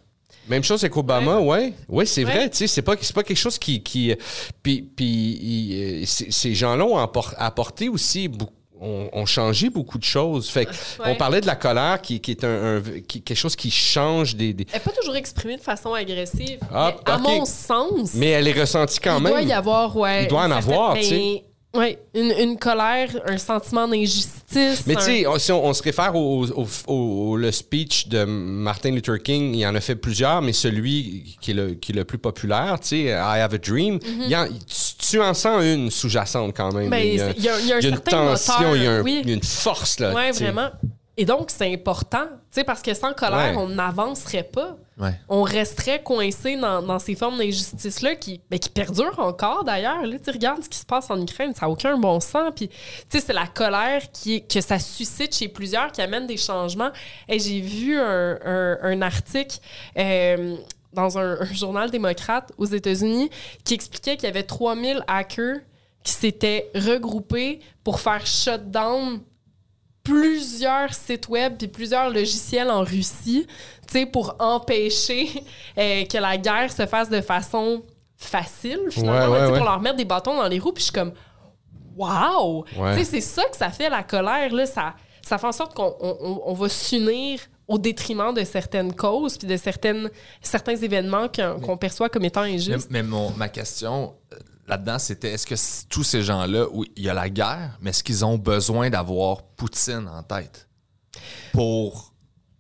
même 0.50 0.64
chose 0.66 0.84
avec 0.84 0.98
Obama, 0.98 1.40
ouais. 1.40 1.72
Ouais, 1.88 2.06
c'est 2.06 2.26
Ouais. 2.26 2.32
vrai, 2.34 2.50
tu 2.50 2.58
sais, 2.58 2.68
c'est 2.68 2.82
pas, 2.82 2.96
c'est 3.00 3.16
pas 3.16 3.24
quelque 3.24 3.38
chose 3.38 3.58
qui. 3.58 3.82
qui 3.82 4.14
puis, 4.62 4.82
puis 4.82 5.06
il- 5.42 6.04
euh, 6.04 6.06
ces 6.06 6.54
gens-là 6.54 6.84
ont 6.84 6.98
appor- 6.98 7.34
apporté 7.38 7.88
aussi 7.88 8.28
beaucoup. 8.28 8.52
Ont, 8.86 9.10
ont 9.14 9.26
changé 9.26 9.70
beaucoup 9.70 9.98
de 9.98 10.04
choses. 10.04 10.50
Fait 10.50 10.66
que 10.66 10.72
Ouais. 10.72 11.06
on 11.12 11.16
parlait 11.16 11.40
de 11.40 11.48
la 11.48 11.56
colère 11.56 12.02
qui, 12.02 12.20
qui 12.20 12.32
est 12.32 12.44
un, 12.44 12.78
un- 12.78 12.82
qui- 13.08 13.22
quelque 13.22 13.38
chose 13.38 13.56
qui 13.56 13.72
change 13.72 14.36
des. 14.36 14.52
des- 14.54 14.66
Elle 14.72 14.74
n'est 14.74 14.80
pas 14.84 14.92
toujours 14.92 15.16
exprimée 15.16 15.56
de 15.56 15.62
façon 15.62 15.94
agressive. 15.94 16.60
Ah, 16.74 16.94
mais 17.06 17.12
à 17.14 17.18
mon 17.18 17.46
sens, 17.46 18.14
Mais 18.16 18.28
elle 18.32 18.48
est 18.48 18.60
ressentie 18.60 19.00
quand 19.00 19.18
il 19.20 19.24
même. 19.24 19.32
doit 19.32 19.42
y 19.42 19.54
avoir, 19.54 19.96
ouais. 19.96 20.24
Il 20.24 20.28
doit 20.28 20.42
en 20.44 20.52
avoir, 20.52 20.96
tu 20.96 21.04
sais. 21.04 21.44
Ouais, 21.76 22.00
une, 22.14 22.32
une 22.40 22.58
colère, 22.58 23.10
un 23.28 23.38
sentiment 23.38 23.88
d'injustice. 23.88 24.84
Mais 24.86 24.96
un- 24.96 25.00
tu 25.00 25.04
sais, 25.06 25.26
si 25.40 25.52
on, 25.52 25.66
on 25.66 25.74
se 25.74 25.82
réfère 25.84 26.16
au, 26.16 26.46
au- 26.46 26.68
au- 26.88 26.94
au- 27.32 27.38
le 27.38 27.52
speech 27.52 28.08
de 28.08 28.24
Martin 28.26 28.92
Luther 28.92 29.22
King, 29.22 29.56
il 29.56 29.66
en 29.66 29.76
a 29.76 29.82
fait 29.82 29.96
plusieurs, 29.96 30.42
mais 30.42 30.54
celui 30.54 31.36
qui 31.42 31.52
est 31.52 31.54
le, 31.54 31.74
qui 31.74 31.92
est 31.92 31.96
le 31.96 32.06
plus 32.06 32.18
populaire, 32.20 32.80
tu 32.80 32.88
sais, 32.90 33.02
I 33.06 33.12
Have 33.12 33.54
a 33.54 33.58
Dream, 33.58 34.00
il 34.06 34.36
en- 34.36 34.48
tu, 34.48 35.08
tu 35.10 35.22
en 35.22 35.34
sens 35.34 35.64
une 35.64 35.90
sous-jacente 35.92 36.54
quand 36.56 36.72
même. 36.74 36.94
Il 36.94 37.16
y 37.16 37.22
a, 37.22 37.30
c'est- 37.32 37.38
il 37.38 37.44
y 37.44 37.50
a- 37.50 37.60
il 37.60 37.68
y 37.68 37.74
a 37.74 37.76
un 37.76 37.80
il 37.80 37.84
y 37.84 37.88
a 37.88 37.90
une 37.90 38.00
tension, 38.00 38.54
moteur, 38.60 38.76
il 38.78 38.84
y 38.84 38.88
a, 38.88 38.92
un- 38.92 39.02
oui. 39.02 39.20
il 39.24 39.30
y 39.30 39.32
a 39.32 39.36
une 39.36 39.44
force 39.44 39.98
sais. 40.34 40.44
vraiment. 40.46 40.70
Et 41.16 41.26
donc, 41.26 41.50
c'est 41.56 41.72
important, 41.72 42.26
tu 42.26 42.60
sais, 42.60 42.64
parce 42.64 42.82
que 42.82 42.94
sans 42.94 43.14
colère, 43.14 43.56
Ouais. 43.56 43.58
on 43.58 43.68
n'avancerait 43.70 44.44
pas. 44.52 44.78
On 45.28 45.44
resterait 45.44 46.02
coincé 46.04 46.56
dans, 46.58 47.00
ces 47.00 47.16
formes 47.16 47.38
d'injustice-là 47.38 48.16
qui, 48.16 48.42
ben, 48.50 48.60
qui 48.60 48.70
perdurent 48.70 49.20
encore 49.20 49.64
d'ailleurs. 49.64 50.02
Regardes 50.02 50.64
ce 50.64 50.70
qui 50.70 50.78
se 50.78 50.86
passe 50.86 51.10
en 51.10 51.22
Ukraine, 51.22 51.54
ça 51.54 51.66
n'a 51.66 51.72
aucun 51.72 51.98
bon 51.98 52.20
sens. 52.20 52.54
C'est 53.10 53.34
la 53.34 53.48
colère 53.48 54.02
que 54.12 54.62
ça 54.62 54.80
suscite 54.80 55.36
chez 55.36 55.48
plusieurs 55.48 55.92
qui 55.92 56.02
amène 56.02 56.28
des 56.28 56.38
changements. 56.38 56.92
Et 57.28 57.40
j'ai 57.40 57.60
vu 57.60 58.00
un, 58.00 59.02
article 59.02 59.60
euh, 59.98 60.56
dans 60.94 61.18
un, 61.18 61.42
un 61.42 61.54
journal 61.54 61.90
démocrate 61.90 62.52
aux 62.58 62.66
États-Unis 62.66 63.30
qui 63.64 63.74
expliquait 63.74 64.16
qu'il 64.16 64.26
y 64.26 64.32
avait 64.32 64.44
3000 64.44 65.04
hackers 65.08 65.58
qui 66.04 66.12
s'étaient 66.12 66.70
regroupés 66.76 67.60
pour 67.84 68.00
faire 68.00 68.26
shutdown 68.26 69.22
plusieurs 70.04 70.94
sites 70.94 71.28
web 71.30 71.56
puis 71.58 71.68
plusieurs 71.68 72.10
logiciels 72.10 72.70
en 72.70 72.82
Russie, 72.84 73.48
tu 73.88 74.00
sais, 74.00 74.06
pour 74.06 74.36
empêcher 74.40 75.30
euh, 75.78 76.06
que 76.06 76.18
la 76.18 76.38
guerre 76.38 76.72
se 76.72 76.86
fasse 76.86 77.10
de 77.10 77.22
façon 77.22 77.84
facile, 78.18 78.80
finalement, 78.90 79.32
Ouais, 79.32 79.32
ouais, 79.32 79.40
tu 79.40 79.46
sais, 79.48 79.52
ouais. 79.52 79.58
pour 79.60 79.66
leur 79.68 79.82
mettre 79.82 79.98
des 79.98 80.06
bâtons 80.06 80.36
dans 80.36 80.48
les 80.48 80.60
roues. 80.60 80.72
Puis 80.74 80.82
je 80.82 80.92
suis 80.92 80.94
comme, 80.94 81.14
wow! 81.98 82.66
Ouais. 82.78 82.94
Tu 82.98 83.00
sais, 83.00 83.12
c'est 83.12 83.22
ça 83.22 83.44
que 83.50 83.56
ça 83.58 83.70
fait, 83.70 83.90
la 83.90 84.04
colère, 84.04 84.54
là. 84.54 84.66
Ça, 84.66 84.94
ça 85.22 85.38
fait 85.38 85.48
en 85.48 85.52
sorte 85.52 85.74
qu'on 85.74 85.96
on- 86.00 86.18
on- 86.22 86.42
on 86.46 86.54
va 86.54 86.70
s'unir 86.70 87.40
au 87.68 87.78
détriment 87.78 88.34
de 88.34 88.44
certaines 88.44 88.94
causes 88.94 89.38
puis 89.38 89.48
de 89.48 89.56
certaines, 89.56 90.10
certains 90.42 90.76
événements 90.76 91.28
qu'on 91.30 91.60
qu'on 91.62 91.78
perçoit 91.78 92.10
comme 92.10 92.26
étant 92.26 92.44
Mais, 92.44 92.56
injustes. 92.56 92.90
mais 92.92 93.04
mon- 93.04 93.32
ma 93.32 93.48
question 93.48 94.16
euh, 94.34 94.38
là-dedans, 94.68 95.00
c'était 95.00 95.32
est-ce 95.32 95.46
que 95.48 95.56
tous 95.90 96.04
ces 96.04 96.24
gens-là, 96.24 96.66
où 96.72 96.86
il 96.96 97.04
y 97.04 97.10
a 97.10 97.14
la 97.14 97.30
guerre, 97.30 97.78
mais 97.82 97.90
est-ce 97.92 98.04
qu'ils 98.04 98.24
ont 98.26 98.38
besoin 98.38 98.90
d'avoir 98.90 99.44
Poutine 99.44 100.08
en 100.08 100.24
tête 100.24 100.68
pour 101.52 102.12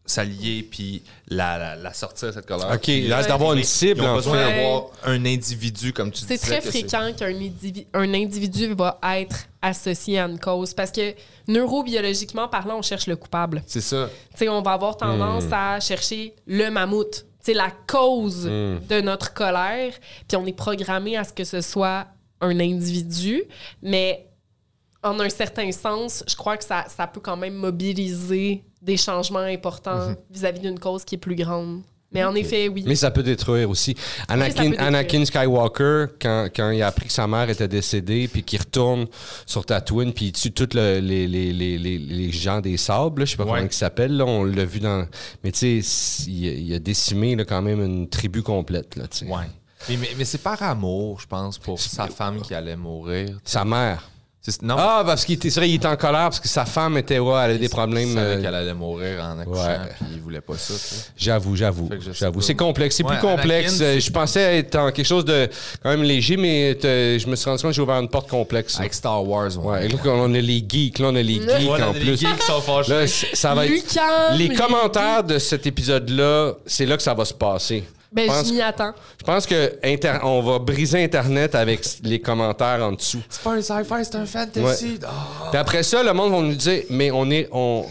s'allier 0.06 0.64
puis 0.70 1.02
la, 1.30 1.58
la, 1.58 1.76
la 1.78 1.94
sortir 1.94 2.28
de 2.28 2.34
cette 2.34 2.46
colère? 2.46 2.70
OK, 2.74 2.88
il 2.90 3.14
reste 3.14 3.30
d'avoir 3.30 3.54
mais 3.54 3.60
une 3.60 3.64
cible, 3.66 4.02
Ils 4.04 4.08
ont 4.08 4.16
besoin 4.16 4.36
d'avoir 4.38 4.84
un 5.06 5.26
individu, 5.26 5.94
comme 5.94 6.12
tu 6.12 6.20
C'est 6.26 6.36
disais. 6.36 6.60
très 6.60 6.60
que 6.60 6.70
fréquent 6.70 7.14
qu'un 7.18 7.28
individu, 7.28 7.86
un 7.94 8.14
individu 8.14 8.74
va 8.74 9.00
être 9.16 9.46
associé 9.62 10.20
à 10.20 10.26
une 10.26 10.40
cause 10.40 10.74
parce 10.74 10.92
que 10.92 11.14
neurobiologiquement 11.48 12.48
parlant, 12.50 12.78
on 12.80 12.82
cherche 12.82 13.08
le 13.08 13.16
coupable. 13.16 13.64
C'est 13.66 13.82
ça. 13.82 14.10
Tu 14.32 14.40
sais, 14.40 14.50
on 14.50 14.62
va 14.62 14.72
avoir 14.74 14.98
tendance 14.98 15.46
à 15.52 15.80
chercher 15.80 16.36
le 16.48 16.70
mammouth, 16.70 17.26
sais, 17.44 17.54
la 17.54 17.72
cause 17.72 18.46
de 18.46 19.02
notre 19.02 19.34
colère, 19.34 19.94
puis 20.28 20.38
on 20.38 20.46
est 20.46 20.54
programmé 20.54 21.18
à 21.18 21.24
ce 21.24 21.34
que 21.34 21.44
ce 21.44 21.62
soit 21.62 22.08
un 22.42 22.60
individu, 22.60 23.44
mais 23.82 24.28
en 25.02 25.20
un 25.20 25.30
certain 25.30 25.72
sens, 25.72 26.24
je 26.28 26.36
crois 26.36 26.58
que 26.58 26.64
ça, 26.64 26.86
ça 26.88 27.08
peut 27.08 27.20
quand 27.20 27.38
même 27.38 27.56
mobiliser 27.56 28.64
des 28.82 28.98
changements 28.98 29.40
importants 29.40 30.14
vis-à-vis 30.30 30.60
d'une 30.60 30.80
cause 30.80 31.04
qui 31.04 31.16
est 31.16 31.18
plus 31.18 31.36
grande. 31.36 31.82
Mais 32.14 32.24
en 32.24 32.36
effet, 32.36 32.68
oui. 32.68 32.84
Mais 32.88 32.96
ça 32.96 33.12
peut 33.12 33.24
détruire 33.24 33.70
aussi. 33.70 33.96
Anakin, 34.28 34.54
peut 34.64 34.70
détruire. 34.70 34.88
Anakin 34.88 35.26
Skywalker, 35.26 36.06
quand, 36.22 36.48
quand 36.56 36.70
il 36.72 36.82
a 36.82 36.88
appris 36.88 37.08
que 37.08 37.14
sa 37.14 37.28
mère 37.28 37.50
était 37.50 37.68
décédée, 37.68 38.28
puis 38.28 38.44
qu'il 38.44 38.60
retourne 38.60 39.08
sur 39.46 39.66
Tatooine, 39.66 40.14
puis 40.14 40.26
il 40.26 40.32
tue 40.32 40.52
tous 40.52 40.70
le- 40.76 41.00
les, 41.00 41.28
les, 41.28 41.52
les, 41.54 41.78
les, 41.78 41.98
les 41.98 42.32
gens 42.32 42.62
des 42.62 42.78
sables, 42.78 43.22
là, 43.22 43.26
je 43.26 43.32
sais 43.32 43.38
pas 43.38 43.44
Ouais. 43.46 43.52
comment 43.60 43.66
ils 43.70 43.74
s'appellent, 43.74 44.22
on 44.22 44.44
l'a 44.44 44.66
vu 44.66 44.80
dans... 44.80 45.06
Mais 45.44 45.52
tu 45.52 45.82
sais, 45.82 46.30
il, 46.30 46.48
a- 46.50 46.54
il 46.54 46.74
a 46.74 46.80
décimé 46.80 47.36
là, 47.36 47.46
quand 47.46 47.62
même 47.62 47.82
une 47.84 48.08
tribu 48.10 48.42
complète. 48.44 48.96
Là, 48.96 49.08
tu 49.08 49.20
sais. 49.20 49.26
Ouais. 49.26 49.44
Mais, 49.90 49.98
mais, 49.98 50.10
mais 50.18 50.26
c'est 50.26 50.38
par 50.42 50.62
amour, 50.64 51.20
je 51.20 51.28
pense, 51.28 51.58
pour 51.58 51.80
sa 51.80 52.08
femme 52.08 52.42
qui 52.42 52.54
allait 52.54 52.78
mourir. 52.78 53.38
Sa 53.44 53.66
mère. 53.66 54.10
Non, 54.62 54.76
Ah, 54.78 55.04
parce 55.06 55.24
qu'il 55.24 55.36
était, 55.36 55.50
c'est 55.50 55.62
vrai, 55.62 55.70
il 55.70 55.76
était 55.76 55.88
en 55.88 55.96
colère 55.96 56.24
parce 56.24 56.42
que 56.42 56.50
sa 56.50 56.66
femme 56.66 56.98
était, 56.98 57.18
ouais, 57.18 57.32
elle 57.36 57.52
avait 57.52 57.60
des 57.60 57.68
il 57.68 57.70
problèmes. 57.70 58.14
savait 58.14 58.26
euh, 58.36 58.42
qu'elle 58.42 58.54
allait 58.56 58.74
mourir 58.74 59.24
en 59.24 59.40
accouchant, 59.40 59.64
Ouais. 59.64 59.78
puis 59.96 60.06
il 60.16 60.20
voulait 60.22 60.42
pas 60.42 60.58
ça. 60.58 60.74
J'avoue, 61.16 61.56
j'avoue. 61.56 61.90
J'avoue. 62.12 62.42
C'est 62.42 62.54
complexe. 62.56 62.98
C'est 62.98 63.06
Ouais, 63.06 63.12
plus 63.18 63.22
complexe. 63.26 63.76
Anakin, 63.80 63.86
Euh, 63.86 64.00
je 64.02 64.12
pensais 64.12 64.58
être 64.58 64.76
en 64.76 64.92
quelque 64.92 65.06
chose 65.06 65.24
de 65.24 65.48
quand 65.82 65.90
même 65.92 66.04
léger, 66.04 66.36
mais 66.36 66.76
te- 66.76 67.18
je 67.22 67.26
me 67.28 67.38
suis 67.38 67.50
rendu 67.50 67.62
compte 67.62 67.72
que 67.72 67.76
j'ai 67.78 67.82
ouvert 67.82 68.00
une 68.00 68.10
porte 68.10 68.30
complexe. 68.30 68.78
Avec 68.80 68.94
Star 68.94 69.26
Wars, 69.26 69.58
ouais. 69.58 69.66
Ouais, 69.66 69.86
et 69.86 69.88
là, 69.88 69.98
on 70.08 70.34
a 70.34 70.38
les 70.38 70.66
geeks. 70.68 71.00
Là, 71.00 71.08
on 71.12 71.16
a 71.16 71.22
les 71.22 71.36
geeks 71.36 71.70
en 71.70 71.94
les 71.94 72.00
plus. 72.02 72.18
geeks 72.20 72.42
sont 72.44 72.60
fâchés. 72.66 72.92
Là, 72.92 73.08
ça 73.08 73.56
va 73.56 73.66
être. 73.66 73.72
Lucas, 73.72 74.34
Les 74.36 74.50
commentaires 74.50 75.24
de 75.24 75.40
cet 75.40 75.66
épisode-là, 75.68 76.52
c'est 76.66 76.86
là 76.86 76.98
que 76.98 77.04
ça 77.04 77.14
va 77.14 77.24
se 77.24 77.34
passer. 77.34 77.86
Ben, 78.14 78.30
je 78.46 78.52
m'y 78.54 78.62
attends. 78.62 78.94
je 79.20 79.24
pense 79.26 79.46
que 79.46 79.74
inter- 79.84 80.20
on 80.24 80.42
va 80.42 80.60
briser 80.60 81.04
Internet 81.04 81.56
avec 81.56 81.84
les 82.04 82.20
commentaires 82.22 82.80
en 82.84 82.92
dessous. 82.92 83.22
C'est 83.30 83.42
pas 83.42 83.54
un 83.54 83.62
sci-fi, 83.62 84.04
c'est 84.04 84.16
un 84.16 84.26
fantasy. 84.26 85.00
Ah. 85.04 85.10
Puis 85.52 85.58
après 85.60 85.84
ça, 85.84 86.04
le 86.04 86.14
monde 86.14 86.32
va 86.32 86.42
nous 86.42 86.56
dire, 86.56 86.84
mais 86.90 87.10
on 87.12 87.30
est, 87.32 87.48
on, 87.52 87.86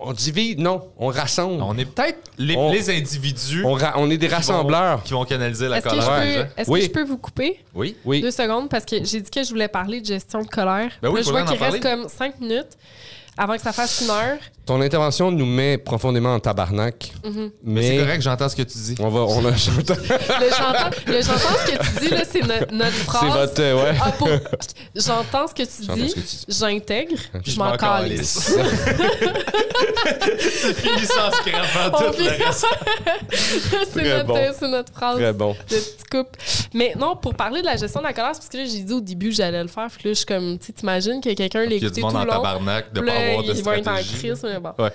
on 0.00 0.12
divise, 0.12 0.56
non, 0.56 0.88
on 0.98 1.08
rassemble. 1.08 1.62
On 1.62 1.76
est 1.76 1.84
peut-être 1.84 2.18
les, 2.38 2.56
individus 2.90 3.62
On, 3.64 3.76
est 4.10 4.16
des 4.16 4.26
qui 4.26 4.30
vont- 4.30 4.36
rassembleurs. 4.36 5.02
qui 5.02 5.12
vont 5.12 5.24
canaliser 5.24 5.68
la 5.68 5.78
Est-ce 5.78 5.84
que, 5.88 5.94
je 5.94 6.00
colère. 6.06 6.48
est-ce 6.56 6.70
Oui. 6.70 6.80
que 6.80 6.86
je 6.86 6.90
peux 6.90 7.04
vous 7.04 7.18
couper? 7.18 7.60
Oui. 7.74 7.96
Oui. 8.04 8.20
deux 8.22 8.30
secondes 8.30 8.68
parce 8.70 8.84
que 8.84 8.96
j'ai 9.04 9.20
dit 9.20 9.30
que 9.30 9.42
je 9.42 9.50
voulais 9.50 9.68
parler 9.68 10.00
de 10.00 10.06
gestion 10.06 10.42
de 10.42 10.48
colère. 10.48 10.90
Ben 11.02 11.08
oui, 11.10 11.16
Là, 11.16 11.22
je 11.22 11.30
vois 11.30 11.42
qu'il 11.42 11.62
reste 11.62 11.80
comme 11.82 12.08
cinq 12.08 12.40
minutes 12.40 12.78
avant 13.36 13.56
que 13.56 13.62
ça 13.62 13.72
fasse 13.72 14.00
une 14.02 14.10
heure. 14.10 14.38
Ton 14.66 14.80
intervention 14.80 15.30
nous 15.30 15.44
met 15.44 15.76
profondément 15.76 16.34
en 16.34 16.40
tabarnak. 16.40 17.12
Mhm. 17.22 17.32
Mais 17.34 17.50
Mais 17.62 17.88
c'est 17.88 17.96
correct, 17.98 18.22
j'entends 18.22 18.48
ce 18.48 18.56
que 18.56 18.62
tu 18.62 18.78
dis. 18.78 18.94
on 18.98 19.08
va, 19.10 19.20
on 19.20 19.44
a, 19.44 19.50
Le 19.50 19.56
j'entends, 19.56 19.94
le 21.06 21.20
j'entends 21.22 21.56
ce 21.66 21.70
que 21.70 21.76
tu 22.00 22.00
dis, 22.06 22.10
là, 22.14 22.22
c'est 22.30 22.40
no- 22.42 22.76
notre 22.78 22.92
phrase. 22.92 23.20
c'est 23.22 23.38
votre, 23.38 23.60
euh, 23.62 23.84
ouais. 23.92 23.98
Ah, 24.02 24.12
pour- 24.12 24.28
J'entends 24.96 25.46
ce 25.48 25.54
que 25.54 25.62
tu 25.64 25.92
dis, 26.00 26.14
j'intègre, 26.48 27.16
je 27.44 27.50
je 27.50 27.58
m'en 27.58 27.76
calisse. 27.76 28.56
C'est 30.38 30.74
fini 30.74 31.06
sans 31.06 31.30
scrapant 31.32 31.98
tout 32.12 32.18
le 32.18 32.28
reste. 32.44 32.66
c'est 33.92 34.02
notre, 34.04 34.24
bon. 34.26 34.38
c'est 34.58 34.68
notre 34.68 34.92
phrase 34.92 35.16
Très 35.16 35.32
bon. 35.32 35.52
de 35.52 35.56
petite 35.76 36.08
coupe. 36.10 36.36
Mais 36.74 36.94
non, 36.98 37.16
pour 37.16 37.34
parler 37.34 37.60
de 37.60 37.66
la 37.66 37.76
gestion 37.76 38.00
de 38.00 38.06
la 38.06 38.12
colère, 38.12 38.30
c'est 38.34 38.38
parce 38.40 38.48
que 38.48 38.56
là, 38.58 38.64
j'ai 38.64 38.80
dit 38.80 38.92
au 38.92 39.00
début 39.00 39.28
que 39.30 39.34
j'allais 39.34 39.62
le 39.62 39.68
faire. 39.68 39.88
Puis 39.88 40.08
là, 40.08 40.10
je 40.10 40.14
suis 40.14 40.26
comme, 40.26 40.58
tu 40.58 40.66
sais, 40.66 40.72
t'imagines 40.72 41.20
que 41.20 41.32
quelqu'un 41.34 41.64
Il 41.64 41.72
y 41.72 41.76
a 41.76 41.90
du 41.90 41.90
tout 41.90 42.00
monde 42.00 42.12
le 42.14 42.18
en 42.18 42.24
long. 42.24 42.30
tabarnak 42.32 42.92
de 42.92 43.00
pas 43.00 43.12
avoir 43.12 43.42
de 43.44 43.52
ils 43.54 43.62
vont 43.62 43.72
être 43.72 43.88
en 43.88 43.96
stratégie. 43.96 44.18
crise, 44.18 44.46
mais 44.54 44.60
bon. 44.60 44.72
Ouais. 44.82 44.92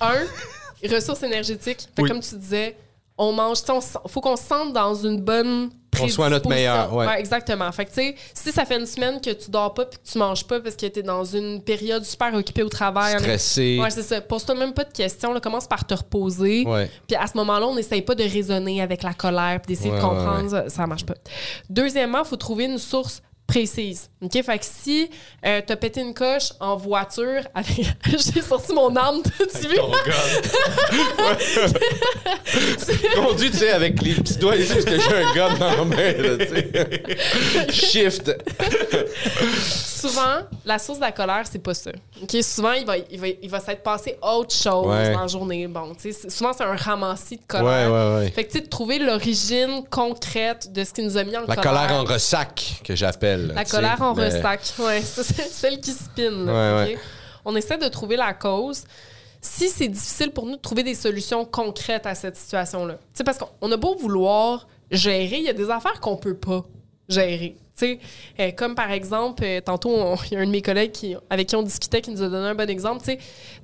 Un, 0.00 0.94
ressources 0.94 1.22
énergétiques. 1.22 1.80
Fait 1.94 2.02
Oui. 2.02 2.08
comme 2.08 2.20
tu 2.20 2.34
disais, 2.36 2.76
on 3.18 3.32
mange, 3.32 3.58
on 3.68 3.78
s- 3.78 3.98
faut 4.08 4.20
qu'on 4.20 4.36
se 4.36 4.44
sente 4.44 4.72
dans 4.72 4.94
une 4.94 5.20
bonne 5.20 5.70
Qu'on 5.98 6.08
soit 6.08 6.26
à 6.26 6.30
notre 6.30 6.48
meilleur, 6.48 6.94
ouais. 6.94 7.20
exactement. 7.20 7.70
Fait 7.72 7.84
que, 7.84 7.90
tu 7.90 7.96
sais, 7.96 8.14
si 8.32 8.50
ça 8.52 8.64
fait 8.64 8.78
une 8.78 8.86
semaine 8.86 9.20
que 9.20 9.28
tu 9.30 9.50
dors 9.50 9.74
pas 9.74 9.84
puis 9.84 9.98
que 9.98 10.08
tu 10.10 10.16
manges 10.16 10.46
pas 10.46 10.58
parce 10.60 10.74
que 10.76 10.86
t'es 10.86 11.02
dans 11.02 11.24
une 11.24 11.60
période 11.62 12.02
super 12.04 12.32
occupée 12.32 12.62
au 12.62 12.70
travail. 12.70 13.18
Stressé. 13.18 13.78
Ouais, 13.82 13.90
c'est 13.90 14.04
ça. 14.04 14.20
Pose-toi 14.22 14.54
même 14.54 14.72
pas 14.72 14.84
de 14.84 14.92
questions. 14.92 15.34
Là. 15.34 15.40
Commence 15.40 15.66
par 15.66 15.84
te 15.86 15.92
reposer. 15.92 16.64
Puis 17.06 17.16
à 17.16 17.26
ce 17.26 17.36
moment-là, 17.36 17.66
on 17.66 17.74
n'essaye 17.74 18.00
pas 18.00 18.14
de 18.14 18.22
raisonner 18.22 18.80
avec 18.80 19.02
la 19.02 19.12
colère 19.12 19.60
puis 19.60 19.74
d'essayer 19.74 19.90
Ouais, 19.90 19.98
de 19.98 20.02
comprendre. 20.02 20.48
Ça, 20.48 20.68
ça 20.70 20.86
marche 20.86 21.04
pas. 21.04 21.14
Deuxièmement, 21.68 22.20
il 22.20 22.26
faut 22.28 22.36
trouver 22.36 22.64
une 22.64 22.78
source 22.78 23.20
précise. 23.50 24.08
OK? 24.22 24.42
Fait 24.42 24.58
que 24.58 24.64
si 24.64 25.10
euh, 25.46 25.60
t'as 25.66 25.76
pété 25.76 26.00
une 26.00 26.14
coche 26.14 26.52
en 26.60 26.76
voiture 26.76 27.42
avec... 27.54 27.68
J'ai 28.06 28.42
sorti 28.42 28.72
mon 28.72 28.94
arme, 28.96 29.22
tu 29.38 29.68
vu? 29.68 29.76
Conduit, 33.16 33.50
tu 33.50 33.56
sais, 33.58 33.70
avec 33.70 34.00
les 34.02 34.14
petits 34.14 34.36
doigts 34.36 34.56
ici, 34.56 34.72
parce 34.74 34.84
que 34.84 34.98
j'ai 35.00 35.14
un 35.16 35.32
gars 35.34 35.48
dans 35.58 35.70
la 35.76 35.84
main, 35.84 36.12
là, 36.12 36.36
tu 36.38 36.46
sais. 36.48 37.70
Shift. 37.72 38.36
Souvent, 40.00 40.40
la 40.64 40.78
source 40.78 40.98
de 40.98 41.04
la 41.04 41.12
colère, 41.12 41.44
c'est 41.50 41.58
pas 41.62 41.74
ça. 41.74 41.90
OK? 42.22 42.42
Souvent, 42.42 42.72
il 42.72 42.86
va, 42.86 42.96
il 42.98 43.20
va, 43.20 43.26
il 43.42 43.50
va 43.50 43.60
s'être 43.60 43.82
passé 43.82 44.16
autre 44.22 44.54
chose 44.54 44.86
Ouais. 44.86 45.12
dans 45.12 45.20
la 45.20 45.26
journée. 45.26 45.66
Bon, 45.66 45.94
tu 45.94 46.12
sais, 46.12 46.30
souvent, 46.30 46.52
c'est 46.52 46.64
un 46.64 46.74
ramassis 46.76 47.36
de 47.36 47.42
colère. 47.46 47.90
ouais, 47.92 48.16
ouais. 48.24 48.30
Fait 48.30 48.44
que, 48.44 48.52
tu 48.52 48.58
sais, 48.58 48.64
de 48.64 48.68
trouver 48.68 48.98
l'origine 48.98 49.82
concrète 49.90 50.72
de 50.72 50.84
ce 50.84 50.92
qui 50.92 51.02
nous 51.02 51.16
a 51.16 51.24
mis 51.24 51.36
en 51.36 51.44
La 51.46 51.56
colère 51.56 51.92
en 51.92 52.04
ressac, 52.04 52.80
que 52.84 52.94
j'appelle. 52.96 53.39
La 53.54 53.64
sais. 53.64 53.70
colère 53.76 54.00
en 54.02 54.14
Le- 54.14 54.22
ressac. 54.22 54.74
Ouais, 54.78 55.00
c'est 55.02 55.22
celle 55.50 55.80
qui 55.80 55.92
spinne. 55.92 56.48
Ouais, 56.48 56.52
ouais. 56.74 56.98
On 57.44 57.56
essaie 57.56 57.78
de 57.78 57.88
trouver 57.88 58.16
la 58.16 58.34
cause. 58.34 58.84
Si 59.42 59.68
c'est 59.70 59.88
difficile 59.88 60.30
pour 60.32 60.44
nous 60.46 60.56
de 60.56 60.60
trouver 60.60 60.82
des 60.82 60.94
solutions 60.94 61.44
concrètes 61.46 62.04
à 62.06 62.14
cette 62.14 62.36
situation-là, 62.36 62.94
tu 62.94 63.00
sais, 63.14 63.24
parce 63.24 63.38
qu'on 63.38 63.72
a 63.72 63.76
beau 63.78 63.96
vouloir 63.96 64.66
gérer, 64.90 65.36
il 65.38 65.44
y 65.44 65.48
a 65.48 65.54
des 65.54 65.70
affaires 65.70 65.98
qu'on 66.00 66.16
peut 66.16 66.36
pas 66.36 66.64
gérer. 67.10 67.56
Euh, 68.38 68.50
comme 68.52 68.74
par 68.74 68.90
exemple, 68.90 69.42
euh, 69.44 69.60
tantôt, 69.60 69.90
il 70.30 70.34
y 70.34 70.36
a 70.36 70.40
un 70.40 70.46
de 70.46 70.50
mes 70.50 70.62
collègues 70.62 71.16
avec 71.28 71.48
qui 71.48 71.56
on 71.56 71.62
discutait 71.62 72.00
qui 72.00 72.10
nous 72.10 72.22
a 72.22 72.28
donné 72.28 72.48
un 72.48 72.54
bon 72.54 72.68
exemple. 72.68 73.04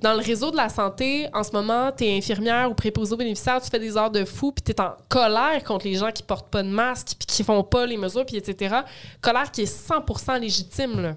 Dans 0.01 0.13
le 0.13 0.19
réseau 0.19 0.51
de 0.51 0.57
la 0.57 0.69
santé, 0.69 1.27
en 1.33 1.43
ce 1.43 1.51
moment, 1.51 1.91
tu 1.91 2.05
es 2.05 2.17
infirmière 2.17 2.69
ou 2.69 2.73
préposé 2.73 3.13
aux 3.13 3.17
bénéficiaires, 3.17 3.61
tu 3.61 3.69
fais 3.69 3.79
des 3.79 3.95
heures 3.97 4.11
de 4.11 4.25
fou, 4.25 4.51
puis 4.51 4.63
tu 4.63 4.71
es 4.71 4.81
en 4.81 4.95
colère 5.09 5.63
contre 5.63 5.85
les 5.85 5.95
gens 5.95 6.11
qui 6.11 6.23
portent 6.23 6.49
pas 6.49 6.63
de 6.63 6.69
masque, 6.69 7.09
puis 7.19 7.27
qui 7.27 7.43
font 7.43 7.63
pas 7.63 7.85
les 7.85 7.97
mesures, 7.97 8.25
puis 8.25 8.37
etc. 8.37 8.77
Colère 9.21 9.51
qui 9.51 9.61
est 9.61 9.89
100% 9.89 10.39
légitime, 10.39 11.01
là. 11.01 11.15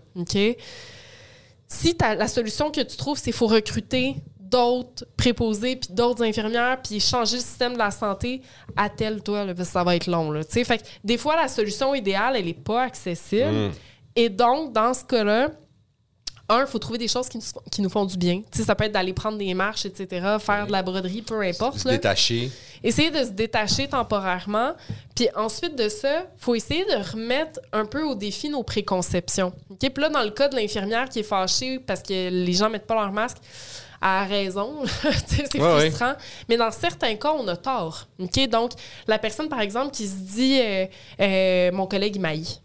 Si 1.72 1.96
la 2.00 2.26
solution 2.26 2.70
que 2.72 2.80
tu 2.80 2.96
trouves, 2.96 3.18
c'est 3.18 3.30
faut 3.30 3.46
recruter 3.46 4.16
d'autres 4.51 5.05
préposés 5.16 5.76
puis 5.76 5.92
d'autres 5.92 6.24
infirmières 6.24 6.80
puis 6.82 7.01
changer 7.01 7.36
le 7.36 7.42
système 7.42 7.74
de 7.74 7.78
la 7.78 7.90
santé, 7.90 8.42
attelle-toi, 8.76 9.46
parce 9.46 9.59
que 9.59 9.64
ça 9.64 9.84
va 9.84 9.96
être 9.96 10.07
long. 10.07 10.30
Là, 10.30 10.42
fait 10.42 10.64
que 10.78 10.82
des 11.05 11.18
fois, 11.18 11.36
la 11.36 11.48
solution 11.48 11.94
idéale, 11.94 12.36
elle 12.36 12.46
n'est 12.46 12.55
pas 12.55 12.82
accessible. 12.82 13.70
Et 14.16 14.28
donc, 14.28 14.72
dans 14.72 14.92
ce 14.92 15.05
cas-là, 15.05 15.51
un, 16.51 16.62
il 16.62 16.66
faut 16.66 16.78
trouver 16.78 16.98
des 16.98 17.09
choses 17.09 17.28
qui 17.28 17.38
nous, 17.38 17.44
qui 17.70 17.80
nous 17.80 17.88
font 17.88 18.05
du 18.05 18.16
bien. 18.16 18.42
Ça 18.53 18.74
peut 18.74 18.84
être 18.84 18.92
d'aller 18.92 19.12
prendre 19.12 19.38
des 19.38 19.55
marches, 19.55 19.86
etc., 19.86 20.36
faire 20.40 20.66
de 20.66 20.72
la 20.72 20.82
broderie, 20.82 21.22
peu 21.22 21.40
importe. 21.42 21.78
Se 21.78 21.86
là. 21.88 21.94
détacher. 21.94 22.51
Essayer 22.82 23.11
de 23.11 23.24
se 23.24 23.30
détacher 23.30 23.86
temporairement. 23.86 24.72
Puis 25.14 25.28
ensuite 25.36 25.76
de 25.76 25.88
ça, 25.88 26.26
faut 26.38 26.55
essayer 26.55 26.84
de 26.84 27.12
remettre 27.12 27.61
un 27.72 27.84
peu 27.84 28.03
au 28.03 28.14
défi 28.14 28.48
nos 28.48 28.64
préconceptions. 28.64 29.53
OK? 29.70 29.78
Puis 29.78 30.03
là, 30.03 30.09
dans 30.09 30.22
le 30.24 30.30
cas 30.30 30.48
de 30.48 30.57
l'infirmière 30.57 31.09
qui 31.09 31.20
est 31.20 31.24
fâchée 31.24 31.78
parce 31.78 32.03
que 32.03 32.30
les 32.30 32.53
gens 32.53 32.68
mettent 32.68 32.86
pas 32.86 32.96
leur 32.96 33.12
masque, 33.12 33.38
à 34.01 34.24
raison, 34.24 34.82
c'est 35.26 35.55
Ouais, 35.61 35.74
ouais. 35.74 35.90
frustrant. 35.90 36.14
Mais 36.48 36.57
dans 36.57 36.70
certains 36.70 37.14
cas, 37.16 37.32
on 37.36 37.46
a 37.48 37.57
tort. 37.57 38.07
Donc, 38.51 38.72
la 39.07 39.18
personne, 39.18 39.48
par 39.48 39.61
exemple, 39.61 39.90
qui 39.92 40.07
se 40.09 40.14
dit 40.16 40.59
euh, 40.61 40.86
euh, 41.20 41.72
Mon 41.72 41.86
collègue, 41.86 42.16
il 42.16 42.20
m'haït. 42.20 42.62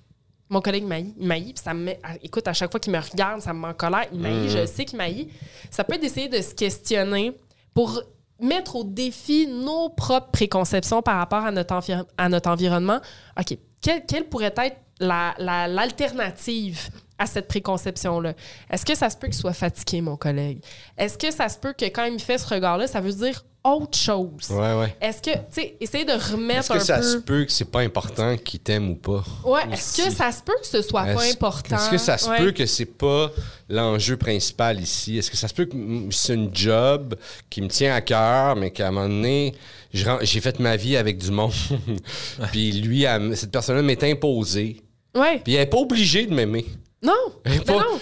Mon 0.50 0.62
collègue 0.62 0.84
m'haït, 0.86 1.14
il 1.20 1.26
m'haït, 1.28 1.54
puis 1.56 1.64
ça 1.64 1.74
me 1.74 1.84
met, 1.86 2.00
écoute, 2.22 2.48
à 2.48 2.54
chaque 2.54 2.70
fois 2.70 2.80
qu'il 2.80 2.94
me 2.94 3.00
regarde, 3.00 3.42
ça 3.42 3.52
me 3.52 3.60
met 3.62 3.68
en 3.70 3.74
colère, 3.74 4.06
il 4.14 4.50
je 4.50 4.66
sais 4.68 4.86
qu'il 4.86 4.98
m'haït. 4.98 5.30
Ça 5.72 5.84
peut 5.84 5.96
être 5.96 6.02
d'essayer 6.02 6.30
de 6.30 6.40
se 6.40 6.54
questionner 6.54 7.36
pour 7.74 8.00
mettre 8.40 8.76
au 8.76 8.84
défi 8.84 9.48
nos 9.48 9.90
propres 9.90 10.30
préconceptions 10.32 11.02
par 11.02 11.18
rapport 11.18 11.44
à 11.46 11.52
notre, 11.52 11.74
envi- 11.74 12.04
à 12.18 12.30
notre 12.30 12.50
environnement. 12.50 13.00
OK, 13.40 13.58
quelle, 13.82 14.06
quelle 14.06 14.26
pourrait 14.30 14.54
être 14.58 14.78
la- 15.00 15.34
la- 15.40 15.68
l'alternative 15.68 16.90
à 17.18 17.26
cette 17.26 17.48
préconception-là? 17.48 18.34
Est-ce 18.70 18.86
que 18.86 18.96
ça 18.96 19.10
se 19.10 19.18
peut 19.18 19.28
qu'il 19.28 19.36
soit 19.38 19.54
fatigué, 19.54 20.02
mon 20.02 20.18
collègue? 20.18 20.60
Est-ce 20.98 21.18
que 21.18 21.32
ça 21.32 21.50
se 21.50 21.58
peut 21.58 21.74
que 21.78 21.86
quand 21.86 22.06
il 22.06 22.14
me 22.14 22.20
fait 22.20 22.38
ce 22.38 22.48
regard-là, 22.54 22.88
ça 22.88 23.00
veut 23.02 23.14
dire 23.14 23.46
autre 23.64 23.98
chose? 23.98 24.50
Ouais, 24.52 24.74
ouais. 24.76 24.96
Est-ce 25.02 25.22
que, 25.22 25.32
tu 25.32 25.40
sais, 25.52 25.76
essayer 25.80 26.06
de 26.06 26.12
remettre 26.12 26.60
Est-ce 26.60 26.70
que 26.70 26.78
un 26.78 26.80
ça 26.80 26.98
peu... 26.98 27.04
se 27.04 27.18
peut 27.18 27.46
que 27.46 27.52
c'est 27.52 27.72
pas 27.72 27.80
important 27.80 28.36
qu'il 28.38 28.60
t'aime 28.60 28.90
ou 28.92 28.96
pas? 28.96 29.24
Ouais, 29.44 29.62
est-ce 29.72 30.04
que 30.04 30.12
ça 30.12 30.32
se 30.32 30.44
peut 30.44 30.54
que 30.62 30.68
ce 30.68 30.82
soit 30.82 31.06
pas 31.06 31.24
important? 31.32 31.76
Est-ce 31.78 31.90
que 31.90 31.98
ça 31.98 32.18
se 32.18 32.30
Ouais. 32.30 32.38
peut 32.38 32.52
que 32.52 32.66
c'est 32.66 32.86
pas 32.86 33.32
l'enjeu 33.70 34.18
principal 34.18 34.80
ici? 34.80 35.18
Est-ce 35.18 35.32
que 35.32 35.38
ça 35.38 35.48
se 35.48 35.54
peut 35.54 35.66
que 35.66 35.76
c'est 36.12 36.36
une 36.36 36.54
job 36.56 37.16
qui 37.50 37.62
me 37.62 37.68
tient 37.70 37.96
à 37.96 38.02
cœur, 38.02 38.56
mais 38.56 38.70
qu'à 38.72 38.90
un 38.90 38.92
moment 38.92 39.08
donné, 39.08 39.56
j'ai 39.94 40.42
fait 40.42 40.60
ma 40.60 40.76
vie 40.76 40.96
avec 40.98 41.18
du 41.18 41.32
monde, 41.32 41.54
puis 42.52 42.72
lui, 42.74 43.04
elle- 43.04 43.36
cette 43.38 43.52
personne-là 43.52 43.82
m'est 43.82 44.04
imposée, 44.04 44.82
Ouais. 45.16 45.40
puis 45.44 45.54
elle 45.54 45.62
n'est 45.62 45.66
pas 45.70 45.78
obligée 45.78 46.26
de 46.28 46.34
m'aimer. 46.36 46.66
Non! 47.06 47.34
Mais 47.46 47.60
pas- 47.60 47.74
non! 47.74 48.00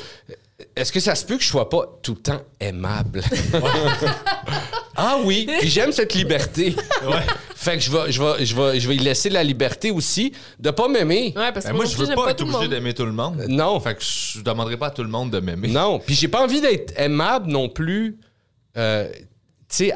Est-ce 0.76 0.92
que 0.92 1.00
ça 1.00 1.16
se 1.16 1.26
peut 1.26 1.38
que 1.38 1.44
je 1.44 1.50
sois 1.50 1.70
pas 1.70 2.00
tout 2.02 2.14
le 2.16 2.22
temps 2.22 2.42
aimable? 2.60 3.22
ah 4.96 5.18
oui, 5.24 5.48
puis 5.60 5.70
j'aime 5.70 5.92
cette 5.92 6.14
liberté. 6.14 6.76
Fait 7.56 7.78
que 7.78 7.80
je 7.84 7.92
vais, 7.92 8.12
je, 8.12 8.22
vais, 8.22 8.46
je, 8.46 8.56
vais, 8.56 8.80
je 8.80 8.88
vais 8.88 8.96
y 8.96 9.00
laisser 9.00 9.30
la 9.30 9.44
liberté 9.44 9.92
aussi 9.92 10.34
de 10.60 10.70
pas 10.72 10.88
m'aimer. 10.88 11.34
Ouais, 11.36 11.52
parce 11.52 11.66
que 11.66 11.72
Ben, 11.72 11.76
moi, 11.76 11.86
non 11.86 11.92
je 11.92 11.98
veux 11.98 12.16
pas 12.16 12.32
être 12.32 12.42
obligé 12.42 12.68
d'aimer 12.68 12.94
tout 12.94 13.06
le 13.06 13.12
monde. 13.12 13.46
Non. 13.48 13.80
Fait 13.80 13.96
que 13.96 14.04
je 14.04 14.42
demanderai 14.42 14.78
pas 14.78 14.88
à 14.88 14.92
tout 14.92 15.04
le 15.04 15.10
monde 15.10 15.32
de 15.32 15.40
m'aimer. 15.40 15.68
Non, 15.68 16.00
puis 16.00 16.16
j'ai 16.16 16.28
pas 16.28 16.44
envie 16.44 16.62
d'être 16.62 16.94
aimable 16.98 17.50
non 17.50 17.70
plus. 17.70 18.18
Euh, 18.78 19.10
tu 19.70 19.90
sais, 19.90 19.94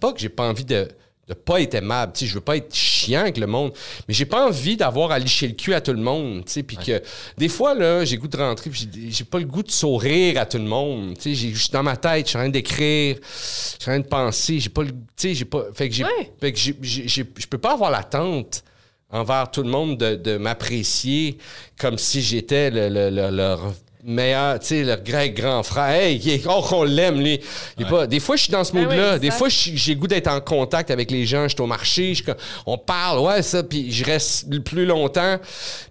pas 0.00 0.12
que 0.12 0.18
j'ai 0.20 0.28
pas 0.28 0.44
envie 0.44 0.64
de 0.64 0.88
de 1.28 1.34
pas 1.34 1.60
être 1.62 1.74
aimable, 1.74 2.12
tu 2.12 2.20
sais, 2.20 2.26
je 2.26 2.34
veux 2.34 2.40
pas 2.42 2.56
être 2.56 2.74
chiant 2.74 3.22
avec 3.22 3.38
le 3.38 3.46
monde, 3.46 3.72
mais 4.06 4.12
j'ai 4.14 4.26
pas 4.26 4.46
envie 4.46 4.76
d'avoir 4.76 5.10
à 5.10 5.18
licher 5.18 5.48
le 5.48 5.54
cul 5.54 5.72
à 5.72 5.80
tout 5.80 5.92
le 5.92 6.00
monde, 6.02 6.44
tu 6.44 6.52
sais, 6.52 6.62
puis 6.62 6.76
que 6.76 7.02
des 7.38 7.48
fois 7.48 7.74
là, 7.74 8.04
j'ai 8.04 8.16
le 8.16 8.20
goût 8.22 8.28
de 8.28 8.36
rentrer, 8.36 8.68
puis 8.70 8.88
j'ai- 9.10 9.24
pas 9.24 9.38
le 9.38 9.46
goût 9.46 9.62
de 9.62 9.70
sourire 9.70 10.38
à 10.40 10.44
tout 10.44 10.58
le 10.58 10.64
monde, 10.64 11.14
tu 11.16 11.22
sais, 11.22 11.34
j'ai- 11.34 11.54
je 11.54 11.58
suis 11.58 11.70
dans 11.70 11.82
ma 11.82 11.96
tête, 11.96 12.26
je 12.26 12.30
suis 12.30 12.36
en 12.36 12.40
train 12.42 12.48
d'écrire, 12.50 13.16
je 13.22 13.80
suis 13.80 13.90
en 13.90 13.92
train 13.94 14.00
de 14.00 14.06
penser, 14.06 14.58
j'ai 14.60 14.68
pas 14.68 14.82
le, 14.82 14.90
tu 14.90 14.96
sais, 15.16 15.34
j'ai 15.34 15.44
pas, 15.46 15.64
fait 15.72 15.88
que 15.88 15.94
j'ai, 15.94 16.04
Ouais. 16.04 16.32
fait 16.40 16.52
que 16.52 16.58
j'ai- 16.58 16.76
j'ai- 16.82 17.08
j'ai- 17.08 17.30
je 17.38 17.46
peux 17.46 17.58
pas 17.58 17.72
avoir 17.72 17.90
l'attente 17.90 18.62
envers 19.10 19.50
tout 19.50 19.62
le 19.62 19.70
monde 19.70 19.96
de, 19.96 20.16
de 20.16 20.36
m'apprécier 20.36 21.38
comme 21.78 21.96
si 21.98 22.20
j'étais 22.20 22.70
le, 22.70 22.88
le- 22.88 23.10
le- 23.10 23.30
leur 23.30 23.72
meilleur, 24.04 24.58
tu 24.60 24.66
sais, 24.66 24.82
leur 24.84 25.00
grand, 25.02 25.26
grand 25.28 25.62
frère. 25.62 25.88
Hey, 25.90 26.16
il 26.16 26.30
est- 26.30 26.46
oh, 26.46 26.62
qu'on 26.62 26.84
l'aime, 26.84 27.20
lui. 27.20 27.40
Il 27.78 27.86
est 27.86 27.88
pas- 27.88 28.06
des 28.06 28.20
fois, 28.20 28.36
je 28.36 28.42
suis 28.42 28.52
dans 28.52 28.62
ce 28.64 28.72
Ah 28.74 28.78
oui, 28.80 28.84
mood-là. 28.84 29.18
des 29.18 29.30
fois, 29.30 29.48
j'ai 29.48 29.94
le 29.94 30.00
goût 30.00 30.06
d'être 30.06 30.28
en 30.28 30.40
contact 30.40 30.90
avec 30.90 31.10
les 31.10 31.24
gens. 31.26 31.44
Je 31.44 31.54
suis 31.54 31.60
au 31.62 31.66
marché, 31.66 32.14
je 32.14 32.22
on 32.66 32.76
parle, 32.78 33.20
ouais, 33.20 33.42
ça, 33.42 33.62
puis 33.62 33.90
je 33.90 34.04
reste 34.04 34.46
le 34.50 34.60
plus 34.62 34.86
longtemps. 34.86 35.38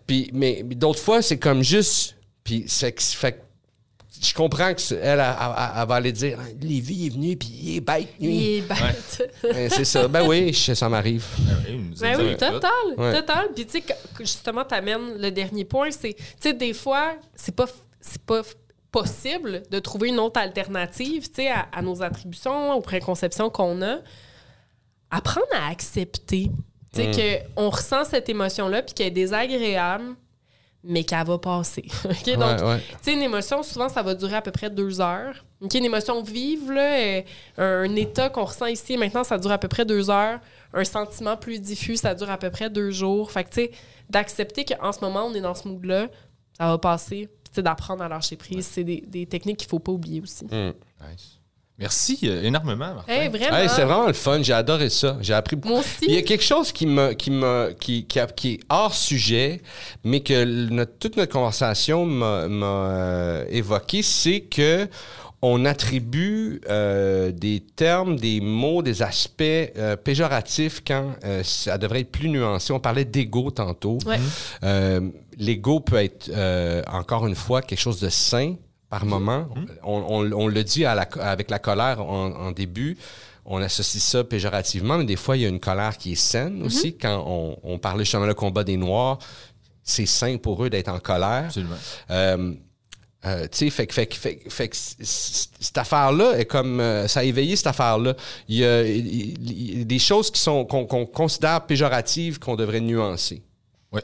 Puis, 0.08 0.30
mais, 0.34 0.64
mais 0.66 0.76
d'autres 0.76 1.00
fois, 1.00 1.22
c'est 1.22 1.38
comme 1.38 1.64
juste... 1.64 2.16
Puis, 2.44 2.66
c'est 2.68 2.92
que- 2.92 3.02
fait 3.02 3.32
que 3.34 3.38
je 4.22 4.34
comprends 4.34 4.74
qu'elle, 4.74 4.98
elle, 5.02 5.20
elle, 5.20 5.20
elle- 5.20 5.82
elle 5.82 5.88
va 5.88 5.96
aller 5.96 6.12
dire 6.12 6.38
«Lévi 6.62 7.08
est 7.08 7.10
venu, 7.10 7.36
puis 7.36 7.50
il 7.62 7.78
est 7.78 7.82
bête, 7.82 8.08
lui. 8.22 8.36
Il 8.36 8.58
est 8.58 8.62
bête. 8.62 9.32
Ben, 9.44 9.70
c'est 9.70 9.84
ça. 9.86 10.08
Ben 10.08 10.26
oui, 10.26 10.54
ça 10.54 10.88
m'arrive. 10.90 11.26
Ben 12.00 12.18
oui, 12.18 12.32
peu. 12.32 12.38
total, 12.38 12.72
Ouais. 12.98 13.14
total. 13.14 13.50
Puis 13.56 13.66
tu 13.66 13.80
sais, 13.80 13.84
justement, 14.20 14.64
t'amènes 14.64 15.18
le 15.20 15.30
dernier 15.32 15.66
point, 15.66 15.90
c'est, 15.92 16.14
tu 16.14 16.24
sais, 16.40 16.54
des 16.54 16.74
fois, 16.74 17.14
c'est 17.36 17.54
pas, 17.56 17.66
c'est 18.04 18.22
pas 18.22 18.42
possible 18.92 19.64
de 19.72 19.80
trouver 19.80 20.10
une 20.10 20.20
autre 20.20 20.40
alternative, 20.40 21.28
à, 21.50 21.78
à 21.78 21.82
nos 21.82 22.04
attributions, 22.04 22.74
aux 22.74 22.82
préconceptions 22.82 23.50
qu'on 23.50 23.82
a. 23.82 23.98
Apprendre 25.10 25.48
à 25.54 25.70
accepter, 25.70 26.50
tu 26.94 27.02
sais, 27.02 27.12
que 27.12 27.50
on 27.56 27.70
ressent 27.70 28.04
cette 28.04 28.30
émotion-là, 28.30 28.82
puis 28.82 28.94
qu'elle 28.94 29.08
est 29.08 29.12
désagréable, 29.12 30.16
mais 30.84 31.04
qu'elle 31.04 31.26
va 31.26 31.38
passer. 31.38 31.86
OK? 32.06 32.38
Donc, 32.38 32.60
Ouais, 32.60 32.64
ouais. 32.64 32.80
tu 32.80 32.96
sais, 33.02 33.14
une 33.14 33.22
émotion, 33.22 33.64
souvent, 33.64 33.90
ça 33.90 34.02
va 34.02 34.16
durer 34.16 34.36
à 34.36 34.42
peu 34.42 34.52
près 34.52 34.70
deux 34.70 35.02
heures. 35.02 35.46
OK, 35.62 35.74
une 35.76 35.86
émotion 35.86 36.22
vive, 36.22 36.72
là, 36.72 37.00
euh, 37.00 37.22
un, 37.58 37.96
état 37.96 38.30
qu'on 38.30 38.46
ressent 38.46 38.66
ici, 38.66 38.98
maintenant, 38.98 39.24
ça 39.24 39.38
dure 39.38 39.52
à 39.52 39.58
peu 39.58 39.68
près 39.68 39.86
deux 39.86 40.10
heures. 40.10 40.40
Un 40.74 40.84
sentiment 40.84 41.38
plus 41.38 41.60
diffus, 41.62 41.98
ça 41.98 42.16
dure 42.16 42.30
à 42.30 42.38
peu 42.38 42.50
près 42.50 42.70
deux 42.70 42.92
jours. 42.92 43.32
Fait 43.32 43.44
que, 43.44 43.50
tu 43.50 43.56
sais, 43.56 43.72
d'accepter 44.10 44.66
qu'en 44.66 44.92
ce 44.92 45.00
moment, 45.00 45.26
on 45.26 45.34
est 45.34 45.42
dans 45.42 45.56
ce 45.56 45.68
mood-là, 45.68 46.08
ça 46.58 46.68
va 46.68 46.78
passer. 46.78 47.30
D'apprendre 47.62 48.04
à 48.04 48.08
lâcher 48.10 48.36
prise, 48.36 48.66
c'est 48.72 48.84
des, 48.84 49.04
des 49.08 49.26
techniques 49.26 49.58
qu'il 49.58 49.70
faut 49.70 49.80
pas 49.80 49.92
oublier 49.92 50.22
aussi. 50.22 50.46
Nice. 50.46 51.40
Merci 51.80 52.20
euh, 52.26 52.44
énormément, 52.44 52.94
Martin. 52.94 53.12
Hey, 53.12 53.30
vraiment. 53.30 53.58
Hey, 53.58 53.68
c'est 53.68 53.84
vraiment 53.84 54.06
le 54.06 54.14
fun. 54.14 54.42
J'ai 54.44 54.54
adoré 54.54 54.90
ça. 54.90 55.18
J'ai 55.22 55.34
appris 55.34 55.56
beaucoup. 55.56 55.74
Moi 55.74 55.80
aussi. 55.80 56.06
Il 56.08 56.14
y 56.14 56.18
a 56.18 56.22
quelque 56.22 56.44
chose 56.44 56.72
qui, 56.72 56.86
me, 56.86 57.14
qui, 57.14 57.32
me, 57.32 57.74
qui, 57.80 58.06
qui, 58.06 58.20
a- 58.20 58.28
qui 58.28 58.54
est 58.54 58.60
hors 58.70 58.94
sujet, 58.94 59.60
mais 60.04 60.20
que 60.20 60.44
notre- 60.70 60.98
toute 61.00 61.18
notre 61.18 61.34
conversation 61.34 62.06
m'a 62.06 62.48
m'a, 62.48 62.66
euh, 62.68 63.46
évoqué, 63.50 64.04
c'est 64.04 64.42
que 64.42 64.88
on 65.46 65.66
attribue 65.66 66.62
euh, 66.70 67.32
des 67.34 67.60
termes, 67.76 68.16
des 68.16 68.40
mots, 68.40 68.82
des 68.82 69.02
aspects 69.02 69.42
euh, 69.44 69.98
péjoratifs 69.98 70.82
quand 70.88 71.16
euh, 71.26 71.44
ça 71.44 71.78
devrait 71.78 72.00
être 72.00 72.12
plus 72.14 72.30
nuancé. 72.30 72.72
On 72.72 72.80
parlait 72.80 73.04
d'ego 73.04 73.52
tantôt. 73.52 73.98
Ouais. 74.06 74.20
Euh, 74.64 75.02
L'ego 75.38 75.80
peut 75.82 75.98
être, 75.98 76.30
euh, 76.34 76.82
encore 76.90 77.28
une 77.28 77.36
fois, 77.36 77.62
quelque 77.62 77.80
chose 77.82 78.00
de 78.00 78.08
sain 78.10 78.56
par 78.90 79.06
moment. 79.06 79.48
On, 79.84 79.98
on- 80.08 80.32
on 80.32 80.48
le 80.48 80.64
dit 80.64 80.86
à 80.86 80.96
la- 80.96 81.10
avec 81.20 81.50
la 81.52 81.60
colère 81.60 82.00
en, 82.02 82.32
en 82.32 82.52
début. 82.52 82.98
On 83.46 83.62
associe 83.62 84.02
ça 84.02 84.24
péjorativement, 84.24 84.98
mais 84.98 85.04
des 85.06 85.18
fois, 85.18 85.36
il 85.36 85.42
y 85.42 85.46
a 85.46 85.50
une 85.50 85.60
colère 85.60 85.98
qui 85.98 86.14
est 86.14 86.16
saine 86.16 86.62
aussi. 86.64 86.96
Quand 86.96 87.22
on, 87.28 87.58
on 87.64 87.78
parlait 87.80 88.06
justement 88.06 88.26
le 88.28 88.34
combat 88.36 88.64
des 88.64 88.78
Noirs, 88.78 89.18
c'est 89.84 90.06
sain 90.06 90.38
pour 90.38 90.64
eux 90.64 90.70
d'être 90.70 90.88
en 90.88 91.00
colère. 91.00 91.46
Absolument. 91.48 91.76
Euh, 93.26 93.44
tu 93.50 93.58
sais, 93.60 93.70
fait, 93.70 93.88
que- 93.88 93.94
fait, 93.94 94.06
que- 94.08 94.16
fait, 94.16 94.36
que- 94.36 94.50
fait 94.50 94.68
que 94.68 94.76
cette 94.76 95.78
affaire-là 95.78 96.38
est 96.38 96.46
comme. 96.46 96.80
euh, 96.82 97.08
ça 97.08 97.22
a 97.22 97.24
éveillé 97.24 97.56
cette 97.56 97.68
affaire-là. 97.68 98.16
Il 98.50 98.58
y 98.58 98.66
a, 98.66 98.84
il- 98.84 99.38
il 99.50 99.78
y 99.80 99.82
a 99.82 99.86
des 99.86 100.00
choses 100.00 100.30
qui 100.30 100.42
sont 100.42 100.66
qu'on 100.66 100.86
considère 101.06 101.66
péjoratives 101.66 102.38
qu'on 102.40 102.56
devrait 102.56 102.82
nuancer. 102.82 103.42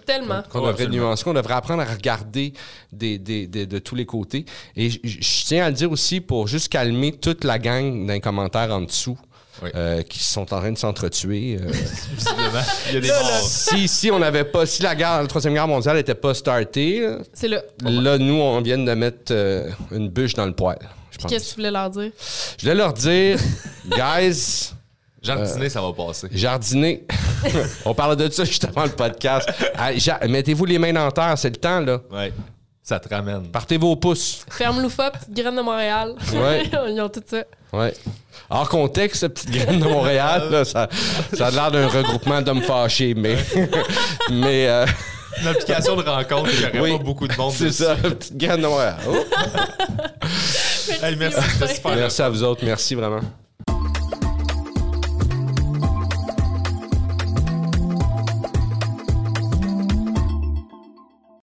Tellement. 0.06 0.44
Qu'on 0.44 0.60
Ouais, 0.60 0.68
devrait 0.68 0.84
absolument. 0.84 1.06
nuancer, 1.08 1.24
qu'on 1.24 1.34
devrait 1.34 1.56
apprendre 1.56 1.82
à 1.82 1.86
regarder 1.86 2.54
des, 2.94 3.18
des- 3.18 3.48
des- 3.48 3.66
de 3.66 3.80
tous 3.80 3.96
les 3.96 4.06
côtés. 4.06 4.46
Et 4.76 4.90
je 4.92 5.46
tiens 5.46 5.66
à 5.66 5.70
le 5.70 5.76
dire 5.76 5.92
aussi 5.92 6.22
pour 6.22 6.48
juste 6.48 6.70
calmer 6.70 7.12
toute 7.12 7.44
la 7.44 7.58
gang 7.58 8.06
d'un 8.06 8.20
commentaire 8.20 8.70
en 8.72 8.82
dessous. 8.82 9.18
Oui. 9.62 9.70
euh, 9.76 10.02
qui 10.04 10.24
sont 10.24 10.42
en 10.54 10.60
train 10.60 10.72
de 10.72 10.78
s'entretuer. 10.78 11.58
euh. 11.62 11.68
Visiblement, 12.14 12.64
il 12.90 12.94
y 12.94 12.98
a 12.98 13.02
des 13.02 13.08
morts. 13.10 13.42
si 13.44 13.88
si 13.88 14.10
on 14.12 14.20
n'avait 14.20 14.46
pas, 14.46 14.66
si 14.66 14.82
la 14.82 14.96
guerre, 14.96 15.22
la 15.22 15.28
troisième 15.28 15.54
guerre 15.54 15.68
mondiale 15.68 15.98
n'était 15.98 16.16
pas 16.16 16.34
startée, 16.34 17.02
là, 17.02 17.18
C'est 17.34 17.48
là. 17.48 17.62
là 17.84 18.18
nous 18.18 18.36
on 18.36 18.62
vient 18.62 18.78
de 18.78 18.94
mettre 18.94 19.32
euh, 19.32 19.70
une 19.92 20.10
bûche 20.10 20.34
dans 20.34 20.46
le 20.46 20.54
poêle. 20.54 20.80
Qu'est-ce 21.28 21.46
que 21.46 21.50
tu 21.50 21.56
voulais 21.58 21.72
leur 21.72 21.90
dire? 21.90 22.12
Je 22.58 22.62
voulais 22.64 22.76
leur 22.76 22.94
dire, 22.94 23.38
guys, 23.90 24.72
Jardiner, 25.22 25.68
ça 25.70 25.82
va 25.82 25.92
passer. 25.92 26.28
jardiner. 26.32 27.04
on 27.86 27.94
parle 27.94 28.16
de 28.16 28.30
ça 28.30 28.46
juste 28.46 28.64
avant 28.66 28.84
le 28.86 28.92
podcast. 28.92 29.50
Mettez-vous 30.28 30.64
les 30.64 30.80
mains 30.80 30.94
dans 30.94 31.04
la 31.06 31.12
terre, 31.12 31.38
c'est 31.38 31.50
le 31.50 31.58
temps 31.58 31.82
là. 31.82 32.00
Ouais. 32.10 32.32
Ça 32.90 33.00
te 33.00 33.08
ramène. 33.08 33.44
Partez 33.52 33.78
vos 33.78 33.96
pouces. 33.96 34.44
Ferme 34.50 34.82
Loufa, 34.82 35.12
petite 35.12 35.32
graine 35.32 35.56
de 35.56 35.62
Montréal. 35.62 36.16
Ouais. 36.34 36.64
Ils 36.90 37.00
ont 37.00 37.08
tout 37.08 37.22
ça. 37.24 37.44
Ouais. 37.72 37.94
Hors 38.50 38.68
contexte, 38.68 39.20
cette 39.20 39.36
petite 39.36 39.52
graine 39.52 39.80
de 39.80 39.86
Montréal, 39.86 40.50
là, 40.50 40.66
ça, 40.66 40.90
ça 41.34 41.48
a 41.48 41.52
l'air 41.52 41.70
d'un 41.70 41.88
regroupement 41.88 42.42
d'hommes 42.42 42.64
fâchés, 42.64 43.14
mais. 43.14 43.36
mais 44.32 44.68
euh, 44.68 44.88
Une 45.40 45.50
application 45.50 45.98
de 45.98 46.02
rencontre, 46.02 46.50
il 46.52 46.60
n'y 46.62 46.66
aurait 46.80 46.80
Oui. 46.80 46.98
pas 46.98 47.04
beaucoup 47.04 47.28
de 47.28 47.36
monde 47.36 47.54
c'est 47.54 47.72
ça, 47.72 47.96
petite 47.96 48.36
graine 48.36 48.60
de 48.60 48.66
Montréal. 48.66 48.98
Oh. 49.08 49.16
Hey, 51.04 51.16
merci, 51.16 51.40
super. 51.76 51.96
Merci 51.96 52.22
à 52.24 52.30
vous 52.30 52.42
autres, 52.42 52.66
merci 52.66 52.96
vraiment. 52.96 53.22